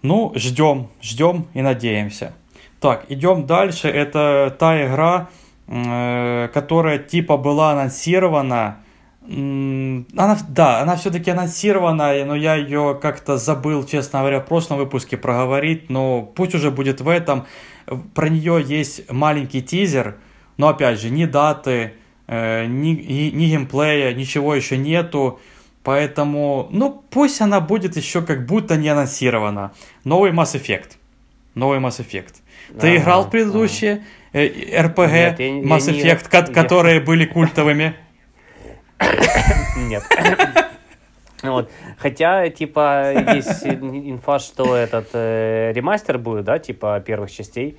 Ну, 0.04 0.34
ждем, 0.36 0.90
ждем 1.02 1.48
и 1.54 1.62
надеемся. 1.62 2.34
Так, 2.82 3.06
идем 3.08 3.46
дальше. 3.46 3.88
Это 3.88 4.54
та 4.60 4.86
игра, 4.86 5.30
э, 5.68 6.50
которая 6.54 7.00
типа 7.00 7.38
была 7.38 7.72
анонсирована. 7.72 8.80
Она, 9.26 10.38
да, 10.50 10.82
она 10.82 10.98
все-таки 10.98 11.32
анонсирована, 11.32 12.26
но 12.26 12.36
я 12.36 12.56
ее 12.56 13.00
как-то 13.02 13.38
забыл, 13.38 13.86
честно 13.86 14.20
говоря, 14.20 14.42
в 14.42 14.46
прошлом 14.46 14.78
выпуске 14.78 15.16
проговорить, 15.16 15.90
но 15.90 16.22
пусть 16.22 16.54
уже 16.54 16.70
будет 16.70 17.00
в 17.00 17.08
этом. 17.08 17.46
Про 18.14 18.28
нее 18.28 18.62
есть 18.62 19.10
маленький 19.10 19.62
тизер, 19.62 20.18
но 20.58 20.68
опять 20.68 21.00
же, 21.00 21.10
ни 21.10 21.24
даты, 21.24 21.94
э, 22.28 22.66
ни, 22.66 22.90
ни 22.90 23.46
геймплея, 23.46 24.14
ничего 24.14 24.54
еще 24.54 24.76
нету. 24.76 25.40
Поэтому, 25.84 26.68
ну, 26.72 27.04
пусть 27.10 27.42
она 27.42 27.60
будет 27.60 27.98
еще 27.98 28.22
как 28.22 28.46
будто 28.46 28.78
не 28.78 28.88
анонсирована. 28.90 29.74
Новый 30.06 30.32
Mass 30.32 30.56
Effect. 30.56 30.92
Новый 31.56 31.80
Mass 31.80 32.00
Effect. 32.00 32.36
Ты 32.80 32.88
Ага, 32.96 32.98
играл 32.98 33.24
в 33.26 33.30
предыдущие 33.30 34.04
э, 34.32 34.48
RPG 34.82 35.12
Нет, 35.12 35.40
я 35.40 35.52
не- 35.52 35.62
я 35.62 35.66
Mass 35.68 35.92
не- 35.92 36.02
Effect, 36.02 36.30
ко- 36.30 36.38
я- 36.38 36.44
которые 36.64 37.00
были 37.02 37.26
культовыми? 37.26 37.94
Нет. 39.78 40.04
Вот. 41.44 41.70
Хотя, 41.98 42.48
типа, 42.50 43.12
есть 43.36 43.66
инфа, 43.66 44.40
что 44.40 44.78
этот 44.78 45.10
э, 45.12 45.74
ремастер 45.76 46.18
будет, 46.18 46.46
да, 46.46 46.58
типа 46.58 47.02
первых 47.06 47.30
частей. 47.32 47.78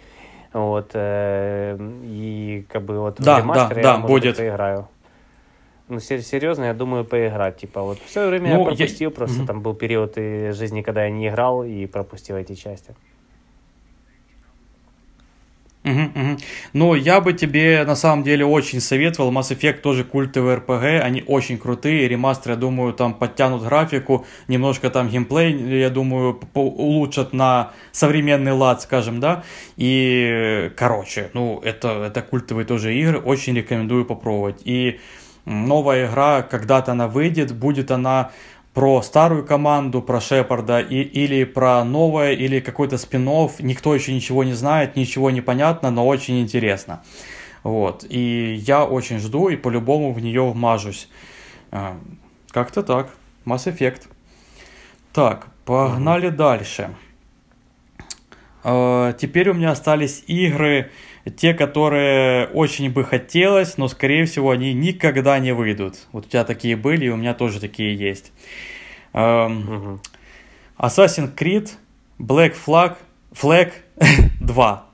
Вот. 0.53 0.91
э, 0.93 1.79
и 2.03 2.67
как 2.71 2.83
бы 2.85 3.01
вот 3.01 3.17
Да, 3.23 3.39
ремастере 3.39 3.83
да, 3.83 3.89
я, 3.89 3.95
да, 3.95 4.01
может 4.01 4.11
будет. 4.11 4.37
поиграю. 4.37 4.89
Ну, 5.89 6.01
сер- 6.01 6.23
серьезно, 6.23 6.65
я 6.65 6.75
думаю, 6.75 7.05
поиграть. 7.05 7.59
Типа, 7.59 7.83
вот 7.83 7.99
в 8.05 8.11
свое 8.11 8.29
время 8.29 8.45
Ну, 8.45 8.51
я 8.53 8.59
я- 8.59 8.65
пропустил, 8.65 9.11
просто 9.11 9.39
Мгм. 9.39 9.47
там 9.47 9.61
был 9.61 9.75
период 9.75 10.15
жизни, 10.17 10.83
когда 10.83 11.05
я 11.05 11.11
не 11.11 11.29
играл 11.29 11.63
и 11.65 11.87
пропустил 11.87 12.37
эти 12.37 12.55
части. 12.55 12.95
Мгм, 15.83 16.13
мгм. 16.15 16.39
Ну, 16.73 16.95
я 16.95 17.21
бы 17.21 17.35
тебе 17.35 17.85
на 17.85 17.95
самом 17.95 18.23
деле 18.25 18.47
очень 18.47 18.81
советовал. 18.81 19.31
Mass 19.31 19.55
Effect 19.55 19.83
тоже 19.83 20.03
культовый 20.05 20.55
RPG, 20.57 20.99
они 21.01 21.23
очень 21.27 21.59
крутые. 21.59 22.09
Ремастер, 22.09 22.53
я 22.53 22.57
думаю, 22.57 22.95
там 22.95 23.13
подтянут 23.13 23.63
графику, 23.63 24.25
немножко 24.49 24.89
там 24.89 25.09
геймплей, 25.11 25.53
я 25.81 25.91
думаю, 25.91 26.41
улучшат 26.55 27.35
на 27.35 27.73
современный 27.93 28.53
лад, 28.53 28.81
скажем, 28.81 29.21
да. 29.21 29.45
И, 29.77 30.73
короче, 30.75 31.29
ну, 31.35 31.61
это, 31.63 32.03
это 32.07 32.23
культовые 32.23 32.65
тоже 32.65 32.95
игры, 32.95 33.19
очень 33.19 33.55
рекомендую 33.55 34.07
попробовать. 34.07 34.63
И 34.65 35.01
новая 35.45 36.07
игра, 36.07 36.43
когда-то 36.43 36.93
она 36.93 37.09
выйдет, 37.09 37.55
будет 37.55 37.91
она 37.91 38.31
про 38.75 39.03
старую 39.03 39.47
команду, 39.47 40.03
про 40.03 40.21
Шепарда, 40.21 40.81
и, 40.81 41.01
или 41.01 41.45
про 41.45 41.85
новое, 41.85 42.33
или 42.33 42.61
какой-то 42.61 42.99
спин 42.99 43.25
Никто 43.61 43.95
еще 43.95 44.13
ничего 44.13 44.43
не 44.43 44.53
знает, 44.53 44.97
ничего 44.97 45.31
не 45.31 45.41
понятно, 45.41 45.91
но 45.91 46.07
очень 46.07 46.41
интересно. 46.41 47.03
Вот. 47.63 48.05
И 48.09 48.57
я 48.67 48.85
очень 48.85 49.19
жду 49.21 49.49
и 49.49 49.57
по-любому 49.57 50.13
в 50.13 50.21
нее 50.21 50.43
вмажусь. 50.43 51.09
А, 51.71 51.97
Как-то 52.51 52.83
так. 52.83 53.11
Mass 53.47 53.73
Effect. 53.73 54.03
Так, 55.13 55.47
погнали 55.65 56.29
дальше. 56.31 56.91
А, 58.65 59.13
Теперь 59.13 59.51
у 59.51 59.55
меня 59.55 59.71
остались 59.71 60.25
игры, 60.27 60.91
те, 61.31 61.55
которые 61.55 62.47
очень 62.49 62.91
бы 62.91 63.05
хотелось, 63.05 63.79
но, 63.79 63.89
скорее 63.89 64.27
всего, 64.27 64.51
они 64.51 64.75
никогда 64.75 65.39
не 65.39 65.53
выйдут. 65.53 65.97
Вот 66.13 66.27
у 66.27 66.29
тебя 66.29 66.45
такие 66.45 66.77
были, 66.77 67.07
и 67.07 67.09
у 67.09 67.17
меня 67.17 67.35
тоже 67.35 67.61
такие 67.61 67.95
есть. 67.97 68.33
Эм, 69.13 69.59
Мгм. 69.61 70.01
Assassin's 70.79 71.35
Creed 71.35 71.71
Black 72.19 72.55
Flag, 72.67 72.97
Flag 73.33 73.73
2. 74.41 74.85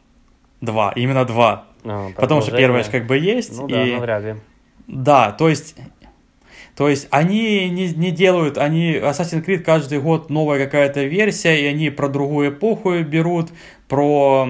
2, 0.60 0.92
именно 0.96 1.24
2. 1.24 1.64
А, 1.84 2.10
Потому 2.16 2.42
что 2.42 2.56
первая 2.56 2.84
же 2.84 2.90
как 2.90 3.06
бы 3.06 3.18
есть. 3.18 3.56
Ну 3.56 3.66
да, 3.66 3.86
и... 3.86 3.92
ну 3.92 4.00
вряд 4.00 4.22
ли. 4.22 4.34
Да, 4.86 5.32
то 5.32 5.48
есть, 5.48 5.76
то 6.76 6.88
есть 6.88 7.08
они 7.10 7.70
не, 7.70 7.92
не 7.92 8.10
делают, 8.10 8.58
они 8.58 8.94
Assassin's 8.94 9.44
Creed 9.44 9.60
каждый 9.60 10.00
год 10.00 10.30
новая 10.30 10.62
какая-то 10.64 11.04
версия, 11.04 11.62
и 11.62 11.66
они 11.66 11.90
про 11.90 12.08
другую 12.08 12.50
эпоху 12.50 13.00
берут, 13.02 13.50
про 13.88 14.46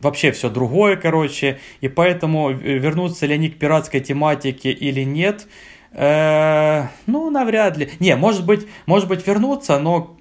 вообще 0.00 0.32
все 0.32 0.48
другое, 0.50 0.96
короче, 0.96 1.58
и 1.80 1.88
поэтому 1.88 2.50
э, 2.50 2.54
вернутся 2.54 3.26
ли 3.26 3.34
они 3.34 3.48
к 3.48 3.58
пиратской 3.58 4.00
тематике 4.00 4.70
или 4.70 5.02
нет, 5.02 5.46
э, 5.92 6.84
ну, 7.06 7.30
навряд 7.30 7.76
ли. 7.76 7.90
Не, 8.00 8.16
может 8.16 8.44
быть, 8.46 8.66
может 8.86 9.08
быть 9.08 9.26
вернуться, 9.26 9.78
но 9.78 10.14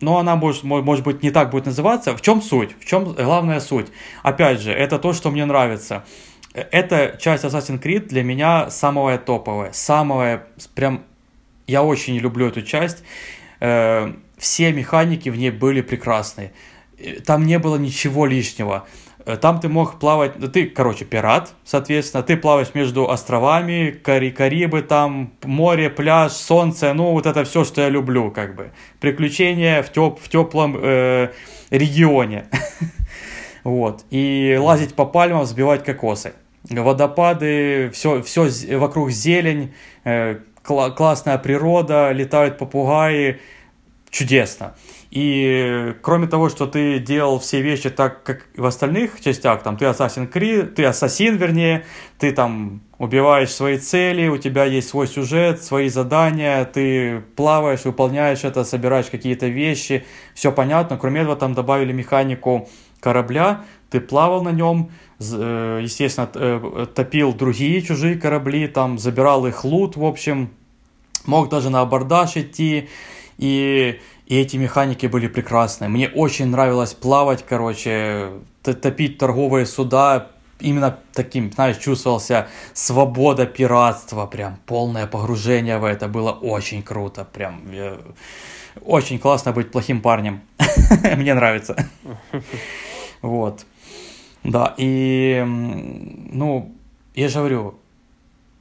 но 0.00 0.18
она 0.18 0.34
может, 0.34 0.64
мо- 0.64 0.82
может 0.82 1.04
быть 1.04 1.22
не 1.22 1.30
так 1.30 1.50
будет 1.50 1.66
называться. 1.66 2.16
В 2.16 2.22
чем 2.22 2.42
суть? 2.42 2.70
В 2.80 2.84
чем 2.84 3.04
главная 3.12 3.60
суть? 3.60 3.86
Опять 4.24 4.60
же, 4.60 4.72
это 4.72 4.98
то, 4.98 5.12
что 5.12 5.30
мне 5.30 5.44
нравится. 5.44 6.04
Э, 6.54 6.64
Эта 6.72 7.16
часть 7.20 7.44
Assassin's 7.44 7.80
Creed 7.80 8.08
для 8.08 8.24
меня 8.24 8.68
самая 8.70 9.18
топовая, 9.18 9.70
самая 9.72 10.46
прям. 10.74 11.02
Я 11.68 11.84
очень 11.84 12.16
люблю 12.18 12.48
эту 12.48 12.62
часть. 12.62 13.04
Э, 13.60 14.12
Все 14.38 14.72
механики 14.72 15.28
в 15.28 15.36
ней 15.38 15.50
были 15.50 15.82
прекрасные. 15.82 16.52
Там 17.26 17.46
не 17.46 17.58
было 17.58 17.76
ничего 17.76 18.26
лишнего. 18.26 18.86
Э, 19.24 19.36
Там 19.36 19.60
ты 19.60 19.68
мог 19.68 19.98
плавать, 19.98 20.38
ну, 20.38 20.48
ты, 20.48 20.66
короче, 20.66 21.04
пират, 21.04 21.54
соответственно, 21.64 22.22
ты 22.22 22.36
плаваешь 22.36 22.74
между 22.74 23.10
островами, 23.10 23.90
Кари- 24.04 24.30
Карибы, 24.32 24.82
там 24.82 25.32
море, 25.44 25.90
пляж, 25.90 26.32
солнце, 26.32 26.92
ну 26.94 27.12
вот 27.12 27.26
это 27.26 27.44
все, 27.44 27.64
что 27.64 27.80
я 27.82 27.88
люблю, 27.88 28.30
как 28.30 28.56
бы. 28.56 28.72
Приключения 29.00 29.82
в, 29.82 29.90
теп- 29.92 30.18
в 30.20 30.28
теплом 30.28 30.76
э, 30.80 31.28
регионе. 31.70 32.46
Вот. 33.64 34.04
И 34.10 34.58
лазить 34.60 34.94
по 34.96 35.06
пальмам, 35.06 35.44
сбивать 35.46 35.84
кокосы. 35.84 36.32
Водопады, 36.68 37.90
все, 37.92 38.20
все 38.22 38.48
вокруг 38.76 39.10
зелень, 39.12 39.72
э, 40.04 40.38
кла- 40.64 40.90
классная 40.90 41.38
природа, 41.38 42.10
летают 42.10 42.58
попугаи, 42.58 43.38
чудесно. 44.10 44.74
И 45.12 45.94
кроме 46.00 46.26
того, 46.26 46.48
что 46.48 46.66
ты 46.66 46.98
делал 46.98 47.38
все 47.38 47.60
вещи 47.60 47.90
так, 47.90 48.22
как 48.22 48.46
в 48.56 48.64
остальных 48.64 49.20
частях, 49.20 49.62
там 49.62 49.76
ты 49.76 49.84
Assassin 49.84 50.32
Creed, 50.32 50.68
ты 50.68 50.86
ассасин, 50.86 51.36
вернее, 51.36 51.84
ты 52.18 52.32
там 52.32 52.80
убиваешь 52.96 53.50
свои 53.50 53.76
цели, 53.76 54.28
у 54.28 54.38
тебя 54.38 54.64
есть 54.64 54.88
свой 54.88 55.06
сюжет, 55.06 55.62
свои 55.62 55.90
задания, 55.90 56.64
ты 56.64 57.20
плаваешь, 57.36 57.84
выполняешь 57.84 58.44
это, 58.44 58.64
собираешь 58.64 59.10
какие-то 59.10 59.48
вещи, 59.48 60.06
все 60.32 60.50
понятно. 60.50 60.96
Кроме 60.96 61.20
этого, 61.20 61.36
там 61.36 61.52
добавили 61.52 61.92
механику 61.92 62.70
корабля, 62.98 63.66
ты 63.90 64.00
плавал 64.00 64.42
на 64.42 64.52
нем, 64.52 64.92
э, 65.20 65.80
естественно, 65.82 66.30
э, 66.34 66.86
топил 66.94 67.34
другие 67.34 67.82
чужие 67.82 68.18
корабли, 68.18 68.66
там 68.66 68.98
забирал 68.98 69.46
их 69.46 69.62
лут, 69.66 69.94
в 69.94 70.06
общем, 70.06 70.48
мог 71.26 71.50
даже 71.50 71.68
на 71.68 71.82
абордаж 71.82 72.38
идти, 72.38 72.88
и, 73.38 73.98
и 74.26 74.38
эти 74.38 74.56
механики 74.56 75.06
были 75.06 75.26
прекрасные. 75.26 75.88
Мне 75.88 76.08
очень 76.08 76.46
нравилось 76.46 76.94
плавать, 76.94 77.44
короче, 77.48 78.30
топить 78.62 79.18
торговые 79.18 79.66
суда, 79.66 80.28
именно 80.60 80.98
таким, 81.12 81.52
знаешь, 81.52 81.76
чувствовался 81.76 82.48
свобода 82.72 83.46
пиратства, 83.46 84.26
прям 84.26 84.58
полное 84.66 85.06
погружение 85.06 85.78
в 85.78 85.84
это, 85.84 86.08
было 86.08 86.30
очень 86.32 86.82
круто, 86.82 87.24
прям 87.24 87.62
очень 88.84 89.18
классно 89.18 89.52
быть 89.52 89.70
плохим 89.70 90.00
парнем, 90.00 90.40
мне 91.16 91.34
нравится. 91.34 91.76
Вот. 93.22 93.66
Да, 94.42 94.74
и, 94.76 95.44
ну, 95.46 96.74
я 97.14 97.28
же 97.28 97.38
говорю, 97.38 97.78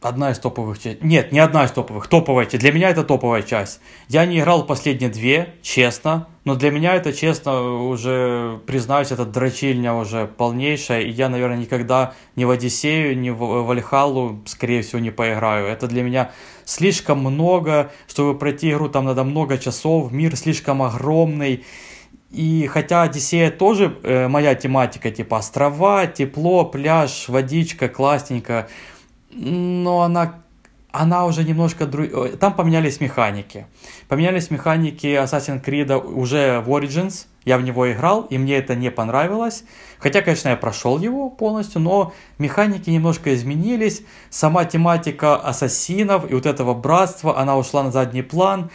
одна 0.02 0.32
из 0.32 0.40
топовых 0.40 0.78
частей. 0.78 0.98
Нет, 1.02 1.32
не 1.32 1.40
одна 1.40 1.66
из 1.66 1.72
топовых, 1.72 2.08
топовая 2.08 2.46
часть. 2.46 2.60
Для 2.60 2.72
меня 2.72 2.90
это 2.90 3.04
топовая 3.04 3.44
часть. 3.44 3.80
Я 4.10 4.26
не 4.26 4.40
играл 4.40 4.66
последние 4.66 5.10
две, 5.10 5.54
честно, 5.62 6.28
но 6.44 6.56
для 6.56 6.72
меня 6.72 6.96
это, 6.96 7.14
честно, 7.14 7.62
уже, 7.62 8.60
признаюсь, 8.66 9.12
это 9.12 9.26
дрочильня 9.26 9.94
уже 9.94 10.26
полнейшая, 10.26 11.02
и 11.02 11.12
я, 11.12 11.30
наверное, 11.30 11.58
никогда 11.58 12.14
ни 12.36 12.46
в 12.46 12.50
Одиссею, 12.50 13.18
ни 13.18 13.30
в 13.30 13.38
Вальхаллу, 13.38 14.42
скорее 14.46 14.82
всего, 14.82 15.00
не 15.00 15.12
поиграю. 15.12 15.68
Это 15.68 15.88
для 15.88 16.02
меня 16.02 16.32
слишком 16.66 17.20
много, 17.20 17.92
чтобы 18.08 18.38
пройти 18.38 18.72
игру, 18.72 18.90
там 18.90 19.06
надо 19.06 19.24
много 19.24 19.60
часов, 19.60 20.12
мир 20.12 20.36
слишком 20.36 20.82
огромный, 20.82 21.64
и 22.32 22.66
хотя 22.68 23.04
Одиссея 23.04 23.52
тоже 23.52 23.98
э, 24.04 24.30
моя 24.30 24.56
тематика, 24.56 25.12
типа 25.12 25.38
острова, 25.38 26.08
тепло, 26.08 26.64
пляж, 26.64 27.28
водичка, 27.28 27.90
классненько, 27.90 28.70
но 29.34 30.02
она, 30.02 30.36
она 30.92 31.26
уже 31.26 31.44
немножко... 31.44 31.86
дру- 31.86 32.34
э, 32.34 32.38
Там 32.38 32.54
поменялись 32.54 33.00
механики. 33.00 33.66
Поменялись 34.08 34.52
механики 34.52 35.08
Assassin's 35.08 35.64
Creed 35.64 35.94
уже 35.96 36.60
в 36.62 36.70
Origins, 36.70 37.28
я 37.46 37.58
в 37.58 37.64
него 37.64 37.92
играл, 37.92 38.22
и 38.30 38.38
мне 38.38 38.58
это 38.58 38.76
не 38.76 38.92
понравилось. 38.92 39.64
Хотя, 40.00 40.22
конечно, 40.22 40.50
я 40.50 40.56
прошел 40.56 41.00
его 41.00 41.30
полностью, 41.30 41.82
но 41.82 42.14
механики 42.38 42.90
немножко 42.90 43.34
изменились. 43.34 44.04
Сама 44.30 44.66
тематика 44.66 45.36
ассасинов 45.38 46.30
и 46.30 46.36
вот 46.36 46.46
этого 46.46 46.74
братства, 46.74 47.40
она 47.40 47.58
ушла 47.58 47.84
на 47.84 47.92
задний 47.92 48.22
план. 48.22 48.70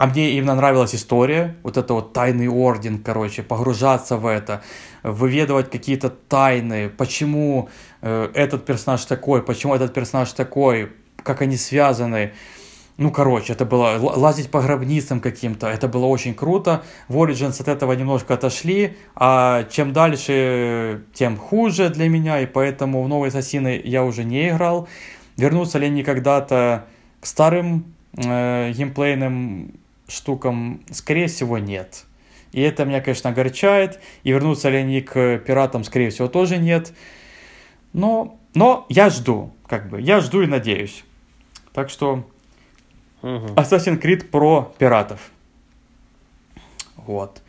А 0.00 0.06
мне 0.06 0.30
именно 0.30 0.54
нравилась 0.54 0.94
история, 0.94 1.56
вот 1.62 1.76
это 1.76 1.92
вот 1.92 2.14
тайный 2.14 2.48
орден, 2.48 3.02
короче, 3.02 3.42
погружаться 3.42 4.16
в 4.16 4.26
это, 4.26 4.62
выведывать 5.02 5.70
какие-то 5.70 6.08
тайны, 6.08 6.88
почему 6.88 7.68
э, 8.00 8.30
этот 8.32 8.64
персонаж 8.64 9.04
такой, 9.04 9.42
почему 9.42 9.74
этот 9.74 9.92
персонаж 9.92 10.32
такой, 10.32 10.90
как 11.22 11.42
они 11.42 11.58
связаны. 11.58 12.32
Ну, 12.96 13.10
короче, 13.10 13.52
это 13.52 13.66
было 13.66 13.98
лазить 14.00 14.50
по 14.50 14.62
гробницам 14.62 15.20
каким-то, 15.20 15.66
это 15.66 15.86
было 15.86 16.06
очень 16.06 16.32
круто. 16.32 16.82
В 17.08 17.18
Origins 17.18 17.60
от 17.60 17.68
этого 17.68 17.92
немножко 17.92 18.32
отошли, 18.32 18.96
а 19.14 19.64
чем 19.64 19.92
дальше, 19.92 21.02
тем 21.12 21.36
хуже 21.36 21.90
для 21.90 22.08
меня, 22.08 22.40
и 22.40 22.46
поэтому 22.46 23.02
в 23.02 23.08
новые 23.08 23.28
Ассасины 23.28 23.78
я 23.84 24.02
уже 24.02 24.24
не 24.24 24.48
играл. 24.48 24.88
Вернутся 25.36 25.78
ли 25.78 25.88
они 25.88 26.02
когда-то 26.02 26.86
к 27.20 27.26
старым 27.26 27.92
э, 28.16 28.72
геймплейным 28.72 29.74
штукам, 30.10 30.82
скорее 30.90 31.26
всего, 31.26 31.58
нет. 31.58 32.04
И 32.52 32.60
это 32.60 32.84
меня, 32.84 33.00
конечно, 33.00 33.30
огорчает. 33.30 34.00
И 34.24 34.30
вернутся 34.30 34.68
ли 34.70 34.78
они 34.78 35.00
к 35.00 35.38
пиратам, 35.38 35.84
скорее 35.84 36.10
всего, 36.10 36.28
тоже 36.28 36.58
нет. 36.58 36.92
Но, 37.92 38.38
но 38.54 38.86
я 38.88 39.10
жду, 39.10 39.52
как 39.66 39.88
бы, 39.88 40.00
я 40.00 40.20
жду 40.20 40.42
и 40.42 40.46
надеюсь. 40.46 41.04
Так 41.72 41.90
что 41.90 42.28
угу. 43.22 43.46
Assassin's 43.54 44.00
Creed 44.00 44.26
про 44.26 44.72
пиратов. 44.78 45.30
Вот. 46.96 47.42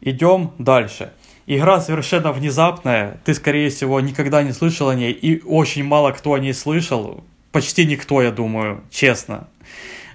Идем 0.00 0.52
дальше. 0.58 1.12
Игра 1.46 1.80
совершенно 1.80 2.32
внезапная, 2.32 3.20
ты, 3.24 3.34
скорее 3.34 3.70
всего, 3.70 4.00
никогда 4.00 4.42
не 4.42 4.52
слышал 4.52 4.88
о 4.88 4.94
ней, 4.94 5.10
и 5.10 5.42
очень 5.42 5.82
мало 5.82 6.12
кто 6.12 6.34
о 6.34 6.38
ней 6.38 6.54
слышал, 6.54 7.24
почти 7.50 7.86
никто, 7.86 8.22
я 8.22 8.30
думаю, 8.30 8.84
честно. 8.90 9.48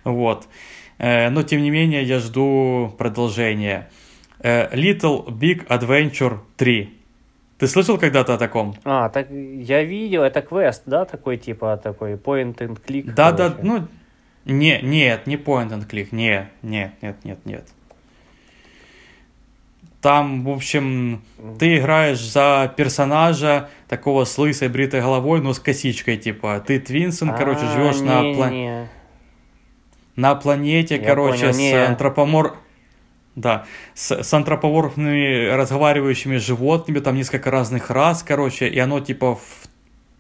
Вот. 0.06 0.48
Э, 0.98 1.30
но 1.30 1.44
тем 1.44 1.62
не 1.62 1.70
менее 1.70 2.04
я 2.04 2.20
жду 2.20 2.94
продолжения. 2.98 3.90
Э, 4.40 4.74
Little 4.76 5.28
Big 5.28 5.68
Adventure 5.68 6.40
3. 6.58 6.94
Ты 7.58 7.68
слышал 7.68 7.98
когда-то 7.98 8.34
о 8.34 8.38
таком? 8.38 8.76
А, 8.84 9.10
так 9.10 9.30
я 9.32 9.84
видел, 9.84 10.24
это 10.24 10.42
квест, 10.42 10.84
да, 10.86 11.06
такой 11.06 11.38
типа, 11.38 11.78
такой 11.82 12.14
point 12.14 12.58
and 12.58 12.80
click? 12.86 13.14
Да, 13.14 13.32
короче. 13.32 13.56
да, 13.56 13.64
ну, 13.64 13.88
не, 14.44 14.82
нет, 14.82 15.26
не 15.26 15.38
point 15.38 15.70
and 15.70 15.90
click, 15.90 16.10
не, 16.12 16.50
нет, 16.62 16.92
нет, 17.02 17.16
нет, 17.24 17.40
нет. 17.46 17.66
Там, 20.02 20.44
в 20.44 20.50
общем, 20.50 21.24
ты 21.58 21.78
играешь 21.78 22.20
за 22.20 22.72
персонажа 22.78 23.70
такого 23.88 24.26
с 24.26 24.38
лысой 24.38 24.68
бритой 24.68 25.02
головой, 25.02 25.42
но 25.42 25.54
с 25.54 25.60
косичкой, 25.60 26.18
типа. 26.18 26.64
Ты 26.64 26.80
Твинсон, 26.80 27.34
короче, 27.34 27.66
живешь 27.74 28.02
на 28.02 28.22
планете 28.36 28.85
на 30.16 30.36
планете, 30.36 30.96
Я 30.96 31.04
короче, 31.04 31.40
понял, 31.40 31.54
с 31.54 31.58
не... 31.58 31.74
антропомор... 31.74 32.58
Да, 33.36 33.66
с, 33.94 34.24
с 34.24 34.34
антропоморфными 34.34 35.50
разговаривающими 35.50 36.38
животными, 36.38 37.00
там 37.00 37.16
несколько 37.16 37.52
разных 37.52 37.90
рас, 37.90 38.24
короче, 38.24 38.70
и 38.70 38.80
оно 38.80 39.02
типа 39.02 39.36
в 39.36 39.68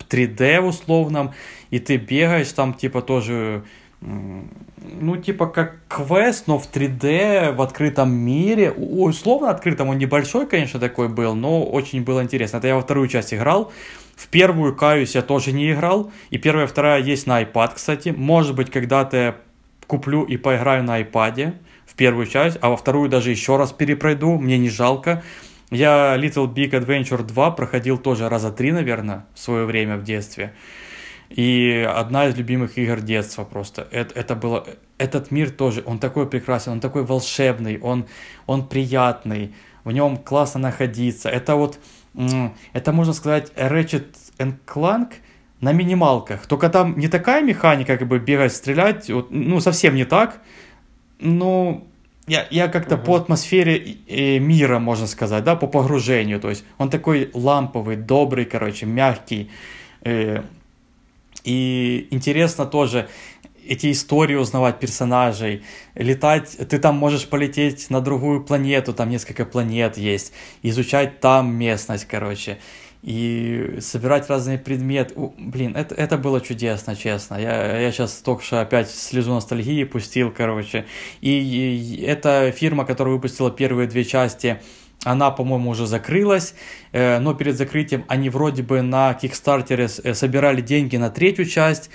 3D 0.10 0.60
условном, 0.60 1.34
и 1.70 1.80
ты 1.80 1.96
бегаешь 1.96 2.52
там 2.52 2.74
типа 2.74 3.02
тоже, 3.02 3.64
ну 4.02 5.16
типа 5.16 5.48
как 5.48 5.78
квест, 5.88 6.48
но 6.48 6.60
в 6.60 6.70
3D, 6.70 7.54
в 7.56 7.62
открытом 7.62 8.12
мире, 8.12 8.72
условно 8.72 9.50
открытом, 9.50 9.88
он 9.88 9.98
небольшой, 9.98 10.46
конечно, 10.46 10.80
такой 10.80 11.08
был, 11.08 11.36
но 11.36 11.64
очень 11.64 12.04
было 12.04 12.22
интересно. 12.22 12.58
Это 12.58 12.68
я 12.68 12.76
во 12.76 12.82
вторую 12.82 13.08
часть 13.08 13.34
играл, 13.34 13.72
в 14.18 14.28
первую, 14.28 14.76
каюсь, 14.76 15.16
я 15.16 15.22
тоже 15.22 15.54
не 15.54 15.72
играл, 15.72 16.12
и 16.32 16.38
первая, 16.38 16.68
вторая 16.68 17.02
есть 17.02 17.28
на 17.28 17.42
iPad, 17.42 17.72
кстати, 17.76 18.10
может 18.10 18.56
быть, 18.56 18.70
когда-то 18.72 19.38
куплю 19.88 20.24
и 20.24 20.38
поиграю 20.38 20.84
на 20.84 21.02
iPad 21.02 21.56
в 21.86 21.96
первую 21.96 22.28
часть, 22.28 22.58
а 22.62 22.70
во 22.70 22.78
вторую 22.78 23.10
даже 23.10 23.32
еще 23.32 23.58
раз 23.58 23.72
перепройду, 23.72 24.38
мне 24.38 24.58
не 24.58 24.70
жалко. 24.70 25.24
Я 25.72 26.16
Little 26.18 26.54
Big 26.54 26.72
Adventure 26.72 27.24
2 27.24 27.52
проходил 27.52 27.98
тоже 27.98 28.30
раза 28.30 28.52
три, 28.52 28.72
наверное, 28.72 29.26
в 29.34 29.40
свое 29.40 29.66
время 29.66 29.98
в 29.98 30.04
детстве. 30.04 30.54
И 31.30 31.88
одна 31.90 32.28
из 32.28 32.38
любимых 32.38 32.78
игр 32.78 33.02
детства 33.02 33.44
просто. 33.44 33.88
Это, 33.92 34.20
это 34.20 34.36
было... 34.36 34.66
Этот 34.98 35.32
мир 35.32 35.50
тоже, 35.50 35.84
он 35.86 36.00
такой 36.00 36.30
прекрасен, 36.30 36.74
он 36.74 36.80
такой 36.80 37.04
волшебный, 37.04 37.80
он, 37.80 38.06
он 38.46 38.68
приятный, 38.68 39.56
в 39.84 39.92
нем 39.92 40.18
классно 40.18 40.60
находиться. 40.60 41.30
Это 41.30 41.56
вот, 41.56 41.80
это 42.74 42.92
можно 42.92 43.14
сказать, 43.14 43.52
Ratchet 43.56 44.16
Clank– 44.66 45.14
на 45.62 45.72
минималках. 45.72 46.46
Только 46.48 46.70
там 46.70 46.98
не 46.98 47.08
такая 47.08 47.44
механика, 47.44 47.98
как 47.98 48.08
бы 48.08 48.20
бегать, 48.20 48.54
стрелять, 48.54 49.10
вот, 49.10 49.32
ну, 49.32 49.60
совсем 49.60 49.96
не 49.96 50.06
так. 50.06 50.42
Ну, 51.20 51.88
я, 52.28 52.48
я 52.50 52.68
как-то 52.68 52.96
uh-huh. 52.96 53.06
по 53.06 53.16
атмосфере 53.16 53.98
э, 54.08 54.40
мира, 54.40 54.80
можно 54.80 55.08
сказать, 55.08 55.44
да, 55.44 55.56
по 55.56 55.68
погружению. 55.68 56.40
То 56.40 56.50
есть 56.50 56.66
он 56.78 56.90
такой 56.90 57.30
ламповый, 57.34 57.96
добрый, 57.96 58.46
короче, 58.46 58.86
мягкий. 58.86 59.50
Э, 60.02 60.44
и 61.44 62.08
интересно 62.12 62.66
тоже 62.66 63.08
эти 63.68 63.92
истории 63.92 64.36
узнавать 64.36 64.80
персонажей, 64.80 65.64
летать, 65.96 66.58
ты 66.70 66.78
там 66.78 66.96
можешь 66.96 67.28
полететь 67.28 67.90
на 67.90 68.02
другую 68.02 68.44
планету, 68.44 68.94
там 68.94 69.10
несколько 69.10 69.46
планет 69.46 69.98
есть, 69.98 70.34
изучать 70.62 71.20
там 71.20 71.56
местность, 71.56 72.06
короче 72.06 72.60
и 73.06 73.78
собирать 73.82 74.28
разные 74.32 74.58
предметы. 74.58 75.14
Блин, 75.38 75.76
это, 75.76 75.94
это 75.94 76.18
было 76.18 76.42
чудесно, 76.42 76.96
честно. 76.96 77.36
Я, 77.36 77.78
я 77.80 77.92
сейчас 77.92 78.14
только 78.14 78.44
что 78.44 78.62
опять 78.62 78.90
слезу 78.90 79.32
ностальгии 79.32 79.84
пустил, 79.84 80.34
короче. 80.36 80.88
И, 81.22 81.30
и 81.30 82.02
эта 82.02 82.52
фирма, 82.52 82.84
которая 82.84 83.14
выпустила 83.14 83.52
первые 83.52 83.88
две 83.88 84.06
части, 84.06 84.60
она, 85.04 85.30
по-моему, 85.30 85.70
уже 85.70 85.86
закрылась, 85.86 86.56
э, 86.94 87.20
но 87.20 87.36
перед 87.36 87.56
закрытием 87.56 88.06
они 88.08 88.32
вроде 88.32 88.64
бы 88.64 88.82
на 88.82 89.14
Кикстартере 89.14 89.88
э, 90.04 90.14
собирали 90.16 90.62
деньги 90.62 90.98
на 90.98 91.12
третью 91.12 91.46
часть, 91.46 91.92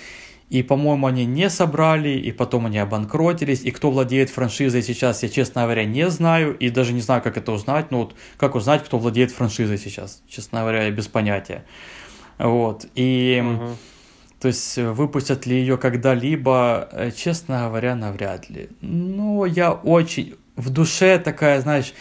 и, 0.51 0.65
по-моему, 0.65 1.07
они 1.07 1.25
не 1.27 1.49
собрали, 1.49 2.09
и 2.09 2.33
потом 2.33 2.67
они 2.67 2.79
обанкротились. 2.79 3.63
И 3.63 3.71
кто 3.71 3.93
владеет 3.93 4.31
франшизой 4.31 4.83
сейчас, 4.83 5.23
я, 5.23 5.29
честно 5.29 5.63
говоря, 5.63 5.85
не 5.85 6.11
знаю. 6.11 6.57
И 6.59 6.71
даже 6.71 6.93
не 6.93 7.01
знаю, 7.01 7.23
как 7.23 7.37
это 7.37 7.53
узнать. 7.53 7.93
Ну 7.93 7.99
вот, 7.99 8.17
как 8.37 8.57
узнать, 8.57 8.85
кто 8.85 8.99
владеет 8.99 9.31
франшизой 9.31 9.79
сейчас? 9.79 10.23
Честно 10.29 10.61
говоря, 10.61 10.83
я 10.83 10.91
без 10.91 11.07
понятия. 11.07 11.65
Вот. 12.39 12.87
И... 12.97 13.43
Угу. 13.47 13.77
То 14.41 14.49
есть 14.49 14.79
выпустят 14.79 15.47
ли 15.47 15.55
ее 15.55 15.77
когда-либо, 15.77 16.89
э, 16.93 17.11
честно 17.13 17.67
говоря, 17.67 17.95
навряд 17.95 18.51
ли. 18.51 18.71
Ну, 18.81 19.45
я 19.45 19.73
очень... 19.73 20.35
В 20.57 20.71
душе 20.71 21.19
такая, 21.19 21.61
знаешь, 21.61 21.95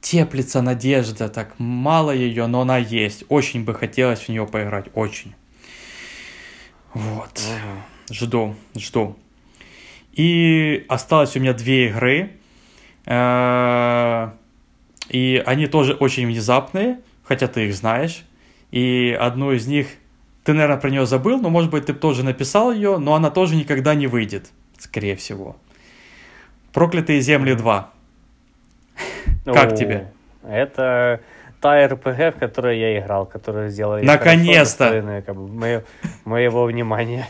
теплится 0.00 0.62
надежда, 0.62 1.28
так 1.28 1.54
мало 1.58 2.12
ее, 2.12 2.46
но 2.46 2.60
она 2.60 2.78
есть. 2.78 3.24
Очень 3.30 3.64
бы 3.64 3.74
хотелось 3.74 4.20
в 4.20 4.28
нее 4.28 4.46
поиграть, 4.46 4.86
очень. 4.94 5.34
Вот. 6.94 7.40
Ага. 7.50 7.84
Жду, 8.10 8.54
жду. 8.76 9.16
И 10.12 10.84
осталось 10.88 11.36
у 11.36 11.40
меня 11.40 11.52
две 11.52 11.88
игры. 11.88 12.30
Э, 13.06 14.30
и 15.08 15.42
они 15.44 15.66
тоже 15.66 15.94
очень 15.94 16.26
внезапные, 16.26 17.00
хотя 17.24 17.48
ты 17.48 17.68
их 17.68 17.74
знаешь. 17.74 18.24
И 18.70 19.16
одну 19.18 19.52
из 19.52 19.66
них 19.66 19.88
ты, 20.44 20.52
наверное, 20.52 20.78
про 20.78 20.90
нее 20.90 21.06
забыл, 21.06 21.40
но, 21.40 21.48
может 21.48 21.70
быть, 21.70 21.86
ты 21.86 21.94
тоже 21.94 22.22
написал 22.22 22.70
ее, 22.70 22.98
но 22.98 23.14
она 23.14 23.30
тоже 23.30 23.56
никогда 23.56 23.94
не 23.94 24.06
выйдет, 24.06 24.50
скорее 24.78 25.16
всего. 25.16 25.56
Проклятые 26.72 27.20
земли 27.20 27.54
2. 27.54 27.90
Как 29.44 29.74
тебе? 29.74 30.12
Это 30.42 31.20
та 31.64 31.88
РПГ, 31.88 32.36
в 32.36 32.38
которой 32.38 32.78
я 32.78 32.98
играл, 32.98 33.24
которую 33.24 33.70
сделали 33.70 34.04
Наконец-то! 34.04 35.22
Как 35.24 35.34
бы, 35.34 35.48
мое, 35.48 35.82
моего 36.26 36.64
внимания. 36.64 37.26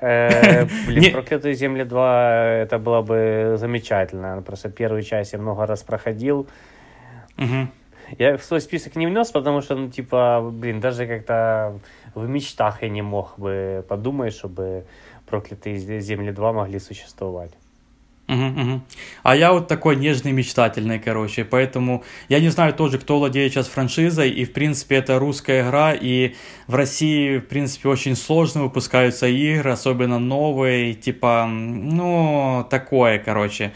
Э, 0.00 0.66
блин, 0.86 1.12
Проклятые 1.12 1.54
земли 1.54 1.82
2, 1.82 2.34
это 2.62 2.78
было 2.78 3.02
бы 3.02 3.56
замечательно. 3.56 4.42
Просто 4.42 4.68
первую 4.68 5.02
часть 5.02 5.32
я 5.32 5.38
много 5.38 5.66
раз 5.66 5.82
проходил. 5.82 6.46
Я 8.18 8.36
в 8.36 8.44
свой 8.44 8.60
список 8.60 8.94
не 8.94 9.06
внес, 9.08 9.32
потому 9.32 9.62
что, 9.62 9.74
ну, 9.74 9.90
типа, 9.90 10.48
блин, 10.52 10.80
даже 10.80 11.06
как-то 11.06 11.80
в 12.14 12.28
мечтах 12.28 12.82
я 12.82 12.88
не 12.88 13.02
мог 13.02 13.34
бы 13.36 13.84
подумать, 13.88 14.32
чтобы 14.32 14.84
проклятые 15.26 16.00
земли 16.00 16.30
2 16.30 16.52
могли 16.52 16.78
существовать. 16.78 17.50
А 18.28 19.36
я 19.36 19.52
вот 19.52 19.68
такой 19.68 19.96
нежный, 19.96 20.32
мечтательный, 20.32 20.98
короче, 20.98 21.44
поэтому 21.44 22.04
я 22.28 22.40
не 22.40 22.48
знаю 22.48 22.74
тоже, 22.74 22.98
кто 22.98 23.18
владеет 23.18 23.52
сейчас 23.52 23.68
франшизой, 23.68 24.30
и, 24.30 24.44
в 24.44 24.52
принципе, 24.52 24.96
это 24.96 25.18
русская 25.18 25.62
игра, 25.62 25.92
и 25.94 26.34
в 26.66 26.74
России, 26.74 27.38
в 27.38 27.46
принципе, 27.46 27.88
очень 27.88 28.16
сложно 28.16 28.64
выпускаются 28.64 29.28
игры, 29.28 29.70
особенно 29.70 30.18
новые, 30.18 30.94
типа, 30.94 31.46
ну, 31.48 32.66
такое, 32.68 33.18
короче. 33.18 33.72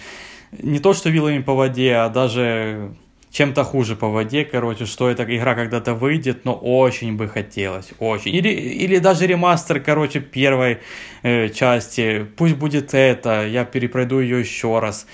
Не 0.53 0.81
то, 0.81 0.95
что 0.95 1.11
вилами 1.11 1.43
по 1.43 1.55
воде, 1.55 1.95
а 1.95 2.09
даже 2.09 2.97
чем-то 3.31 3.65
хуже 3.65 3.97
по 3.97 4.09
воде, 4.09 4.45
короче, 4.45 4.87
что 4.87 5.09
эта 5.09 5.25
игра 5.25 5.55
когда-то 5.55 5.95
выйдет, 5.95 6.45
но 6.45 6.55
очень 6.55 7.17
бы 7.17 7.29
хотелось, 7.29 7.91
очень. 7.99 8.35
Или, 8.35 8.49
или 8.49 8.99
даже 8.99 9.27
ремастер, 9.27 9.81
короче, 9.81 10.21
первой 10.21 10.79
э, 11.23 11.49
части, 11.51 12.27
пусть 12.37 12.57
будет 12.57 12.93
это, 12.93 13.47
я 13.47 13.65
перепройду 13.65 14.21
ее 14.21 14.41
еще 14.41 14.81
раз, 14.81 15.07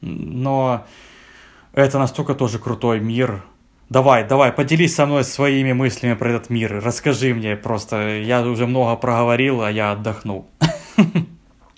но 0.00 0.86
это 1.72 1.98
настолько 1.98 2.34
тоже 2.34 2.58
крутой 2.58 3.00
мир, 3.00 3.42
Давай, 3.90 4.26
давай, 4.26 4.50
поделись 4.50 4.94
со 4.94 5.04
мной 5.04 5.24
своими 5.24 5.72
мыслями 5.72 6.14
про 6.14 6.30
этот 6.30 6.48
мир. 6.48 6.80
Расскажи 6.82 7.34
мне 7.34 7.54
просто. 7.54 8.16
Я 8.16 8.40
уже 8.42 8.66
много 8.66 8.96
проговорил, 8.96 9.62
а 9.62 9.70
я 9.70 9.92
отдохну. 9.92 10.48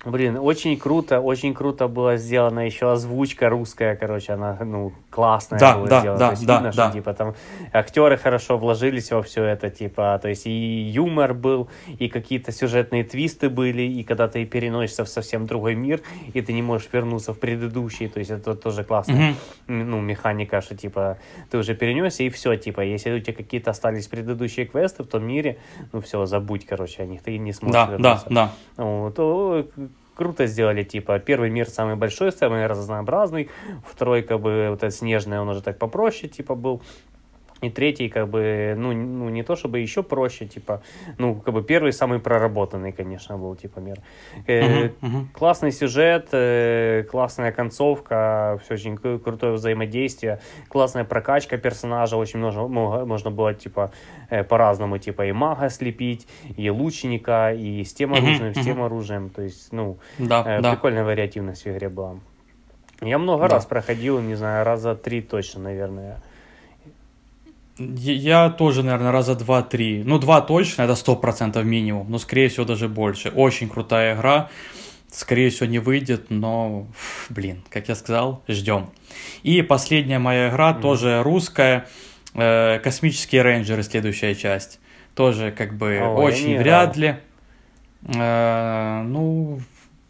Блин, 0.06 0.38
очень 0.40 0.76
круто, 0.78 1.20
очень 1.20 1.52
круто 1.52 1.88
было 1.88 2.16
сделана 2.16 2.64
еще 2.64 2.92
озвучка 2.92 3.48
русская, 3.48 3.96
короче, 3.96 4.34
она, 4.34 4.56
ну, 4.64 4.92
классная 5.10 5.58
да, 5.58 5.76
была 5.76 5.88
да, 5.88 6.00
сделана. 6.00 6.18
Да, 6.20 6.26
то 6.26 6.30
есть 6.32 6.46
да, 6.46 6.54
видно, 6.54 6.72
да. 6.72 6.84
что, 6.88 6.92
типа, 6.92 7.14
там 7.14 7.34
актеры 7.72 8.16
хорошо 8.16 8.56
вложились 8.56 9.10
во 9.10 9.20
все 9.22 9.42
это, 9.44 9.68
типа, 9.68 10.16
то 10.22 10.28
есть 10.28 10.46
и 10.46 10.50
юмор 10.50 11.34
был, 11.34 11.68
и 11.98 12.08
какие-то 12.08 12.52
сюжетные 12.52 13.02
твисты 13.02 13.50
были, 13.50 13.82
и 13.82 14.04
когда 14.04 14.28
ты 14.28 14.44
переносишься 14.46 15.04
в 15.04 15.08
совсем 15.08 15.46
другой 15.46 15.74
мир, 15.74 16.00
и 16.34 16.40
ты 16.40 16.52
не 16.52 16.62
можешь 16.62 16.88
вернуться 16.92 17.34
в 17.34 17.38
предыдущий, 17.40 18.08
то 18.08 18.20
есть 18.20 18.30
это 18.30 18.54
тоже 18.54 18.84
классная, 18.84 19.34
Мгм. 19.66 19.90
ну, 19.90 20.00
механика, 20.00 20.60
что, 20.60 20.76
типа, 20.76 21.18
ты 21.50 21.58
уже 21.58 21.74
перенесся, 21.74 22.22
и 22.22 22.28
все, 22.30 22.54
типа, 22.56 22.80
если 22.82 23.10
у 23.10 23.18
тебя 23.20 23.34
какие-то 23.34 23.70
остались 23.72 24.06
предыдущие 24.06 24.66
квесты 24.66 25.02
в 25.02 25.08
том 25.08 25.26
мире, 25.26 25.58
ну, 25.92 26.00
все, 26.00 26.24
забудь, 26.26 26.64
короче, 26.64 27.02
о 27.02 27.06
них, 27.06 27.22
ты 27.22 27.36
не 27.38 27.52
сможешь 27.52 27.74
Да, 27.74 27.86
да, 27.86 27.92
вернуться. 27.92 28.26
да. 28.30 28.52
Вот, 28.76 29.14
то 29.16 29.66
к- 29.74 29.88
круто 30.16 30.46
сделали, 30.46 30.82
типа, 30.82 31.18
первый 31.18 31.50
мир 31.50 31.68
самый 31.68 31.94
большой, 31.94 32.32
самый 32.32 32.66
разнообразный, 32.66 33.50
второй, 33.86 34.22
как 34.22 34.40
бы, 34.40 34.68
вот 34.70 34.82
этот 34.82 34.94
снежный, 34.94 35.38
он 35.38 35.48
уже 35.48 35.62
так 35.62 35.78
попроще, 35.78 36.28
типа, 36.28 36.54
был, 36.54 36.82
и 37.62 37.70
третий, 37.70 38.10
как 38.10 38.28
бы, 38.28 38.74
ну, 38.76 38.92
ну, 38.92 39.30
не 39.30 39.42
то 39.42 39.56
чтобы 39.56 39.78
еще 39.78 40.02
проще, 40.02 40.44
типа, 40.46 40.82
ну, 41.16 41.34
как 41.36 41.54
бы 41.54 41.62
первый 41.62 41.92
самый 41.92 42.18
проработанный, 42.18 42.92
конечно, 42.92 43.38
был, 43.38 43.56
типа, 43.56 43.80
мир. 43.80 43.96
Э, 44.46 44.62
Мгм, 44.66 44.94
мгм. 45.00 45.28
Классный 45.32 45.72
сюжет, 45.72 46.28
э, 46.32 47.04
классная 47.10 47.52
концовка, 47.52 48.58
все 48.62 48.74
очень 48.74 48.94
кру- 48.96 49.18
крутое 49.18 49.52
взаимодействие, 49.54 50.38
классная 50.68 51.04
прокачка 51.04 51.56
персонажа, 51.56 52.16
очень 52.18 52.40
много, 52.40 52.68
можно 53.06 53.30
было, 53.30 53.54
типа, 53.54 53.90
э, 54.28 54.44
по-разному, 54.44 54.98
типа, 54.98 55.24
и 55.26 55.32
мага 55.32 55.70
слепить, 55.70 56.28
и 56.58 56.68
лучника, 56.70 57.52
и 57.54 57.82
с 57.84 57.94
тем 57.94 58.12
оружием, 58.12 58.54
с 58.54 58.64
тем 58.64 58.82
оружием, 58.82 59.30
то 59.30 59.40
есть, 59.42 59.72
ну, 59.72 59.96
Да, 60.18 60.42
э, 60.46 60.60
да. 60.60 60.72
прикольная 60.72 61.04
вариативность 61.04 61.64
в 61.64 61.68
игре 61.68 61.88
была. 61.88 62.16
Я 63.00 63.18
много 63.18 63.48
Да. 63.48 63.54
раз 63.54 63.64
проходил, 63.66 64.20
не 64.20 64.34
знаю, 64.34 64.64
раза 64.64 64.94
три 64.94 65.22
точно, 65.22 65.62
наверное. 65.62 66.18
Я 67.78 68.48
тоже, 68.50 68.82
наверное, 68.82 69.12
раза 69.12 69.34
два-три. 69.34 70.02
Ну, 70.04 70.18
два 70.18 70.40
точно, 70.40 70.82
это 70.82 70.94
сто 70.94 71.14
процентов 71.16 71.64
минимум. 71.64 72.10
Но, 72.10 72.18
скорее 72.18 72.48
всего, 72.48 72.64
даже 72.64 72.88
больше. 72.88 73.28
Очень 73.30 73.68
крутая 73.68 74.14
игра. 74.14 74.48
Скорее 75.10 75.50
всего, 75.50 75.66
не 75.66 75.78
выйдет, 75.78 76.26
но, 76.30 76.86
блин, 77.28 77.62
как 77.70 77.88
я 77.88 77.94
сказал, 77.94 78.42
ждем. 78.48 78.90
И 79.42 79.62
последняя 79.62 80.18
моя 80.18 80.48
игра, 80.50 80.72
Мгм. 80.72 80.82
тоже 80.82 81.22
русская. 81.22 81.86
э, 82.34 82.80
Космические 82.80 83.42
рейнджеры, 83.42 83.82
следующая 83.82 84.34
часть. 84.34 84.78
Тоже, 85.14 85.52
как 85.52 85.74
бы, 85.78 85.98
О, 86.02 86.14
очень 86.16 86.58
вряд 86.58 86.96
ли. 86.96 87.16
Э, 88.14 89.02
ну, 89.04 89.60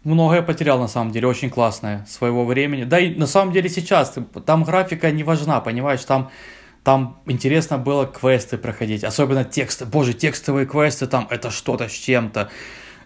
многое 0.04 0.42
потерял 0.42 0.78
на 0.80 0.88
самом 0.88 1.12
деле, 1.12 1.28
очень 1.28 1.50
классное 1.50 2.04
своего 2.08 2.44
времени. 2.44 2.84
Да 2.84 2.98
и 2.98 3.14
на 3.14 3.26
самом 3.26 3.52
деле 3.52 3.68
сейчас, 3.68 4.14
там 4.44 4.64
графика 4.64 5.10
не 5.12 5.22
важна, 5.24 5.60
понимаешь, 5.60 6.04
там, 6.04 6.30
там 6.86 7.18
интересно 7.26 7.78
было 7.78 8.06
квесты 8.06 8.58
проходить, 8.58 9.02
особенно 9.02 9.44
тексты, 9.44 9.86
боже, 9.86 10.12
текстовые 10.12 10.66
квесты 10.66 11.08
там, 11.08 11.26
это 11.30 11.50
что-то 11.50 11.88
с 11.88 11.92
чем-то, 11.92 12.48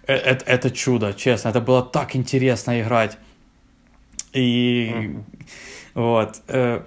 Э, 0.07 0.15
это, 0.15 0.44
это 0.44 0.70
чудо, 0.70 1.15
честно, 1.15 1.48
это 1.48 1.61
было 1.62 1.82
так 1.82 2.15
интересно 2.15 2.78
играть. 2.82 3.16
И 4.35 4.93
Мгм. 4.94 5.24
вот, 5.94 6.43
э, 6.48 6.82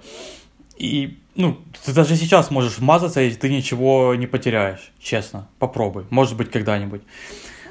и 0.76 1.18
ну, 1.34 1.56
ты 1.84 1.92
даже 1.92 2.14
сейчас 2.16 2.52
можешь 2.52 2.78
вмазаться, 2.78 3.20
и 3.22 3.30
ты 3.34 3.50
ничего 3.50 4.14
не 4.14 4.28
потеряешь, 4.28 4.92
честно, 5.00 5.48
попробуй, 5.58 6.04
может 6.10 6.36
быть, 6.36 6.52
когда-нибудь. 6.52 7.02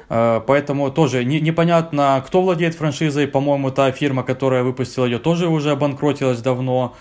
Э, 0.09 0.41
Поэтому 0.45 0.91
тоже 0.91 1.23
не- 1.23 1.39
непонятно, 1.39 2.21
кто 2.27 2.41
владеет 2.41 2.75
франшизой. 2.75 3.27
По-моему, 3.27 3.71
та 3.71 3.91
фирма, 3.91 4.23
которая 4.23 4.63
выпустила 4.63 5.05
ее, 5.05 5.17
тоже 5.17 5.47
уже 5.47 5.71
обанкротилась 5.71 6.41
давно. 6.41 6.93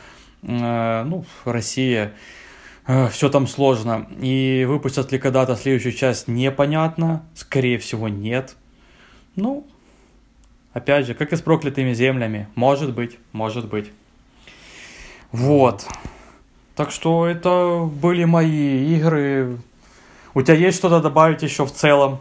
Э, 0.43 1.03
Ну, 1.05 1.25
Россия. 1.45 2.13
Все 3.11 3.29
там 3.29 3.47
сложно. 3.47 4.09
И 4.21 4.65
выпустят 4.69 5.13
ли 5.13 5.19
когда-то 5.19 5.55
следующую 5.57 5.93
часть, 5.93 6.27
непонятно. 6.27 7.25
Скорее 7.35 7.79
всего, 7.79 8.09
нет. 8.09 8.57
Ну, 9.37 9.65
опять 10.73 11.07
же, 11.07 11.15
как 11.15 11.33
и 11.33 11.37
с 11.37 11.41
проклятыми 11.43 11.93
землями. 11.95 12.49
Может 12.57 12.93
быть, 12.93 13.19
может 13.33 13.69
быть. 13.69 13.91
Вот. 15.31 15.87
Так 16.75 16.91
что 16.91 17.27
это 17.27 17.89
были 18.03 18.25
мои 18.25 18.97
игры. 18.97 19.59
У 20.35 20.43
тебя 20.43 20.55
есть 20.55 20.79
что-то 20.79 21.01
добавить 21.01 21.43
еще 21.43 21.65
в 21.65 21.73
целом? 21.73 22.19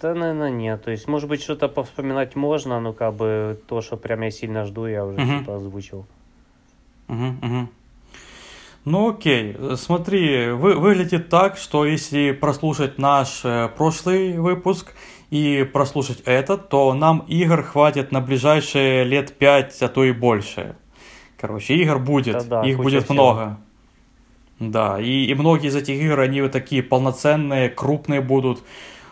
Да, 0.00 0.14
наверное, 0.14 0.50
нет. 0.50 0.84
То 0.84 0.90
есть, 0.90 1.08
может 1.08 1.28
быть, 1.28 1.42
что-то 1.42 1.68
повспоминать 1.68 2.36
можно, 2.36 2.78
но 2.80 2.92
как 2.92 3.14
бы 3.14 3.58
то, 3.66 3.80
что 3.80 3.96
прям 3.96 4.20
я 4.22 4.30
сильно 4.30 4.64
жду, 4.64 4.86
я 4.86 5.04
уже 5.04 5.18
Мгм. 5.18 5.38
типа 5.40 5.56
озвучил. 5.56 6.06
Мгм, 7.08 7.38
мгм. 7.42 7.70
Ну 8.84 9.10
окей, 9.10 9.56
смотри, 9.76 10.50
вы, 10.50 10.74
выглядит 10.74 11.28
так, 11.28 11.56
что 11.56 11.84
если 11.84 12.30
прослушать 12.30 12.98
наш 12.98 13.40
э, 13.44 13.68
прошлый 13.76 14.38
выпуск 14.38 14.94
и 15.30 15.68
прослушать 15.72 16.22
этот, 16.24 16.68
то 16.68 16.94
нам 16.94 17.24
игр 17.26 17.62
хватит 17.62 18.12
на 18.12 18.20
ближайшие 18.20 19.02
лет 19.02 19.36
5, 19.38 19.82
а 19.82 19.88
то 19.88 20.04
и 20.04 20.12
больше. 20.12 20.76
Короче, 21.36 21.74
игр 21.74 21.98
будет, 21.98 22.38
Да-да, 22.38 22.62
их 22.64 22.76
куча 22.76 22.84
будет 22.84 23.04
всего. 23.04 23.14
много. 23.14 23.58
Да, 24.60 25.00
и, 25.00 25.24
и 25.26 25.34
многие 25.34 25.66
из 25.68 25.76
этих 25.76 26.00
игр, 26.00 26.20
они 26.20 26.40
вот 26.40 26.52
такие 26.52 26.82
полноценные, 26.82 27.68
крупные 27.68 28.20
будут. 28.20 28.62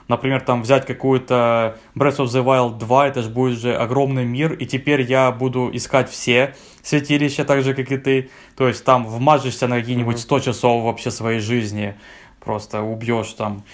Например, 0.07 0.41
там 0.41 0.63
взять 0.63 0.87
какую-то 0.87 1.79
Breath 1.97 2.19
of 2.19 2.27
the 2.27 2.45
Wild 2.45 2.79
2, 2.79 3.09
это 3.09 3.23
же 3.23 3.29
будет 3.29 3.59
же 3.59 3.75
огромный 3.75 4.25
мир, 4.25 4.53
и 4.53 4.67
теперь 4.67 5.03
я 5.03 5.33
буду 5.33 5.69
искать 5.73 6.11
все 6.11 6.55
святилища, 6.85 7.45
так 7.45 7.63
же, 7.63 7.75
как 7.75 7.91
и 7.91 7.97
ты. 7.97 8.31
То 8.57 8.69
есть 8.69 8.85
там 8.85 9.07
вмажешься 9.07 9.67
на 9.67 9.81
какие-нибудь 9.81 10.17
Мгм. 10.17 10.23
100 10.23 10.41
часов 10.41 10.85
вообще 10.85 11.11
своей 11.11 11.41
жизни, 11.41 11.95
просто 12.39 12.83
убьешь 12.83 13.33
там. 13.33 13.65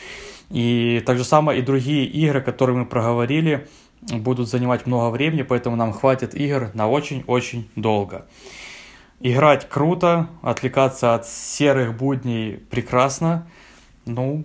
И 0.48 1.02
так 1.04 1.18
же 1.18 1.24
самое 1.24 1.58
и 1.58 1.62
другие 1.62 2.06
игры, 2.06 2.40
которые 2.40 2.76
мы 2.78 2.86
проговорили, 2.86 3.68
будут 4.00 4.48
занимать 4.48 4.86
много 4.86 5.10
времени, 5.10 5.42
поэтому 5.42 5.76
нам 5.76 5.92
хватит 5.92 6.34
игр 6.34 6.70
на 6.74 6.88
очень-очень 6.88 7.68
долго. 7.76 8.26
Играть 9.20 9.68
круто, 9.68 10.28
отвлекаться 10.40 11.14
от 11.14 11.26
серых 11.26 11.96
будней 11.96 12.56
прекрасно. 12.70 13.46
Ну, 14.06 14.44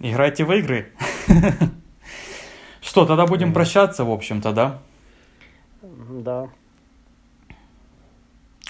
играйте 0.00 0.44
в 0.44 0.52
игры. 0.52 0.92
Что, 2.82 3.06
тогда 3.06 3.26
будем 3.26 3.52
прощаться, 3.52 4.04
в 4.04 4.10
общем-то, 4.10 4.52
да? 4.52 4.82
Да. 5.82 6.48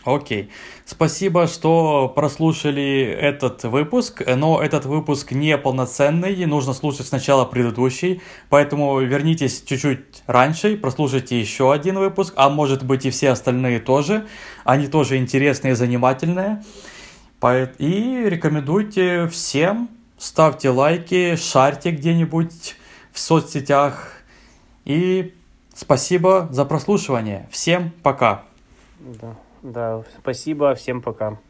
Окей. 0.05 0.51
Спасибо, 0.85 1.47
что 1.47 2.13
прослушали 2.15 3.01
этот 3.03 3.65
выпуск, 3.65 4.23
но 4.27 4.63
этот 4.63 4.85
выпуск 4.85 5.33
не 5.33 5.57
полноценный, 5.57 6.45
нужно 6.45 6.75
слушать 6.75 7.07
сначала 7.07 7.47
предыдущий, 7.47 8.21
поэтому 8.51 9.01
вернитесь 9.01 9.63
чуть-чуть 9.63 10.23
раньше, 10.27 10.77
прослушайте 10.77 11.41
еще 11.41 11.73
один 11.73 11.99
выпуск, 11.99 12.35
а 12.37 12.51
может 12.51 12.85
быть 12.85 13.07
и 13.07 13.11
все 13.11 13.31
остальные 13.31 13.81
тоже, 13.81 14.27
они 14.65 14.89
тоже 14.89 15.17
интересные 15.17 15.73
и 15.73 15.77
занимательные. 15.77 16.63
И 17.79 18.25
рекомендуйте 18.27 19.27
всем, 19.29 19.89
ставьте 20.19 20.71
лайки, 20.71 21.37
шарьте 21.37 21.91
где-нибудь 21.91 22.77
в 23.13 23.19
соцсетях. 23.19 24.13
И 24.85 25.35
спасибо 25.75 26.49
за 26.51 26.65
прослушивание. 26.65 27.49
Всем 27.51 27.91
пока. 28.03 28.45
Да. 28.99 29.37
Да. 29.65 30.05
Спасибо. 30.21 30.75
Всем 30.75 31.01
пока. 31.03 31.41